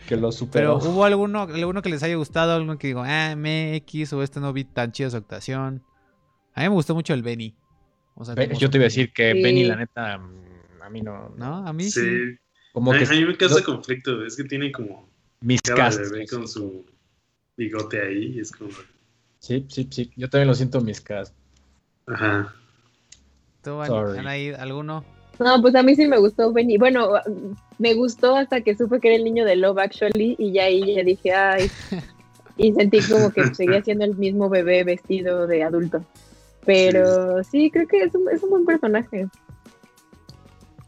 que 0.07 0.15
lo 0.17 0.29
Pero 0.29 0.33
superó. 0.33 0.77
hubo 0.77 1.05
alguno, 1.05 1.43
alguno 1.43 1.83
que 1.83 1.89
les 1.89 2.03
haya 2.03 2.15
gustado, 2.15 2.53
alguno 2.53 2.79
que 2.79 2.89
digo, 2.89 3.03
ah, 3.05 3.35
MX 3.37 4.13
o 4.13 4.23
este 4.23 4.39
no 4.39 4.53
vi 4.53 4.65
tan 4.65 4.93
chido 4.93 5.11
su 5.11 5.17
actuación. 5.17 5.83
A 6.55 6.61
mí 6.61 6.69
me 6.69 6.75
gustó 6.75 6.95
mucho 6.95 7.15
el 7.15 7.23
Benny. 7.23 7.57
O 8.15 8.25
sea, 8.25 8.35
Yo 8.35 8.71
te 8.71 8.79
iba 8.79 8.85
a 8.85 8.89
decir 8.89 9.13
que 9.13 9.33
Sí. 9.33 9.43
Benny, 9.43 9.65
la 9.65 9.77
neta, 9.77 10.21
a 10.87 10.91
mí 10.91 11.03
no. 11.03 11.31
¿No? 11.37 11.67
A 11.67 11.73
mí 11.73 11.85
sí. 11.85 12.01
Sí. 12.01 12.39
Como 12.73 12.93
a, 12.93 12.99
que 12.99 13.05
a 13.05 13.11
mí 13.11 13.25
me 13.25 13.37
causa 13.37 13.59
no- 13.59 13.65
conflicto. 13.65 14.25
Es 14.25 14.37
que 14.37 14.45
tiene 14.45 14.71
como 14.71 15.09
mis 15.41 15.61
bebé 15.63 16.27
con 16.29 16.47
su 16.47 16.85
bigote 17.57 18.01
ahí. 18.01 18.37
y 18.37 18.41
Es 18.41 18.53
como. 18.53 18.71
Sí, 19.39 19.67
sí, 19.69 19.89
sí. 19.91 20.11
Yo 20.17 20.29
también 20.31 20.49
lo 20.49 20.55
siento 20.55 20.81
mis 20.81 21.01
casas. 21.01 21.35
Ajá. 22.07 22.55
¿Tú. 23.63 23.81
Anaí, 23.81 24.51
alguno? 24.51 25.05
No, 25.39 25.61
pues 25.61 25.75
a 25.75 25.83
mí 25.83 25.95
sí 25.97 26.07
me 26.07 26.19
gustó 26.19 26.53
Benny. 26.53 26.79
Bueno, 26.79 27.11
me 27.79 27.95
gustó 27.95 28.37
hasta 28.37 28.61
que 28.61 28.77
supe 28.77 29.01
que 29.01 29.09
era 29.09 29.17
el 29.17 29.25
niño 29.25 29.45
de 29.45 29.57
Love 29.57 29.79
Actually 29.79 30.37
y 30.39 30.53
ya 30.53 30.65
ahí 30.65 30.95
ya 30.95 31.03
dije, 31.03 31.33
ay. 31.33 31.71
Y 32.59 32.73
sentí 32.73 33.01
como 33.03 33.31
que 33.33 33.55
seguía 33.55 33.83
siendo 33.83 34.07
el 34.07 34.17
mismo 34.17 34.49
bebé 34.49 34.83
vestido 34.83 35.47
de 35.47 35.63
adulto. 35.63 36.03
Pero 36.65 37.45
sí, 37.45 37.71
creo 37.71 37.87
que 37.87 38.03
es 38.05 38.15
un, 38.15 38.31
es 38.31 38.43
un 38.43 38.49
buen 38.49 38.65
personaje. 38.65 39.29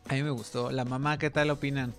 A 0.08 0.14
mí 0.14 0.22
me 0.22 0.30
gustó. 0.30 0.70
La 0.70 0.84
mamá, 0.84 1.18
¿qué 1.18 1.30
tal 1.30 1.50
opinan? 1.50 1.92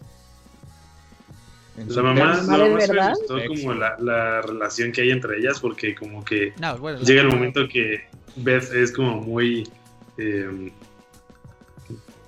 La 1.88 2.02
mamá, 2.02 2.14
¿Mamá 2.44 2.58
la 2.58 2.64
mamá 2.66 2.80
sí 2.82 2.92
me 2.92 2.96
verdad? 2.98 3.14
gustó 3.20 3.40
como 3.48 3.74
la, 3.74 3.96
la 4.00 4.42
relación 4.42 4.92
que 4.92 5.02
hay 5.02 5.12
entre 5.12 5.38
ellas, 5.38 5.60
porque 5.60 5.96
como 5.96 6.26
que 6.26 6.54
No, 6.60 6.78
bueno. 6.78 7.00
la 7.00 7.06
llega 7.06 7.22
el 7.22 7.30
momento 7.30 7.68
que 7.72 8.04
Beth 8.36 8.74
es 8.74 8.92
como 8.92 9.22
muy, 9.22 9.70
eh, 10.18 10.72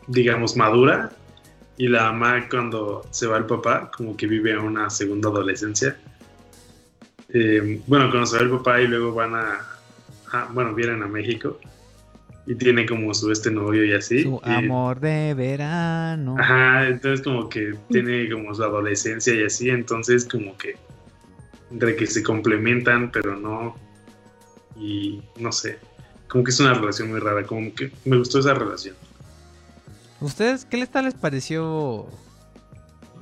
digamos, 0.07 0.55
madura. 0.55 1.11
Y 1.77 1.87
la 1.87 2.11
mamá 2.11 2.47
cuando 2.49 3.05
se 3.11 3.25
va 3.27 3.37
el 3.37 3.45
papá, 3.45 3.89
como 3.95 4.15
que 4.15 4.27
vive 4.27 4.57
una 4.57 4.89
segunda 4.89 5.29
adolescencia. 5.29 5.97
Eh, 7.33 7.81
bueno, 7.87 8.09
cuando 8.09 8.27
se 8.27 8.37
va 8.37 8.43
el 8.43 8.51
papá 8.51 8.81
y 8.81 8.87
luego 8.87 9.13
van 9.13 9.33
a, 9.35 9.65
a- 10.31 10.45
bueno, 10.53 10.73
vienen 10.75 11.01
a 11.01 11.07
México. 11.07 11.59
Y 12.47 12.55
tiene 12.55 12.85
como 12.87 13.13
su 13.13 13.31
este 13.31 13.51
novio 13.51 13.85
y 13.85 13.93
así. 13.93 14.23
Su 14.23 14.41
y- 14.45 14.49
amor 14.51 14.99
de 14.99 15.33
verano. 15.35 16.35
Ajá, 16.39 16.87
entonces 16.87 17.21
como 17.21 17.47
que 17.49 17.75
tiene 17.89 18.29
como 18.29 18.53
su 18.55 18.63
adolescencia 18.63 19.33
y 19.35 19.43
así, 19.43 19.69
entonces 19.69 20.25
como 20.25 20.57
que 20.57 20.75
entre 21.71 21.95
que 21.95 22.07
se 22.07 22.23
complementan, 22.23 23.11
pero 23.11 23.35
no, 23.37 23.75
y 24.75 25.21
no 25.39 25.51
sé, 25.51 25.77
como 26.27 26.43
que 26.43 26.51
es 26.51 26.59
una 26.59 26.73
relación 26.73 27.09
muy 27.09 27.19
rara, 27.19 27.43
como 27.45 27.73
que 27.73 27.91
me 28.05 28.17
gustó 28.17 28.39
esa 28.39 28.53
relación. 28.53 28.95
¿Ustedes 30.19 30.65
qué 30.65 30.77
les 30.77 30.89
tal 30.89 31.05
les 31.05 31.13
pareció? 31.13 32.07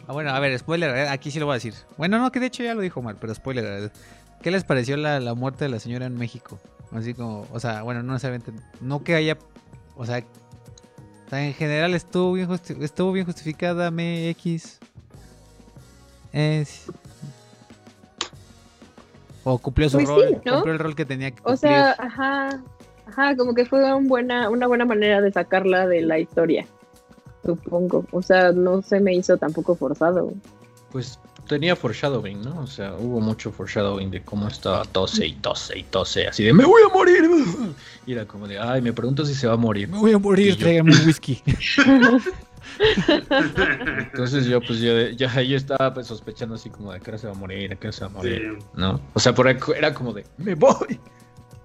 Ah, 0.08 0.14
bueno, 0.14 0.32
a 0.32 0.40
ver, 0.40 0.58
spoiler, 0.58 0.96
eh, 0.96 1.08
aquí 1.10 1.30
sí 1.30 1.40
lo 1.40 1.46
voy 1.46 1.54
a 1.54 1.56
decir. 1.58 1.74
Bueno, 1.98 2.18
no, 2.18 2.32
que 2.32 2.40
de 2.40 2.48
hecho 2.48 2.64
ya 2.64 2.74
lo 2.74 2.82
dijo 2.82 3.02
mal, 3.02 3.18
pero 3.20 3.34
spoiler. 3.36 3.92
¿Qué 4.42 4.50
les 4.52 4.64
pareció 4.64 4.98
la, 4.98 5.20
la 5.20 5.34
muerte 5.36 5.66
de 5.66 5.70
la 5.70 5.80
señora 5.80 6.06
en 6.08 6.18
México? 6.18 6.60
Así 6.92 7.14
como, 7.14 7.46
o 7.52 7.60
sea, 7.60 7.84
bueno, 7.84 8.02
no 8.04 8.14
necesariamente, 8.14 8.52
no 8.82 9.04
que 9.04 9.16
haya, 9.16 9.38
o 9.96 10.06
sea, 10.06 10.24
en 11.32 11.54
general 11.54 11.94
estuvo 11.94 12.34
bien, 12.34 12.50
justi- 12.50 12.82
estuvo 12.84 13.12
bien 13.12 13.26
justificada 13.26 13.92
MX. 13.92 14.80
Es... 16.34 16.86
O 19.44 19.58
cumplió 19.58 19.90
su 19.90 19.98
Pues 19.98 20.08
sí, 20.10 20.14
rol, 20.16 20.42
¿no? 20.46 20.52
cumplió 20.54 20.74
el 20.74 20.80
rol 20.80 20.96
que 20.96 21.06
tenía 21.06 21.32
que 21.32 21.38
cumplir. 21.42 21.54
O 21.54 21.58
sea, 21.58 21.96
ajá, 21.98 22.62
ajá, 23.08 23.36
como 23.36 23.54
que 23.54 23.66
fue 23.66 23.94
un 23.94 24.08
buena, 24.08 24.50
una 24.50 24.68
buena 24.68 24.86
manera 24.86 25.22
de 25.22 25.32
sacarla 25.32 25.88
de 25.88 26.02
la 26.02 26.20
historia, 26.20 26.66
supongo. 27.46 28.06
O 28.12 28.22
sea, 28.22 28.52
no 28.52 28.82
se 28.82 29.00
me 29.00 29.14
hizo 29.16 29.38
tampoco 29.38 29.76
forzado. 29.76 30.34
Pues 30.92 31.20
tenía 31.50 31.76
foreshadowing, 31.76 32.42
¿no? 32.42 32.62
O 32.62 32.68
sea, 32.68 32.94
hubo 32.94 33.20
mucho 33.20 33.52
foreshadowing 33.52 34.10
de 34.10 34.22
cómo 34.22 34.48
estaba 34.48 34.86
tose 34.86 35.28
y 35.28 35.34
tose 35.34 35.78
y 35.80 35.84
tose, 35.84 36.28
así 36.28 36.46
de 36.46 36.54
me 36.54 36.64
voy 36.64 36.82
a 36.90 36.94
morir. 36.94 37.24
Y 38.08 38.14
era 38.14 38.26
como 38.26 38.48
de, 38.48 38.58
ay, 38.58 38.82
me 38.82 38.92
pregunto 38.94 39.24
si 39.26 39.36
se 39.36 39.46
va 39.46 39.54
a 39.54 39.58
morir. 39.58 39.88
Me 39.90 39.98
voy 40.00 40.14
a 40.14 40.18
morir, 40.18 40.56
yo- 40.56 40.58
tráigame 40.58 40.96
un 40.96 41.06
whisky. 41.06 41.44
Entonces 44.00 44.46
yo, 44.46 44.62
pues 44.62 44.80
yo, 44.80 45.10
ya 45.10 45.32
ahí 45.34 45.54
estaba 45.54 45.94
pues, 45.94 46.08
sospechando 46.08 46.56
así 46.56 46.70
como 46.70 46.92
de 46.94 47.00
que 47.00 47.10
ahora 47.12 47.18
se 47.18 47.28
va 47.28 47.34
a 47.34 47.36
morir, 47.36 47.74
a 47.74 47.76
qué 47.76 47.88
hora 47.88 47.92
se 47.98 48.02
va 48.02 48.08
a 48.08 48.14
morir, 48.14 48.58
Sí. 48.60 48.66
¿no? 48.76 49.02
O 49.14 49.20
sea, 49.20 49.34
por 49.36 49.48
ahí 49.48 49.58
era 49.76 49.94
como 49.94 50.14
de, 50.14 50.26
me 50.38 50.56
voy 50.56 51.00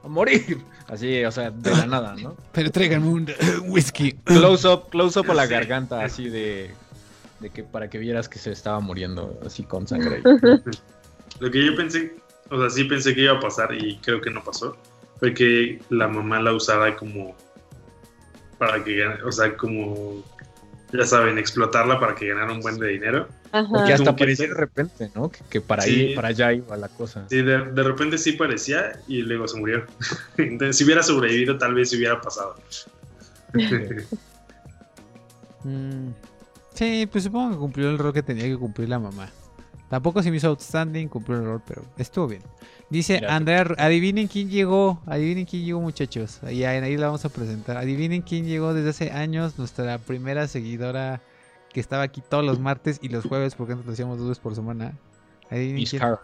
a 0.03 0.09
morir. 0.09 0.59
Así, 0.89 1.25
o 1.25 1.33
sea, 1.33 1.51
de 1.51 1.71
la 1.71 1.87
nada, 1.87 2.15
¿no? 2.17 2.37
Pero 2.53 2.71
tráiganme 2.71 3.07
un 3.09 3.27
un 3.63 3.71
whisky. 3.71 4.13
Close 4.25 4.69
up, 4.69 4.91
close 4.91 5.19
up 5.19 5.31
a 5.31 5.35
la 5.35 5.47
garganta, 5.47 6.03
así 6.05 6.29
de, 6.29 6.73
de 7.45 7.51
que 7.51 7.63
para 7.63 7.91
que 7.91 7.99
vieras 7.99 8.27
que 8.27 8.39
se 8.39 8.51
estaba 8.53 8.81
muriendo, 8.81 9.39
así 9.45 9.65
con 9.65 9.87
sangre. 9.87 10.23
Lo 11.41 11.51
que 11.51 11.65
yo 11.67 11.77
pensé, 11.77 12.17
o 12.51 12.59
sea, 12.59 12.71
sí 12.71 12.85
pensé 12.85 13.15
que 13.15 13.21
iba 13.21 13.35
a 13.35 13.41
pasar 13.41 13.75
y 13.75 13.99
creo 13.99 14.21
que 14.23 14.31
no 14.31 14.43
pasó, 14.43 14.75
fue 15.21 15.35
que 15.35 15.79
la 15.91 16.09
mamá 16.09 16.41
la 16.41 16.55
usara 16.55 16.97
como 16.97 17.37
para 18.57 18.83
que, 18.83 18.97
gane- 18.97 19.23
o 19.23 19.31
sea, 19.31 19.55
como, 19.59 20.23
ya 20.91 21.05
saben, 21.05 21.37
explotarla 21.37 22.01
para 22.01 22.15
que 22.15 22.29
ganara 22.29 22.51
un 22.51 22.61
buen 22.61 22.79
de 22.79 22.89
dinero. 22.89 23.29
Ajá. 23.53 23.69
Porque 23.71 23.93
hasta 23.93 24.13
dice- 24.13 24.49
de 24.49 24.55
repente, 24.55 25.11
¿no? 25.15 25.31
Que, 25.31 25.41
que 25.51 25.61
para, 25.61 25.83
Sí. 25.83 25.91
ahí, 26.09 26.15
para 26.15 26.29
allá 26.29 26.51
iba 26.55 26.77
la 26.79 26.89
cosa. 26.89 27.27
Sí, 27.29 27.43
de, 27.43 27.59
de 27.73 27.83
repente 27.83 28.17
sí 28.17 28.33
parecía 28.33 28.99
y 29.07 29.21
luego 29.21 29.47
se 29.47 29.59
murió. 29.59 29.85
Entonces, 30.39 30.79
si 30.79 30.85
hubiera 30.85 31.03
sobrevivido, 31.03 31.59
tal 31.59 31.75
vez 31.75 31.91
se 31.91 31.97
hubiera 31.99 32.21
pasado. 32.23 32.55
Mm, 35.67 36.11
Sí, 36.75 37.09
pues 37.11 37.25
supongo 37.25 37.53
que 37.53 37.57
cumplió 37.59 37.91
el 37.91 37.99
rol 37.99 38.13
que 38.13 38.23
tenía 38.23 38.45
que 38.45 38.57
cumplir 38.57 38.89
la 38.89 38.99
mamá. 38.99 39.31
Tampoco 39.89 40.23
se 40.23 40.31
me 40.31 40.39
hizo 40.39 40.49
outstanding, 40.49 41.09
cumplió 41.09 41.39
el 41.39 41.45
rol, 41.45 41.63
pero 41.67 41.85
estuvo 41.97 42.27
bien. 42.27 42.43
Dice 42.91 43.15
Mira, 43.15 43.37
Andrea, 43.37 43.67
adivinen 43.79 44.27
quién 44.27 44.51
llegó, 44.51 45.01
adivinen 45.07 45.47
quién 45.47 45.65
llegó 45.65 45.81
muchachos. 45.81 46.41
Y 46.43 46.65
ahí, 46.65 46.79
ahí 46.83 46.97
la 46.97 47.07
vamos 47.07 47.25
a 47.25 47.29
presentar. 47.29 47.77
Adivinen 47.77 48.23
quién 48.23 48.45
llegó 48.45 48.75
desde 48.75 48.91
hace 48.91 49.11
años, 49.13 49.57
nuestra 49.59 49.99
primera 49.99 50.49
seguidora 50.49 51.21
que 51.73 51.81
estaba 51.81 52.03
aquí 52.03 52.23
todos 52.29 52.45
los 52.45 52.59
martes 52.59 52.99
y 53.03 53.09
los 53.09 53.25
jueves, 53.25 53.55
porque 53.55 53.73
antes 53.73 53.87
lo 53.87 53.93
hacíamos 53.93 54.19
dos 54.19 54.29
veces 54.29 54.43
por 54.43 54.55
semana. 54.55 54.99
Adivinen 55.51 55.77
Miss 55.77 55.91
quién. 55.91 56.01
Carrot. 56.01 56.21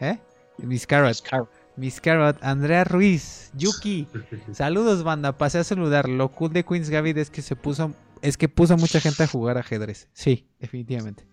¿Eh? 0.00 0.18
Miss 0.58 0.86
Carrot. 0.86 1.08
Miss 1.08 1.22
Carrot. 1.22 1.48
Miss 1.78 2.00
Carrot, 2.00 2.42
Andrea 2.42 2.82
Ruiz, 2.82 3.52
Yuki. 3.54 4.08
Saludos, 4.52 5.04
banda. 5.04 5.38
Pasé 5.38 5.58
a 5.58 5.64
saludar. 5.64 6.08
Lo 6.08 6.28
cool 6.30 6.52
de 6.52 6.64
Queen's 6.64 6.90
Gambit 6.90 7.16
es 7.16 7.30
que 7.30 7.40
se 7.40 7.54
puso, 7.54 7.92
es 8.22 8.36
que 8.36 8.48
puso 8.48 8.74
a 8.74 8.76
mucha 8.76 9.00
gente 9.00 9.22
a 9.22 9.26
jugar 9.26 9.58
ajedrez. 9.58 10.08
Sí, 10.12 10.46
definitivamente. 10.58 11.26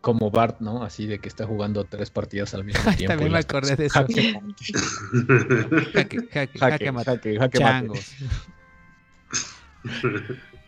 Como 0.00 0.30
Bart, 0.30 0.60
¿no? 0.60 0.82
Así 0.82 1.06
de 1.06 1.18
que 1.18 1.28
está 1.28 1.46
jugando 1.46 1.84
tres 1.84 2.10
partidas 2.10 2.54
al 2.54 2.64
mismo 2.64 2.80
Ay, 2.86 2.96
tiempo. 2.96 3.12
también 3.12 3.32
me 3.32 3.38
acordé 3.38 3.76
de 3.76 3.86
eso. 3.86 3.94
Jaque, 4.00 4.32
Jaque, 5.92 6.18
jaque, 6.18 6.28
jaque, 6.32 6.58
jaque, 6.58 6.92
mate. 6.92 7.10
jaque, 7.10 7.38
jaque, 7.38 7.38
mate. 7.38 7.58
Changos. 7.58 8.12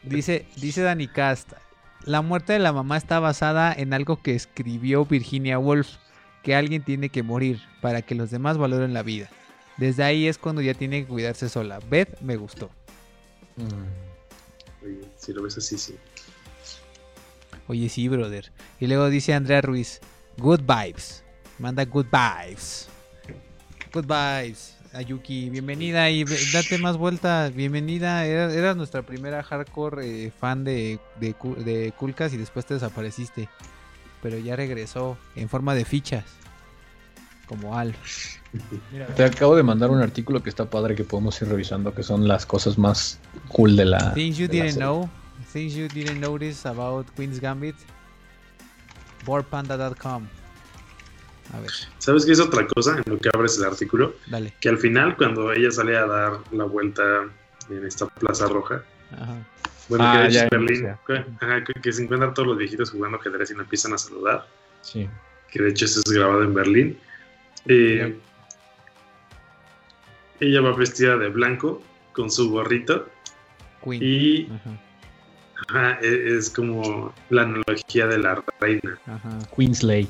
Dice, 0.02 0.46
dice 0.56 0.82
Dani 0.82 1.08
Cast. 1.08 1.52
La 2.04 2.20
muerte 2.20 2.52
de 2.52 2.58
la 2.58 2.72
mamá 2.72 2.96
está 2.96 3.20
basada 3.20 3.72
en 3.72 3.94
algo 3.94 4.20
que 4.22 4.34
escribió 4.34 5.04
Virginia 5.06 5.58
Woolf, 5.58 5.96
que 6.42 6.56
alguien 6.56 6.82
tiene 6.82 7.08
que 7.10 7.22
morir 7.22 7.60
para 7.80 8.02
que 8.02 8.14
los 8.16 8.30
demás 8.30 8.58
valoren 8.58 8.92
la 8.92 9.02
vida. 9.04 9.28
Desde 9.76 10.02
ahí 10.02 10.26
es 10.26 10.36
cuando 10.36 10.60
ya 10.62 10.74
tiene 10.74 11.02
que 11.02 11.08
cuidarse 11.08 11.48
sola. 11.48 11.78
Beth 11.88 12.20
me 12.20 12.36
gustó. 12.36 12.70
Mm. 13.56 14.11
Si 15.18 15.32
lo 15.32 15.42
ves 15.42 15.58
así, 15.58 15.78
sí. 15.78 15.96
Oye, 17.68 17.88
sí, 17.88 18.08
brother. 18.08 18.50
Y 18.80 18.86
luego 18.86 19.08
dice 19.08 19.34
Andrea 19.34 19.60
Ruiz, 19.60 20.00
good 20.38 20.60
vibes. 20.60 21.22
Manda 21.58 21.84
good 21.84 22.06
vibes. 22.10 22.88
Good 23.92 24.06
vibes. 24.06 24.76
Ayuki, 24.94 25.48
bienvenida 25.48 26.10
y 26.10 26.24
date 26.52 26.76
más 26.78 26.96
vuelta. 26.98 27.48
Bienvenida. 27.50 28.26
Era- 28.26 28.52
Eras 28.52 28.76
nuestra 28.76 29.02
primera 29.02 29.42
hardcore 29.42 30.26
eh, 30.26 30.30
fan 30.38 30.64
de, 30.64 30.98
de, 31.18 31.34
de 31.64 31.92
Kulkas 31.96 32.32
y 32.34 32.36
después 32.36 32.66
te 32.66 32.74
desapareciste. 32.74 33.48
Pero 34.22 34.38
ya 34.38 34.54
regresó 34.56 35.16
en 35.34 35.48
forma 35.48 35.74
de 35.74 35.84
fichas. 35.84 36.24
como 37.46 37.76
Alf. 37.78 38.36
Mira, 38.92 39.06
te 39.06 39.24
acabo 39.24 39.56
de 39.56 39.62
mandar 39.62 39.90
un 39.90 40.00
artículo 40.02 40.42
que 40.42 40.50
está 40.50 40.68
padre 40.68 40.94
que 40.94 41.04
podemos 41.04 41.40
ir 41.40 41.48
revisando, 41.48 41.94
que 41.94 42.02
son 42.02 42.28
las 42.28 42.44
cosas 42.44 42.76
más 42.78 43.18
cool 43.48 43.76
de 43.76 43.84
la. 43.86 44.12
Things 44.14 44.36
you 44.36 44.46
didn't 44.48 44.76
know. 44.76 45.08
Things 45.52 45.74
you 45.74 45.88
didn't 45.88 46.20
notice 46.20 46.66
about 46.68 47.06
Queen's 47.16 47.40
Gambit. 47.40 47.76
Boardpanda.com. 49.24 50.26
A 51.54 51.60
ver, 51.60 51.70
¿Sabes 51.98 52.24
qué 52.24 52.32
es 52.32 52.40
otra 52.40 52.66
cosa 52.66 52.96
en 52.96 53.12
lo 53.12 53.18
que 53.18 53.28
abres 53.34 53.58
el 53.58 53.64
artículo? 53.64 54.14
dale. 54.26 54.52
Que 54.60 54.68
al 54.68 54.78
final, 54.78 55.16
cuando 55.16 55.52
ella 55.52 55.70
sale 55.70 55.96
a 55.96 56.06
dar 56.06 56.32
la 56.50 56.64
vuelta 56.64 57.02
en 57.68 57.86
esta 57.86 58.06
plaza 58.06 58.46
roja, 58.46 58.82
Ajá. 59.12 59.34
bueno, 59.88 60.04
Ah, 60.06 60.12
que 60.12 60.18
de 60.18 60.24
hecho 60.28 60.34
ya, 60.38 60.44
es 60.44 60.50
Berlín, 60.50 60.86
ajá, 61.40 61.64
que- 61.82 61.92
se 61.92 62.02
encuentran 62.02 62.32
todos 62.34 62.48
los 62.48 62.58
viejitos 62.58 62.90
jugando 62.90 63.18
ajedrez 63.18 63.50
y 63.50 63.54
la 63.54 63.62
empiezan 63.62 63.92
a 63.92 63.98
saludar, 63.98 64.46
Sí. 64.82 65.08
que 65.50 65.62
de 65.62 65.70
hecho 65.70 65.84
eso 65.84 66.00
es 66.04 66.12
grabado 66.12 66.42
en 66.42 66.54
Berlín. 66.54 66.98
Eh, 67.66 68.18
ella 70.43 70.60
va 70.60 70.74
vestida 70.74 71.16
de 71.16 71.28
blanco 71.28 71.81
con 72.12 72.31
su 72.31 72.51
gorrito 72.51 73.06
Queen. 73.85 74.02
y 74.02 74.48
Ajá, 74.52 74.81
ajá, 75.69 75.98
e- 76.02 76.36
es 76.36 76.51
como 76.51 77.12
la 77.31 77.43
analogía 77.43 78.06
de 78.06 78.19
la 78.19 78.43
reina. 78.60 78.98
ajá. 79.06 79.39
Queensley. 79.56 80.09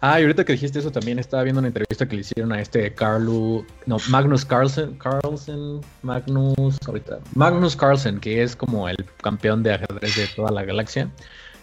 Ah, 0.00 0.20
y 0.20 0.22
ahorita 0.22 0.44
que 0.44 0.52
dijiste 0.52 0.78
eso 0.78 0.92
también 0.92 1.18
estaba 1.18 1.42
viendo 1.42 1.58
una 1.58 1.66
entrevista 1.68 2.06
que 2.08 2.14
le 2.14 2.20
hicieron 2.20 2.52
a 2.52 2.60
este 2.60 2.94
Carlo, 2.94 3.64
no, 3.86 3.96
Magnus 4.10 4.44
Carlsen, 4.44 4.96
Carlsen, 4.96 5.80
Magnus, 6.02 6.78
ahorita, 6.86 7.18
Magnus 7.34 7.74
Carlsen, 7.74 8.20
que 8.20 8.44
es 8.44 8.54
como 8.54 8.88
el 8.88 8.96
campeón 9.22 9.64
de 9.64 9.72
ajedrez 9.74 10.14
de 10.14 10.28
toda 10.36 10.52
la 10.52 10.62
galaxia, 10.64 11.10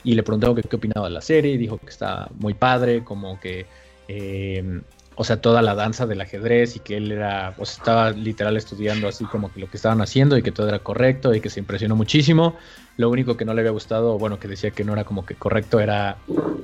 y 0.04 0.16
le 0.16 0.24
preguntaron 0.24 0.54
que 0.58 0.64
qué 0.64 0.76
opinaba 0.76 1.08
de 1.08 1.14
la 1.14 1.22
serie, 1.22 1.54
y 1.54 1.58
dijo 1.58 1.78
que 1.78 1.88
está 1.88 2.28
muy 2.38 2.54
padre, 2.54 3.06
como 3.06 3.40
que, 3.40 3.68
eh, 4.10 4.82
o 5.16 5.24
sea, 5.24 5.42
toda 5.42 5.62
la 5.62 5.76
danza 5.76 6.06
del 6.06 6.22
ajedrez, 6.22 6.76
y 6.76 6.80
que 6.80 6.98
él 6.98 7.12
era, 7.12 7.56
o 7.58 7.66
sea, 7.66 7.76
estaba 7.76 8.12
literal 8.12 8.58
estudiando 8.58 9.08
así 9.08 9.26
como 9.26 9.52
que 9.52 9.60
lo 9.60 9.70
que 9.70 9.78
estaban 9.78 10.02
haciendo, 10.02 10.38
y 10.38 10.44
que 10.44 10.52
todo 10.52 10.68
era 10.68 10.80
correcto, 10.80 11.34
y 11.34 11.42
que 11.42 11.50
se 11.50 11.60
impresionó 11.60 11.96
muchísimo. 11.96 12.56
Lo 12.98 13.10
único 13.10 13.38
que 13.38 13.46
no 13.46 13.54
le 13.54 13.62
había 13.62 13.72
gustado, 13.72 14.18
bueno, 14.18 14.40
que 14.40 14.48
decía 14.48 14.72
que 14.72 14.84
no 14.84 14.94
era 14.94 15.04
como 15.04 15.26
que 15.26 15.36
correcto, 15.36 15.80
era 15.80 16.18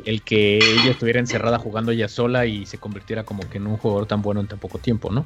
el 0.06 0.22
que 0.24 0.58
ella 0.58 0.92
estuviera 0.92 1.20
encerrada 1.20 1.60
jugando 1.60 1.92
ella 1.92 2.08
sola 2.08 2.46
y 2.46 2.66
se 2.66 2.78
convirtiera 2.78 3.24
como 3.24 3.48
que 3.50 3.58
en 3.58 3.68
un 3.68 3.78
jugador 3.78 4.08
tan 4.08 4.22
bueno 4.22 4.42
en 4.42 4.48
tan 4.48 4.60
poco 4.60 4.80
tiempo, 4.80 5.12
¿no? 5.12 5.26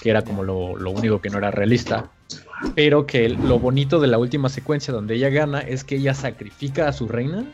Que 0.00 0.10
era 0.10 0.22
como 0.22 0.42
lo, 0.42 0.76
lo 0.76 0.90
único 0.90 1.20
que 1.20 1.30
no 1.30 1.38
era 1.38 1.50
realista. 1.50 2.10
Pero 2.74 3.06
que 3.06 3.28
lo 3.28 3.58
bonito 3.58 4.00
de 4.00 4.08
la 4.08 4.18
última 4.18 4.48
secuencia 4.48 4.92
donde 4.92 5.14
ella 5.14 5.30
gana 5.30 5.60
es 5.60 5.84
que 5.84 5.96
ella 5.96 6.14
sacrifica 6.14 6.88
a 6.88 6.92
su 6.92 7.08
reina 7.08 7.44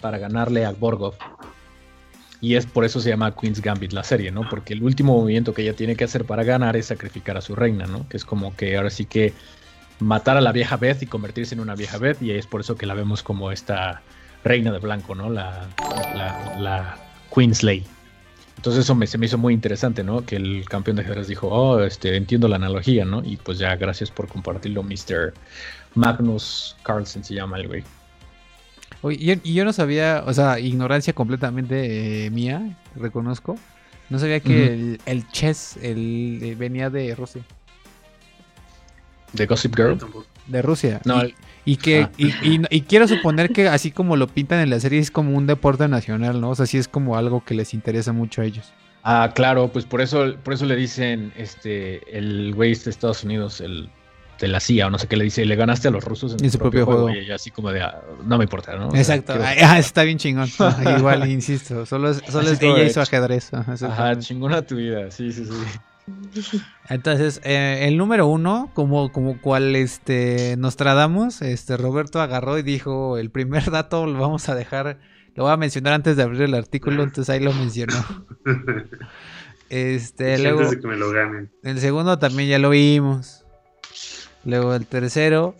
para 0.00 0.18
ganarle 0.18 0.64
a 0.64 0.72
Borgov. 0.72 1.14
Y 2.42 2.56
es 2.56 2.66
por 2.66 2.84
eso 2.84 3.00
se 3.00 3.08
llama 3.08 3.36
Queen's 3.36 3.62
Gambit 3.62 3.92
la 3.92 4.02
serie, 4.02 4.32
¿no? 4.32 4.48
Porque 4.50 4.74
el 4.74 4.82
último 4.82 5.16
movimiento 5.16 5.54
que 5.54 5.62
ella 5.62 5.74
tiene 5.74 5.94
que 5.94 6.02
hacer 6.02 6.24
para 6.24 6.42
ganar 6.42 6.76
es 6.76 6.86
sacrificar 6.86 7.36
a 7.36 7.40
su 7.40 7.54
reina, 7.54 7.86
¿no? 7.86 8.06
Que 8.08 8.16
es 8.16 8.24
como 8.24 8.56
que 8.56 8.76
ahora 8.76 8.90
sí 8.90 9.06
que 9.06 9.32
matar 10.00 10.36
a 10.36 10.40
la 10.40 10.50
vieja 10.50 10.76
Beth 10.76 11.02
y 11.02 11.06
convertirse 11.06 11.54
en 11.54 11.60
una 11.60 11.76
vieja 11.76 11.98
Beth 11.98 12.20
y 12.20 12.32
es 12.32 12.48
por 12.48 12.60
eso 12.60 12.74
que 12.74 12.84
la 12.84 12.94
vemos 12.94 13.22
como 13.22 13.52
esta 13.52 14.02
reina 14.42 14.72
de 14.72 14.80
blanco, 14.80 15.14
¿no? 15.14 15.30
La, 15.30 15.68
la, 16.16 16.56
la 16.58 16.98
Queensley. 17.32 17.84
Entonces 18.56 18.84
eso 18.84 18.96
me, 18.96 19.06
se 19.06 19.18
me 19.18 19.26
hizo 19.26 19.38
muy 19.38 19.54
interesante, 19.54 20.02
¿no? 20.02 20.26
Que 20.26 20.34
el 20.34 20.64
campeón 20.68 20.96
de 20.96 21.02
ajedrez 21.02 21.28
dijo, 21.28 21.46
oh, 21.46 21.80
este, 21.80 22.16
entiendo 22.16 22.48
la 22.48 22.56
analogía, 22.56 23.04
¿no? 23.04 23.22
Y 23.24 23.36
pues 23.36 23.58
ya, 23.58 23.76
gracias 23.76 24.10
por 24.10 24.26
compartirlo, 24.26 24.82
Mr. 24.82 25.32
Magnus 25.94 26.76
Carlsen 26.82 27.22
se 27.22 27.34
llama 27.34 27.58
el 27.58 27.68
güey. 27.68 27.84
Oye, 29.02 29.16
y 29.20 29.26
yo, 29.26 29.34
y 29.42 29.54
yo 29.54 29.64
no 29.64 29.72
sabía, 29.72 30.22
o 30.26 30.32
sea, 30.32 30.58
ignorancia 30.60 31.12
completamente 31.12 32.26
eh, 32.26 32.30
mía, 32.30 32.76
reconozco. 32.96 33.58
No 34.10 34.18
sabía 34.18 34.40
que 34.40 34.66
el, 34.66 35.00
el 35.06 35.28
chess 35.28 35.76
el, 35.82 36.38
eh, 36.42 36.54
venía 36.54 36.88
de 36.90 37.14
Rusia. 37.14 37.42
¿De 39.32 39.46
Gossip 39.46 39.74
Girl? 39.74 39.98
De 40.46 40.60
Rusia. 40.62 41.00
No, 41.04 41.18
y, 41.18 41.20
el- 41.26 41.34
y 41.64 41.76
que 41.76 42.02
Ah. 42.02 42.10
y, 42.18 42.26
y- 42.46 42.60
y 42.70 42.80
quiero 42.82 43.08
suponer 43.08 43.50
que 43.52 43.68
así 43.68 43.90
como 43.90 44.16
lo 44.16 44.26
pintan 44.26 44.60
en 44.60 44.70
la 44.70 44.80
serie 44.80 44.98
es 44.98 45.10
como 45.10 45.36
un 45.36 45.46
deporte 45.46 45.88
nacional, 45.88 46.40
¿no? 46.40 46.50
O 46.50 46.54
sea, 46.54 46.66
sí 46.66 46.76
es 46.78 46.88
como 46.88 47.16
algo 47.16 47.44
que 47.44 47.54
les 47.54 47.72
interesa 47.74 48.12
mucho 48.12 48.42
a 48.42 48.44
ellos. 48.44 48.72
Ah, 49.04 49.32
claro, 49.34 49.68
pues 49.72 49.84
por 49.84 50.00
eso, 50.00 50.34
por 50.44 50.52
eso 50.54 50.66
le 50.66 50.76
dicen, 50.76 51.32
este, 51.36 52.16
el 52.16 52.54
güey 52.54 52.74
de 52.74 52.90
Estados 52.90 53.24
Unidos, 53.24 53.60
el 53.60 53.88
de 54.42 54.48
la 54.48 54.60
CIA 54.60 54.88
o 54.88 54.90
no 54.90 54.98
sé 54.98 55.06
qué 55.06 55.16
le 55.16 55.24
dice, 55.24 55.44
le 55.46 55.56
ganaste 55.56 55.88
a 55.88 55.90
los 55.90 56.04
rusos 56.04 56.34
en, 56.34 56.44
En 56.44 56.50
su 56.50 56.58
propio 56.58 56.84
juego. 56.84 57.08
Y 57.10 57.18
ella 57.18 57.36
así 57.36 57.50
como 57.50 57.70
de, 57.70 57.80
ah, 57.80 58.02
no 58.26 58.36
me 58.38 58.44
importa, 58.44 58.76
¿no? 58.76 58.88
O 58.88 58.90
sea, 58.90 59.00
Exacto. 59.00 59.34
ah, 59.40 59.78
está 59.78 60.02
bien 60.02 60.18
chingón. 60.18 60.48
Ajá, 60.58 60.98
Igual, 60.98 61.30
insisto. 61.30 61.86
Solo 61.86 62.10
es, 62.10 62.20
solo 62.28 62.50
es 62.50 62.60
ella 62.60 62.74
de- 62.74 62.86
y 62.86 62.90
su 62.90 63.00
ajedrez. 63.00 63.52
Ajá, 63.54 64.18
chingona 64.18 64.62
tu 64.62 64.76
vida, 64.76 65.10
sí, 65.10 65.32
sí, 65.32 65.44
sí. 65.44 65.52
Entonces, 66.88 67.40
eh, 67.44 67.86
el 67.86 67.96
número 67.96 68.26
uno, 68.26 68.70
como, 68.74 69.12
como 69.12 69.40
cual 69.40 69.76
este 69.76 70.56
Nostradamus, 70.58 71.42
este 71.42 71.76
Roberto 71.76 72.20
agarró 72.20 72.58
y 72.58 72.62
dijo, 72.62 73.18
el 73.18 73.30
primer 73.30 73.70
dato 73.70 74.06
lo 74.06 74.18
vamos 74.18 74.48
a 74.48 74.56
dejar, 74.56 74.98
lo 75.36 75.44
voy 75.44 75.52
a 75.52 75.56
mencionar 75.56 75.92
antes 75.92 76.16
de 76.16 76.24
abrir 76.24 76.42
el 76.42 76.54
artículo, 76.54 77.04
entonces 77.04 77.30
ahí 77.32 77.40
lo 77.40 77.52
mencionó. 77.52 77.94
Este, 79.68 80.38
luego, 80.38 80.58
Antes 80.60 80.72
de 80.76 80.80
que 80.82 80.86
me 80.86 80.96
lo 80.96 81.10
ganen. 81.12 81.50
el 81.62 81.78
segundo 81.80 82.18
también 82.18 82.46
ya 82.46 82.58
lo 82.58 82.68
vimos. 82.68 83.41
Luego 84.44 84.74
el 84.74 84.86
tercero 84.86 85.54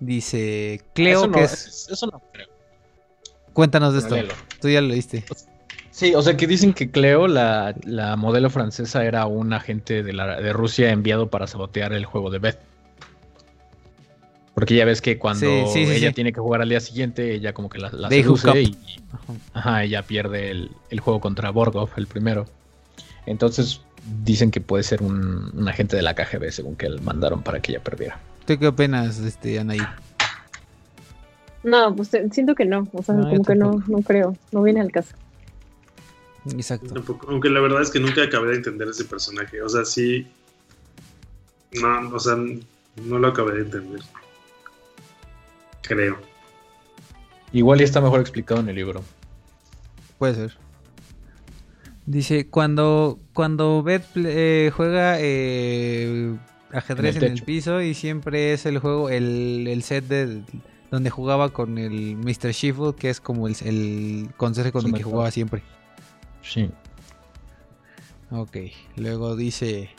dice 0.00 0.80
Cleo, 0.94 1.18
eso 1.20 1.26
no, 1.28 1.34
que 1.36 1.44
es... 1.44 1.88
Eso 1.90 2.06
no 2.06 2.22
creo. 2.32 2.48
Cuéntanos 3.52 3.92
de 3.92 4.00
esto. 4.00 4.14
Léelo. 4.16 4.34
Tú 4.60 4.68
ya 4.68 4.80
lo 4.80 4.88
leíste. 4.88 5.24
Sí, 5.90 6.14
o 6.14 6.22
sea 6.22 6.36
que 6.36 6.46
dicen 6.46 6.72
que 6.72 6.90
Cleo, 6.90 7.28
la, 7.28 7.74
la 7.84 8.16
modelo 8.16 8.50
francesa, 8.50 9.04
era 9.04 9.26
un 9.26 9.52
agente 9.52 10.02
de, 10.02 10.12
la, 10.12 10.40
de 10.40 10.52
Rusia 10.52 10.90
enviado 10.90 11.28
para 11.28 11.46
sabotear 11.46 11.92
el 11.92 12.04
juego 12.04 12.30
de 12.30 12.40
Beth. 12.40 12.58
Porque 14.54 14.74
ya 14.74 14.84
ves 14.84 15.00
que 15.00 15.18
cuando 15.18 15.46
Sí, 15.46 15.66
sí, 15.66 15.86
sí, 15.86 15.92
ella 15.92 16.08
sí. 16.08 16.14
tiene 16.14 16.32
que 16.32 16.40
jugar 16.40 16.62
al 16.62 16.68
día 16.68 16.80
siguiente, 16.80 17.34
ella 17.34 17.52
como 17.52 17.68
que 17.68 17.78
la, 17.78 17.90
la 17.92 18.08
seduce 18.10 18.62
y, 18.62 18.64
y- 18.66 19.00
ajá, 19.52 19.84
ella 19.84 20.02
pierde 20.02 20.50
el, 20.50 20.70
el 20.90 21.00
juego 21.00 21.20
contra 21.20 21.50
Borgov, 21.50 21.90
el 21.96 22.06
primero. 22.06 22.46
Entonces 23.26 23.80
dicen 24.24 24.50
que 24.50 24.60
puede 24.60 24.82
ser 24.82 25.02
un, 25.02 25.50
un 25.54 25.68
agente 25.68 25.96
de 25.96 26.02
la 26.02 26.14
KGB, 26.14 26.50
según 26.50 26.76
que 26.76 26.88
le 26.88 27.00
mandaron 27.00 27.42
para 27.42 27.60
que 27.60 27.72
ella 27.72 27.82
perdiera. 27.82 28.18
¿Tú 28.46 28.58
qué 28.58 28.66
opinas, 28.66 29.18
este, 29.18 29.58
Anaí? 29.58 29.80
No, 31.62 31.96
pues 31.96 32.12
eh, 32.12 32.28
siento 32.30 32.54
que 32.54 32.66
no. 32.66 32.86
O 32.92 33.02
sea, 33.02 33.14
No, 33.14 33.28
como 33.28 33.42
que 33.42 33.54
no, 33.54 33.82
no 33.86 34.02
creo. 34.02 34.36
No 34.52 34.62
viene 34.62 34.80
al 34.80 34.92
caso. 34.92 35.14
Exacto. 36.52 36.92
Tampoco, 36.92 37.26
aunque 37.30 37.48
la 37.48 37.60
verdad 37.60 37.80
es 37.80 37.90
que 37.90 38.00
nunca 38.00 38.22
acabé 38.22 38.50
de 38.50 38.56
entender 38.56 38.88
ese 38.88 39.04
personaje. 39.04 39.62
O 39.62 39.68
sea, 39.68 39.84
sí. 39.84 40.26
No, 41.80 42.14
o 42.14 42.20
sea, 42.20 42.36
no 42.36 43.18
lo 43.18 43.28
acabé 43.28 43.54
de 43.54 43.60
entender. 43.62 44.00
Creo. 45.82 46.18
Igual 47.52 47.80
y 47.80 47.84
está 47.84 48.00
mejor 48.02 48.20
explicado 48.20 48.60
en 48.60 48.68
el 48.68 48.76
libro. 48.76 49.02
Puede 50.18 50.34
ser. 50.34 50.63
Dice, 52.06 52.48
cuando, 52.48 53.18
cuando 53.32 53.82
Beth 53.82 54.04
eh, 54.16 54.70
juega 54.74 55.16
eh, 55.20 56.36
ajedrez 56.72 57.16
En 57.16 57.24
en 57.24 57.32
el 57.32 57.42
piso 57.42 57.80
y 57.80 57.94
siempre 57.94 58.52
es 58.52 58.66
el 58.66 58.78
juego, 58.78 59.08
el, 59.08 59.66
el 59.68 59.82
set 59.82 60.06
de 60.06 60.42
donde 60.90 61.10
jugaba 61.10 61.50
con 61.50 61.78
el 61.78 62.16
Mr. 62.16 62.52
Sheffield, 62.52 62.94
que 62.94 63.10
es 63.10 63.20
como 63.20 63.48
el, 63.48 63.56
el 63.64 64.30
conserje 64.36 64.70
con 64.70 64.82
Su 64.82 64.88
el 64.88 64.94
que 64.94 65.02
jugaba 65.02 65.30
siempre. 65.30 65.62
Sí. 66.42 66.70
Ok, 68.30 68.56
luego 68.96 69.36
dice, 69.36 69.90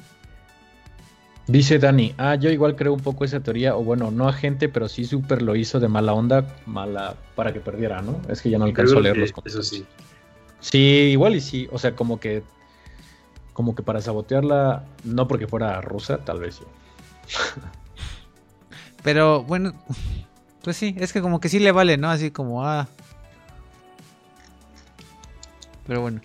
Dice 1.47 1.77
Dani, 1.77 2.13
ah, 2.17 2.35
yo 2.35 2.49
igual 2.49 2.75
creo 2.75 2.93
un 2.93 3.01
poco 3.01 3.23
esa 3.23 3.39
teoría, 3.41 3.75
o 3.75 3.83
bueno, 3.83 4.09
no 4.09 4.27
agente, 4.27 4.67
pero 4.67 4.87
sí 4.89 5.05
súper 5.05 5.43
lo 5.43 5.55
hizo 5.55 5.79
de 5.79 5.87
mala 5.87 6.13
onda, 6.13 6.47
mala 6.65 7.15
para 7.35 7.53
que 7.53 7.59
perdiera, 7.61 8.01
¿no? 8.01 8.19
Es 8.29 8.41
que 8.41 8.49
ya 8.49 8.57
no 8.57 8.65
alcanzó 8.65 8.97
a 8.97 9.01
leer 9.01 9.17
los 9.17 9.29
Eso 9.29 9.35
comentarios. 9.35 9.67
sí. 9.69 9.85
Sí, 10.71 10.79
igual 11.11 11.35
y 11.35 11.41
sí, 11.41 11.67
o 11.71 11.77
sea, 11.77 11.95
como 11.95 12.19
que 12.19 12.41
como 13.53 13.75
que 13.75 13.83
para 13.83 14.01
sabotearla, 14.01 14.83
no 15.03 15.27
porque 15.27 15.47
fuera 15.47 15.79
rusa, 15.79 16.17
tal 16.25 16.39
vez 16.39 16.55
sí. 16.55 16.63
pero 19.03 19.43
bueno, 19.43 19.73
pues 20.63 20.75
sí, 20.75 20.95
es 20.97 21.13
que 21.13 21.21
como 21.21 21.39
que 21.39 21.49
sí 21.49 21.59
le 21.59 21.71
vale, 21.71 21.97
¿no? 21.97 22.09
Así 22.09 22.31
como, 22.31 22.65
ah. 22.65 22.87
Pero 25.85 26.01
bueno. 26.01 26.19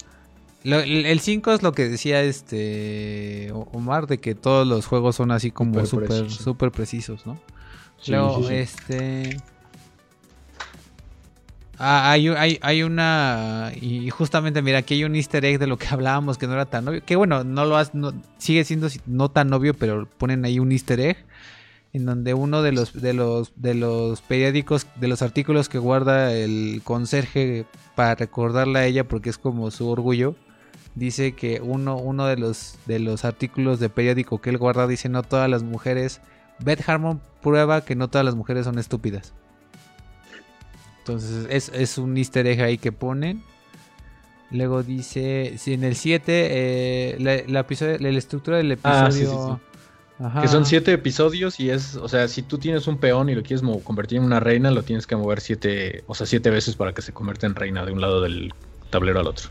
Lo- 0.64 0.80
el 0.80 1.20
5 1.20 1.52
es 1.52 1.62
lo 1.62 1.72
que 1.72 1.88
decía 1.88 2.22
este 2.22 3.52
Omar, 3.72 4.06
de 4.06 4.18
que 4.18 4.34
todos 4.34 4.66
los 4.66 4.86
juegos 4.86 5.16
son 5.16 5.30
así 5.32 5.50
como 5.50 5.84
Súper 5.84 6.70
precisos. 6.72 7.26
¿no? 7.26 7.38
Sí, 8.00 8.12
Luego, 8.12 8.38
sí, 8.38 8.48
sí. 8.48 8.54
este. 8.54 9.36
Ah, 11.82 12.10
hay, 12.10 12.28
hay, 12.28 12.58
hay 12.60 12.82
una. 12.82 13.72
Y 13.80 14.10
justamente, 14.10 14.60
mira, 14.60 14.78
aquí 14.78 14.94
hay 14.94 15.04
un 15.04 15.16
easter 15.16 15.42
egg 15.46 15.58
de 15.58 15.66
lo 15.66 15.78
que 15.78 15.86
hablábamos 15.90 16.36
que 16.36 16.46
no 16.46 16.52
era 16.52 16.66
tan 16.66 16.86
obvio. 16.86 17.02
Que 17.04 17.16
bueno, 17.16 17.42
no 17.42 17.64
lo 17.64 17.76
has, 17.76 17.92
sigue 18.38 18.64
siendo 18.64 18.88
si- 18.90 19.00
no 19.06 19.30
tan 19.30 19.52
obvio, 19.52 19.72
pero 19.74 20.06
ponen 20.18 20.44
ahí 20.44 20.58
un 20.58 20.72
easter 20.72 21.00
egg. 21.00 21.16
En 21.92 22.04
donde 22.06 22.34
uno 22.34 22.62
de 22.62 22.70
los, 22.72 22.92
de 23.00 23.14
los, 23.14 23.52
de 23.56 23.74
los 23.74 24.20
periódicos, 24.20 24.86
de 24.96 25.08
los 25.08 25.22
artículos 25.22 25.68
que 25.68 25.78
guarda 25.78 26.32
el 26.34 26.82
conserje 26.84 27.64
para 27.96 28.14
recordarle 28.14 28.78
a 28.78 28.86
ella, 28.86 29.08
porque 29.08 29.28
es 29.30 29.38
como 29.38 29.72
su 29.72 29.88
orgullo, 29.88 30.36
dice 30.94 31.32
que 31.32 31.60
uno, 31.60 31.96
uno 31.96 32.26
de 32.26 32.36
los 32.36 32.76
de 32.86 33.00
los 33.00 33.24
artículos 33.24 33.80
de 33.80 33.88
periódico 33.88 34.40
que 34.40 34.50
él 34.50 34.58
guarda 34.58 34.86
dice 34.86 35.08
no 35.08 35.22
todas 35.24 35.50
las 35.50 35.62
mujeres. 35.64 36.20
Beth 36.60 36.88
Harmon 36.88 37.20
prueba 37.42 37.84
que 37.84 37.96
no 37.96 38.06
todas 38.08 38.24
las 38.24 38.36
mujeres 38.36 38.66
son 38.66 38.78
estúpidas. 38.78 39.32
Entonces 41.00 41.46
es, 41.50 41.70
es 41.74 41.98
un 41.98 42.16
easter 42.16 42.46
egg 42.46 42.60
ahí 42.62 42.78
que 42.78 42.92
ponen. 42.92 43.42
Luego 44.50 44.82
dice, 44.82 45.54
si 45.58 45.74
en 45.74 45.84
el 45.84 45.94
7, 45.94 46.22
eh, 46.28 47.16
la, 47.20 47.36
la 47.46 47.60
episodio- 47.60 47.98
la 48.00 48.08
estructura 48.10 48.56
del 48.56 48.72
episodio... 48.72 49.06
Ah, 49.06 49.10
sí, 49.12 49.20
sí, 49.20 49.26
sí. 49.26 50.22
Ajá. 50.22 50.42
Que 50.42 50.48
son 50.48 50.66
siete 50.66 50.92
episodios 50.92 51.58
y 51.60 51.70
es, 51.70 51.96
o 51.96 52.06
sea, 52.06 52.28
si 52.28 52.42
tú 52.42 52.58
tienes 52.58 52.86
un 52.86 52.98
peón 52.98 53.30
y 53.30 53.34
lo 53.34 53.42
quieres 53.42 53.62
convertir 53.84 54.18
en 54.18 54.24
una 54.24 54.38
reina, 54.38 54.70
lo 54.70 54.82
tienes 54.82 55.06
que 55.06 55.16
mover 55.16 55.40
siete, 55.40 56.04
o 56.08 56.14
sea, 56.14 56.26
siete 56.26 56.50
veces 56.50 56.76
para 56.76 56.92
que 56.92 57.00
se 57.00 57.12
convierta 57.14 57.46
en 57.46 57.54
reina 57.54 57.86
de 57.86 57.92
un 57.92 58.02
lado 58.02 58.20
del 58.20 58.52
tablero 58.90 59.20
al 59.20 59.28
otro. 59.28 59.48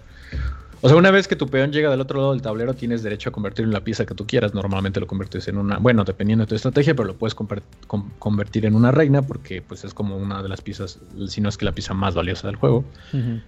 O 0.81 0.87
sea, 0.87 0.97
una 0.97 1.11
vez 1.11 1.27
que 1.27 1.35
tu 1.35 1.47
peón 1.47 1.71
llega 1.73 1.89
del 1.89 1.99
otro 1.99 2.19
lado 2.19 2.31
del 2.31 2.41
tablero, 2.41 2.73
tienes 2.73 3.03
derecho 3.03 3.29
a 3.29 3.31
convertirlo 3.33 3.69
en 3.69 3.73
la 3.73 3.83
pieza 3.83 4.05
que 4.05 4.15
tú 4.15 4.25
quieras. 4.25 4.53
Normalmente 4.53 4.99
lo 5.01 5.07
conviertes 5.07 5.47
en 5.49 5.57
una, 5.57 5.77
bueno, 5.77 6.05
dependiendo 6.05 6.45
de 6.45 6.49
tu 6.49 6.55
estrategia, 6.55 6.95
pero 6.95 7.05
lo 7.07 7.15
puedes 7.17 7.35
conver- 7.35 7.63
con- 7.87 8.11
convertir 8.19 8.65
en 8.65 8.75
una 8.75 8.91
reina 8.91 9.21
porque 9.21 9.61
pues 9.61 9.83
es 9.83 9.93
como 9.93 10.15
una 10.15 10.41
de 10.41 10.47
las 10.49 10.61
piezas, 10.61 10.99
si 11.27 11.41
no 11.41 11.49
es 11.49 11.57
que 11.57 11.65
la 11.65 11.73
pieza 11.73 11.93
más 11.93 12.15
valiosa 12.15 12.47
del 12.47 12.55
juego 12.55 12.85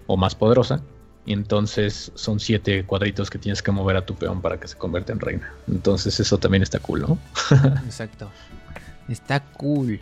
o 0.06 0.16
más 0.18 0.34
poderosa. 0.34 0.82
Y 1.24 1.32
entonces 1.32 2.10
son 2.16 2.40
siete 2.40 2.84
cuadritos 2.84 3.30
que 3.30 3.38
tienes 3.38 3.62
que 3.62 3.70
mover 3.70 3.96
a 3.96 4.04
tu 4.04 4.14
peón 4.16 4.42
para 4.42 4.58
que 4.58 4.66
se 4.68 4.76
convierta 4.76 5.12
en 5.12 5.20
reina. 5.20 5.54
Entonces 5.68 6.18
eso 6.20 6.36
también 6.38 6.62
está 6.64 6.80
cool, 6.80 7.00
¿no? 7.02 7.18
Exacto. 7.86 8.28
Está 9.08 9.40
cool. 9.54 10.00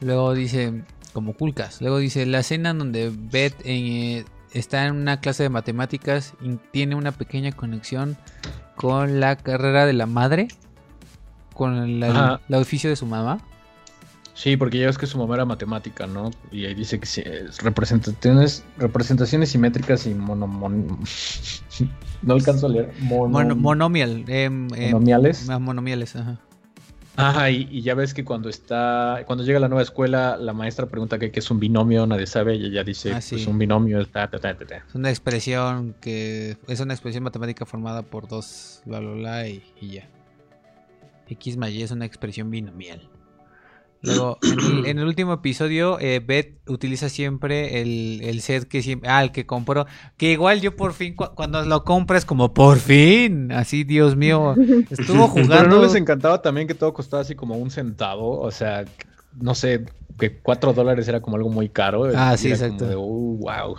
Luego 0.00 0.32
dice, 0.34 0.82
como 1.12 1.34
Kulkas. 1.34 1.80
Luego 1.82 1.98
dice, 1.98 2.24
la 2.26 2.38
escena 2.40 2.70
en 2.70 2.78
donde 2.78 3.12
Beth 3.14 3.54
eh, 3.64 4.24
está 4.52 4.86
en 4.86 4.94
una 4.94 5.20
clase 5.20 5.42
de 5.44 5.48
matemáticas 5.48 6.34
y 6.40 6.56
tiene 6.72 6.94
una 6.94 7.12
pequeña 7.12 7.52
conexión 7.52 8.16
con 8.76 9.20
la 9.20 9.36
carrera 9.36 9.86
de 9.86 9.92
la 9.92 10.06
madre. 10.06 10.48
Con 11.54 11.98
la- 12.00 12.40
el 12.48 12.54
oficio 12.54 12.88
de 12.88 12.96
su 12.96 13.06
mamá. 13.06 13.38
Sí, 14.34 14.56
porque 14.56 14.78
ya 14.78 14.86
ves 14.86 14.96
que 14.98 15.06
su 15.08 15.18
mamá 15.18 15.34
era 15.34 15.44
matemática, 15.44 16.06
¿no? 16.06 16.30
Y 16.52 16.64
ahí 16.66 16.74
dice 16.74 17.00
que 17.00 17.06
sí, 17.06 17.22
es 17.24 17.58
representaciones, 17.60 18.62
representaciones 18.78 19.48
simétricas 19.50 20.06
y 20.06 20.14
mono, 20.14 20.46
mon- 20.46 20.86
no 22.22 22.34
alcanzo 22.34 22.66
a 22.66 22.68
leer. 22.68 22.92
Mono- 23.00 23.28
Mono- 23.30 23.56
monomial. 23.56 24.24
em, 24.28 24.68
em, 24.74 24.92
monomiales. 24.92 25.50
ah, 25.50 25.58
monomiales, 25.58 26.14
ajá. 26.14 26.38
Ajá, 27.20 27.50
y, 27.50 27.66
y 27.70 27.82
ya 27.82 27.94
ves 27.94 28.14
que 28.14 28.24
cuando 28.24 28.48
está, 28.48 29.24
cuando 29.26 29.42
llega 29.44 29.58
a 29.58 29.60
la 29.60 29.68
nueva 29.68 29.82
escuela, 29.82 30.36
la 30.36 30.52
maestra 30.52 30.86
pregunta 30.86 31.18
qué 31.18 31.32
es 31.34 31.50
un 31.50 31.58
binomio, 31.58 32.06
nadie 32.06 32.28
sabe, 32.28 32.54
y 32.54 32.66
ella 32.66 32.84
dice, 32.84 33.12
Ah, 33.12 33.20
sí. 33.20 33.34
pues 33.34 33.46
un 33.48 33.58
binomio 33.58 34.00
es 34.00 34.08
ta, 34.12 34.30
ta, 34.30 34.38
ta, 34.38 34.56
ta, 34.56 34.64
ta. 34.64 34.76
Es 34.88 34.94
una 34.94 35.10
expresión 35.10 35.96
que 36.00 36.56
es 36.68 36.78
una 36.78 36.94
expresión 36.94 37.24
matemática 37.24 37.66
formada 37.66 38.02
por 38.02 38.28
dos 38.28 38.82
bla 38.86 39.00
bla 39.00 39.10
bla 39.14 39.48
y, 39.48 39.64
y 39.80 39.88
ya. 39.94 40.08
X 41.28 41.56
más 41.56 41.70
Y 41.70 41.82
es 41.82 41.90
una 41.90 42.04
expresión 42.06 42.50
binomial. 42.50 43.08
Luego, 44.02 44.38
en 44.42 44.58
el, 44.60 44.86
en 44.86 44.98
el 44.98 45.04
último 45.06 45.32
episodio, 45.32 45.98
eh, 46.00 46.20
Beth 46.24 46.60
utiliza 46.68 47.08
siempre 47.08 47.80
el, 47.80 48.20
el 48.22 48.40
set 48.40 48.64
que 48.68 48.82
siempre. 48.82 49.08
Ah, 49.10 49.22
el 49.22 49.32
que 49.32 49.44
compró. 49.46 49.86
Que 50.16 50.32
igual 50.32 50.60
yo 50.60 50.76
por 50.76 50.92
fin, 50.92 51.14
cu- 51.16 51.34
cuando 51.34 51.62
lo 51.64 51.84
compras, 51.84 52.24
como 52.24 52.54
por 52.54 52.78
fin. 52.78 53.50
Así, 53.52 53.84
Dios 53.84 54.16
mío. 54.16 54.54
Estuvo 54.90 55.32
Pero 55.34 55.46
jugando. 55.46 55.76
no 55.76 55.82
les 55.82 55.94
encantaba 55.94 56.40
también 56.42 56.66
que 56.68 56.74
todo 56.74 56.92
costaba 56.94 57.22
así 57.22 57.34
como 57.34 57.56
un 57.56 57.70
centavo, 57.70 58.40
o 58.40 58.50
sea, 58.50 58.84
no 59.40 59.54
sé, 59.54 59.84
que 60.18 60.36
cuatro 60.38 60.72
dólares 60.72 61.06
era 61.08 61.20
como 61.20 61.36
algo 61.36 61.48
muy 61.50 61.68
caro. 61.68 62.10
Ah, 62.14 62.36
sí, 62.36 62.50
exacto. 62.50 62.78
Como 62.86 62.90
de, 62.90 62.96
"Uh, 62.96 63.38
wow. 63.40 63.76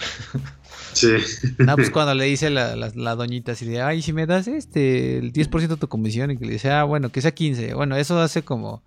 Sí. 0.94 1.08
No, 1.60 1.76
pues 1.76 1.90
cuando 1.92 2.14
le 2.16 2.26
dice 2.26 2.50
la, 2.50 2.76
la, 2.76 2.92
la 2.96 3.16
doñita 3.16 3.52
así 3.54 3.66
de, 3.66 3.82
ay, 3.82 4.02
si 4.02 4.14
me 4.14 4.26
das 4.26 4.48
este, 4.48 5.18
el 5.18 5.32
10% 5.34 5.68
de 5.68 5.78
tu 5.78 5.88
comisión, 5.88 6.32
y 6.32 6.38
que 6.38 6.46
le 6.46 6.54
dice, 6.54 6.72
ah, 6.72 6.84
bueno, 6.84 7.10
que 7.10 7.22
sea 7.22 7.32
15. 7.32 7.74
Bueno, 7.74 7.96
eso 7.96 8.20
hace 8.20 8.42
como, 8.44 8.84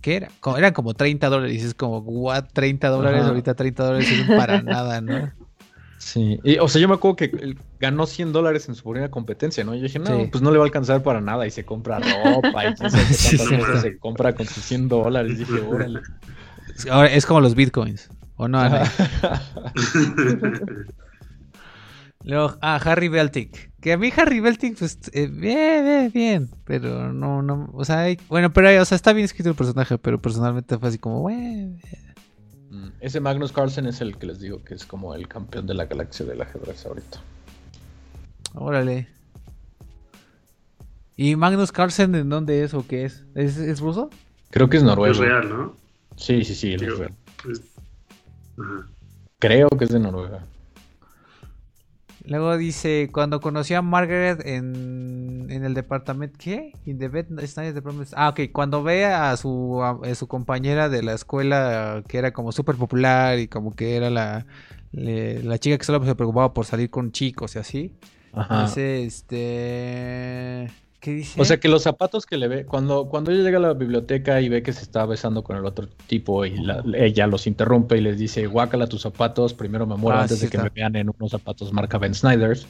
¿qué 0.00 0.16
era? 0.16 0.28
Como, 0.40 0.56
eran 0.58 0.72
como 0.72 0.94
30 0.94 1.28
dólares. 1.28 1.52
Y 1.52 1.56
dices 1.58 1.74
como, 1.74 1.98
what, 1.98 2.44
30 2.52 2.88
dólares, 2.88 3.20
Ajá. 3.20 3.28
ahorita 3.30 3.54
30 3.54 3.84
dólares 3.84 4.08
sirven 4.08 4.26
para 4.36 4.62
nada, 4.62 5.00
¿no? 5.00 5.30
Sí, 5.98 6.38
y, 6.42 6.56
o 6.58 6.66
sea, 6.66 6.80
yo 6.80 6.88
me 6.88 6.94
acuerdo 6.94 7.16
que 7.16 7.26
él 7.26 7.58
ganó 7.78 8.06
100 8.06 8.32
dólares 8.32 8.68
en 8.70 8.74
su 8.74 8.84
primera 8.84 9.10
competencia, 9.10 9.64
¿no? 9.64 9.74
Y 9.74 9.78
yo 9.78 9.82
dije, 9.84 9.98
no, 9.98 10.06
Sí. 10.06 10.28
pues 10.32 10.42
no 10.42 10.50
le 10.50 10.56
va 10.56 10.64
a 10.64 10.66
alcanzar 10.66 11.02
para 11.02 11.20
nada 11.20 11.46
y 11.46 11.50
se 11.50 11.64
compra 11.66 11.98
ropa 11.98 12.66
y 12.66 12.74
qué 12.74 12.88
Sí, 13.10 13.36
sí, 13.36 13.58
cosas 13.58 13.82
sí. 13.82 13.88
se 13.90 13.98
compra 13.98 14.34
con 14.34 14.46
sus 14.46 14.64
100 14.64 14.88
dólares. 14.88 15.38
Dije, 15.38 15.60
órale. 15.60 16.00
Ahora 16.90 17.10
es 17.12 17.26
como 17.26 17.40
los 17.42 17.54
bitcoins, 17.54 18.08
¿o 18.36 18.48
no? 18.48 18.58
Ana? 18.60 18.90
Luego, 22.24 22.56
ah, 22.62 22.80
Harry 22.84 23.08
Beltic. 23.08 23.69
Que 23.80 23.94
a 23.94 23.96
mí 23.98 24.12
Harry 24.16 24.40
Beltic, 24.40 24.78
pues, 24.78 24.98
eh, 25.12 25.26
bien, 25.26 25.84
bien, 25.84 26.10
bien. 26.12 26.50
Pero 26.64 27.12
no, 27.12 27.40
no, 27.42 27.70
o 27.72 27.84
sea, 27.84 28.00
hay- 28.00 28.18
bueno, 28.28 28.52
pero, 28.52 28.68
o 28.80 28.84
sea, 28.84 28.96
está 28.96 29.12
bien 29.14 29.24
escrito 29.24 29.48
el 29.48 29.54
personaje, 29.54 29.96
pero 29.96 30.20
personalmente 30.20 30.76
fue 30.78 30.88
así 30.90 30.98
como, 30.98 31.20
bueno. 31.22 31.78
Mm, 32.70 32.88
Ese 33.00 33.20
Magnus 33.20 33.52
Carlsen 33.52 33.86
es 33.86 34.00
el 34.02 34.18
que 34.18 34.26
les 34.26 34.38
digo 34.40 34.62
que 34.62 34.74
es 34.74 34.84
como 34.84 35.14
el 35.14 35.28
campeón 35.28 35.66
de 35.66 35.74
la 35.74 35.86
galaxia 35.86 36.26
del 36.26 36.42
ajedrez 36.42 36.84
ahorita. 36.84 37.20
Órale. 38.54 39.08
¿Y 41.16 41.36
Magnus 41.36 41.72
Carlsen 41.72 42.14
en 42.14 42.28
dónde 42.28 42.62
es 42.62 42.74
o 42.74 42.86
qué 42.86 43.04
es? 43.04 43.24
¿Es, 43.34 43.56
es 43.58 43.80
ruso? 43.80 44.10
Creo 44.50 44.68
que 44.68 44.76
es 44.78 44.82
noruego. 44.82 45.12
Es 45.12 45.18
real, 45.18 45.48
¿no? 45.48 45.76
Sí, 46.16 46.44
sí, 46.44 46.54
sí, 46.54 46.72
él 46.74 46.82
es 46.82 46.88
Digo, 46.88 46.98
real. 46.98 47.14
Creo 49.38 49.68
que 49.70 49.84
es 49.84 49.90
de 49.90 49.98
Noruega. 50.00 50.44
Luego 52.30 52.56
dice, 52.56 53.10
cuando 53.12 53.40
conoció 53.40 53.76
a 53.78 53.82
Margaret 53.82 54.40
en, 54.46 55.48
en 55.50 55.64
el 55.64 55.74
departamento, 55.74 56.38
¿qué? 56.38 56.72
In 56.86 56.96
the 56.96 57.08
bed, 57.08 57.26
Ah, 58.14 58.28
ok, 58.28 58.52
cuando 58.52 58.84
ve 58.84 59.04
a 59.04 59.36
su, 59.36 59.82
a, 59.82 60.14
su 60.14 60.28
compañera 60.28 60.88
de 60.88 61.02
la 61.02 61.14
escuela 61.14 62.04
que 62.06 62.18
era 62.18 62.32
como 62.32 62.52
súper 62.52 62.76
popular 62.76 63.40
y 63.40 63.48
como 63.48 63.74
que 63.74 63.96
era 63.96 64.10
la, 64.10 64.46
le- 64.92 65.42
la 65.42 65.58
chica 65.58 65.76
que 65.76 65.84
solo 65.84 66.04
se 66.04 66.14
preocupaba 66.14 66.54
por 66.54 66.66
salir 66.66 66.88
con 66.88 67.10
chicos 67.10 67.56
y 67.56 67.58
así. 67.58 67.92
Ajá. 68.32 68.62
Dice, 68.62 69.02
este... 69.02 70.70
¿Qué 71.00 71.12
dice? 71.12 71.40
O 71.40 71.44
sea 71.46 71.58
que 71.58 71.68
los 71.68 71.82
zapatos 71.82 72.26
que 72.26 72.36
le 72.36 72.46
ve, 72.46 72.66
cuando, 72.66 73.08
cuando 73.08 73.30
ella 73.30 73.42
llega 73.42 73.56
a 73.56 73.60
la 73.62 73.72
biblioteca 73.72 74.40
y 74.42 74.50
ve 74.50 74.62
que 74.62 74.72
se 74.74 74.82
está 74.82 75.06
besando 75.06 75.42
con 75.42 75.56
el 75.56 75.64
otro 75.64 75.88
tipo 76.06 76.44
y 76.44 76.58
la- 76.58 76.84
ella 76.94 77.26
los 77.26 77.46
interrumpe 77.46 77.96
y 77.96 78.02
les 78.02 78.18
dice, 78.18 78.46
guácala 78.46 78.86
tus 78.86 79.00
zapatos, 79.02 79.54
primero 79.54 79.86
me 79.86 79.96
muero 79.96 80.18
Ah, 80.18 80.22
antes 80.22 80.38
sí, 80.38 80.44
de 80.44 80.50
que 80.50 80.58
está. 80.58 80.64
me 80.68 80.70
vean 80.74 80.94
en 80.96 81.08
unos 81.08 81.30
zapatos 81.30 81.72
marca 81.72 81.96
Ben 81.96 82.14
Snyder's. 82.14 82.66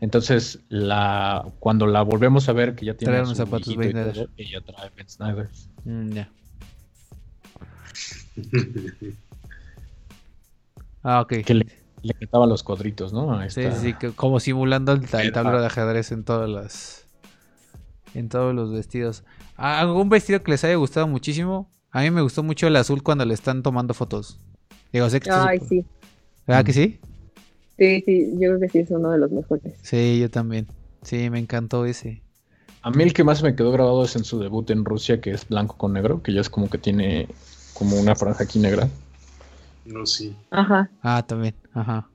Entonces, 0.00 0.60
la, 0.70 1.44
cuando 1.60 1.86
la 1.86 2.00
volvemos 2.02 2.48
a 2.48 2.52
ver 2.52 2.74
que 2.74 2.86
ya 2.86 2.94
tiene 2.94 3.20
unos 3.20 3.36
zapatos 3.36 3.76
Ben 3.76 3.90
Snyder. 3.92 4.28
ella 4.38 4.60
trae 4.62 4.90
Ben 4.96 5.08
Snyder's. 5.08 5.68
Mm, 5.84 6.12
ya. 6.12 6.28
Ah, 11.06 11.20
ok. 11.20 11.34
Que 11.44 11.52
le, 11.54 11.66
le 12.02 12.14
quitaba 12.14 12.46
los 12.46 12.62
cuadritos, 12.62 13.12
¿no? 13.12 13.38
Sí, 13.50 13.60
esta- 13.60 13.76
sí, 13.78 13.88
sí, 13.88 13.94
que- 13.98 14.12
como 14.12 14.40
simulando 14.40 14.92
el, 14.92 15.02
el 15.20 15.32
tablero 15.32 15.60
de 15.60 15.66
ajedrez 15.66 16.12
en 16.12 16.24
todas 16.24 16.48
las. 16.48 17.03
En 18.14 18.28
todos 18.28 18.54
los 18.54 18.72
vestidos. 18.72 19.24
¿Algún 19.56 20.08
vestido 20.08 20.42
que 20.42 20.52
les 20.52 20.64
haya 20.64 20.76
gustado 20.76 21.06
muchísimo? 21.08 21.68
A 21.90 22.00
mí 22.02 22.10
me 22.10 22.22
gustó 22.22 22.42
mucho 22.42 22.66
el 22.66 22.76
azul 22.76 23.02
cuando 23.02 23.24
le 23.24 23.34
están 23.34 23.62
tomando 23.62 23.92
fotos. 23.94 24.38
Digo, 24.92 25.08
sé 25.10 25.20
que 25.20 25.28
esto 25.28 25.40
es- 25.42 25.46
Ay, 25.48 25.60
sí. 25.68 25.84
¿Verdad 26.46 26.64
que 26.64 26.72
sí? 26.72 27.00
Sí, 27.78 28.02
sí, 28.06 28.30
yo 28.34 28.38
creo 28.56 28.60
que 28.60 28.68
sí 28.68 28.78
es 28.80 28.90
uno 28.90 29.10
de 29.10 29.18
los 29.18 29.30
mejores. 29.32 29.74
Sí, 29.82 30.20
yo 30.20 30.30
también. 30.30 30.66
Sí, 31.02 31.28
me 31.30 31.38
encantó 31.40 31.84
ese. 31.86 32.22
A 32.82 32.90
mí 32.90 33.02
el 33.02 33.12
que 33.12 33.24
más 33.24 33.42
me 33.42 33.56
quedó 33.56 33.72
grabado 33.72 34.04
es 34.04 34.14
en 34.14 34.24
su 34.24 34.38
debut 34.38 34.70
en 34.70 34.84
Rusia, 34.84 35.20
que 35.20 35.30
es 35.32 35.48
blanco 35.48 35.76
con 35.76 35.92
negro, 35.94 36.22
que 36.22 36.32
ya 36.32 36.40
es 36.40 36.50
como 36.50 36.68
que 36.70 36.78
tiene 36.78 37.28
como 37.72 37.96
una 37.98 38.14
franja 38.14 38.44
aquí 38.44 38.58
negra. 38.58 38.88
No, 39.86 40.06
sí. 40.06 40.36
Ajá. 40.50 40.90
Ah, 41.02 41.24
también. 41.26 41.54
Ajá. 41.72 42.08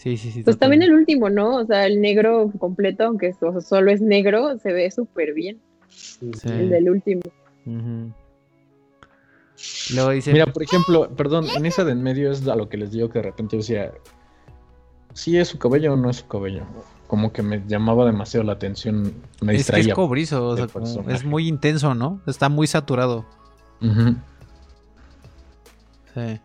Sí, 0.00 0.16
sí, 0.16 0.30
sí. 0.32 0.42
Pues 0.42 0.58
también 0.58 0.80
el 0.80 0.94
último, 0.94 1.28
¿no? 1.28 1.56
O 1.56 1.66
sea, 1.66 1.84
el 1.86 2.00
negro 2.00 2.50
completo, 2.58 3.04
aunque 3.04 3.34
so- 3.34 3.60
solo 3.60 3.90
es 3.90 4.00
negro, 4.00 4.56
se 4.58 4.72
ve 4.72 4.90
súper 4.90 5.34
bien. 5.34 5.60
Sí. 5.88 6.48
El 6.48 6.70
del 6.70 6.88
último. 6.88 7.20
Ujú. 7.66 8.10
Luego 9.94 10.10
dice. 10.10 10.32
Mira, 10.32 10.46
por 10.46 10.62
ejemplo, 10.62 11.10
perdón, 11.14 11.44
en 11.54 11.66
esa 11.66 11.84
de 11.84 11.92
en 11.92 12.02
medio 12.02 12.30
es 12.32 12.48
a 12.48 12.56
lo 12.56 12.70
que 12.70 12.78
les 12.78 12.92
digo 12.92 13.10
que 13.10 13.18
de 13.18 13.24
repente 13.24 13.56
yo 13.56 13.58
decía, 13.58 13.92
¿sí 15.12 15.36
es 15.36 15.48
su 15.48 15.58
cabello 15.58 15.92
o 15.92 15.96
no 15.96 16.08
es 16.08 16.16
su 16.16 16.26
cabello? 16.28 16.62
Como 17.06 17.30
que 17.30 17.42
me 17.42 17.62
llamaba 17.66 18.06
demasiado 18.06 18.44
la 18.44 18.52
atención, 18.54 19.02
me 19.02 19.10
es 19.12 19.46
que 19.48 19.52
distraía. 19.52 19.88
es 19.88 19.94
cobrizo, 19.94 20.46
o 20.46 20.56
sea, 20.56 20.66
es 21.08 21.24
muy 21.26 21.46
intenso, 21.46 21.94
¿no? 21.94 22.22
Está 22.26 22.48
muy 22.48 22.66
saturado. 22.66 23.26
Sí. 26.14 26.40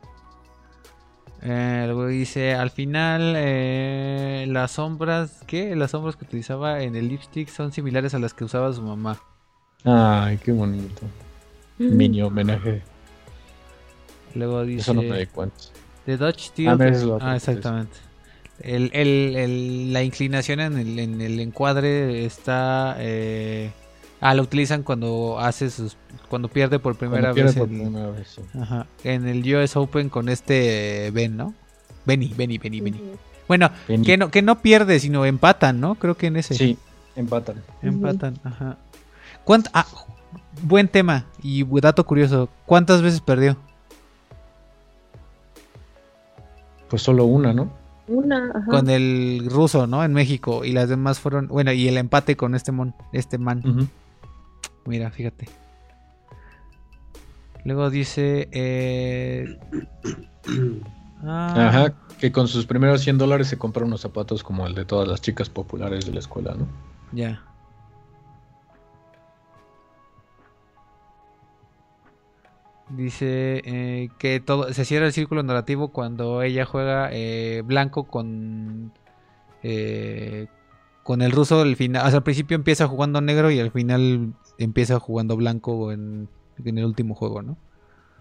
Eh, 1.41 1.84
luego 1.86 2.07
dice, 2.07 2.53
al 2.56 2.72
final, 2.72 3.34
eh, 3.38 4.45
las 4.49 4.72
sombras, 4.72 5.41
¿qué? 5.45 5.76
Las 5.76 5.91
sombras 5.91 6.16
que 6.16 6.26
utilizaba 6.26 6.82
en 6.82 6.95
el 6.95 7.07
lipstick 7.07 7.49
son 7.49 7.72
similares 7.72 8.14
a 8.14 8.20
las 8.20 8.34
que 8.34 8.44
usaba 8.45 8.74
su 8.74 8.82
mamá. 8.82 9.20
Ay, 9.84 10.38
qué 10.44 10.52
bonito. 10.52 11.02
Mini 11.78 12.22
homenaje. 12.22 12.82
Luego 14.34 14.64
dice, 14.64 14.82
Eso 14.82 14.94
no 14.94 15.02
me 15.03 15.20
di 15.20 15.26
cuenta. 15.28 15.56
The 16.06 16.18
Dutch 16.18 16.40
Steel. 16.49 16.70
Ah, 16.70 16.78
Ah, 17.22 17.36
exactamente. 17.36 17.95
El, 18.60 18.90
el- 18.94 19.36
el- 19.36 19.94
la 19.94 20.03
inclinación 20.03 20.60
en 20.62 20.78
el, 20.78 20.99
en 20.99 21.22
el 21.22 21.40
encuadre 21.40 22.26
está. 22.26 22.95
eh, 22.99 23.72
ah, 24.22 24.34
la 24.34 24.41
utilizan 24.41 24.84
cuando 24.84 25.38
hace 25.40 25.70
sus. 25.70 25.98
Cuando 26.30 26.47
pierde 26.47 26.80
por 26.80 26.95
primera 26.95 27.34
pierde 27.34 27.52
vez. 27.52 27.60
por 27.60 27.69
el- 27.69 27.76
primera 27.81 28.10
vez, 28.10 28.27
sí. 28.35 28.41
ajá, 28.60 28.88
en 29.03 29.27
el 29.27 29.56
US 29.56 29.76
Open 29.76 30.10
con 30.10 30.30
este 30.30 31.11
Ben, 31.14 31.38
¿no? 31.38 31.53
Benny, 32.06 32.34
Benny, 32.35 32.57
Benny, 32.57 32.81
Benny. 32.81 33.02
Bueno, 33.47 33.69
Benny. 33.88 34.06
que 34.06 34.18
no, 34.18 34.31
que 34.31 34.41
no 34.41 34.61
pierde, 34.61 34.99
sino 34.99 35.26
empatan, 35.26 35.80
¿no? 35.80 35.95
Creo 35.95 36.15
que 36.18 36.27
en 36.27 36.38
ese. 36.38 36.56
Sí, 36.56 36.77
empatan. 37.15 37.61
Empatan, 37.81 38.39
ajá. 38.43 38.77
¿Cuánt- 39.45 39.69
ah, 39.73 39.85
buen 40.64 40.88
tema 40.88 41.26
y 41.43 41.64
dato 41.80 42.06
curioso. 42.06 42.49
¿Cuántas 42.65 43.02
veces 43.02 43.22
perdió? 43.22 43.57
Pues 46.89 47.02
solo 47.02 47.26
una, 47.26 47.53
¿no? 47.53 47.72
Una, 48.07 48.52
ajá. 48.53 48.65
Con 48.69 48.89
el 48.89 49.47
ruso, 49.49 49.88
¿no? 49.88 50.03
En 50.03 50.14
México. 50.14 50.64
Y 50.64 50.72
las 50.72 50.89
demás 50.89 51.19
fueron. 51.19 51.47
Bueno, 51.47 51.72
y 51.72 51.88
el 51.88 51.97
empate 51.97 52.35
con 52.38 52.53
este 52.56 52.72
mon, 52.72 52.93
este 53.11 53.38
man. 53.38 53.89
Mira, 54.85 55.10
fíjate. 55.10 55.47
Luego 57.65 57.89
dice. 57.89 58.47
eh, 58.51 59.59
ah, 61.23 61.67
Ajá, 61.67 61.93
que 62.19 62.31
con 62.31 62.47
sus 62.47 62.65
primeros 62.65 63.01
100 63.01 63.17
dólares 63.17 63.47
se 63.47 63.57
compra 63.57 63.83
unos 63.83 64.01
zapatos 64.01 64.43
como 64.43 64.65
el 64.65 64.75
de 64.75 64.85
todas 64.85 65.07
las 65.07 65.19
chicas 65.19 65.49
populares 65.49 66.05
de 66.05 66.13
la 66.13 66.19
escuela, 66.19 66.53
¿no? 66.55 66.67
Ya. 67.11 67.43
Dice 72.89 73.63
eh, 73.65 74.09
que 74.19 74.39
todo 74.39 74.71
se 74.71 74.85
cierra 74.85 75.07
el 75.07 75.13
círculo 75.13 75.41
narrativo 75.41 75.87
cuando 75.87 76.43
ella 76.43 76.65
juega 76.65 77.09
eh, 77.11 77.63
blanco 77.65 78.03
con 78.03 78.93
eh, 79.63 80.45
con 81.01 81.23
el 81.23 81.31
ruso 81.31 81.63
del 81.63 81.75
final. 81.75 82.05
O 82.05 82.09
sea, 82.09 82.17
al 82.17 82.23
principio 82.23 82.53
empieza 82.53 82.87
jugando 82.87 83.21
negro 83.21 83.49
y 83.49 83.59
al 83.59 83.71
final 83.71 84.33
empieza 84.59 84.99
jugando 84.99 85.35
blanco 85.35 85.91
en, 85.91 86.29
en 86.64 86.77
el 86.77 86.86
último 86.86 87.15
juego, 87.15 87.41
¿no? 87.41 87.57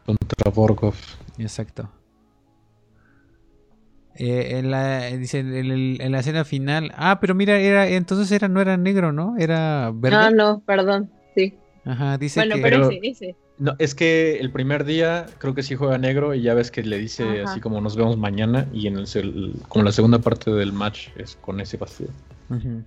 Contra 0.06 0.50
Borgov. 0.50 0.94
Exacto. 1.38 1.88
Eh, 4.16 4.58
en 4.58 4.70
la 4.70 5.06
dice 5.06 5.40
en, 5.40 5.52
el- 5.54 6.00
en 6.00 6.12
la 6.12 6.20
escena 6.20 6.44
final. 6.44 6.92
Ah, 6.96 7.18
pero 7.20 7.34
mira, 7.34 7.58
era 7.58 7.88
entonces 7.88 8.30
era 8.30 8.46
no 8.48 8.60
era 8.60 8.76
negro, 8.76 9.12
¿no? 9.12 9.36
Era 9.38 9.90
verde. 9.94 10.16
Ah, 10.16 10.30
no, 10.30 10.60
perdón. 10.60 11.10
Sí. 11.34 11.54
Ajá, 11.84 12.16
dice 12.16 12.40
Bueno, 12.40 12.54
que 12.56 12.62
pero, 12.62 12.76
Pero- 12.88 12.90
ese, 12.90 13.00
ese. 13.08 13.36
No, 13.56 13.74
es 13.78 13.94
que 13.94 14.38
el 14.40 14.50
primer 14.50 14.84
día 14.84 15.26
creo 15.38 15.54
que 15.54 15.62
sí 15.62 15.76
juega 15.76 15.96
negro 15.96 16.34
y 16.34 16.42
ya 16.42 16.54
ves 16.54 16.72
que 16.72 16.82
le 16.82 16.98
dice 16.98 17.22
Ajá. 17.42 17.52
así 17.52 17.60
como 17.60 17.80
nos 17.80 17.94
vemos 17.96 18.16
mañana 18.16 18.66
y 18.72 18.88
en 18.88 18.98
el, 18.98 19.54
como 19.68 19.84
la 19.84 19.92
segunda 19.92 20.18
parte 20.18 20.50
del 20.50 20.72
match 20.72 21.08
es 21.16 21.36
con 21.36 21.60
ese. 21.60 21.78
Ujú. 22.50 22.82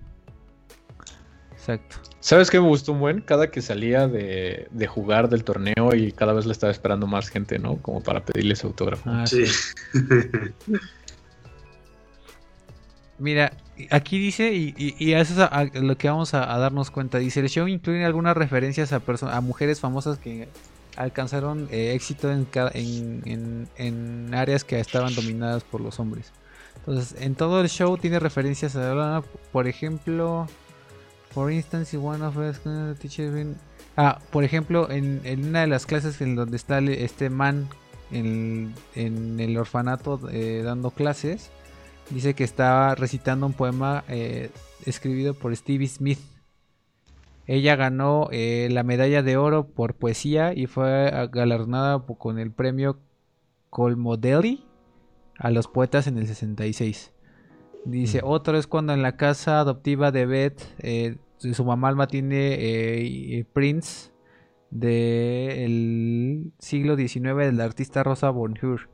Exacto. 1.68 1.96
¿Sabes 2.20 2.50
qué 2.50 2.58
me 2.60 2.66
gustó 2.66 2.92
un 2.92 3.00
buen? 3.00 3.20
Cada 3.20 3.50
que 3.50 3.60
salía 3.62 4.08
de, 4.08 4.68
de 4.70 4.86
jugar 4.86 5.28
del 5.28 5.44
torneo 5.44 5.94
y 5.94 6.12
cada 6.12 6.32
vez 6.32 6.46
le 6.46 6.52
estaba 6.52 6.72
esperando 6.72 7.06
más 7.06 7.28
gente, 7.28 7.58
¿no? 7.58 7.76
Como 7.76 8.02
para 8.02 8.24
pedirle 8.24 8.56
su 8.56 8.68
autógrafo. 8.68 9.02
Ah, 9.10 9.26
Sí. 9.26 9.44
Mira, 13.20 13.52
aquí 13.90 14.16
dice, 14.18 14.52
y, 14.54 14.74
y- 14.78 14.94
y 14.96 15.12
eso 15.14 15.32
es 15.32 15.38
a, 15.40 15.46
a 15.46 15.64
lo 15.64 15.98
que 15.98 16.08
vamos 16.08 16.34
a, 16.34 16.54
a 16.54 16.58
darnos 16.58 16.92
cuenta, 16.92 17.18
dice, 17.18 17.40
el 17.40 17.48
show 17.48 17.66
incluye 17.66 18.04
algunas 18.04 18.36
referencias 18.36 18.92
a, 18.92 19.02
a 19.32 19.40
mujeres 19.40 19.80
famosas 19.80 20.18
que 20.18 20.48
alcanzaron 20.96 21.66
eh, 21.72 21.94
éxito 21.94 22.30
en, 22.30 22.46
en, 22.74 23.22
en- 23.26 23.68
en 23.76 24.34
áreas 24.34 24.62
que 24.62 24.78
estaban 24.78 25.14
dominadas 25.16 25.64
por 25.64 25.80
los 25.80 25.98
hombres. 25.98 26.30
Entonces, 26.76 27.20
en 27.20 27.34
todo 27.34 27.60
el 27.60 27.68
show 27.68 27.98
tiene 27.98 28.20
referencias 28.20 28.76
a, 28.76 29.22
por 29.50 29.66
ejemplo, 29.66 30.46
for 31.30 31.50
instance, 31.50 31.96
one 31.96 32.24
of 32.24 32.36
us, 32.36 32.60
teacher 32.98 33.32
Ah, 33.96 34.20
por 34.30 34.44
ejemplo, 34.44 34.90
en, 34.90 35.20
en 35.24 35.48
una 35.48 35.62
de 35.62 35.66
las 35.66 35.84
clases 35.84 36.20
en 36.20 36.36
donde 36.36 36.56
está 36.56 36.78
este 36.78 37.30
man 37.30 37.68
en, 38.10 38.74
en 38.94 39.40
el 39.40 39.56
orfanato 39.56 40.20
eh, 40.30 40.62
dando 40.64 40.90
clases, 40.90 41.50
dice 42.10 42.34
que 42.34 42.44
estaba 42.44 42.94
recitando 42.94 43.46
un 43.46 43.54
poema 43.54 44.04
eh, 44.08 44.50
escribido 44.86 45.34
por 45.34 45.54
Stevie 45.56 45.88
Smith. 45.88 46.20
Ella 47.46 47.76
ganó 47.76 48.28
eh, 48.30 48.68
la 48.70 48.82
medalla 48.82 49.22
de 49.22 49.36
oro 49.36 49.66
por 49.66 49.94
poesía 49.94 50.52
y 50.54 50.66
fue 50.66 51.10
galardonada 51.32 51.98
con 52.18 52.38
el 52.38 52.52
premio 52.52 52.98
Colmodelli 53.70 54.64
a 55.38 55.50
los 55.50 55.66
poetas 55.66 56.06
en 56.06 56.18
el 56.18 56.26
66. 56.26 57.12
Dice, 57.84 58.20
otro 58.22 58.58
es 58.58 58.66
cuando 58.66 58.92
en 58.92 59.02
la 59.02 59.16
casa 59.16 59.60
adoptiva 59.60 60.10
de 60.12 60.26
Beth, 60.26 60.60
eh, 60.80 61.16
su 61.38 61.64
mamá 61.64 61.88
Alma 61.88 62.06
tiene 62.06 62.56
eh, 62.58 63.44
prints 63.52 64.12
del 65.18 66.52
siglo 66.58 66.96
XIX 66.96 67.22
del 67.36 67.60
artista 67.60 68.02
Rosa 68.02 68.30
Bonheur. 68.30 68.88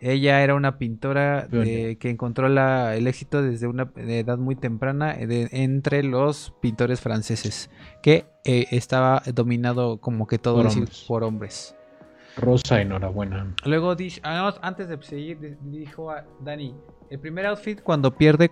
Ella 0.00 0.42
era 0.44 0.54
una 0.54 0.78
pintora 0.78 1.48
que 1.50 2.10
encontró 2.10 2.48
la- 2.48 2.94
el 2.96 3.06
éxito 3.08 3.42
desde 3.42 3.66
una 3.66 3.90
edad 3.96 4.38
muy 4.38 4.54
temprana 4.54 5.12
eh, 5.18 5.26
de- 5.26 5.48
entre 5.50 6.02
los 6.04 6.54
pintores 6.60 7.00
franceses, 7.00 7.68
que 8.02 8.26
estaba 8.44 9.22
dominado 9.34 9.98
como 9.98 10.26
que 10.26 10.38
todo 10.38 10.56
Por 10.62 10.66
hombres. 10.68 11.04
por 11.08 11.24
hombres. 11.24 11.74
Rosa, 12.36 12.80
enhorabuena. 12.80 13.54
Luego 13.64 13.96
ah, 14.22 14.54
antes 14.62 14.88
de 14.88 15.02
seguir, 15.02 15.40
di- 15.40 15.56
dijo 15.78 16.10
a 16.12 16.24
Dani, 16.40 16.76
el 17.10 17.18
primer 17.18 17.46
outfit 17.46 17.80
cuando 17.82 18.14
pierde, 18.16 18.50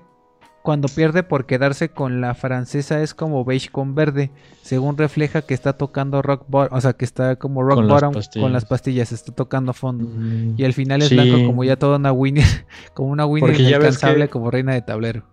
cuando 0.63 0.89
pierde 0.89 1.23
por 1.23 1.47
quedarse 1.47 1.91
con 1.91 2.21
la 2.21 2.35
francesa 2.35 3.03
es 3.03 3.15
como 3.15 3.45
beige 3.45 3.71
con 3.71 3.95
verde, 3.95 4.31
según 4.63 4.97
refleja 4.97 5.43
que 5.43 5.55
está 5.55 5.75
tocando 5.75 6.23
rock 6.23 6.45
bottom, 6.49 6.77
o 6.77 6.81
sea 6.81 6.93
que 6.95 7.05
está 7.05 7.37
como 7.37 7.63
rock 7.63 7.77
Con 7.77 7.89
las 7.89 8.03
bottom 8.03 8.23
con 8.41 8.53
las 8.53 8.65
pastillas, 8.65 9.13
está 9.13 9.33
tocando 9.33 9.73
fondo. 9.73 10.07
Mm, 10.09 10.55
Y 10.57 10.65
al 10.65 10.73
final 10.73 11.03
es 11.03 11.09
Sí. 11.09 11.15
blanco 11.15 11.47
como 11.47 11.63
ya 11.65 11.77
toda 11.77 11.97
una 11.99 12.13
Winnie, 12.13 12.43
como 12.95 13.11
una 13.11 13.27
ves 13.27 13.61
inalcanzable 13.61 14.25
que- 14.27 14.31
como 14.31 14.51
reina 14.51 14.73
de 14.75 14.83
tablero. 14.83 15.25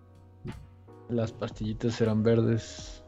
Las 1.08 1.32
pastillitas 1.32 2.00
eran 2.00 2.22
verdes. 2.22 3.02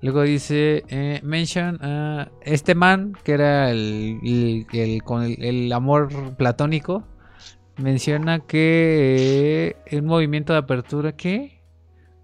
Luego 0.00 0.22
dice, 0.22 0.82
eh, 0.88 1.20
mention, 1.22 1.78
ah, 1.80 2.28
este 2.42 2.74
man, 2.74 3.12
que 3.22 3.32
era 3.32 3.70
el, 3.70 4.18
el- 4.24 4.66
el- 4.72 5.02
con 5.04 5.22
el 5.22 5.72
amor 5.72 6.08
platónico, 6.36 7.04
menciona 7.82 8.40
que 8.40 9.76
eh, 9.86 9.98
un 9.98 10.06
movimiento 10.06 10.52
de 10.52 10.60
apertura, 10.60 11.12
¿qué? 11.12 11.60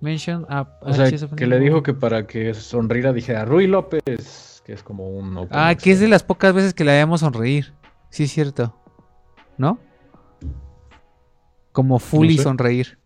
Mention, 0.01 0.47
ah, 0.49 0.79
O 0.83 0.93
sea, 0.93 1.11
que 1.11 1.47
le 1.47 1.59
dijo 1.59 1.83
que 1.83 1.93
para 1.93 2.27
que 2.27 2.55
sonriera 2.55 3.13
dijera 3.13 3.45
Rui 3.45 3.67
López, 3.67 4.63
que 4.65 4.73
es 4.73 4.83
como 4.83 5.09
un... 5.09 5.37
open 5.37 5.59
Ah, 5.59 5.75
que 5.75 5.91
es 5.91 6.01
de 6.01 6.09
las 6.09 6.23
pocas 6.23 6.55
veces 6.55 6.73
que 6.73 6.85
la 6.85 6.93
veamos 6.93 7.21
sonreír. 7.21 7.75
Sí, 8.11 8.25
es 8.25 8.33
cierto. 8.33 8.75
¿No? 9.57 9.81
Como 11.73 11.99
fully 11.99 12.37
sé. 12.37 12.45
sonreír. 12.45 12.99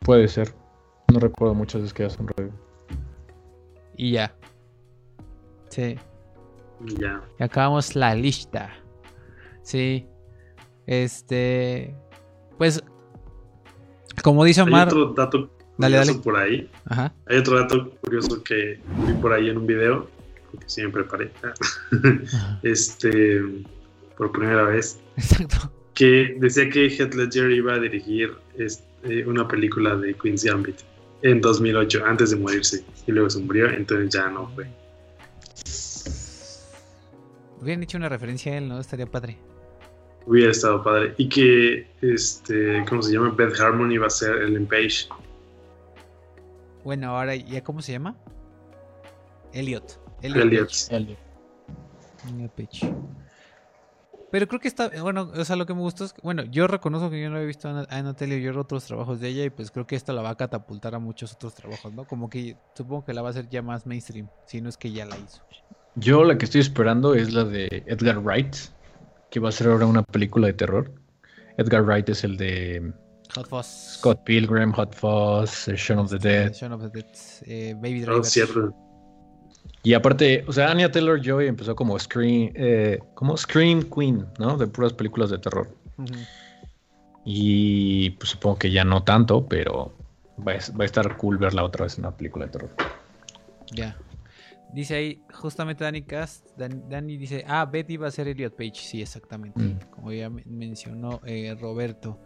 Puede 0.00 0.28
ser. 0.28 0.54
No 1.12 1.18
recuerdo 1.18 1.54
muchas 1.54 1.80
veces 1.80 1.94
que 1.94 2.04
haya 2.04 2.14
sonreído. 2.14 2.52
Y 3.96 4.12
ya. 4.12 4.34
Sí. 5.70 5.96
Ya. 6.98 7.22
Y 7.38 7.42
acabamos 7.42 7.96
la 7.96 8.14
lista. 8.14 8.70
Sí. 9.62 10.06
Este. 10.90 11.94
Pues. 12.58 12.82
Como 14.24 14.44
dice 14.44 14.60
Hay 14.60 14.66
Omar. 14.66 14.88
otro 14.88 15.14
dato 15.14 15.48
Dale, 15.78 15.96
curioso 15.96 16.12
dale. 16.12 16.24
por 16.24 16.36
ahí. 16.36 16.70
Ajá. 16.86 17.14
Hay 17.26 17.38
otro 17.38 17.58
dato 17.60 17.90
curioso 18.02 18.42
que 18.42 18.80
vi 19.06 19.12
por 19.14 19.32
ahí 19.32 19.48
en 19.48 19.56
un 19.58 19.66
video, 19.68 20.10
porque 20.50 20.68
sí 20.68 20.82
me 20.82 20.88
preparé. 20.90 21.30
Este, 22.64 23.40
por 24.18 24.32
primera 24.32 24.64
vez, 24.64 24.98
Exacto. 25.16 25.70
que 25.94 26.36
decía 26.40 26.68
que 26.68 26.88
Heath 26.90 27.14
Ledger 27.14 27.52
iba 27.52 27.74
a 27.74 27.78
dirigir 27.78 28.32
este, 28.58 29.24
una 29.26 29.46
película 29.46 29.94
de 29.96 30.12
Queen's 30.14 30.42
Gambit 30.44 30.80
en 31.22 31.40
2008, 31.40 32.04
antes 32.04 32.30
de 32.30 32.36
morirse. 32.36 32.84
Y 33.06 33.12
luego 33.12 33.30
se 33.30 33.38
murió, 33.38 33.70
entonces 33.70 34.10
ya 34.12 34.28
no 34.28 34.48
fue. 34.56 34.66
Hubieran 37.62 37.82
hecho 37.84 37.96
una 37.96 38.08
referencia 38.08 38.52
a 38.54 38.58
él, 38.58 38.68
¿no? 38.68 38.80
Estaría 38.80 39.06
padre. 39.06 39.38
Hubiera 40.26 40.52
estado 40.52 40.82
padre. 40.82 41.14
Y 41.16 41.28
que, 41.28 41.88
este, 42.02 42.84
¿cómo 42.88 43.02
se 43.02 43.12
llama? 43.12 43.30
Beth 43.30 43.58
Harmon 43.58 43.90
iba 43.90 44.06
a 44.06 44.10
ser 44.10 44.42
Ellen 44.42 44.66
Page. 44.66 45.08
Bueno, 46.84 47.16
ahora, 47.16 47.34
¿ya 47.34 47.62
cómo 47.62 47.82
se 47.82 47.92
llama? 47.92 48.16
Elliot. 49.52 50.00
Elliot. 50.22 50.44
Elliot. 50.44 50.70
Elliot. 50.90 51.18
Elliot 52.28 52.52
Page. 52.52 52.94
Pero 54.30 54.46
creo 54.46 54.60
que 54.60 54.68
está, 54.68 54.90
bueno, 55.02 55.32
o 55.34 55.44
sea, 55.44 55.56
lo 55.56 55.66
que 55.66 55.74
me 55.74 55.80
gustó 55.80 56.04
es 56.04 56.12
que, 56.12 56.20
bueno, 56.22 56.44
yo 56.44 56.68
reconozco 56.68 57.10
que 57.10 57.20
yo 57.20 57.28
no 57.30 57.36
había 57.36 57.48
visto 57.48 57.68
a 57.68 57.86
Anna 57.90 58.14
Taylor 58.14 58.58
otros 58.58 58.84
trabajos 58.84 59.18
de 59.18 59.28
ella 59.28 59.44
y 59.44 59.50
pues 59.50 59.72
creo 59.72 59.88
que 59.88 59.96
esto 59.96 60.12
la 60.12 60.22
va 60.22 60.30
a 60.30 60.36
catapultar 60.36 60.94
a 60.94 61.00
muchos 61.00 61.32
otros 61.32 61.54
trabajos, 61.54 61.92
¿no? 61.92 62.04
Como 62.04 62.30
que 62.30 62.56
supongo 62.74 63.04
que 63.04 63.12
la 63.12 63.22
va 63.22 63.28
a 63.28 63.30
hacer 63.32 63.48
ya 63.48 63.60
más 63.60 63.86
mainstream, 63.86 64.28
si 64.46 64.60
no 64.60 64.68
es 64.68 64.76
que 64.76 64.92
ya 64.92 65.04
la 65.04 65.18
hizo. 65.18 65.42
Yo 65.96 66.22
la 66.22 66.38
que 66.38 66.44
estoy 66.44 66.60
esperando 66.60 67.14
es 67.14 67.32
la 67.32 67.44
de 67.44 67.82
Edgar 67.86 68.20
Wright, 68.20 68.54
que 69.30 69.40
va 69.40 69.48
a 69.48 69.52
ser 69.52 69.68
ahora 69.68 69.86
una 69.86 70.02
película 70.02 70.46
de 70.48 70.52
terror. 70.54 70.92
Edgar 71.56 71.82
Wright 71.84 72.08
es 72.08 72.24
el 72.24 72.36
de 72.36 72.92
Hot 73.34 73.48
Fuzz. 73.48 73.96
Scott 73.98 74.22
Pilgrim, 74.24 74.72
Hot 74.72 74.94
Fuzz, 74.94 75.68
eh, 75.68 75.74
Shaun 75.76 76.00
of 76.00 76.10
the 76.10 76.18
Dead. 76.18 76.52
Shaun 76.52 76.72
of 76.72 76.82
the 76.82 76.88
Dead, 76.88 77.06
eh, 77.46 77.74
Baby 77.74 78.02
Oh, 78.02 78.06
Driver. 78.06 78.24
cierto. 78.24 78.74
Y 79.82 79.94
aparte, 79.94 80.44
o 80.46 80.52
sea, 80.52 80.70
Anya 80.70 80.90
Taylor 80.90 81.20
Joy 81.22 81.46
empezó 81.46 81.74
como 81.74 81.98
Scream, 81.98 82.52
eh, 82.54 82.98
como 83.14 83.36
Scream 83.36 83.82
Queen, 83.84 84.26
¿no? 84.38 84.56
De 84.58 84.66
puras 84.66 84.92
películas 84.92 85.30
de 85.30 85.38
terror. 85.38 85.68
Y 87.24 88.10
pues 88.10 88.30
supongo 88.30 88.58
que 88.58 88.70
ya 88.70 88.84
no 88.84 89.02
tanto, 89.04 89.46
pero 89.46 89.92
va 90.38 90.52
a, 90.52 90.56
va 90.78 90.82
a 90.82 90.84
estar 90.84 91.16
cool 91.16 91.38
verla 91.38 91.64
otra 91.64 91.84
vez 91.84 91.98
en 91.98 92.04
una 92.06 92.16
película 92.16 92.46
de 92.46 92.52
terror. 92.52 92.70
Ya. 93.72 93.96
Dice 94.72 94.94
ahí, 94.94 95.22
justamente 95.32 95.82
Danny 95.84 96.02
Cast, 96.02 96.46
Dan- 96.56 96.88
Danny 96.88 97.16
dice, 97.16 97.44
ah, 97.48 97.64
Betty 97.66 97.96
va 97.96 98.08
a 98.08 98.10
ser 98.10 98.28
Elliot 98.28 98.54
Page, 98.56 98.74
sí, 98.76 99.02
exactamente, 99.02 99.60
Mm. 99.60 99.78
como 99.90 100.12
ya 100.12 100.30
men- 100.30 100.44
mencionó 100.46 101.20
eh, 101.24 101.56
Roberto. 101.60 102.20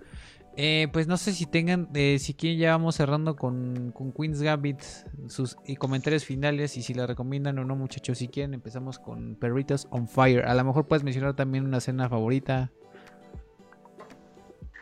Eh, 0.56 0.86
pues 0.92 1.08
no 1.08 1.16
sé 1.16 1.32
si 1.32 1.46
tengan, 1.46 1.88
eh, 1.94 2.18
si 2.20 2.34
quieren 2.34 2.60
ya 2.60 2.70
vamos 2.72 2.94
cerrando 2.94 3.34
con, 3.34 3.90
con 3.92 4.12
Queen's 4.12 4.40
Gambit, 4.40 4.80
sus 5.26 5.56
y 5.66 5.74
comentarios 5.74 6.24
finales 6.24 6.76
y 6.76 6.82
si 6.82 6.94
la 6.94 7.06
recomiendan 7.08 7.58
o 7.58 7.64
no 7.64 7.74
muchachos, 7.74 8.18
si 8.18 8.28
quieren 8.28 8.54
empezamos 8.54 9.00
con 9.00 9.34
Perritos 9.34 9.88
on 9.90 10.06
Fire, 10.06 10.44
a 10.44 10.54
lo 10.54 10.62
mejor 10.62 10.86
puedes 10.86 11.02
mencionar 11.02 11.34
también 11.34 11.64
una 11.64 11.78
escena 11.78 12.08
favorita. 12.08 12.70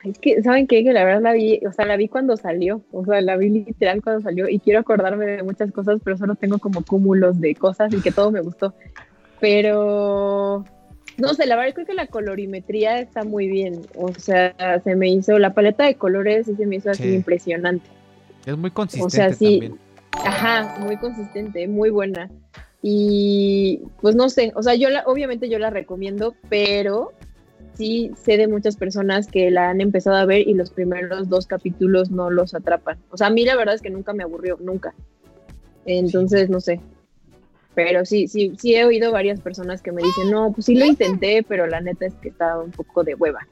Es 0.04 0.18
que, 0.18 0.42
¿saben 0.42 0.66
qué? 0.66 0.82
Que 0.82 0.92
la 0.92 1.04
verdad 1.04 1.22
la 1.22 1.32
vi, 1.32 1.60
o 1.66 1.72
sea, 1.72 1.84
la 1.84 1.96
vi 1.96 2.08
cuando 2.08 2.36
salió, 2.36 2.82
o 2.90 3.04
sea, 3.04 3.20
la 3.20 3.36
vi 3.36 3.50
literal 3.50 4.02
cuando 4.02 4.20
salió 4.22 4.48
y 4.48 4.58
quiero 4.58 4.80
acordarme 4.80 5.26
de 5.26 5.42
muchas 5.44 5.70
cosas, 5.70 6.00
pero 6.02 6.16
solo 6.18 6.34
tengo 6.34 6.58
como 6.58 6.82
cúmulos 6.84 7.40
de 7.40 7.54
cosas 7.54 7.92
y 7.92 8.00
que 8.00 8.10
todo 8.10 8.32
me 8.32 8.40
gustó. 8.40 8.74
Pero, 9.40 10.64
no 11.18 11.34
sé, 11.34 11.46
la 11.46 11.56
verdad 11.56 11.74
creo 11.74 11.86
que 11.86 11.94
la 11.94 12.08
colorimetría 12.08 12.98
está 13.00 13.22
muy 13.22 13.46
bien, 13.48 13.80
o 13.94 14.12
sea, 14.14 14.54
se 14.82 14.96
me 14.96 15.08
hizo, 15.08 15.38
la 15.38 15.54
paleta 15.54 15.84
de 15.84 15.94
colores 15.94 16.46
sí 16.46 16.54
se 16.56 16.66
me 16.66 16.76
hizo 16.76 16.90
así 16.90 17.04
Sí. 17.04 17.14
impresionante. 17.14 17.88
Es 18.44 18.56
muy 18.56 18.70
consistente 18.70 19.16
sea, 19.16 19.32
sí. 19.32 19.60
también. 19.60 19.78
Ajá, 20.24 20.74
muy 20.80 20.96
consistente, 20.96 21.68
muy 21.68 21.90
buena. 21.90 22.28
Y 22.82 23.80
pues 24.00 24.16
no 24.16 24.28
sé, 24.28 24.52
o 24.56 24.62
sea, 24.64 24.74
yo 24.74 24.90
la, 24.90 25.04
obviamente 25.06 25.48
yo 25.48 25.60
la 25.60 25.70
recomiendo, 25.70 26.34
pero 26.48 27.12
sí 27.74 28.12
sé 28.22 28.36
de 28.36 28.48
muchas 28.48 28.76
personas 28.76 29.26
que 29.26 29.50
la 29.50 29.70
han 29.70 29.80
empezado 29.80 30.16
a 30.16 30.24
ver 30.24 30.46
y 30.46 30.54
los 30.54 30.70
primeros 30.70 31.28
dos 31.28 31.46
capítulos 31.46 32.10
no 32.10 32.30
los 32.30 32.54
atrapan. 32.54 32.98
O 33.10 33.16
sea, 33.16 33.28
a 33.28 33.30
mí 33.30 33.44
la 33.44 33.56
verdad 33.56 33.74
es 33.74 33.82
que 33.82 33.90
nunca 33.90 34.12
me 34.12 34.22
aburrió, 34.22 34.58
nunca. 34.60 34.94
Entonces, 35.84 36.48
no 36.50 36.60
sé. 36.60 36.80
Pero 37.74 38.04
sí, 38.04 38.28
sí, 38.28 38.52
sí 38.58 38.74
he 38.74 38.84
oído 38.84 39.12
varias 39.12 39.40
personas 39.40 39.80
que 39.80 39.92
me 39.92 40.02
dicen, 40.02 40.30
no, 40.30 40.52
pues 40.52 40.66
sí 40.66 40.74
lo 40.74 40.84
intenté, 40.84 41.42
pero 41.42 41.66
la 41.66 41.80
neta 41.80 42.06
es 42.06 42.14
que 42.14 42.28
estaba 42.28 42.62
un 42.62 42.70
poco 42.70 43.02
de 43.02 43.14
hueva. 43.14 43.46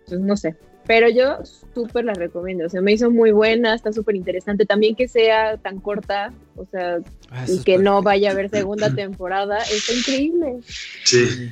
Entonces, 0.00 0.20
no 0.20 0.36
sé. 0.36 0.56
Pero 0.86 1.08
yo 1.08 1.38
súper 1.72 2.04
la 2.04 2.12
recomiendo. 2.12 2.66
O 2.66 2.68
sea, 2.68 2.80
me 2.82 2.92
hizo 2.92 3.10
muy 3.10 3.32
buena, 3.32 3.74
está 3.74 3.92
súper 3.92 4.16
interesante. 4.16 4.66
También 4.66 4.94
que 4.94 5.08
sea 5.08 5.56
tan 5.56 5.80
corta, 5.80 6.32
o 6.56 6.66
sea, 6.66 6.98
Ah, 7.30 7.44
eso 7.44 7.54
y 7.54 7.64
que 7.64 7.78
no 7.78 8.02
vaya 8.02 8.28
a 8.28 8.32
haber 8.32 8.50
segunda 8.50 8.90
temporada, 8.94 9.58
está 9.58 9.92
increíble. 9.94 10.58
Sí. 11.04 11.26
Sí, 11.26 11.50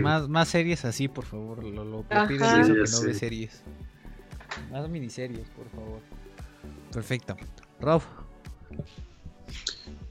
más, 0.00 0.28
más 0.28 0.48
series 0.48 0.84
así, 0.84 1.08
por 1.08 1.24
favor. 1.24 1.64
Lo, 1.64 1.84
lo 1.84 2.04
pides 2.28 2.52
eso 2.52 2.66
Sí, 2.66 2.72
que 2.72 2.78
no 2.78 3.02
ve 3.02 3.14
sé. 3.14 3.14
series. 3.14 3.62
Más 4.70 4.88
miniseries, 4.88 5.48
por 5.50 5.68
favor. 5.70 6.00
Perfecto. 6.92 7.36
Rob, 7.80 8.02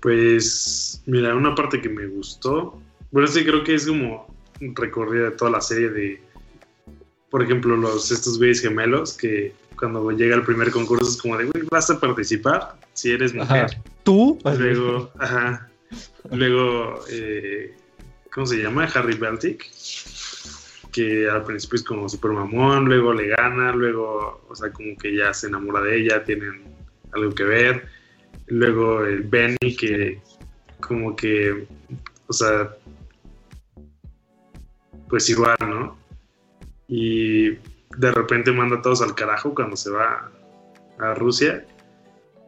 Pues, 0.01 1.01
mira, 1.05 1.35
una 1.35 1.55
parte 1.55 1.81
que 1.81 1.89
me 1.89 2.05
gustó. 2.07 2.81
Bueno, 3.11 3.27
sí, 3.27 3.43
creo 3.43 3.63
que 3.63 3.75
es 3.75 3.87
como 3.87 4.27
un 4.61 4.75
recorrido 4.75 5.25
de 5.25 5.31
toda 5.31 5.51
la 5.51 5.61
serie 5.61 5.89
de, 5.89 6.21
por 7.29 7.43
ejemplo, 7.43 7.75
los 7.75 8.11
estos 8.11 8.37
güeyes 8.37 8.61
gemelos 8.61 9.13
que 9.13 9.53
cuando 9.77 10.09
llega 10.11 10.35
el 10.35 10.43
primer 10.43 10.71
concurso 10.71 11.09
es 11.09 11.21
como 11.21 11.37
de, 11.37 11.45
güey, 11.45 11.63
vas 11.69 11.89
a 11.89 11.99
participar 11.99 12.75
si 12.93 13.11
eres 13.11 13.33
mujer. 13.33 13.65
Ajá. 13.65 13.83
¿Tú? 14.03 14.39
Luego, 14.43 15.11
ajá. 15.19 15.69
Luego, 16.31 17.01
eh, 17.09 17.75
¿cómo 18.33 18.45
se 18.45 18.57
llama? 18.57 18.85
Harry 18.85 19.15
Beltic. 19.15 19.65
Que 20.91 21.29
al 21.29 21.43
principio 21.43 21.75
es 21.75 21.83
como 21.83 22.09
super 22.09 22.31
mamón, 22.31 22.85
luego 22.85 23.13
le 23.13 23.27
gana, 23.27 23.71
luego, 23.71 24.43
o 24.49 24.55
sea, 24.55 24.71
como 24.71 24.97
que 24.97 25.15
ya 25.15 25.31
se 25.33 25.47
enamora 25.47 25.81
de 25.81 25.97
ella, 25.97 26.23
tienen 26.23 26.63
algo 27.11 27.35
que 27.35 27.43
ver. 27.43 27.87
Luego 28.47 29.05
el 29.05 29.21
Benny, 29.21 29.75
que 29.77 30.19
como 30.79 31.15
que, 31.15 31.67
o 32.25 32.33
sea, 32.33 32.75
pues 35.09 35.29
igual, 35.29 35.57
¿no? 35.59 36.06
Y 36.87 37.49
de 37.97 38.11
repente 38.13 38.51
manda 38.51 38.77
a 38.77 38.81
todos 38.81 39.01
al 39.01 39.15
carajo 39.15 39.53
cuando 39.53 39.75
se 39.75 39.89
va 39.89 40.31
a 40.99 41.13
Rusia. 41.15 41.65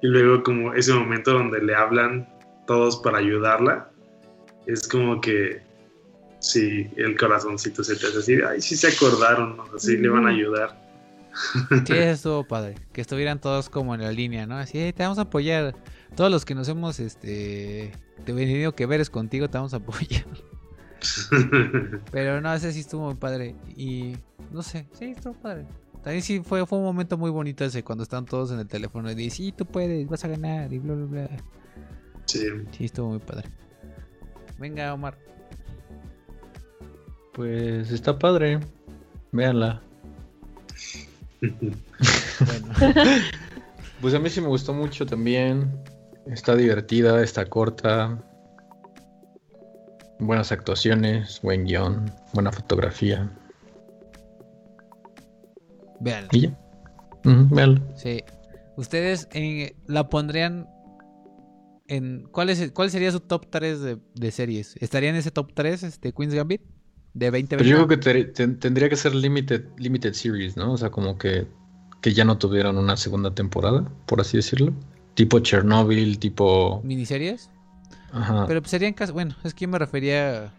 Y 0.02 0.08
luego 0.08 0.44
como 0.44 0.74
ese 0.74 0.94
momento 0.94 1.34
donde 1.34 1.62
le 1.62 1.76
hablan 1.76 2.28
todos 2.68 2.98
para 2.98 3.18
ayudarla, 3.18 3.90
es 4.66 4.88
como 4.88 5.20
que 5.20 5.62
sí, 6.40 6.90
el 6.96 7.18
corazoncito 7.18 7.84
se 7.84 7.96
te 7.96 8.08
hace 8.08 8.20
así, 8.20 8.36
ay, 8.48 8.62
sí 8.62 8.76
se 8.76 8.88
acordaron, 8.88 9.58
¿no? 9.58 9.66
así 9.76 9.98
le 9.98 10.10
van 10.10 10.26
a 10.28 10.30
ayudar. 10.30 10.80
sí, 11.86 11.94
eso 11.94 12.12
estuvo 12.12 12.48
padre. 12.48 12.76
Que 12.94 13.02
estuvieran 13.02 13.40
todos 13.40 13.70
como 13.70 13.94
en 13.96 14.02
la 14.02 14.12
línea, 14.12 14.46
¿no? 14.46 14.58
Así, 14.58 14.80
"Eh, 14.80 14.94
te 14.94 15.04
vamos 15.04 15.20
a 15.20 15.24
apoyar. 15.24 15.76
Todos 16.16 16.32
los 16.32 16.44
que 16.46 16.56
nos 16.56 16.68
hemos 16.70 17.00
este 17.00 17.92
tenido 18.26 18.74
que 18.76 18.86
ver 18.86 19.00
es 19.00 19.10
contigo, 19.10 19.50
te 19.50 19.58
vamos 19.58 19.74
a 19.74 19.78
apoyar. 19.78 20.26
Pero 22.12 22.42
no, 22.42 22.54
ese 22.54 22.72
sí 22.72 22.82
estuvo 22.82 23.06
muy 23.06 23.16
padre. 23.16 23.56
Y 23.76 24.16
no 24.52 24.62
sé, 24.62 24.88
sí, 24.94 25.06
estuvo 25.06 25.34
padre. 25.34 25.66
También 26.04 26.22
sí 26.22 26.40
fue, 26.40 26.66
fue 26.66 26.78
un 26.78 26.86
momento 26.86 27.18
muy 27.18 27.30
bonito 27.30 27.66
ese 27.66 27.84
cuando 27.84 28.04
están 28.04 28.26
todos 28.26 28.52
en 28.52 28.60
el 28.60 28.68
teléfono 28.68 29.12
y 29.12 29.16
dicen, 29.16 29.32
sí, 29.32 29.52
tú 29.52 29.66
puedes, 29.66 30.08
vas 30.08 30.24
a 30.24 30.30
ganar 30.30 30.72
y 30.72 30.80
bla, 30.80 30.96
bla, 30.96 31.06
bla. 31.06 31.30
sí. 32.26 32.48
Sí, 32.72 32.86
estuvo 32.86 33.10
muy 33.10 33.20
padre. 33.20 33.50
Venga, 34.58 34.94
Omar. 34.94 35.18
Pues 37.34 37.92
está 37.92 38.18
padre. 38.18 38.60
Véanla. 39.32 39.82
Bueno, 41.42 42.74
Pues 44.02 44.14
a 44.14 44.20
mí 44.20 44.30
sí 44.30 44.40
me 44.40 44.48
gustó 44.48 44.74
mucho 44.74 45.06
también. 45.06 45.70
Está 46.26 46.56
divertida, 46.56 47.22
está 47.22 47.46
corta. 47.46 48.24
Buenas 50.20 50.52
actuaciones, 50.52 51.40
buen 51.42 51.64
guion, 51.66 52.12
buena 52.34 52.52
fotografía. 52.52 53.32
vean. 56.02 56.28
Y 56.32 56.42
ya. 56.42 56.60
Sí. 57.96 58.24
¿Ustedes 58.78 59.28
eh, 59.34 59.76
la 59.88 60.08
pondrían 60.10 60.68
en... 61.88 62.24
¿cuál, 62.32 62.50
es, 62.50 62.72
¿Cuál 62.72 62.90
sería 62.92 63.12
su 63.12 63.20
top 63.20 63.48
3 63.50 63.82
de, 63.82 63.98
de 64.16 64.32
series? 64.32 64.76
¿Estaría 64.80 65.10
en 65.10 65.16
ese 65.16 65.32
top 65.32 65.52
3 65.54 65.84
este, 65.84 66.14
Queen's 66.14 66.34
Gambit? 66.34 66.62
De 67.14 67.26
2020. 67.32 67.58
Pero 67.58 67.70
yo 67.70 67.76
creo 67.76 67.88
que 67.88 67.98
te- 67.98 68.26
ten- 68.32 68.60
tendría 68.60 68.88
que 68.88 68.96
ser 68.96 69.16
limited, 69.16 69.66
limited 69.78 70.14
series, 70.14 70.56
¿no? 70.56 70.74
O 70.74 70.78
sea, 70.78 70.90
como 70.92 71.18
que, 71.18 71.48
que 72.02 72.14
ya 72.14 72.24
no 72.24 72.38
tuvieron 72.38 72.78
una 72.78 72.96
segunda 72.96 73.34
temporada, 73.34 73.84
por 74.06 74.22
así 74.22 74.38
decirlo. 74.38 74.72
Tipo 75.16 75.40
Chernobyl, 75.40 76.20
tipo... 76.20 76.82
¿Miniseries? 76.84 77.50
Ajá. 78.12 78.46
Pero 78.48 78.62
pues 78.62 78.72
serían 78.72 78.94
casi... 78.94 79.12
Bueno, 79.12 79.36
es 79.44 79.54
que 79.54 79.66
yo 79.66 79.70
me 79.70 79.80
refería... 79.80 80.52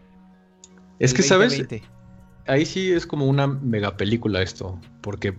es 0.99 1.13
que, 1.13 1.23
¿sabes? 1.23 1.57
2020. 1.57 1.87
Ahí 2.47 2.65
sí 2.65 2.91
es 2.91 3.05
como 3.05 3.27
una 3.27 3.47
mega 3.47 3.95
película 3.97 4.41
esto, 4.41 4.79
porque 5.01 5.37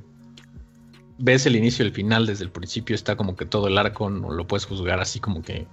ves 1.19 1.47
el 1.47 1.57
inicio 1.57 1.85
y 1.85 1.89
el 1.89 1.95
final 1.95 2.27
desde 2.27 2.45
el 2.45 2.51
principio, 2.51 2.95
está 2.95 3.17
como 3.17 3.37
que 3.37 3.45
todo 3.45 3.69
el 3.69 3.79
arco 3.79 4.09
no 4.11 4.31
lo 4.31 4.47
puedes 4.47 4.67
juzgar 4.67 5.01
así 5.01 5.21
como 5.21 5.43
que 5.43 5.67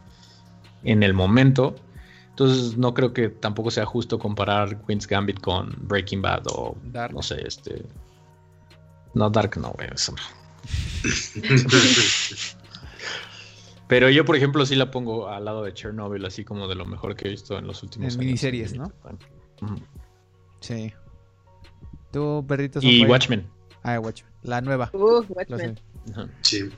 en 0.83 1.03
el 1.03 1.13
momento. 1.13 1.75
Entonces 2.29 2.77
no 2.77 2.93
creo 2.93 3.13
que 3.13 3.29
tampoco 3.29 3.69
sea 3.69 3.85
justo 3.85 4.17
comparar 4.17 4.81
Queen's 4.85 5.07
Gambit 5.07 5.41
con 5.41 5.75
Breaking 5.81 6.21
Bad 6.21 6.43
o 6.47 6.77
Dark. 6.85 7.13
no 7.13 7.21
sé, 7.21 7.45
este... 7.45 7.83
No, 9.13 9.29
Dark 9.29 9.57
no, 9.57 9.71
güey, 9.71 9.89
eso 9.93 10.13
no. 10.13 10.21
Pero 13.89 14.09
yo, 14.09 14.23
por 14.23 14.35
ejemplo, 14.37 14.65
sí 14.65 14.75
la 14.75 14.89
pongo 14.91 15.27
al 15.27 15.43
lado 15.43 15.63
de 15.63 15.73
Chernobyl, 15.73 16.23
así 16.25 16.45
como 16.45 16.67
de 16.69 16.75
lo 16.75 16.85
mejor 16.85 17.15
que 17.17 17.27
he 17.27 17.31
visto 17.31 17.57
en 17.57 17.67
los 17.67 17.83
últimos 17.83 18.05
En 18.05 18.11
años. 18.11 18.17
miniseries, 18.25 18.75
¿no? 18.77 18.93
Sí. 20.61 20.93
¿Tú, 22.11 22.45
perritos? 22.47 22.83
Y 22.83 23.03
Watchmen. 23.05 23.45
Ah, 23.83 23.99
Watchmen. 23.99 24.31
La 24.43 24.61
nueva. 24.61 24.89
Uh, 24.93 25.23
Watchmen. 25.29 25.77
Sí. 26.41 26.69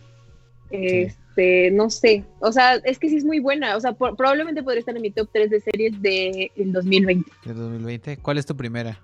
Este, 0.71 1.69
no 1.71 1.89
sé. 1.89 2.23
O 2.39 2.51
sea, 2.51 2.75
es 2.75 2.97
que 2.97 3.09
sí 3.09 3.17
es 3.17 3.25
muy 3.25 3.39
buena. 3.39 3.75
O 3.75 3.79
sea, 3.81 3.91
por- 3.93 4.15
probablemente 4.15 4.63
podría 4.63 4.79
estar 4.79 4.95
en 4.95 5.01
mi 5.01 5.11
top 5.11 5.29
3 5.33 5.49
de 5.49 5.59
series 5.59 6.01
del 6.01 6.49
2020. 6.71 7.29
De 7.45 7.53
2020. 7.53 8.17
¿Cuál 8.17 8.37
es 8.37 8.45
tu 8.45 8.55
primera? 8.55 8.97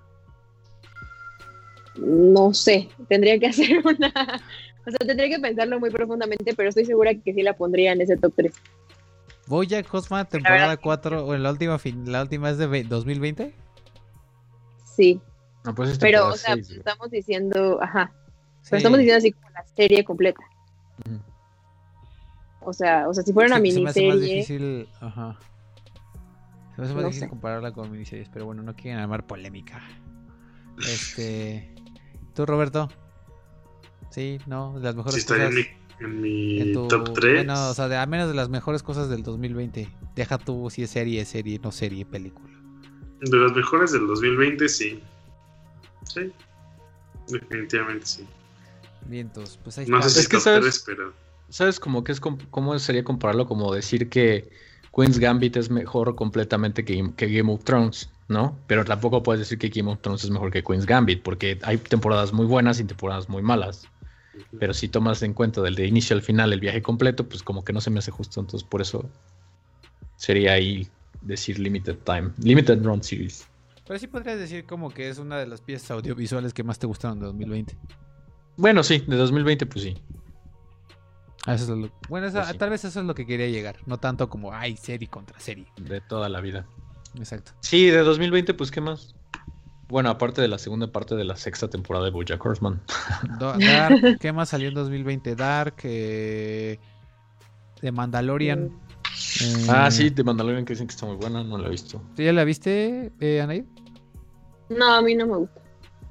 No 1.96 2.54
sé. 2.54 2.88
Tendría 3.08 3.38
que 3.38 3.46
hacer 3.48 3.78
una. 3.84 4.12
O 4.86 4.90
sea, 4.90 4.98
tendría 5.06 5.28
que 5.28 5.38
pensarlo 5.40 5.78
muy 5.80 5.90
profundamente, 5.90 6.54
pero 6.54 6.68
estoy 6.70 6.84
segura 6.86 7.14
que 7.14 7.34
sí 7.34 7.42
la 7.42 7.52
pondría 7.54 7.92
en 7.92 8.00
ese 8.00 8.16
top 8.16 8.32
3. 8.36 8.52
Bojack 9.46 9.92
Horseman 9.92 10.28
temporada 10.28 10.60
verdad 10.60 10.76
que 10.76 10.82
4 10.82 11.26
o 11.26 11.34
en 11.34 11.42
la 11.42 11.50
última 11.50 11.78
fin, 11.78 12.10
la 12.10 12.22
última 12.22 12.50
es 12.50 12.58
de 12.58 12.66
ve- 12.66 12.84
2020? 12.84 13.54
Sí. 14.84 15.20
No, 15.64 15.74
pues 15.74 15.90
es 15.90 15.98
Pero, 15.98 16.28
o 16.28 16.32
sea, 16.36 16.54
pues, 16.54 16.70
estamos 16.70 17.10
diciendo, 17.10 17.78
ajá, 17.82 18.12
Sí. 18.62 18.68
pero 18.70 18.76
estamos 18.78 18.98
diciendo 18.98 19.18
así 19.18 19.32
como 19.32 19.50
la 19.50 19.64
serie 19.76 20.04
completa. 20.04 20.40
O 22.60 22.72
sea, 22.72 23.08
o 23.08 23.14
sea, 23.14 23.22
si 23.24 23.32
fuera 23.32 23.46
una 23.56 23.64
Se- 23.64 23.72
se 23.72 23.80
me 23.80 23.88
hace 23.90 24.06
más 24.06 24.16
miniserie, 24.16 24.34
difícil, 24.34 24.88
ajá. 25.00 25.38
Se 26.74 26.80
me 26.80 26.84
hace 26.84 26.94
más 26.94 27.02
No 27.02 27.08
difícil 27.08 27.20
sé. 27.20 27.28
compararla 27.28 27.72
con 27.72 27.90
miniseries, 27.90 28.28
pero 28.28 28.44
bueno, 28.46 28.62
no 28.62 28.74
quieren 28.76 29.00
armar 29.00 29.26
polémica. 29.26 29.80
Este, 30.78 31.74
¿tú 32.34 32.44
Roberto? 32.46 32.88
Sí, 34.10 34.38
no, 34.46 34.74
de 34.78 34.84
las 34.84 34.96
mejores 34.96 35.22
Sí, 35.22 35.26
cosas 35.28 35.50
en 35.50 35.54
mi, 35.54 35.62
en 36.00 36.20
mi 36.20 36.60
en 36.60 36.72
tu- 36.72 36.88
top 36.88 37.12
3. 37.14 37.34
Bueno, 37.44 37.70
o 37.70 37.74
sea, 37.74 37.88
de, 37.88 37.96
a 37.96 38.06
menos 38.06 38.28
de 38.28 38.34
las 38.34 38.48
mejores 38.48 38.82
cosas 38.82 39.08
del 39.08 39.22
2020. 39.22 39.88
Deja 40.16 40.38
tú 40.38 40.68
si 40.70 40.82
es 40.82 40.90
serie, 40.90 41.24
serie, 41.24 41.58
no 41.62 41.70
serie, 41.72 42.04
película. 42.06 42.48
De 43.20 43.36
las 43.36 43.52
mejores 43.52 43.92
del 43.92 44.06
2020, 44.06 44.68
sí. 44.68 45.02
Sí. 46.04 46.32
Definitivamente 47.28 48.06
sí. 48.06 48.26
Vientos, 49.06 49.58
pues 49.62 49.78
ahí 49.78 49.86
No 49.86 50.00
sé 50.02 50.08
está. 50.08 50.20
si 50.20 50.20
Es 50.20 50.28
que 50.28 50.36
top 50.36 50.42
sabes- 50.44 50.60
3, 50.62 50.82
pero. 50.86 51.12
¿Sabes 51.50 51.80
cómo 51.80 52.04
que 52.04 52.12
es 52.12 52.20
cómo 52.20 52.78
sería 52.78 53.02
compararlo? 53.04 53.46
Como 53.46 53.72
decir 53.72 54.10
que 54.10 54.50
Queen's 54.94 55.18
Gambit 55.18 55.56
es 55.56 55.70
mejor 55.70 56.14
completamente 56.14 56.84
que, 56.84 57.10
que 57.16 57.26
Game 57.26 57.50
of 57.52 57.64
Thrones, 57.64 58.10
¿no? 58.28 58.58
Pero 58.66 58.84
tampoco 58.84 59.22
puedes 59.22 59.40
decir 59.40 59.58
que 59.58 59.68
Game 59.70 59.90
of 59.90 60.00
Thrones 60.02 60.24
es 60.24 60.30
mejor 60.30 60.50
que 60.50 60.62
Queen's 60.62 60.84
Gambit, 60.84 61.22
porque 61.22 61.58
hay 61.62 61.78
temporadas 61.78 62.32
muy 62.34 62.44
buenas 62.44 62.80
y 62.80 62.84
temporadas 62.84 63.28
muy 63.30 63.40
malas. 63.42 63.88
Pero 64.58 64.74
si 64.74 64.88
tomas 64.88 65.22
en 65.22 65.34
cuenta 65.34 65.60
del 65.62 65.74
de 65.74 65.86
inicio 65.86 66.14
al 66.16 66.22
final 66.22 66.52
el 66.52 66.60
viaje 66.60 66.82
completo, 66.82 67.28
pues 67.28 67.42
como 67.42 67.64
que 67.64 67.72
no 67.72 67.80
se 67.80 67.90
me 67.90 67.98
hace 67.98 68.10
justo. 68.10 68.40
Entonces 68.40 68.68
por 68.68 68.80
eso 68.80 69.08
sería 70.16 70.52
ahí 70.52 70.88
decir 71.22 71.58
Limited 71.58 71.96
Time, 72.04 72.30
Limited 72.42 72.82
Run 72.82 73.02
Series. 73.02 73.46
Pero 73.86 73.98
sí 73.98 74.06
podrías 74.06 74.38
decir 74.38 74.66
como 74.66 74.90
que 74.90 75.08
es 75.08 75.18
una 75.18 75.38
de 75.38 75.46
las 75.46 75.60
piezas 75.60 75.90
audiovisuales 75.92 76.52
que 76.52 76.62
más 76.62 76.78
te 76.78 76.86
gustaron 76.86 77.18
de 77.20 77.26
2020. 77.26 77.76
Bueno, 78.56 78.82
sí, 78.82 78.98
de 79.06 79.16
2020 79.16 79.66
pues 79.66 79.84
sí. 79.84 79.96
Ah, 81.46 81.54
eso 81.54 81.64
es 81.72 81.78
lo- 81.78 81.90
bueno, 82.08 82.26
eso- 82.26 82.36
Pues 82.38 82.48
sí. 82.48 82.58
tal 82.58 82.70
vez 82.70 82.84
eso 82.84 83.00
es 83.00 83.06
lo 83.06 83.14
que 83.14 83.24
quería 83.26 83.48
llegar. 83.48 83.76
No 83.86 83.98
tanto 83.98 84.28
como, 84.28 84.52
ay, 84.52 84.76
serie 84.76 85.08
contra 85.08 85.38
serie. 85.40 85.66
De 85.80 86.00
toda 86.00 86.28
la 86.28 86.40
vida. 86.40 86.66
Exacto. 87.16 87.52
Sí, 87.60 87.86
de 87.86 87.98
2020 87.98 88.52
pues 88.54 88.70
¿qué 88.70 88.80
más? 88.82 89.14
Bueno, 89.88 90.10
aparte 90.10 90.42
de 90.42 90.48
la 90.48 90.58
segunda 90.58 90.92
parte 90.92 91.14
de 91.14 91.24
la 91.24 91.36
sexta 91.36 91.68
temporada 91.68 92.04
de 92.04 92.10
BoJack 92.10 92.44
Horseman. 92.44 92.80
Dark, 93.40 94.18
¿qué 94.20 94.32
más 94.32 94.50
salió 94.50 94.68
en 94.68 94.74
2020? 94.74 95.34
Dark, 95.34 95.76
eh, 95.84 96.78
The 97.80 97.90
Mandalorian. 97.92 98.70
eh, 99.42 99.66
Ah, 99.68 99.90
sí, 99.90 100.10
de 100.10 100.22
Mandalorian 100.24 100.64
que 100.66 100.74
dicen 100.74 100.86
que 100.88 100.92
está 100.94 101.06
muy 101.06 101.16
buena, 101.16 101.42
no 101.42 101.56
la 101.56 101.68
he 101.68 101.70
visto. 101.70 102.02
¿Tú 102.14 102.22
ya 102.22 102.32
la 102.32 102.44
viste, 102.44 103.12
eh, 103.20 103.40
Anaid? 103.40 103.64
no, 104.68 104.94
a 104.94 105.00
mí 105.00 105.14
no 105.14 105.26
me 105.26 105.36
gusta. 105.38 105.60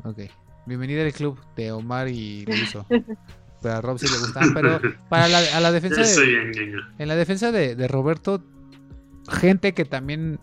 Ok. 0.04 0.20
Bienvenida 0.66 1.04
al 1.04 1.14
club 1.14 1.40
de 1.56 1.72
Omar 1.72 2.08
y 2.10 2.46
Luiso. 2.46 2.86
Pero 3.62 3.76
a 3.76 3.82
Rob 3.82 4.00
sí 4.00 4.08
le 4.12 4.18
gustan. 4.18 4.54
Pero 4.54 4.82
para 5.10 5.28
la, 5.28 5.40
a 5.56 5.60
la 5.60 5.72
defensa 5.80 6.02
de, 6.02 6.74
en 6.98 7.08
la 7.08 7.16
defensa 7.16 7.52
de, 7.52 7.76
de 7.76 7.88
Roberto, 7.88 8.44
gente 9.30 9.74
que 9.74 9.86
también 9.86 10.40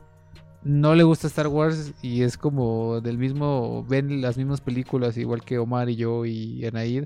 no 0.64 0.94
le 0.94 1.02
gusta 1.04 1.26
Star 1.26 1.48
Wars 1.48 1.92
y 2.02 2.22
es 2.22 2.38
como 2.38 3.00
del 3.00 3.18
mismo, 3.18 3.84
ven 3.88 4.20
las 4.22 4.36
mismas 4.38 4.60
películas 4.60 5.16
igual 5.16 5.44
que 5.44 5.58
Omar 5.58 5.90
y 5.90 5.96
yo 5.96 6.24
y 6.26 6.64
Anaid. 6.66 7.04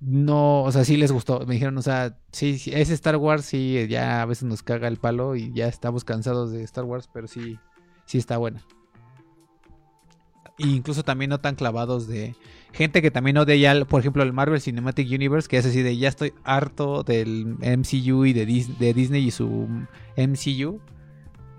No, 0.00 0.62
o 0.64 0.72
sea, 0.72 0.84
sí 0.84 0.96
les 0.96 1.10
gustó. 1.12 1.40
Me 1.46 1.54
dijeron, 1.54 1.78
o 1.78 1.82
sea, 1.82 2.18
sí, 2.32 2.58
sí, 2.58 2.70
es 2.74 2.90
Star 2.90 3.16
Wars, 3.16 3.44
sí, 3.46 3.86
ya 3.88 4.22
a 4.22 4.26
veces 4.26 4.44
nos 4.44 4.62
caga 4.62 4.88
el 4.88 4.98
palo 4.98 5.36
y 5.36 5.52
ya 5.54 5.68
estamos 5.68 6.04
cansados 6.04 6.52
de 6.52 6.62
Star 6.64 6.84
Wars, 6.84 7.08
pero 7.12 7.26
sí, 7.26 7.58
sí 8.04 8.18
está 8.18 8.36
buena. 8.36 8.62
E 10.58 10.66
incluso 10.66 11.02
también 11.02 11.28
no 11.28 11.40
tan 11.40 11.54
clavados 11.54 12.08
de 12.08 12.34
gente 12.72 13.02
que 13.02 13.10
también 13.10 13.36
odia 13.36 13.56
ya, 13.56 13.84
por 13.84 14.00
ejemplo, 14.00 14.22
el 14.22 14.32
Marvel 14.32 14.60
Cinematic 14.60 15.06
Universe, 15.10 15.48
que 15.48 15.58
es 15.58 15.66
así 15.66 15.82
de 15.82 15.96
ya 15.98 16.08
estoy 16.08 16.32
harto 16.44 17.02
del 17.02 17.56
MCU 17.60 18.24
y 18.24 18.32
de, 18.32 18.46
Dis- 18.46 18.78
de 18.78 18.94
Disney 18.94 19.26
y 19.26 19.30
su 19.30 19.68
MCU. 20.16 20.80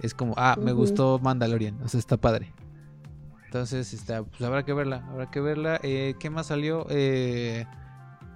Es 0.02 0.14
como, 0.14 0.34
ah, 0.38 0.57
me 0.61 0.74
gustó 0.74 1.19
Mandalorian, 1.19 1.82
o 1.84 1.88
sea, 1.88 1.99
está 1.99 2.18
padre. 2.18 2.53
Entonces, 3.45 3.94
está, 3.94 4.24
pues 4.24 4.41
habrá 4.41 4.64
que 4.64 4.74
verla, 4.74 5.06
habrá 5.10 5.32
que 5.32 5.40
verla. 5.40 5.80
Eh, 5.82 6.15
¿Qué 6.19 6.30
más 6.30 6.48
salió? 6.48 6.86
Eh, 6.90 7.65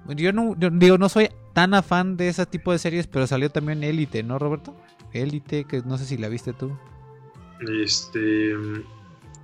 yo 0.07 0.33
no, 0.33 0.55
yo 0.57 0.69
digo, 0.69 0.97
no 0.97 1.09
soy 1.09 1.29
tan 1.53 1.73
afán 1.73 2.17
de 2.17 2.29
ese 2.29 2.45
tipo 2.45 2.71
de 2.71 2.79
series, 2.79 3.07
pero 3.07 3.27
salió 3.27 3.49
también 3.49 3.83
Élite, 3.83 4.23
¿no, 4.23 4.39
Roberto? 4.39 4.75
Élite, 5.13 5.65
que 5.65 5.81
no 5.81 5.97
sé 5.97 6.05
si 6.05 6.17
la 6.17 6.29
viste 6.29 6.53
tú. 6.53 6.71
Este. 7.81 8.55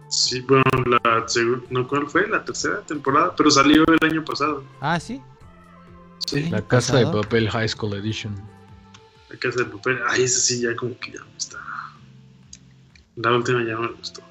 Sí, 0.10 0.40
bueno, 0.42 0.64
la 0.86 1.28
segunda. 1.28 1.66
No, 1.70 1.88
¿cuál 1.88 2.08
fue? 2.08 2.28
La 2.28 2.44
tercera 2.44 2.82
temporada, 2.82 3.36
pero 3.36 3.52
salió 3.52 3.84
el 3.86 4.10
año 4.10 4.24
pasado. 4.24 4.64
Ah, 4.80 5.00
sí. 5.00 5.22
Sí, 6.20 6.40
¿El 6.40 6.52
La 6.52 6.62
Casa 6.62 6.98
de? 6.98 7.06
Papel 7.06 7.50
High 7.50 7.70
School 7.70 7.94
Edition. 7.94 8.36
la 9.30 9.38
casa 9.38 9.60
de 9.60 9.66
papel. 9.66 10.00
Ay, 10.08 10.24
esa 10.24 10.40
sí, 10.40 10.62
ya 10.62 10.76
como 10.76 10.98
que 10.98 11.12
ya 11.12 11.24
me 11.24 11.38
está. 11.38 11.58
La 13.18 13.36
última 13.36 13.64
ya 13.64 13.74
no 13.74 13.82
me 13.82 13.88
gustó. 13.90 14.22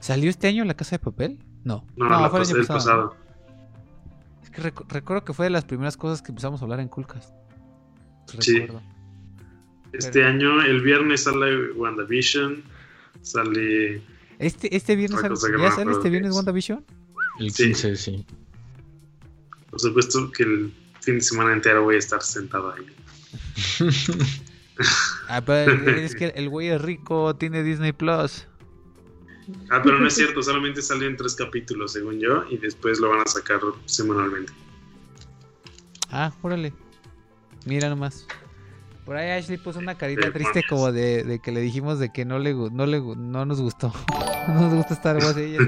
¿Salió 0.00 0.28
este 0.30 0.48
año 0.48 0.64
La 0.64 0.74
Casa 0.74 0.96
de 0.96 0.98
Papel? 0.98 1.38
No. 1.64 1.86
No, 1.96 2.08
la 2.08 2.28
fue 2.30 2.40
el 2.40 2.42
pasé 2.42 2.52
año 2.52 2.60
el 2.62 2.66
pasado. 2.66 3.10
pasado. 3.10 3.16
Es 4.42 4.50
que 4.50 4.62
recu- 4.62 4.86
recuerdo 4.88 5.24
que 5.24 5.32
fue 5.34 5.46
de 5.46 5.50
las 5.50 5.64
primeras 5.64 5.96
cosas 5.96 6.22
que 6.22 6.32
empezamos 6.32 6.60
a 6.60 6.64
hablar 6.64 6.80
en 6.80 6.88
Coolcast. 6.88 7.32
Sí. 8.40 8.60
Recuerdo. 8.60 8.82
Este 9.92 10.24
año, 10.24 10.62
el 10.62 10.80
viernes 10.82 11.24
sale 11.24 11.72
WandaVision. 11.72 12.62
Sale. 13.22 14.02
Este, 14.38 14.74
este 14.74 14.96
viernes 14.96 15.20
sale, 15.20 15.34
¿ya 15.58 15.58
no 15.58 15.70
sale 15.70 15.92
este 15.92 16.08
viernes 16.08 16.30
es. 16.30 16.36
WandaVision? 16.36 16.84
El 17.40 17.50
Sí. 17.50 17.64
15, 17.64 17.96
sí. 17.96 18.24
Por 19.68 19.80
supuesto 19.80 20.30
que 20.32 20.44
el 20.44 20.72
fin 21.00 21.16
de 21.16 21.20
semana 21.20 21.52
entero 21.52 21.82
voy 21.84 21.96
a 21.96 21.98
estar 21.98 22.22
sentado 22.22 22.72
ahí. 22.72 22.86
Ah, 25.28 25.42
pero 25.44 25.72
es 25.90 26.14
que 26.16 26.26
el 26.26 26.48
güey 26.48 26.68
es 26.68 26.80
rico, 26.80 27.34
tiene 27.36 27.62
Disney 27.62 27.92
Plus. 27.92 28.46
Ah, 29.70 29.80
pero 29.82 29.98
no 29.98 30.06
es 30.06 30.14
cierto, 30.14 30.42
solamente 30.42 30.80
salió 30.82 31.08
en 31.08 31.16
tres 31.16 31.34
capítulos, 31.34 31.92
según 31.92 32.20
yo, 32.20 32.44
y 32.50 32.56
después 32.58 33.00
lo 33.00 33.10
van 33.10 33.20
a 33.20 33.26
sacar 33.26 33.60
semanalmente. 33.86 34.52
Ah, 36.10 36.32
órale. 36.42 36.72
Mira 37.66 37.88
nomás. 37.88 38.26
Por 39.04 39.16
ahí 39.16 39.30
Ashley 39.30 39.58
puso 39.58 39.78
una 39.80 39.96
carita 39.96 40.26
Sí, 40.26 40.32
triste 40.32 40.62
como 40.68 40.92
de, 40.92 41.24
de 41.24 41.40
que 41.40 41.50
le 41.50 41.60
dijimos 41.60 41.98
de 41.98 42.12
que 42.12 42.24
no 42.24 42.38
le 42.38 42.54
no 42.54 42.86
le 42.86 43.00
no 43.00 43.44
nos 43.44 43.60
gustó. 43.60 43.92
no 44.48 44.54
nos 44.54 44.74
gusta 44.74 44.94
Star 44.94 45.16
Wars. 45.16 45.36
Ella 45.36 45.58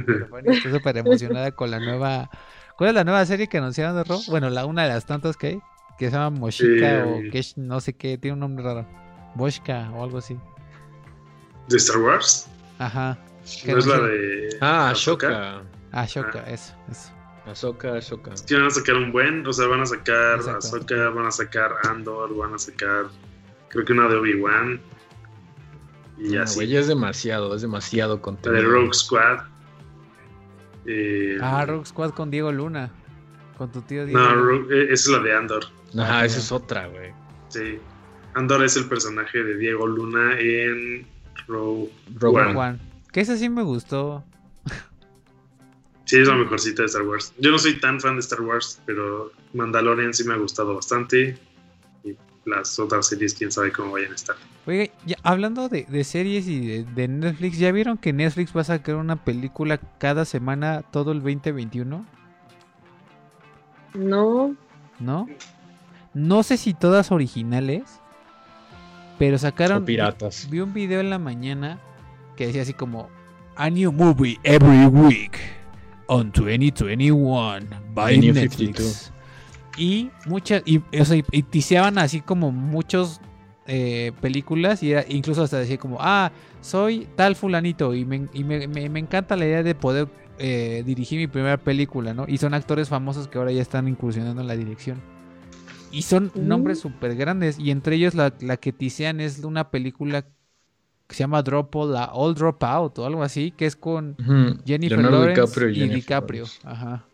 está 0.44 0.70
súper 0.70 0.97
emocionada 0.98 1.51
con 1.52 1.70
la 1.70 1.80
nueva. 1.80 2.30
¿Cuál 2.76 2.90
es 2.90 2.94
la 2.94 3.05
nueva 3.05 3.24
serie 3.26 3.48
que 3.48 3.59
anunciaron 3.59 3.97
de 3.97 4.05
Rob? 4.05 4.20
Bueno, 4.28 4.48
la 4.51 4.64
una 4.64 4.84
de 4.84 4.90
las 4.90 5.06
tantas 5.06 5.36
que 5.36 5.47
hay. 5.48 5.59
Que 5.98 6.06
se 6.06 6.12
llama 6.12 6.30
Moshika 6.30 6.98
Eh, 6.98 7.02
o 7.02 7.30
Kesh, 7.30 7.56
no 7.56 7.80
sé 7.80 7.94
qué, 7.94 8.16
tiene 8.16 8.34
un 8.34 8.40
nombre 8.40 8.64
raro. 8.64 8.86
Boshka 9.34 9.90
o 9.94 10.04
algo 10.04 10.18
así. 10.18 10.38
¿De 11.68 11.76
Star 11.76 11.98
Wars? 11.98 12.48
Ajá. 12.78 13.18
¿Qué 13.64 13.72
¿No 13.72 13.78
es 13.78 13.86
la 13.86 13.98
de. 14.00 14.56
Ah, 14.60 14.90
Ahsoka? 14.90 15.62
Ashoka. 15.92 16.44
Ah, 16.46 16.50
eso, 16.50 16.74
eso. 16.90 17.10
Ahsoka, 17.46 17.94
Ashoka. 17.96 18.32
Es 18.34 18.42
que 18.42 18.54
van 18.54 18.66
a 18.66 18.70
sacar 18.70 18.94
un 18.94 19.10
buen, 19.12 19.44
o 19.46 19.52
sea, 19.52 19.66
van 19.66 19.80
a 19.80 19.86
sacar 19.86 20.36
Exacto. 20.36 20.59
Ahsoka, 20.59 21.10
van 21.10 21.26
a 21.26 21.30
sacar 21.30 21.74
Andor, 21.88 22.36
van 22.36 22.54
a 22.54 22.59
sacar. 22.59 23.06
Creo 23.68 23.84
que 23.84 23.92
una 23.92 24.09
de 24.09 24.16
Obi-Wan. 24.16 24.80
Y 26.18 26.28
No, 26.34 26.42
así. 26.42 26.54
güey, 26.56 26.68
ya 26.68 26.78
es 26.80 26.86
demasiado, 26.88 27.54
es 27.54 27.62
demasiado 27.62 28.16
la 28.16 28.22
contenido. 28.22 28.62
de 28.62 28.68
Rogue 28.68 28.92
Squad. 28.94 29.38
Eh, 30.86 31.38
Ah, 31.40 31.64
Rogue 31.66 31.86
Squad 31.86 32.10
con 32.10 32.30
Diego 32.30 32.52
Luna. 32.52 32.90
Con 33.59 33.70
tu 33.70 33.82
tío 33.82 34.04
Diego. 34.06 34.20
No, 34.20 34.34
Luna. 34.34 34.42
Rogue- 34.66 34.74
eh, 34.74 34.92
esa 34.92 35.10
es 35.10 35.16
la 35.16 35.18
de 35.24 35.36
Andor. 35.36 35.64
Ajá, 35.98 36.20
Ah, 36.20 36.24
esa 36.24 36.38
es 36.38 36.52
otra, 36.52 36.86
güey. 36.86 37.12
Sí. 37.48 37.78
Andor 38.34 38.64
es 38.64 38.76
el 38.76 38.88
personaje 38.88 39.42
de 39.42 39.56
Diego 39.56 39.86
Luna 39.86 40.38
en 40.38 41.06
Rogue 41.46 41.90
Rogue 42.18 42.56
One. 42.56 42.78
Que 43.12 43.20
esa 43.20 43.36
sí 43.36 43.48
me 43.48 43.62
gustó. 43.62 44.24
Sí, 46.04 46.18
es 46.18 46.28
la 46.28 46.34
mejorcita 46.34 46.82
de 46.82 46.86
Star 46.86 47.02
Wars. 47.02 47.32
Yo 47.38 47.50
no 47.50 47.59
soy 47.59 47.80
tan 47.80 48.00
fan 48.00 48.14
de 48.14 48.20
Star 48.20 48.40
Wars, 48.42 48.80
pero 48.84 49.32
Mandalorian 49.54 50.12
sí 50.12 50.24
me 50.24 50.34
ha 50.34 50.36
gustado 50.36 50.74
bastante. 50.74 51.38
Y 52.04 52.16
las 52.44 52.78
otras 52.78 53.06
series, 53.06 53.34
quién 53.34 53.52
sabe 53.52 53.72
cómo 53.72 53.92
vayan 53.92 54.12
a 54.12 54.14
estar. 54.14 54.36
Oye, 54.66 54.92
ya, 55.06 55.16
hablando 55.22 55.68
de, 55.68 55.84
de 55.84 56.04
series 56.04 56.48
y 56.48 56.66
de, 56.66 56.84
de 56.84 57.09
Netflix, 57.09 57.59
¿ya 57.59 57.72
vieron 57.72 57.98
que 57.98 58.12
Netflix 58.12 58.54
va 58.54 58.62
a 58.62 58.64
sacar 58.64 58.96
una 58.96 59.24
película 59.24 59.78
cada 59.98 60.24
semana 60.24 60.82
todo 60.82 61.12
el 61.12 61.20
2021? 61.22 62.04
No, 63.94 64.56
¿No? 65.02 65.26
No 66.14 66.42
sé 66.42 66.56
si 66.56 66.74
todas 66.74 67.10
originales, 67.10 68.00
pero 69.18 69.39
sacaron... 69.39 69.82
O 69.82 69.86
piratas. 69.86 70.48
Vi 70.51 70.60
un 70.60 70.72
video 70.72 71.01
en 71.01 71.10
la 71.10 71.18
mañana 71.18 71.78
que 72.36 72.47
decía 72.47 72.62
así 72.62 72.72
como 72.72 73.09
A 73.56 73.68
new 73.70 73.93
movie 73.93 74.39
every 74.44 74.86
week 74.86 75.39
on 76.06 76.32
2021 76.32 77.66
by 77.94 78.18
New 78.18 78.34
Netflix. 78.34 79.12
Y 79.78 80.10
muchas 80.26 80.62
y, 80.66 80.78
o 80.98 81.05
sea, 81.05 81.16
y, 81.16 81.24
y 81.32 81.43
tiseaban 81.43 81.98
así 81.98 82.20
como 82.20 82.52
muchos 82.52 83.20
eh, 83.66 84.12
películas 84.20 84.82
y 84.82 84.93
era, 84.93 85.05
incluso 85.09 85.43
hasta 85.43 85.59
decía 85.59 85.78
como, 85.78 85.97
ah, 86.01 86.30
soy 86.60 87.09
tal 87.16 87.36
fulanito 87.36 87.94
y 87.94 88.05
me, 88.05 88.28
y 88.34 88.44
me, 88.44 88.68
me- 88.68 88.89
me 88.90 88.98
encanta 89.01 89.36
la 89.36 89.47
idea 89.47 89.62
de 89.62 89.74
poder 89.74 90.09
eh, 90.39 90.82
dirigí 90.84 91.16
mi 91.16 91.26
primera 91.26 91.56
película, 91.56 92.12
¿no? 92.12 92.24
Y 92.28 92.36
son 92.39 92.52
actores 92.55 92.89
famosos 92.89 93.28
que 93.28 93.39
ahora 93.39 93.52
ya 93.52 93.62
están 93.62 93.89
incursionando 93.89 94.43
en 94.43 94.48
la 94.48 94.56
dirección. 94.56 95.01
Y 95.93 96.02
son 96.02 96.32
nombres 96.35 96.81
súper 96.81 97.14
grandes. 97.14 97.59
Y 97.59 97.70
entre 97.70 97.97
ellos 97.97 98.14
la, 98.14 98.32
la 98.40 98.56
que 98.56 98.73
tisean 98.73 99.20
es 99.20 99.39
una 99.44 99.70
película 99.70 100.23
que 100.23 101.14
se 101.14 101.20
llama 101.20 101.43
Drop 101.43 101.74
All, 101.77 101.93
la 101.93 102.06
All 102.06 102.35
Drop 102.35 102.62
Out 102.64 102.98
o 102.98 103.06
algo 103.06 103.23
así, 103.23 103.51
que 103.52 103.66
es 103.66 103.77
con. 103.77 104.16
Jennifer 104.66 104.98
Leonardo 104.98 105.19
Lawrence 105.19 105.40
DiCaprio 105.43 105.69
y 105.69 105.74
Jennifer 105.74 105.97
DiCaprio. 105.97 106.44
Lawrence. 106.44 106.69
Ajá. 106.69 107.06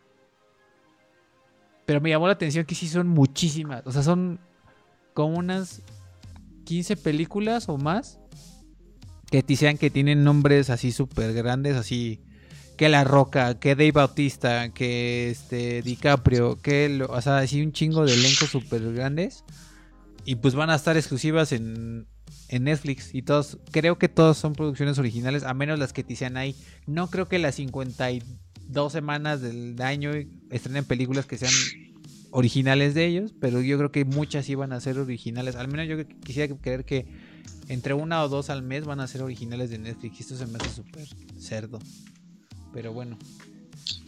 Pero 1.85 2.01
me 2.01 2.11
llamó 2.11 2.27
la 2.27 2.35
atención 2.35 2.65
que 2.65 2.75
sí 2.75 2.87
son 2.87 3.09
muchísimas. 3.09 3.83
O 3.87 3.93
sea, 3.93 4.03
son 4.03 4.39
como 5.15 5.37
unas 5.39 5.83
15 6.65 6.97
películas 6.99 7.69
o 7.69 7.79
más 7.79 8.21
que 9.31 9.43
tisean 9.43 9.79
que 9.79 9.91
tienen 9.91 10.23
nombres 10.23 10.71
así 10.71 10.93
súper 10.93 11.33
grandes, 11.33 11.77
así 11.77 12.21
que 12.79 12.89
La 12.89 13.05
Roca, 13.05 13.59
que 13.59 13.75
Dave 13.75 13.93
Bautista, 13.93 14.71
que 14.73 15.31
este 15.31 15.83
DiCaprio, 15.83 16.63
que 16.63 16.89
lo- 16.89 17.07
o 17.09 17.21
sea, 17.21 17.39
así 17.39 17.61
un 17.61 17.73
chingo 17.73 18.07
de 18.07 18.15
elencos 18.15 18.49
súper 18.51 18.93
grandes. 18.95 19.45
Y 20.25 20.37
pues 20.37 20.55
van 20.55 20.71
a 20.71 20.77
estar 20.77 20.97
exclusivas 20.97 21.53
en, 21.53 22.07
en 22.49 22.65
Netflix. 22.65 23.15
Y 23.15 23.23
todos, 23.23 23.59
creo 23.73 23.99
que 23.99 24.09
todos 24.09 24.39
son 24.39 24.53
producciones 24.53 24.99
originales, 24.99 25.43
a 25.43 25.55
menos 25.55 25.79
las 25.79 25.93
que 25.93 26.05
tisean 26.05 26.37
ahí. 26.37 26.55
No 26.87 27.09
creo 27.11 27.29
que 27.29 27.39
las 27.39 27.57
52 27.57 28.93
semanas 28.93 29.41
del 29.41 29.81
año 29.83 30.13
estrenen 30.51 30.85
películas 30.85 31.27
que 31.27 31.37
sean 31.39 31.53
originales 32.31 32.95
de 32.95 33.07
ellos, 33.07 33.35
pero 33.41 33.61
yo 33.61 33.77
creo 33.79 33.91
que 33.91 34.05
muchas 34.05 34.49
iban 34.51 34.73
a 34.73 34.81
ser 34.81 34.99
originales. 34.99 35.57
Al 35.57 35.69
menos 35.69 35.89
yo 35.89 36.07
quisiera 36.25 36.55
creer 36.57 36.85
que 36.85 37.07
entre 37.69 37.95
una 37.95 38.23
o 38.23 38.29
dos 38.29 38.51
al 38.51 38.63
mes 38.63 38.85
van 38.85 39.01
a 39.01 39.07
ser 39.09 39.23
originales 39.23 39.71
de 39.71 39.79
Netflix. 39.79 40.21
Esto 40.21 40.37
se 40.37 40.47
me 40.47 40.59
hace 40.59 40.71
súper 40.71 41.09
cerdo. 41.41 41.79
Pero 42.73 42.93
bueno. 42.93 43.19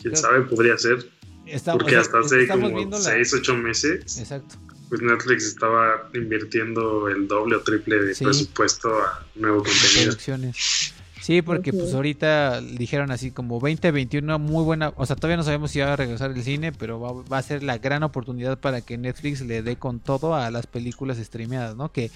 Quién 0.00 0.12
Creo- 0.14 0.16
sabe, 0.16 0.40
podría 0.42 0.76
ser. 0.78 1.08
Estamos, 1.46 1.82
Porque 1.82 1.96
hasta 1.96 2.18
hace 2.20 2.46
como 2.46 2.68
viendo 2.72 2.96
la- 2.98 3.02
6, 3.04 3.34
8 3.34 3.54
meses, 3.56 4.18
Exacto. 4.18 4.56
pues 4.88 5.00
Netflix 5.02 5.46
estaba 5.46 6.08
invirtiendo 6.14 7.08
el 7.08 7.26
doble 7.26 7.56
o 7.56 7.60
triple 7.62 7.96
de 8.02 8.14
Sí. 8.14 8.24
presupuesto 8.24 8.88
a 9.02 9.26
nuevo 9.34 9.58
contenido. 9.58 10.02
producciones. 10.04 10.94
Sí, 11.20 11.42
porque 11.42 11.72
pues 11.72 11.92
ahorita 11.92 12.60
dijeron 12.62 13.10
así 13.10 13.30
como 13.30 13.58
2021 13.60 14.38
muy 14.38 14.64
buena, 14.64 14.92
o 14.96 15.04
sea, 15.04 15.16
todavía 15.16 15.36
no 15.36 15.42
sabemos 15.42 15.70
si 15.70 15.80
va 15.80 15.92
a 15.92 15.96
regresar 15.96 16.30
el 16.30 16.42
cine, 16.42 16.72
pero 16.72 16.98
va, 16.98 17.12
va 17.30 17.38
a 17.38 17.42
ser 17.42 17.62
la 17.62 17.76
gran 17.78 18.02
oportunidad 18.02 18.58
para 18.58 18.80
que 18.80 18.96
Netflix 18.96 19.40
le 19.42 19.62
dé 19.62 19.76
con 19.76 20.00
todo 20.00 20.34
a 20.34 20.50
las 20.50 20.66
películas 20.66 21.18
streameadas, 21.18 21.76
¿no? 21.76 21.92
Que, 21.92 22.10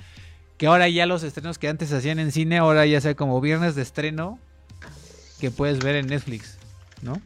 que 0.56 0.66
ahora 0.68 0.88
ya 0.88 1.04
los 1.06 1.22
estrenos 1.22 1.58
que 1.58 1.68
antes 1.68 1.90
se 1.90 1.96
hacían 1.96 2.18
en 2.18 2.32
cine, 2.32 2.58
ahora 2.58 2.86
ya 2.86 3.00
sea 3.00 3.14
como 3.14 3.40
viernes 3.42 3.74
de 3.74 3.82
estreno 3.82 4.38
que 5.40 5.51
puedes 5.51 5.81
ver 5.82 5.97
en 5.97 6.06
Netflix, 6.06 6.56
¿no? 7.02 7.20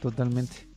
Totalmente. 0.00 0.68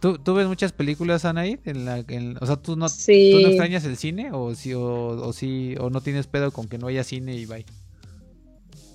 ¿Tú, 0.00 0.18
tú 0.18 0.34
ves 0.34 0.46
muchas 0.46 0.72
películas, 0.72 1.24
Anaid? 1.24 1.58
En 1.64 1.84
la, 1.86 2.04
en- 2.08 2.36
o 2.40 2.46
sea, 2.46 2.56
¿tú 2.56 2.76
no, 2.76 2.88
Sí. 2.88 3.30
¿tú 3.32 3.40
no 3.40 3.48
extrañas 3.48 3.84
el 3.86 3.96
cine 3.96 4.30
o, 4.32 4.54
sí, 4.54 4.74
o, 4.74 4.82
o 4.84 5.32
sí, 5.32 5.74
o 5.80 5.88
no 5.88 6.00
tienes 6.02 6.26
pedo 6.26 6.50
con 6.52 6.68
que 6.68 6.76
no 6.78 6.88
haya 6.88 7.04
cine 7.04 7.34
y 7.36 7.46
bye? 7.46 7.64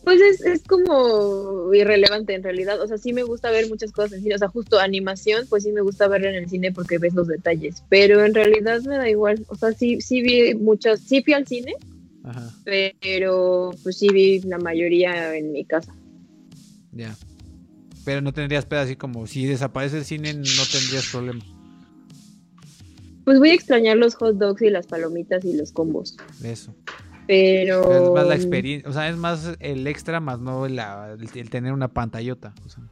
Pues 0.04 0.22
es, 0.22 0.42
es 0.42 0.64
como 0.64 1.74
irrelevante 1.74 2.34
en 2.34 2.44
realidad. 2.44 2.80
O 2.82 2.88
sea, 2.88 2.98
sí 2.98 3.12
me 3.14 3.24
gusta 3.24 3.52
ver 3.52 3.68
muchas 3.70 3.92
cosas 3.92 4.14
en 4.14 4.22
cine. 4.24 4.36
O 4.36 4.38
sea, 4.38 4.48
justo 4.48 4.80
animación, 4.80 5.46
pues 5.50 5.64
sí 5.64 5.72
me 5.72 5.82
gusta 5.82 6.08
verla 6.08 6.30
en 6.30 6.36
el 6.36 6.50
cine 6.50 6.72
porque 6.72 7.00
ves 7.00 7.14
los 7.16 7.28
detalles. 7.28 7.84
Pero 7.90 8.24
en 8.24 8.34
realidad 8.34 8.82
me 8.84 8.98
da 8.98 9.10
igual. 9.10 9.44
O 9.50 9.56
sea, 9.56 9.72
sí, 9.74 10.00
sí 10.02 10.22
vi 10.22 10.54
muchas, 10.56 11.02
sí 11.02 11.22
fui 11.24 11.34
al 11.34 11.46
cine, 11.48 11.74
Ajá. 12.24 12.50
pero 12.64 13.72
pues 13.84 13.98
sí 13.98 14.08
vi 14.10 14.40
la 14.42 14.58
mayoría 14.60 15.36
en 15.36 15.52
mi 15.52 15.66
casa. 15.66 15.94
Ya. 16.92 17.16
Pero 18.06 18.22
no 18.22 18.34
tendrías 18.34 18.66
pedo 18.66 18.80
así 18.82 18.96
como 18.96 19.28
si 19.28 19.46
desaparece 19.46 19.98
el 20.00 20.06
cine 20.06 20.34
no 20.34 20.42
tendrías 20.72 21.08
problema. 21.12 21.42
Pues 23.26 23.40
voy 23.40 23.50
a 23.52 23.54
extrañar 23.54 23.98
los 23.98 24.16
hot 24.16 24.38
dogs 24.38 24.62
y 24.62 24.70
las 24.70 24.88
palomitas 24.88 25.46
y 25.46 25.56
los 25.56 25.72
combos. 25.72 26.18
Eso. 26.44 26.74
Pero. 27.28 27.84
Pero 27.88 28.06
es 28.06 28.12
más 28.12 28.28
la 28.28 28.36
experiencia, 28.36 28.90
o 28.90 28.94
sea, 28.94 29.08
es 29.10 29.16
más 29.18 29.52
el 29.60 29.86
extra 29.86 30.20
más 30.20 30.40
no 30.40 30.68
la- 30.68 31.14
el, 31.20 31.30
el 31.38 31.50
tener 31.50 31.74
una 31.74 31.88
pantallota. 31.90 32.54
o 32.66 32.70
sea. 32.70 32.84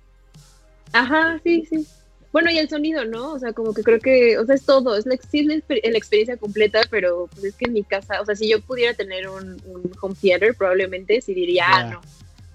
Ajá, 0.94 1.40
sí, 1.44 1.66
sí. 1.70 1.86
Bueno, 2.32 2.52
y 2.52 2.58
el 2.60 2.70
sonido, 2.70 3.04
¿no? 3.06 3.32
O 3.34 3.40
sea, 3.40 3.54
como 3.54 3.74
que 3.74 3.82
creo 3.82 4.00
que, 4.00 4.38
o 4.38 4.46
sea, 4.46 4.54
es 4.54 4.64
todo, 4.64 4.96
es 4.96 5.08
la, 5.08 5.16
sí 5.18 5.44
la, 5.44 5.56
la 5.70 5.98
experiencia 5.98 6.38
completa, 6.38 6.82
pero 6.92 7.28
pues 7.32 7.46
es 7.46 7.56
que 7.56 7.66
en 7.66 7.74
mi 7.74 7.84
casa, 7.84 8.22
o 8.22 8.26
sea, 8.26 8.36
si 8.36 8.48
yo 8.48 8.62
pudiera 8.62 8.94
tener 8.94 9.28
un, 9.28 9.54
un 9.66 9.92
home 10.02 10.14
theater, 10.22 10.54
probablemente 10.54 11.20
sí 11.22 11.34
diría, 11.34 11.66
ah, 11.68 11.90
no, 11.94 12.02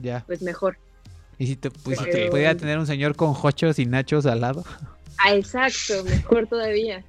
Ya. 0.01 0.23
pues 0.27 0.41
mejor. 0.43 0.77
Y 1.43 1.47
si 1.49 1.57
te, 1.57 1.73
pues, 1.73 1.99
si 1.99 2.05
te 2.05 2.29
pudiera 2.31 2.57
tener 2.57 2.79
un 2.79 2.87
señor 2.87 3.17
con 3.17 3.35
hochos 3.43 3.81
y 3.81 3.87
nachos 3.87 4.27
al 4.27 4.43
lado. 4.43 4.65
Ah, 5.19 5.35
exacto, 5.35 6.05
mejor 6.05 6.47
todavía. 6.47 7.05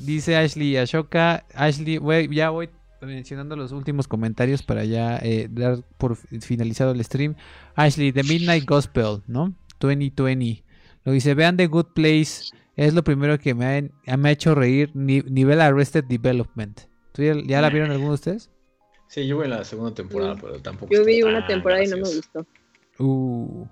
Dice 0.00 0.36
Ashley 0.36 0.76
Ashoka. 0.76 1.44
Ashley, 1.54 2.00
ya 2.32 2.50
voy 2.50 2.68
mencionando 3.00 3.54
los 3.54 3.70
últimos 3.70 4.08
comentarios 4.08 4.64
para 4.64 4.84
ya 4.84 5.16
eh, 5.18 5.46
dar 5.48 5.84
por 5.96 6.16
finalizado 6.16 6.90
el 6.90 7.04
stream. 7.04 7.36
Ashley, 7.76 8.10
The 8.10 8.24
Midnight 8.24 8.64
Gospel, 8.64 9.22
¿no? 9.28 9.54
2020. 9.78 10.64
Lo 11.04 11.12
dice, 11.12 11.34
vean 11.34 11.56
The 11.56 11.68
Good 11.68 11.92
Place. 11.94 12.46
Es 12.74 12.94
lo 12.94 13.04
primero 13.04 13.38
que 13.38 13.54
me 13.54 13.90
ha, 14.06 14.16
me 14.16 14.28
ha 14.28 14.32
hecho 14.32 14.56
reír. 14.56 14.90
Ni- 14.94 15.22
nivel 15.22 15.60
Arrested 15.60 16.02
Development. 16.04 16.80
¿Tú 17.12 17.22
ya, 17.22 17.34
ya 17.46 17.60
la 17.60 17.70
vieron 17.70 17.92
alguno 17.92 18.08
de 18.10 18.14
ustedes? 18.16 18.50
Sí, 19.08 19.26
yo 19.26 19.36
voy 19.36 19.44
en 19.44 19.50
la 19.50 19.64
segunda 19.64 19.94
temporada, 19.94 20.34
Sí. 20.34 20.40
pero 20.42 20.60
tampoco. 20.60 20.92
Yo 20.92 21.04
vi 21.04 21.22
una 21.22 21.46
temporada 21.46 21.84
y 21.84 21.88
no 21.88 21.96
me 21.96 22.02
gustó. 22.02 22.46
Uh. 22.98 23.66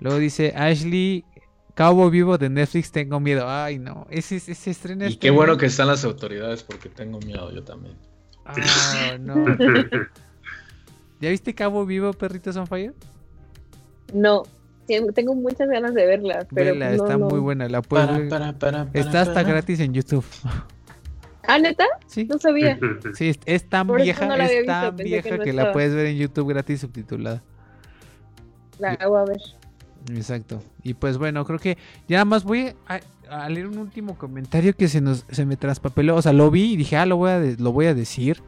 Luego 0.00 0.18
dice 0.18 0.52
Ashley, 0.56 1.24
Cabo 1.74 2.10
Vivo 2.10 2.36
de 2.38 2.48
Netflix, 2.50 2.90
tengo 2.92 3.20
miedo. 3.20 3.48
Ay, 3.48 3.78
no. 3.78 4.06
Ese, 4.10 4.36
ese 4.36 4.70
estreno 4.70 5.04
Y 5.04 5.08
este 5.08 5.18
qué 5.20 5.30
bueno 5.30 5.56
que 5.56 5.66
están 5.66 5.86
las 5.88 6.04
autoridades 6.04 6.62
porque 6.62 6.88
tengo 6.88 7.18
miedo 7.20 7.50
yo 7.52 7.62
también. 7.64 7.96
Ah, 8.44 9.16
no. 9.20 9.44
¿Ya 11.20 11.30
viste 11.30 11.54
Cabo 11.54 11.86
Vivo, 11.86 12.12
Perritos 12.12 12.56
on 12.56 12.66
Fire? 12.66 12.92
No, 14.12 14.42
tengo 15.14 15.34
muchas 15.34 15.68
ganas 15.68 15.94
de 15.94 16.04
verla, 16.06 16.46
pero 16.54 16.72
Vela, 16.74 16.90
no, 16.90 16.94
está 17.04 17.16
no. 17.16 17.28
muy 17.28 17.40
buena. 17.40 17.68
La 17.68 17.80
puedes 17.82 18.06
Para, 18.06 18.18
ver. 18.18 18.28
para, 18.28 18.52
para, 18.58 18.84
para, 18.86 19.00
Está 19.00 19.22
hasta 19.22 19.34
para. 19.34 19.48
gratis 19.48 19.80
en 19.80 19.94
YouTube. 19.94 20.24
Ah, 21.46 21.58
¿neta? 21.58 21.84
Sí, 22.06 22.24
No 22.24 22.38
sabía. 22.38 22.78
sí, 23.14 23.28
es, 23.28 23.38
es 23.44 23.68
tan 23.68 23.86
Por 23.86 24.00
vieja, 24.02 24.26
no 24.26 24.34
es 24.34 24.66
tan 24.66 24.96
vieja 24.96 25.38
que 25.38 25.52
la 25.52 25.72
puedes 25.72 25.94
ver 25.94 26.06
en 26.06 26.16
YouTube 26.16 26.48
gratis 26.48 26.80
subtitulada. 26.80 27.42
La 28.78 28.90
hago 28.92 29.16
a 29.18 29.24
ver. 29.24 29.40
Exacto. 30.10 30.62
Y 30.82 30.94
pues 30.94 31.16
bueno, 31.18 31.44
creo 31.44 31.58
que 31.58 31.78
ya 32.08 32.16
nada 32.16 32.24
más 32.26 32.44
voy 32.44 32.74
a, 32.88 33.00
a 33.30 33.48
leer 33.48 33.66
un 33.66 33.78
último 33.78 34.16
comentario 34.18 34.74
que 34.76 34.88
se 34.88 35.00
nos 35.00 35.24
se 35.30 35.46
me 35.46 35.56
traspapeló. 35.56 36.16
O 36.16 36.22
sea, 36.22 36.32
lo 36.32 36.50
vi 36.50 36.72
y 36.72 36.76
dije, 36.76 36.96
ah, 36.96 37.06
lo 37.06 37.16
voy 37.16 37.30
a, 37.30 37.40
de- 37.40 37.56
lo 37.56 37.72
voy 37.72 37.86
a 37.86 37.94
decir. 37.94 38.42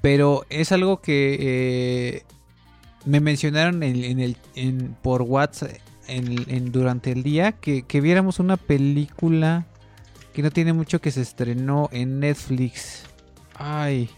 Pero 0.00 0.44
es 0.50 0.72
algo 0.72 1.00
que 1.00 1.36
eh, 1.40 2.22
me 3.04 3.20
mencionaron 3.20 3.82
en, 3.82 4.02
en 4.04 4.20
el, 4.20 4.36
en- 4.54 4.96
por 5.00 5.22
WhatsApp 5.22 5.70
en, 6.08 6.44
en- 6.48 6.72
durante 6.72 7.12
el 7.12 7.22
día 7.22 7.52
que, 7.52 7.82
que 7.82 8.00
viéramos 8.00 8.40
una 8.40 8.56
película 8.56 9.66
que 10.32 10.42
no 10.42 10.50
tiene 10.50 10.72
mucho 10.72 11.00
que 11.00 11.10
se 11.10 11.20
estrenó 11.20 11.88
en 11.92 12.20
Netflix. 12.20 13.04
Ay, 13.54 14.08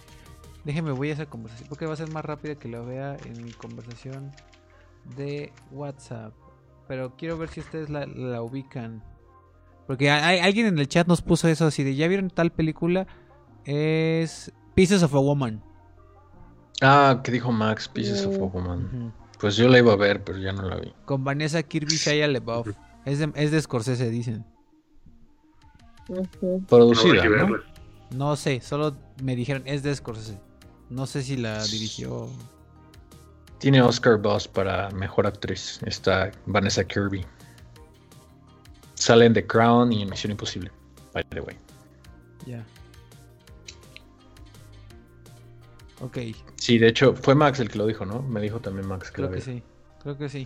déjeme, 0.64 0.92
voy 0.92 1.10
a 1.10 1.14
esa 1.14 1.26
conversación 1.26 1.68
porque 1.68 1.86
va 1.86 1.94
a 1.94 1.96
ser 1.96 2.10
más 2.10 2.24
rápida 2.24 2.54
que 2.54 2.68
lo 2.68 2.84
vea 2.86 3.16
en 3.24 3.44
mi 3.44 3.52
conversación 3.52 4.32
de 5.16 5.52
WhatsApp. 5.70 6.32
Pero 6.88 7.16
quiero 7.16 7.38
ver 7.38 7.48
si 7.48 7.60
ustedes 7.60 7.90
la, 7.90 8.06
la 8.06 8.42
ubican. 8.42 9.02
Porque 9.86 10.10
hay, 10.10 10.38
alguien 10.38 10.66
en 10.66 10.78
el 10.78 10.88
chat 10.88 11.06
nos 11.06 11.22
puso 11.22 11.48
eso 11.48 11.66
así 11.66 11.82
de, 11.82 11.94
¿ya 11.94 12.08
vieron 12.08 12.30
tal 12.30 12.50
película? 12.50 13.06
Es 13.64 14.52
Pieces 14.74 15.02
of 15.02 15.14
a 15.14 15.18
Woman. 15.18 15.62
Ah, 16.80 17.20
que 17.22 17.32
dijo 17.32 17.52
Max, 17.52 17.88
Pieces 17.88 18.24
of 18.26 18.36
a. 18.36 18.38
Woman. 18.38 19.12
Pues 19.40 19.56
yo 19.56 19.68
la 19.68 19.78
iba 19.78 19.92
a 19.92 19.96
ver, 19.96 20.22
pero 20.24 20.38
ya 20.38 20.52
no 20.52 20.62
la 20.62 20.76
vi. 20.76 20.92
Con 21.04 21.24
Vanessa 21.24 21.62
Kirby 21.62 21.96
Shia 21.96 22.28
LaBeouf. 22.28 22.68
Es 23.04 23.18
de, 23.18 23.32
es 23.34 23.50
de 23.50 23.60
Scorsese, 23.60 24.08
dicen. 24.08 24.46
Producida, 26.68 27.24
¿no? 28.10 28.36
sé, 28.36 28.60
solo 28.60 28.96
me 29.22 29.34
dijeron, 29.34 29.62
es 29.66 29.82
de 29.82 29.94
Scorsese. 29.94 30.38
No 30.90 31.06
sé 31.06 31.22
si 31.22 31.36
la 31.36 31.64
dirigió. 31.64 32.28
Tiene 33.58 33.80
Oscar 33.80 34.18
Buzz 34.18 34.46
para 34.46 34.90
mejor 34.90 35.26
actriz. 35.26 35.80
Está 35.86 36.30
Vanessa 36.46 36.84
Kirby. 36.84 37.24
Sale 38.94 39.26
en 39.26 39.34
The 39.34 39.46
Crown 39.46 39.92
y 39.92 40.02
en 40.02 40.10
Misión 40.10 40.32
Imposible. 40.32 40.70
By 41.12 41.24
the 41.30 41.40
way. 41.40 41.56
Ya. 42.46 42.64
Ok, 46.00 46.18
Sí, 46.64 46.78
de 46.78 46.88
hecho, 46.88 47.14
fue 47.14 47.34
Max 47.34 47.60
el 47.60 47.68
que 47.68 47.76
lo 47.76 47.86
dijo, 47.86 48.06
¿no? 48.06 48.22
Me 48.22 48.40
dijo 48.40 48.58
también 48.58 48.88
Max 48.88 49.10
que 49.10 49.16
creo 49.16 49.28
la 49.28 49.36
que 49.36 49.42
sí. 49.42 49.62
Creo 50.02 50.16
que 50.16 50.30
sí. 50.30 50.44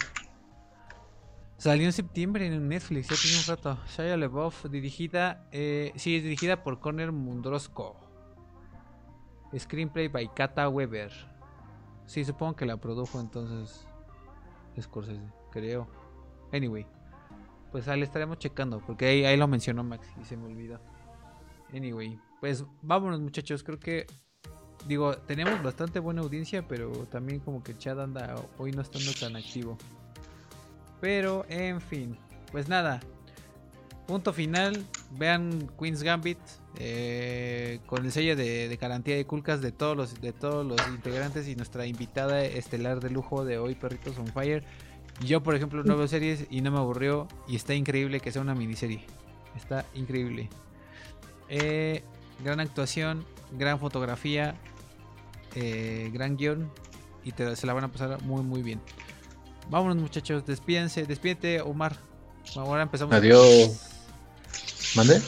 Salió 1.59 1.87
en 1.87 1.93
septiembre 1.93 2.47
en 2.47 2.69
Netflix, 2.69 3.09
ya 3.09 3.17
tiene 3.21 3.39
un 3.39 3.45
rato. 3.47 3.79
Shia 3.89 4.17
LaBeouf, 4.17 4.67
dirigida, 4.67 5.49
eh, 5.51 5.93
sí, 5.97 6.15
es 6.15 6.23
dirigida 6.23 6.63
por 6.63 6.79
Conner 6.79 7.11
Mundrosco. 7.11 7.97
Screenplay 9.57 10.07
by 10.07 10.33
Kata 10.35 10.69
Weber. 10.69 11.11
Sí, 12.07 12.25
supongo 12.25 12.55
que 12.55 12.65
la 12.65 12.77
produjo 12.77 13.21
entonces 13.21 13.89
Scorsese, 14.81 15.21
creo. 15.51 15.89
Anyway, 16.53 16.87
pues 17.73 17.89
ahí 17.89 17.99
le 17.99 18.05
estaremos 18.05 18.39
checando, 18.39 18.81
porque 18.87 19.07
ahí, 19.07 19.25
ahí 19.25 19.37
lo 19.37 19.49
mencionó 19.49 19.83
Max 19.83 20.07
y 20.21 20.25
se 20.25 20.37
me 20.37 20.47
olvidó. 20.47 20.81
Anyway, 21.75 22.21
pues 22.41 22.65
vámonos 22.83 23.21
muchachos, 23.21 23.65
creo 23.65 23.81
que 23.81 24.07
digo, 24.87 25.17
tenemos 25.19 25.61
bastante 25.61 25.99
buena 25.99 26.23
audiencia, 26.23 26.67
pero 26.69 26.93
también 27.07 27.41
como 27.41 27.65
que 27.65 27.77
Chad 27.77 28.01
anda 28.01 28.37
hoy 28.59 28.71
no 28.71 28.83
estando 28.83 29.13
tan 29.19 29.35
activo. 29.35 29.77
Pero 31.01 31.45
en 31.49 31.81
fin, 31.81 32.17
pues 32.51 32.69
nada. 32.69 33.01
Punto 34.07 34.33
final, 34.33 34.85
vean 35.19 35.71
Queen's 35.79 36.03
Gambit 36.03 36.39
eh, 36.79 37.81
con 37.87 38.05
el 38.07 38.13
sello 38.13 38.37
de, 38.37 38.75
garantía 38.81 39.17
de 39.17 39.27
culcas 39.27 39.61
de 39.61 39.73
todos 39.73 39.97
los 39.97 40.21
de 40.21 40.33
todos 40.33 40.65
los 40.65 40.79
integrantes 40.89 41.49
y 41.49 41.57
nuestra 41.57 41.87
invitada 41.87 42.43
estelar 42.43 43.01
de 43.01 43.11
lujo 43.11 43.45
de 43.45 43.59
hoy, 43.59 43.75
Perritos 43.75 44.19
on 44.19 44.29
Fire. 44.29 44.65
Yo, 45.25 45.43
por 45.43 45.55
ejemplo, 45.55 45.83
no 45.83 45.97
veo 45.97 46.07
series 46.07 46.47
y 46.51 46.61
no 46.61 46.71
me 46.71 46.79
aburrió 46.79 47.27
y 47.49 47.57
está 47.57 47.75
increíble 47.75 48.21
que 48.21 48.31
sea 48.31 48.41
una 48.41 48.55
miniserie. 48.55 49.05
Está 49.57 49.85
increíble. 49.95 50.49
Eh, 51.49 52.03
gran 52.45 52.61
actuación, 52.61 53.27
gran 53.59 53.81
fotografía, 53.81 54.55
eh, 55.55 56.11
gran 56.13 56.37
guion 56.37 56.71
y 57.25 57.33
se 57.33 57.67
la 57.67 57.73
van 57.73 57.85
a 57.85 57.89
pasar 57.89 58.23
muy 58.23 58.43
muy 58.43 58.63
bien. 58.63 58.81
Vámonos 59.71 59.97
muchachos, 59.97 60.47
despídense, 60.47 61.05
despídete 61.05 61.61
Omar. 61.61 61.97
Ahora 62.57 62.83
empezamos. 62.83 63.15
Adiós. 63.15 63.81
¿Mande? 64.97 65.21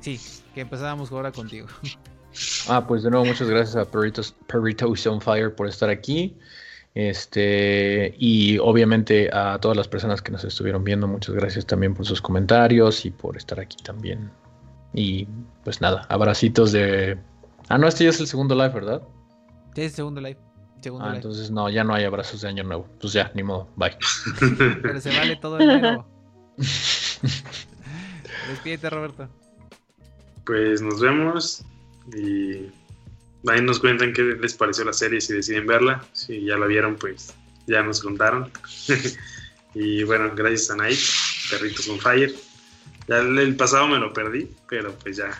Sí, 0.00 0.20
que 0.54 0.60
empezábamos 0.60 1.10
ahora 1.10 1.32
contigo. 1.32 1.68
Ah, 2.68 2.86
pues 2.86 3.02
de 3.02 3.10
nuevo 3.10 3.26
muchas 3.26 3.48
gracias 3.48 3.76
a 3.76 3.84
Perritos, 3.84 4.34
Perritos 4.46 5.06
on 5.06 5.20
Fire 5.20 5.54
por 5.54 5.68
estar 5.68 5.90
aquí. 5.90 6.36
Este, 6.94 8.14
y 8.18 8.58
obviamente 8.58 9.30
a 9.32 9.58
todas 9.58 9.76
las 9.76 9.88
personas 9.88 10.20
que 10.20 10.30
nos 10.30 10.44
estuvieron 10.44 10.84
viendo, 10.84 11.08
muchas 11.08 11.34
gracias 11.34 11.66
también 11.66 11.94
por 11.94 12.06
sus 12.06 12.20
comentarios 12.20 13.04
y 13.06 13.10
por 13.10 13.36
estar 13.36 13.58
aquí 13.60 13.76
también. 13.82 14.30
Y 14.92 15.26
pues 15.64 15.80
nada, 15.80 16.06
abracitos 16.08 16.72
de. 16.72 17.18
Ah, 17.68 17.78
no, 17.78 17.88
este 17.88 18.04
ya 18.04 18.10
es 18.10 18.20
el 18.20 18.26
segundo 18.26 18.54
live, 18.54 18.70
¿verdad? 18.70 19.02
Sí, 19.74 19.82
es 19.82 19.92
segundo 19.92 20.20
live. 20.20 20.38
Segundo 20.82 21.04
Ah, 21.06 21.08
live. 21.10 21.18
entonces 21.18 21.50
no, 21.50 21.70
ya 21.70 21.84
no 21.84 21.94
hay 21.94 22.04
abrazos 22.04 22.40
de 22.40 22.48
año 22.48 22.64
nuevo. 22.64 22.88
Pues 23.00 23.12
ya, 23.12 23.30
ni 23.34 23.42
modo, 23.42 23.68
bye. 23.76 23.96
Pero 24.82 25.00
se 25.00 25.16
vale 25.16 25.36
todo 25.36 25.60
enero. 25.60 26.06
Despídete, 28.48 28.90
Roberto. 28.90 29.28
Pues 30.44 30.82
nos 30.82 31.00
vemos 31.00 31.64
y 32.16 32.66
ahí 33.48 33.60
nos 33.62 33.78
cuentan 33.78 34.12
qué 34.12 34.22
les 34.22 34.54
pareció 34.54 34.84
la 34.84 34.92
serie 34.92 35.20
si 35.20 35.32
deciden 35.34 35.66
verla. 35.66 36.04
Si 36.12 36.44
ya 36.44 36.56
la 36.58 36.66
vieron, 36.66 36.96
pues 36.96 37.32
ya 37.66 37.82
nos 37.82 38.00
contaron. 38.02 38.50
y 39.74 40.02
bueno, 40.02 40.32
gracias 40.34 40.70
a 40.72 40.76
Night, 40.76 40.98
Perritos 41.50 41.88
on 41.88 42.00
Fire. 42.00 42.34
Ya 43.08 43.18
el 43.18 43.56
pasado 43.56 43.86
me 43.86 43.98
lo 43.98 44.12
perdí, 44.12 44.50
pero 44.68 44.92
pues 44.94 45.16
ya 45.18 45.30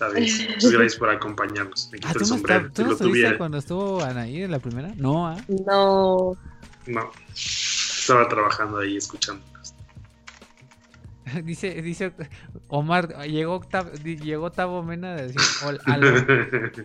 esta 0.00 0.08
vez. 0.08 0.48
Muchas 0.48 0.70
gracias 0.72 0.96
por 0.96 1.10
acompañarnos. 1.10 1.88
Me 1.92 1.98
quito 1.98 2.12
¿tú 2.14 2.18
el 2.20 2.24
sombrero. 2.26 2.70
tú 2.72 2.82
no 2.82 2.90
lo 2.90 2.96
tuviera. 2.96 3.38
cuando 3.38 3.58
estuvo 3.58 4.02
Anaí 4.02 4.42
en 4.42 4.50
la 4.50 4.58
primera? 4.58 4.92
No, 4.96 5.26
¿ah? 5.28 5.36
No. 5.66 6.36
No. 6.86 7.10
Estaba 7.34 8.28
trabajando 8.28 8.78
ahí 8.78 8.96
escuchando. 8.96 9.44
dice, 11.44 11.80
dice 11.82 12.12
Omar, 12.68 13.24
llegó, 13.28 13.60
Octav- 13.60 13.92
di- 13.92 14.16
llegó 14.16 14.50
Tavo 14.50 14.82
Mena 14.82 15.12
a 15.12 15.16
decir 15.22 15.40
"Hola, 15.64 15.80
aló". 15.86 16.06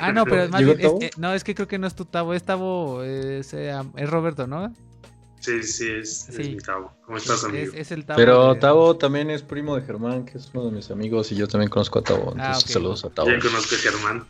Ah, 0.00 0.12
no, 0.12 0.24
pero 0.24 0.48
más 0.48 0.60
¿Llegó 0.60 0.74
bien, 0.76 0.90
es- 1.02 1.08
eh, 1.08 1.10
no, 1.16 1.32
es 1.34 1.42
que 1.42 1.54
creo 1.54 1.66
que 1.66 1.78
no 1.78 1.86
es 1.88 1.94
tu 1.96 2.04
Tavo, 2.04 2.32
es 2.32 2.44
Tavo, 2.44 3.02
es, 3.02 3.52
eh, 3.54 3.72
es 3.96 4.08
Roberto, 4.10 4.46
¿no? 4.46 4.72
Sí, 5.40 5.62
sí, 5.62 5.88
es, 5.90 6.28
mi 6.38 6.56
Tavo. 6.58 6.92
¿Cómo 7.06 7.16
estás, 7.16 7.42
amigo? 7.44 7.72
Es, 7.72 7.74
es 7.74 7.92
el 7.92 8.04
Tavo. 8.04 8.16
Pero 8.18 8.54
de- 8.54 8.60
Tavo 8.60 8.96
también 8.96 9.30
es 9.30 9.42
primo 9.42 9.74
de 9.74 9.82
Germán, 9.82 10.24
que 10.26 10.36
es 10.38 10.50
uno 10.52 10.66
de 10.66 10.72
mis 10.72 10.90
amigos, 10.90 11.32
y 11.32 11.36
yo 11.36 11.48
también 11.48 11.70
conozco 11.70 11.98
a 11.98 12.02
Tavo. 12.02 12.34
Ah, 12.36 12.46
Entonces, 12.48 12.64
ok. 12.64 12.70
saludos 12.70 13.04
a 13.04 13.10
Tavo. 13.10 13.30
Ya 13.30 13.38
conozco 13.38 13.74
a 13.74 13.78
Germán. 13.78 14.24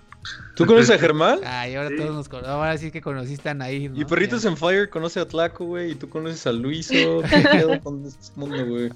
¿Tú 0.55 0.67
conoces 0.67 0.91
a 0.91 0.99
Germán? 0.99 1.41
Ay, 1.45 1.75
ahora 1.75 1.89
Sí. 1.89 1.97
todos 1.97 2.15
nos 2.15 2.29
conocemos. 2.29 2.55
Ahora 2.57 2.79
sí 2.79 2.91
que 2.91 3.01
conociste 3.01 3.49
a 3.49 3.53
Anaí. 3.53 3.89
¿no? 3.89 4.01
Y 4.01 4.05
Perritos 4.05 4.45
en 4.45 4.57
Fire 4.57 4.89
conoce 4.89 5.19
a 5.19 5.27
Tlaco, 5.27 5.65
güey, 5.65 5.93
y 5.93 5.95
tú 5.97 6.09
conoces 6.09 6.47
a 6.47 6.53
Luiso. 6.53 7.23
¿Qué 7.31 7.49
pedo 7.51 7.81
con 7.81 8.05
este 8.07 8.33
mundo, 8.37 8.65
güey? 8.67 8.91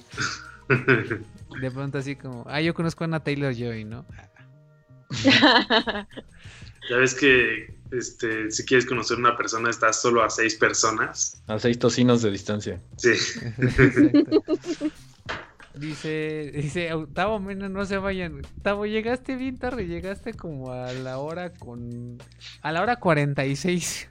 De 1.60 1.70
pronto 1.70 1.98
así 1.98 2.14
como, 2.16 2.44
ah, 2.48 2.60
yo 2.60 2.74
conozco 2.74 3.04
a 3.04 3.06
Ana 3.06 3.20
Taylor 3.20 3.52
Joy, 3.54 3.84
¿no? 3.84 4.04
Ya 6.90 6.96
ves 6.98 7.14
que 7.14 7.74
este, 7.98 8.50
si 8.50 8.64
quieres 8.64 8.86
conocer 8.86 9.16
a 9.16 9.20
una 9.20 9.36
persona, 9.36 9.70
estás 9.70 10.00
solo 10.00 10.22
a 10.22 10.30
seis 10.30 10.54
personas. 10.56 11.42
A 11.46 11.58
seis 11.58 11.78
tocinos 11.78 12.22
de 12.22 12.30
distancia. 12.30 12.80
Sí. 12.96 13.12
Dice, 15.74 16.52
dice, 16.54 16.90
Tavo 17.14 17.40
Mena, 17.40 17.68
no 17.68 17.84
se 17.84 17.98
vayan. 17.98 18.42
Tavo, 18.62 18.86
llegaste 18.86 19.34
bien 19.34 19.58
tarde, 19.58 19.88
llegaste 19.88 20.32
como 20.32 20.72
a 20.72 20.92
la 20.92 21.18
hora 21.18 21.52
con... 21.52 22.18
A 22.62 22.70
la 22.70 22.80
hora 22.80 22.96
46. 22.96 24.08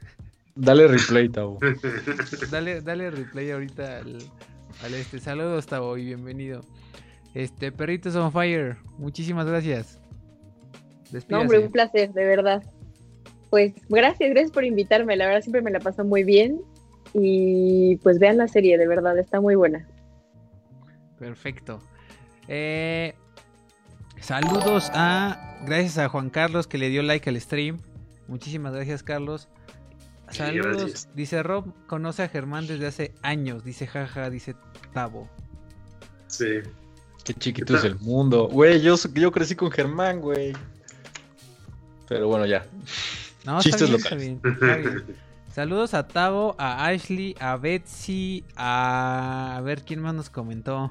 Dale 0.56 0.88
replay, 0.88 1.30
Tavo. 1.30 1.60
dale, 2.52 2.82
dale 2.82 3.12
replay 3.12 3.52
ahorita 3.52 4.00
al, 4.00 4.18
al 4.84 4.94
este. 4.94 5.22
Saludos, 5.22 5.66
Tavo, 5.66 5.98
y 5.98 6.04
bienvenido. 6.04 6.62
Este, 7.34 7.72
Perritos 7.72 8.16
on 8.16 8.32
Fire, 8.34 8.76
muchísimas 8.98 9.48
gracias. 9.48 10.00
No, 11.30 11.42
hombre, 11.42 11.60
un 11.60 11.72
placer, 11.72 12.12
de 12.12 12.26
verdad. 12.26 12.64
Pues 13.54 13.72
gracias, 13.88 14.32
gracias 14.32 14.52
por 14.52 14.66
invitarme. 14.66 15.16
La 15.16 15.28
verdad 15.28 15.42
siempre 15.42 15.62
me 15.62 15.70
la 15.70 15.80
paso 15.80 16.04
muy 16.04 16.24
bien. 16.24 16.60
Y 17.14 17.98
pues 17.98 18.18
vean 18.18 18.38
la 18.38 18.48
serie, 18.48 18.80
de 18.80 18.88
verdad, 18.88 19.16
está 19.20 19.42
muy 19.42 19.54
buena. 19.54 19.88
Perfecto. 21.20 21.80
Eh, 22.48 23.14
saludos 24.20 24.90
a. 24.96 25.60
Gracias 25.68 26.00
a 26.00 26.10
Juan 26.10 26.32
Carlos 26.32 26.66
que 26.66 26.80
le 26.80 26.90
dio 26.90 27.04
like 27.04 27.30
al 27.30 27.40
stream. 27.40 27.78
Muchísimas 28.28 28.74
gracias, 28.74 29.04
Carlos. 29.04 29.50
Saludos. 30.30 30.78
gracias. 30.78 31.10
Dice 31.14 31.44
Rob, 31.44 31.76
conoce 31.86 32.24
a 32.24 32.30
Germán 32.30 32.66
desde 32.66 32.88
hace 32.88 33.12
años. 33.22 33.64
Dice 33.64 33.86
jaja, 33.86 34.32
dice 34.32 34.56
Tavo. 34.94 35.30
Sí. 36.26 36.62
Qué 37.24 37.36
chiquito 37.36 37.78
es 37.78 37.84
el 37.84 38.00
mundo. 38.00 38.48
Güey, 38.48 38.82
yo, 38.82 38.96
yo 39.14 39.32
crecí 39.32 39.54
con 39.54 39.70
Germán, 39.70 40.22
güey. 40.22 40.54
Pero 42.08 42.28
bueno, 42.28 42.48
ya. 42.48 42.66
No, 43.45 43.60
Chistes 43.60 43.90
está 43.90 44.15
bien, 44.15 44.40
está 44.44 44.76
bien, 44.78 44.80
está 44.84 44.90
bien. 44.90 45.18
Saludos 45.52 45.94
a 45.94 46.07
Tavo, 46.07 46.56
a 46.57 46.88
Ashley, 46.88 47.36
a 47.40 47.57
Betsy, 47.57 48.44
a. 48.56 49.56
A 49.57 49.61
ver 49.61 49.84
quién 49.84 50.02
más 50.02 50.15
nos 50.15 50.30
comentó. 50.30 50.90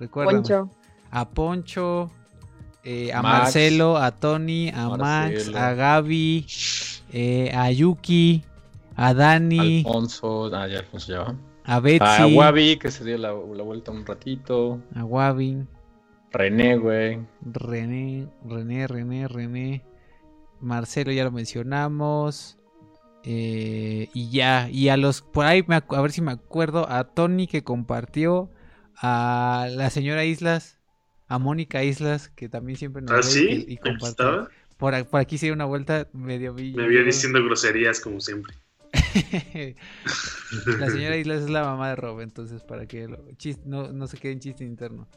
Recuerda. 0.00 0.32
Poncho. 0.32 0.70
A 1.10 1.28
Poncho, 1.28 2.10
eh, 2.84 3.12
a 3.12 3.22
Max. 3.22 3.38
Marcelo, 3.42 3.98
a 3.98 4.10
Tony, 4.12 4.70
a 4.70 4.88
Max, 4.88 5.48
a 5.54 5.74
Gaby, 5.74 6.46
eh, 7.12 7.52
a 7.54 7.70
Yuki, 7.70 8.42
a 8.96 9.12
Dani, 9.14 9.84
Alfonso. 9.84 10.50
Ah, 10.54 10.66
ya 10.66 10.78
Alfonso 10.80 11.12
ya 11.12 11.18
va. 11.20 11.36
a 11.64 11.80
Betsy, 11.80 12.04
A 12.22 12.26
Wabi, 12.26 12.78
que 12.78 12.90
se 12.90 13.04
dio 13.04 13.18
la, 13.18 13.28
la 13.32 13.62
vuelta 13.62 13.90
un 13.92 14.04
ratito. 14.06 14.80
a 14.96 15.04
Wabi, 15.04 15.64
René, 16.32 16.76
güey. 16.78 17.20
René, 17.42 18.26
René, 18.44 18.86
René, 18.88 19.28
René, 19.28 19.82
Marcelo 20.62 21.12
ya 21.12 21.24
lo 21.24 21.30
mencionamos. 21.32 22.58
eh, 23.24 24.08
y 24.14 24.30
ya, 24.30 24.68
y 24.70 24.88
a 24.88 24.96
los, 24.96 25.22
por 25.22 25.46
ahí, 25.46 25.64
me 25.66 25.76
a 25.76 26.00
ver 26.00 26.10
si 26.12 26.22
me 26.22 26.32
acuerdo, 26.32 26.88
a 26.90 27.04
Tony 27.04 27.46
que 27.46 27.62
compartió, 27.62 28.50
a 28.96 29.68
la 29.70 29.90
señora 29.90 30.24
Islas, 30.24 30.80
a 31.28 31.38
Mónica 31.38 31.84
Islas, 31.84 32.30
que 32.30 32.48
también 32.48 32.76
siempre 32.78 33.02
nos 33.02 33.12
¿Ah, 33.12 33.22
sí? 33.22 33.46
y, 33.48 33.72
y 33.74 33.76
¿Aquí 33.76 33.76
compartió. 33.78 34.48
Por, 34.76 34.94
aquí 34.94 35.38
se 35.38 35.46
dio 35.46 35.54
una 35.54 35.66
vuelta 35.66 36.08
medio 36.12 36.54
Me 36.54 36.88
vio 36.88 37.04
diciendo 37.04 37.44
groserías 37.44 38.00
como 38.00 38.20
siempre. 38.20 38.54
la 40.78 40.90
señora 40.90 41.16
Islas 41.16 41.42
es 41.42 41.50
la 41.50 41.64
mamá 41.64 41.90
de 41.90 41.96
Rob, 41.96 42.20
entonces 42.20 42.62
para 42.62 42.86
que 42.86 43.08
no, 43.64 43.92
no 43.92 44.06
se 44.06 44.16
quede 44.18 44.32
en 44.32 44.40
chiste 44.40 44.64
interno. 44.64 45.08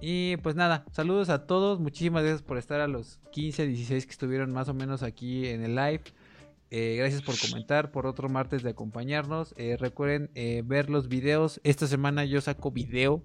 Y 0.00 0.36
pues 0.38 0.54
nada, 0.54 0.84
saludos 0.92 1.28
a 1.28 1.46
todos, 1.46 1.80
muchísimas 1.80 2.22
gracias 2.22 2.42
por 2.42 2.58
estar 2.58 2.80
a 2.80 2.88
los 2.88 3.18
15, 3.32 3.66
16 3.66 4.06
que 4.06 4.12
estuvieron 4.12 4.52
más 4.52 4.68
o 4.68 4.74
menos 4.74 5.02
aquí 5.02 5.46
en 5.48 5.62
el 5.62 5.74
live. 5.74 6.02
Eh, 6.76 6.96
gracias 6.96 7.22
por 7.22 7.38
comentar, 7.38 7.92
por 7.92 8.04
otro 8.04 8.28
martes 8.28 8.64
de 8.64 8.70
acompañarnos. 8.70 9.54
Eh, 9.56 9.76
recuerden 9.78 10.30
eh, 10.34 10.62
ver 10.64 10.90
los 10.90 11.08
videos. 11.08 11.60
Esta 11.62 11.86
semana 11.86 12.24
yo 12.24 12.40
saco 12.40 12.72
video 12.72 13.22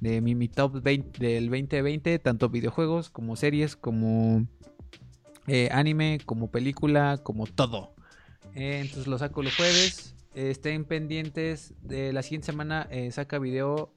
de 0.00 0.20
mi, 0.20 0.34
mi 0.34 0.48
top 0.48 0.82
20 0.82 1.24
del 1.24 1.48
2020, 1.48 2.18
tanto 2.18 2.48
videojuegos 2.48 3.08
como 3.08 3.36
series, 3.36 3.76
como 3.76 4.46
anime, 5.70 6.18
como 6.26 6.50
película, 6.50 7.18
como 7.22 7.46
todo. 7.46 7.94
Eh, 8.58 8.80
entonces 8.80 9.06
lo 9.06 9.16
saco 9.18 9.42
los 9.42 9.54
jueves. 9.54 10.16
Eh, 10.34 10.50
estén 10.50 10.84
pendientes 10.84 11.74
de 11.80 12.12
la 12.12 12.22
siguiente 12.22 12.46
semana. 12.46 12.88
eh, 12.90 13.10
saca 13.12 13.38
video, 13.38 13.94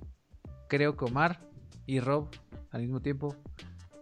creo 0.69 0.95
que 0.95 1.05
Omar 1.05 1.41
y 1.87 1.99
Rob 1.99 2.29
al 2.69 2.81
mismo 2.81 3.01
tiempo. 3.01 3.35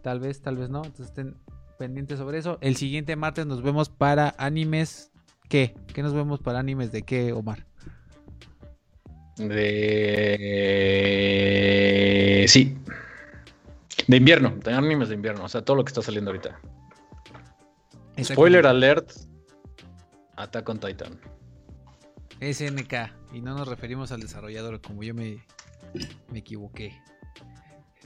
Tal 0.04 0.20
vez, 0.20 0.42
tal 0.42 0.58
vez 0.58 0.70
no. 0.70 0.84
Entonces 0.84 1.08
estén 1.08 1.38
pendientes 1.78 2.20
sobre 2.20 2.40
eso. 2.40 2.58
El 2.60 2.76
siguiente 2.76 3.16
martes 3.16 3.46
nos 3.46 3.62
vemos 3.62 3.88
para 3.90 4.36
animes 4.38 5.12
¿Qué? 5.50 5.76
¿Qué 5.94 6.04
nos 6.04 6.14
vemos 6.14 6.40
para 6.42 6.60
animes 6.60 6.92
de 6.92 7.02
qué, 7.02 7.34
Omar? 7.34 7.66
De. 9.38 10.46
Sí. 12.48 12.78
De 14.08 14.18
invierno, 14.18 14.56
de 14.64 14.74
animes 14.74 15.10
de 15.10 15.16
invierno. 15.16 15.46
O 15.46 15.50
sea, 15.50 15.64
todo 15.64 15.78
lo 15.78 15.84
que 15.84 15.90
está 15.90 16.04
saliendo 16.04 16.30
ahorita. 16.30 16.60
Spoiler 18.22 18.68
alert: 18.68 19.12
Attack 20.40 20.68
on 20.70 20.80
Titan. 20.80 21.20
SNK. 22.42 22.94
Y 23.34 23.42
no 23.42 23.56
nos 23.56 23.68
referimos 23.68 24.12
al 24.12 24.22
desarrollador, 24.22 24.82
como 24.82 25.04
yo 25.04 25.14
me, 25.14 25.46
me 26.32 26.40
equivoqué. 26.40 26.98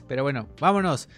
Pero 0.08 0.22
bueno, 0.22 0.48
vámonos. 0.60 1.08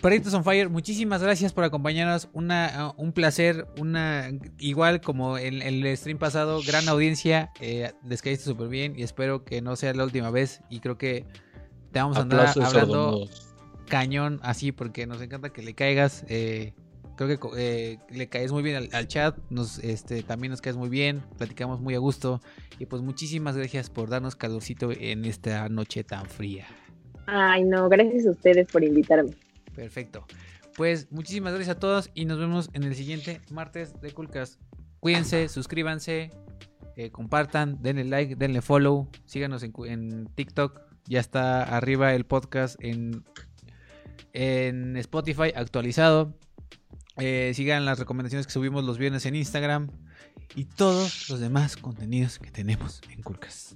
Proyectos 0.00 0.32
on 0.34 0.44
Fire, 0.44 0.68
muchísimas 0.70 1.22
gracias 1.22 1.52
por 1.52 1.64
acompañarnos. 1.64 2.28
Una, 2.32 2.92
uh, 2.96 3.02
un 3.02 3.12
placer, 3.12 3.66
una 3.78 4.30
igual 4.58 5.00
como 5.00 5.38
en 5.38 5.60
el 5.60 5.96
stream 5.96 6.18
pasado, 6.18 6.60
gran 6.64 6.88
audiencia. 6.88 7.50
Eh, 7.60 7.92
les 8.06 8.22
caíste 8.22 8.44
súper 8.44 8.68
bien 8.68 8.94
y 8.96 9.02
espero 9.02 9.44
que 9.44 9.60
no 9.60 9.74
sea 9.76 9.92
la 9.94 10.04
última 10.04 10.30
vez. 10.30 10.60
Y 10.70 10.80
creo 10.80 10.96
que 10.98 11.26
te 11.92 11.98
vamos 12.00 12.16
a 12.16 12.20
andar 12.20 12.40
Aplausos 12.46 12.64
hablando 12.64 12.94
sordomudos. 12.94 13.48
cañón 13.88 14.38
así 14.42 14.70
porque 14.72 15.06
nos 15.06 15.20
encanta 15.20 15.50
que 15.50 15.62
le 15.62 15.74
caigas. 15.74 16.24
eh, 16.28 16.74
creo 17.18 17.38
que 17.38 17.48
eh, 17.58 17.98
le 18.10 18.28
caes 18.28 18.52
muy 18.52 18.62
bien 18.62 18.76
al, 18.76 18.88
al 18.92 19.08
chat. 19.08 19.36
Nos, 19.50 19.78
este, 19.80 20.22
también 20.22 20.52
nos 20.52 20.60
caes 20.60 20.76
muy 20.76 20.88
bien. 20.88 21.22
Platicamos 21.36 21.80
muy 21.80 21.94
a 21.94 21.98
gusto. 21.98 22.40
Y 22.78 22.86
pues 22.86 23.02
muchísimas 23.02 23.56
gracias 23.56 23.90
por 23.90 24.08
darnos 24.08 24.36
calorcito 24.36 24.90
en 24.92 25.24
esta 25.24 25.68
noche 25.68 26.04
tan 26.04 26.26
fría. 26.26 26.66
Ay, 27.26 27.64
no, 27.64 27.88
gracias 27.88 28.26
a 28.26 28.30
ustedes 28.30 28.68
por 28.68 28.84
invitarme. 28.84 29.32
Perfecto. 29.74 30.24
Pues 30.76 31.10
muchísimas 31.10 31.52
gracias 31.52 31.76
a 31.76 31.80
todos 31.80 32.10
y 32.14 32.24
nos 32.24 32.38
vemos 32.38 32.70
en 32.72 32.84
el 32.84 32.94
siguiente 32.94 33.40
martes 33.50 34.00
de 34.00 34.12
Coolcast. 34.12 34.60
Cuídense, 35.00 35.48
suscríbanse, 35.48 36.30
eh, 36.96 37.10
compartan, 37.10 37.82
denle 37.82 38.04
like, 38.04 38.36
denle 38.36 38.62
follow, 38.62 39.08
síganos 39.24 39.62
en 39.62 40.26
TikTok. 40.34 40.80
Ya 41.06 41.20
está 41.20 41.64
arriba 41.64 42.14
el 42.14 42.24
podcast 42.24 42.76
en, 42.80 43.24
en 44.32 44.96
Spotify 44.96 45.52
actualizado. 45.54 46.38
Eh, 47.18 47.52
sigan 47.54 47.84
las 47.84 47.98
recomendaciones 47.98 48.46
que 48.46 48.52
subimos 48.52 48.84
los 48.84 48.98
viernes 48.98 49.26
en 49.26 49.34
Instagram 49.34 49.90
y 50.54 50.64
todos 50.64 51.28
los 51.28 51.40
demás 51.40 51.76
contenidos 51.76 52.38
que 52.38 52.50
tenemos 52.50 53.00
en 53.10 53.22
Coolcast. 53.22 53.72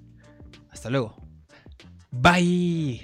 Hasta 0.71 0.91
luego. 0.91 1.17
Bye. 2.11 3.03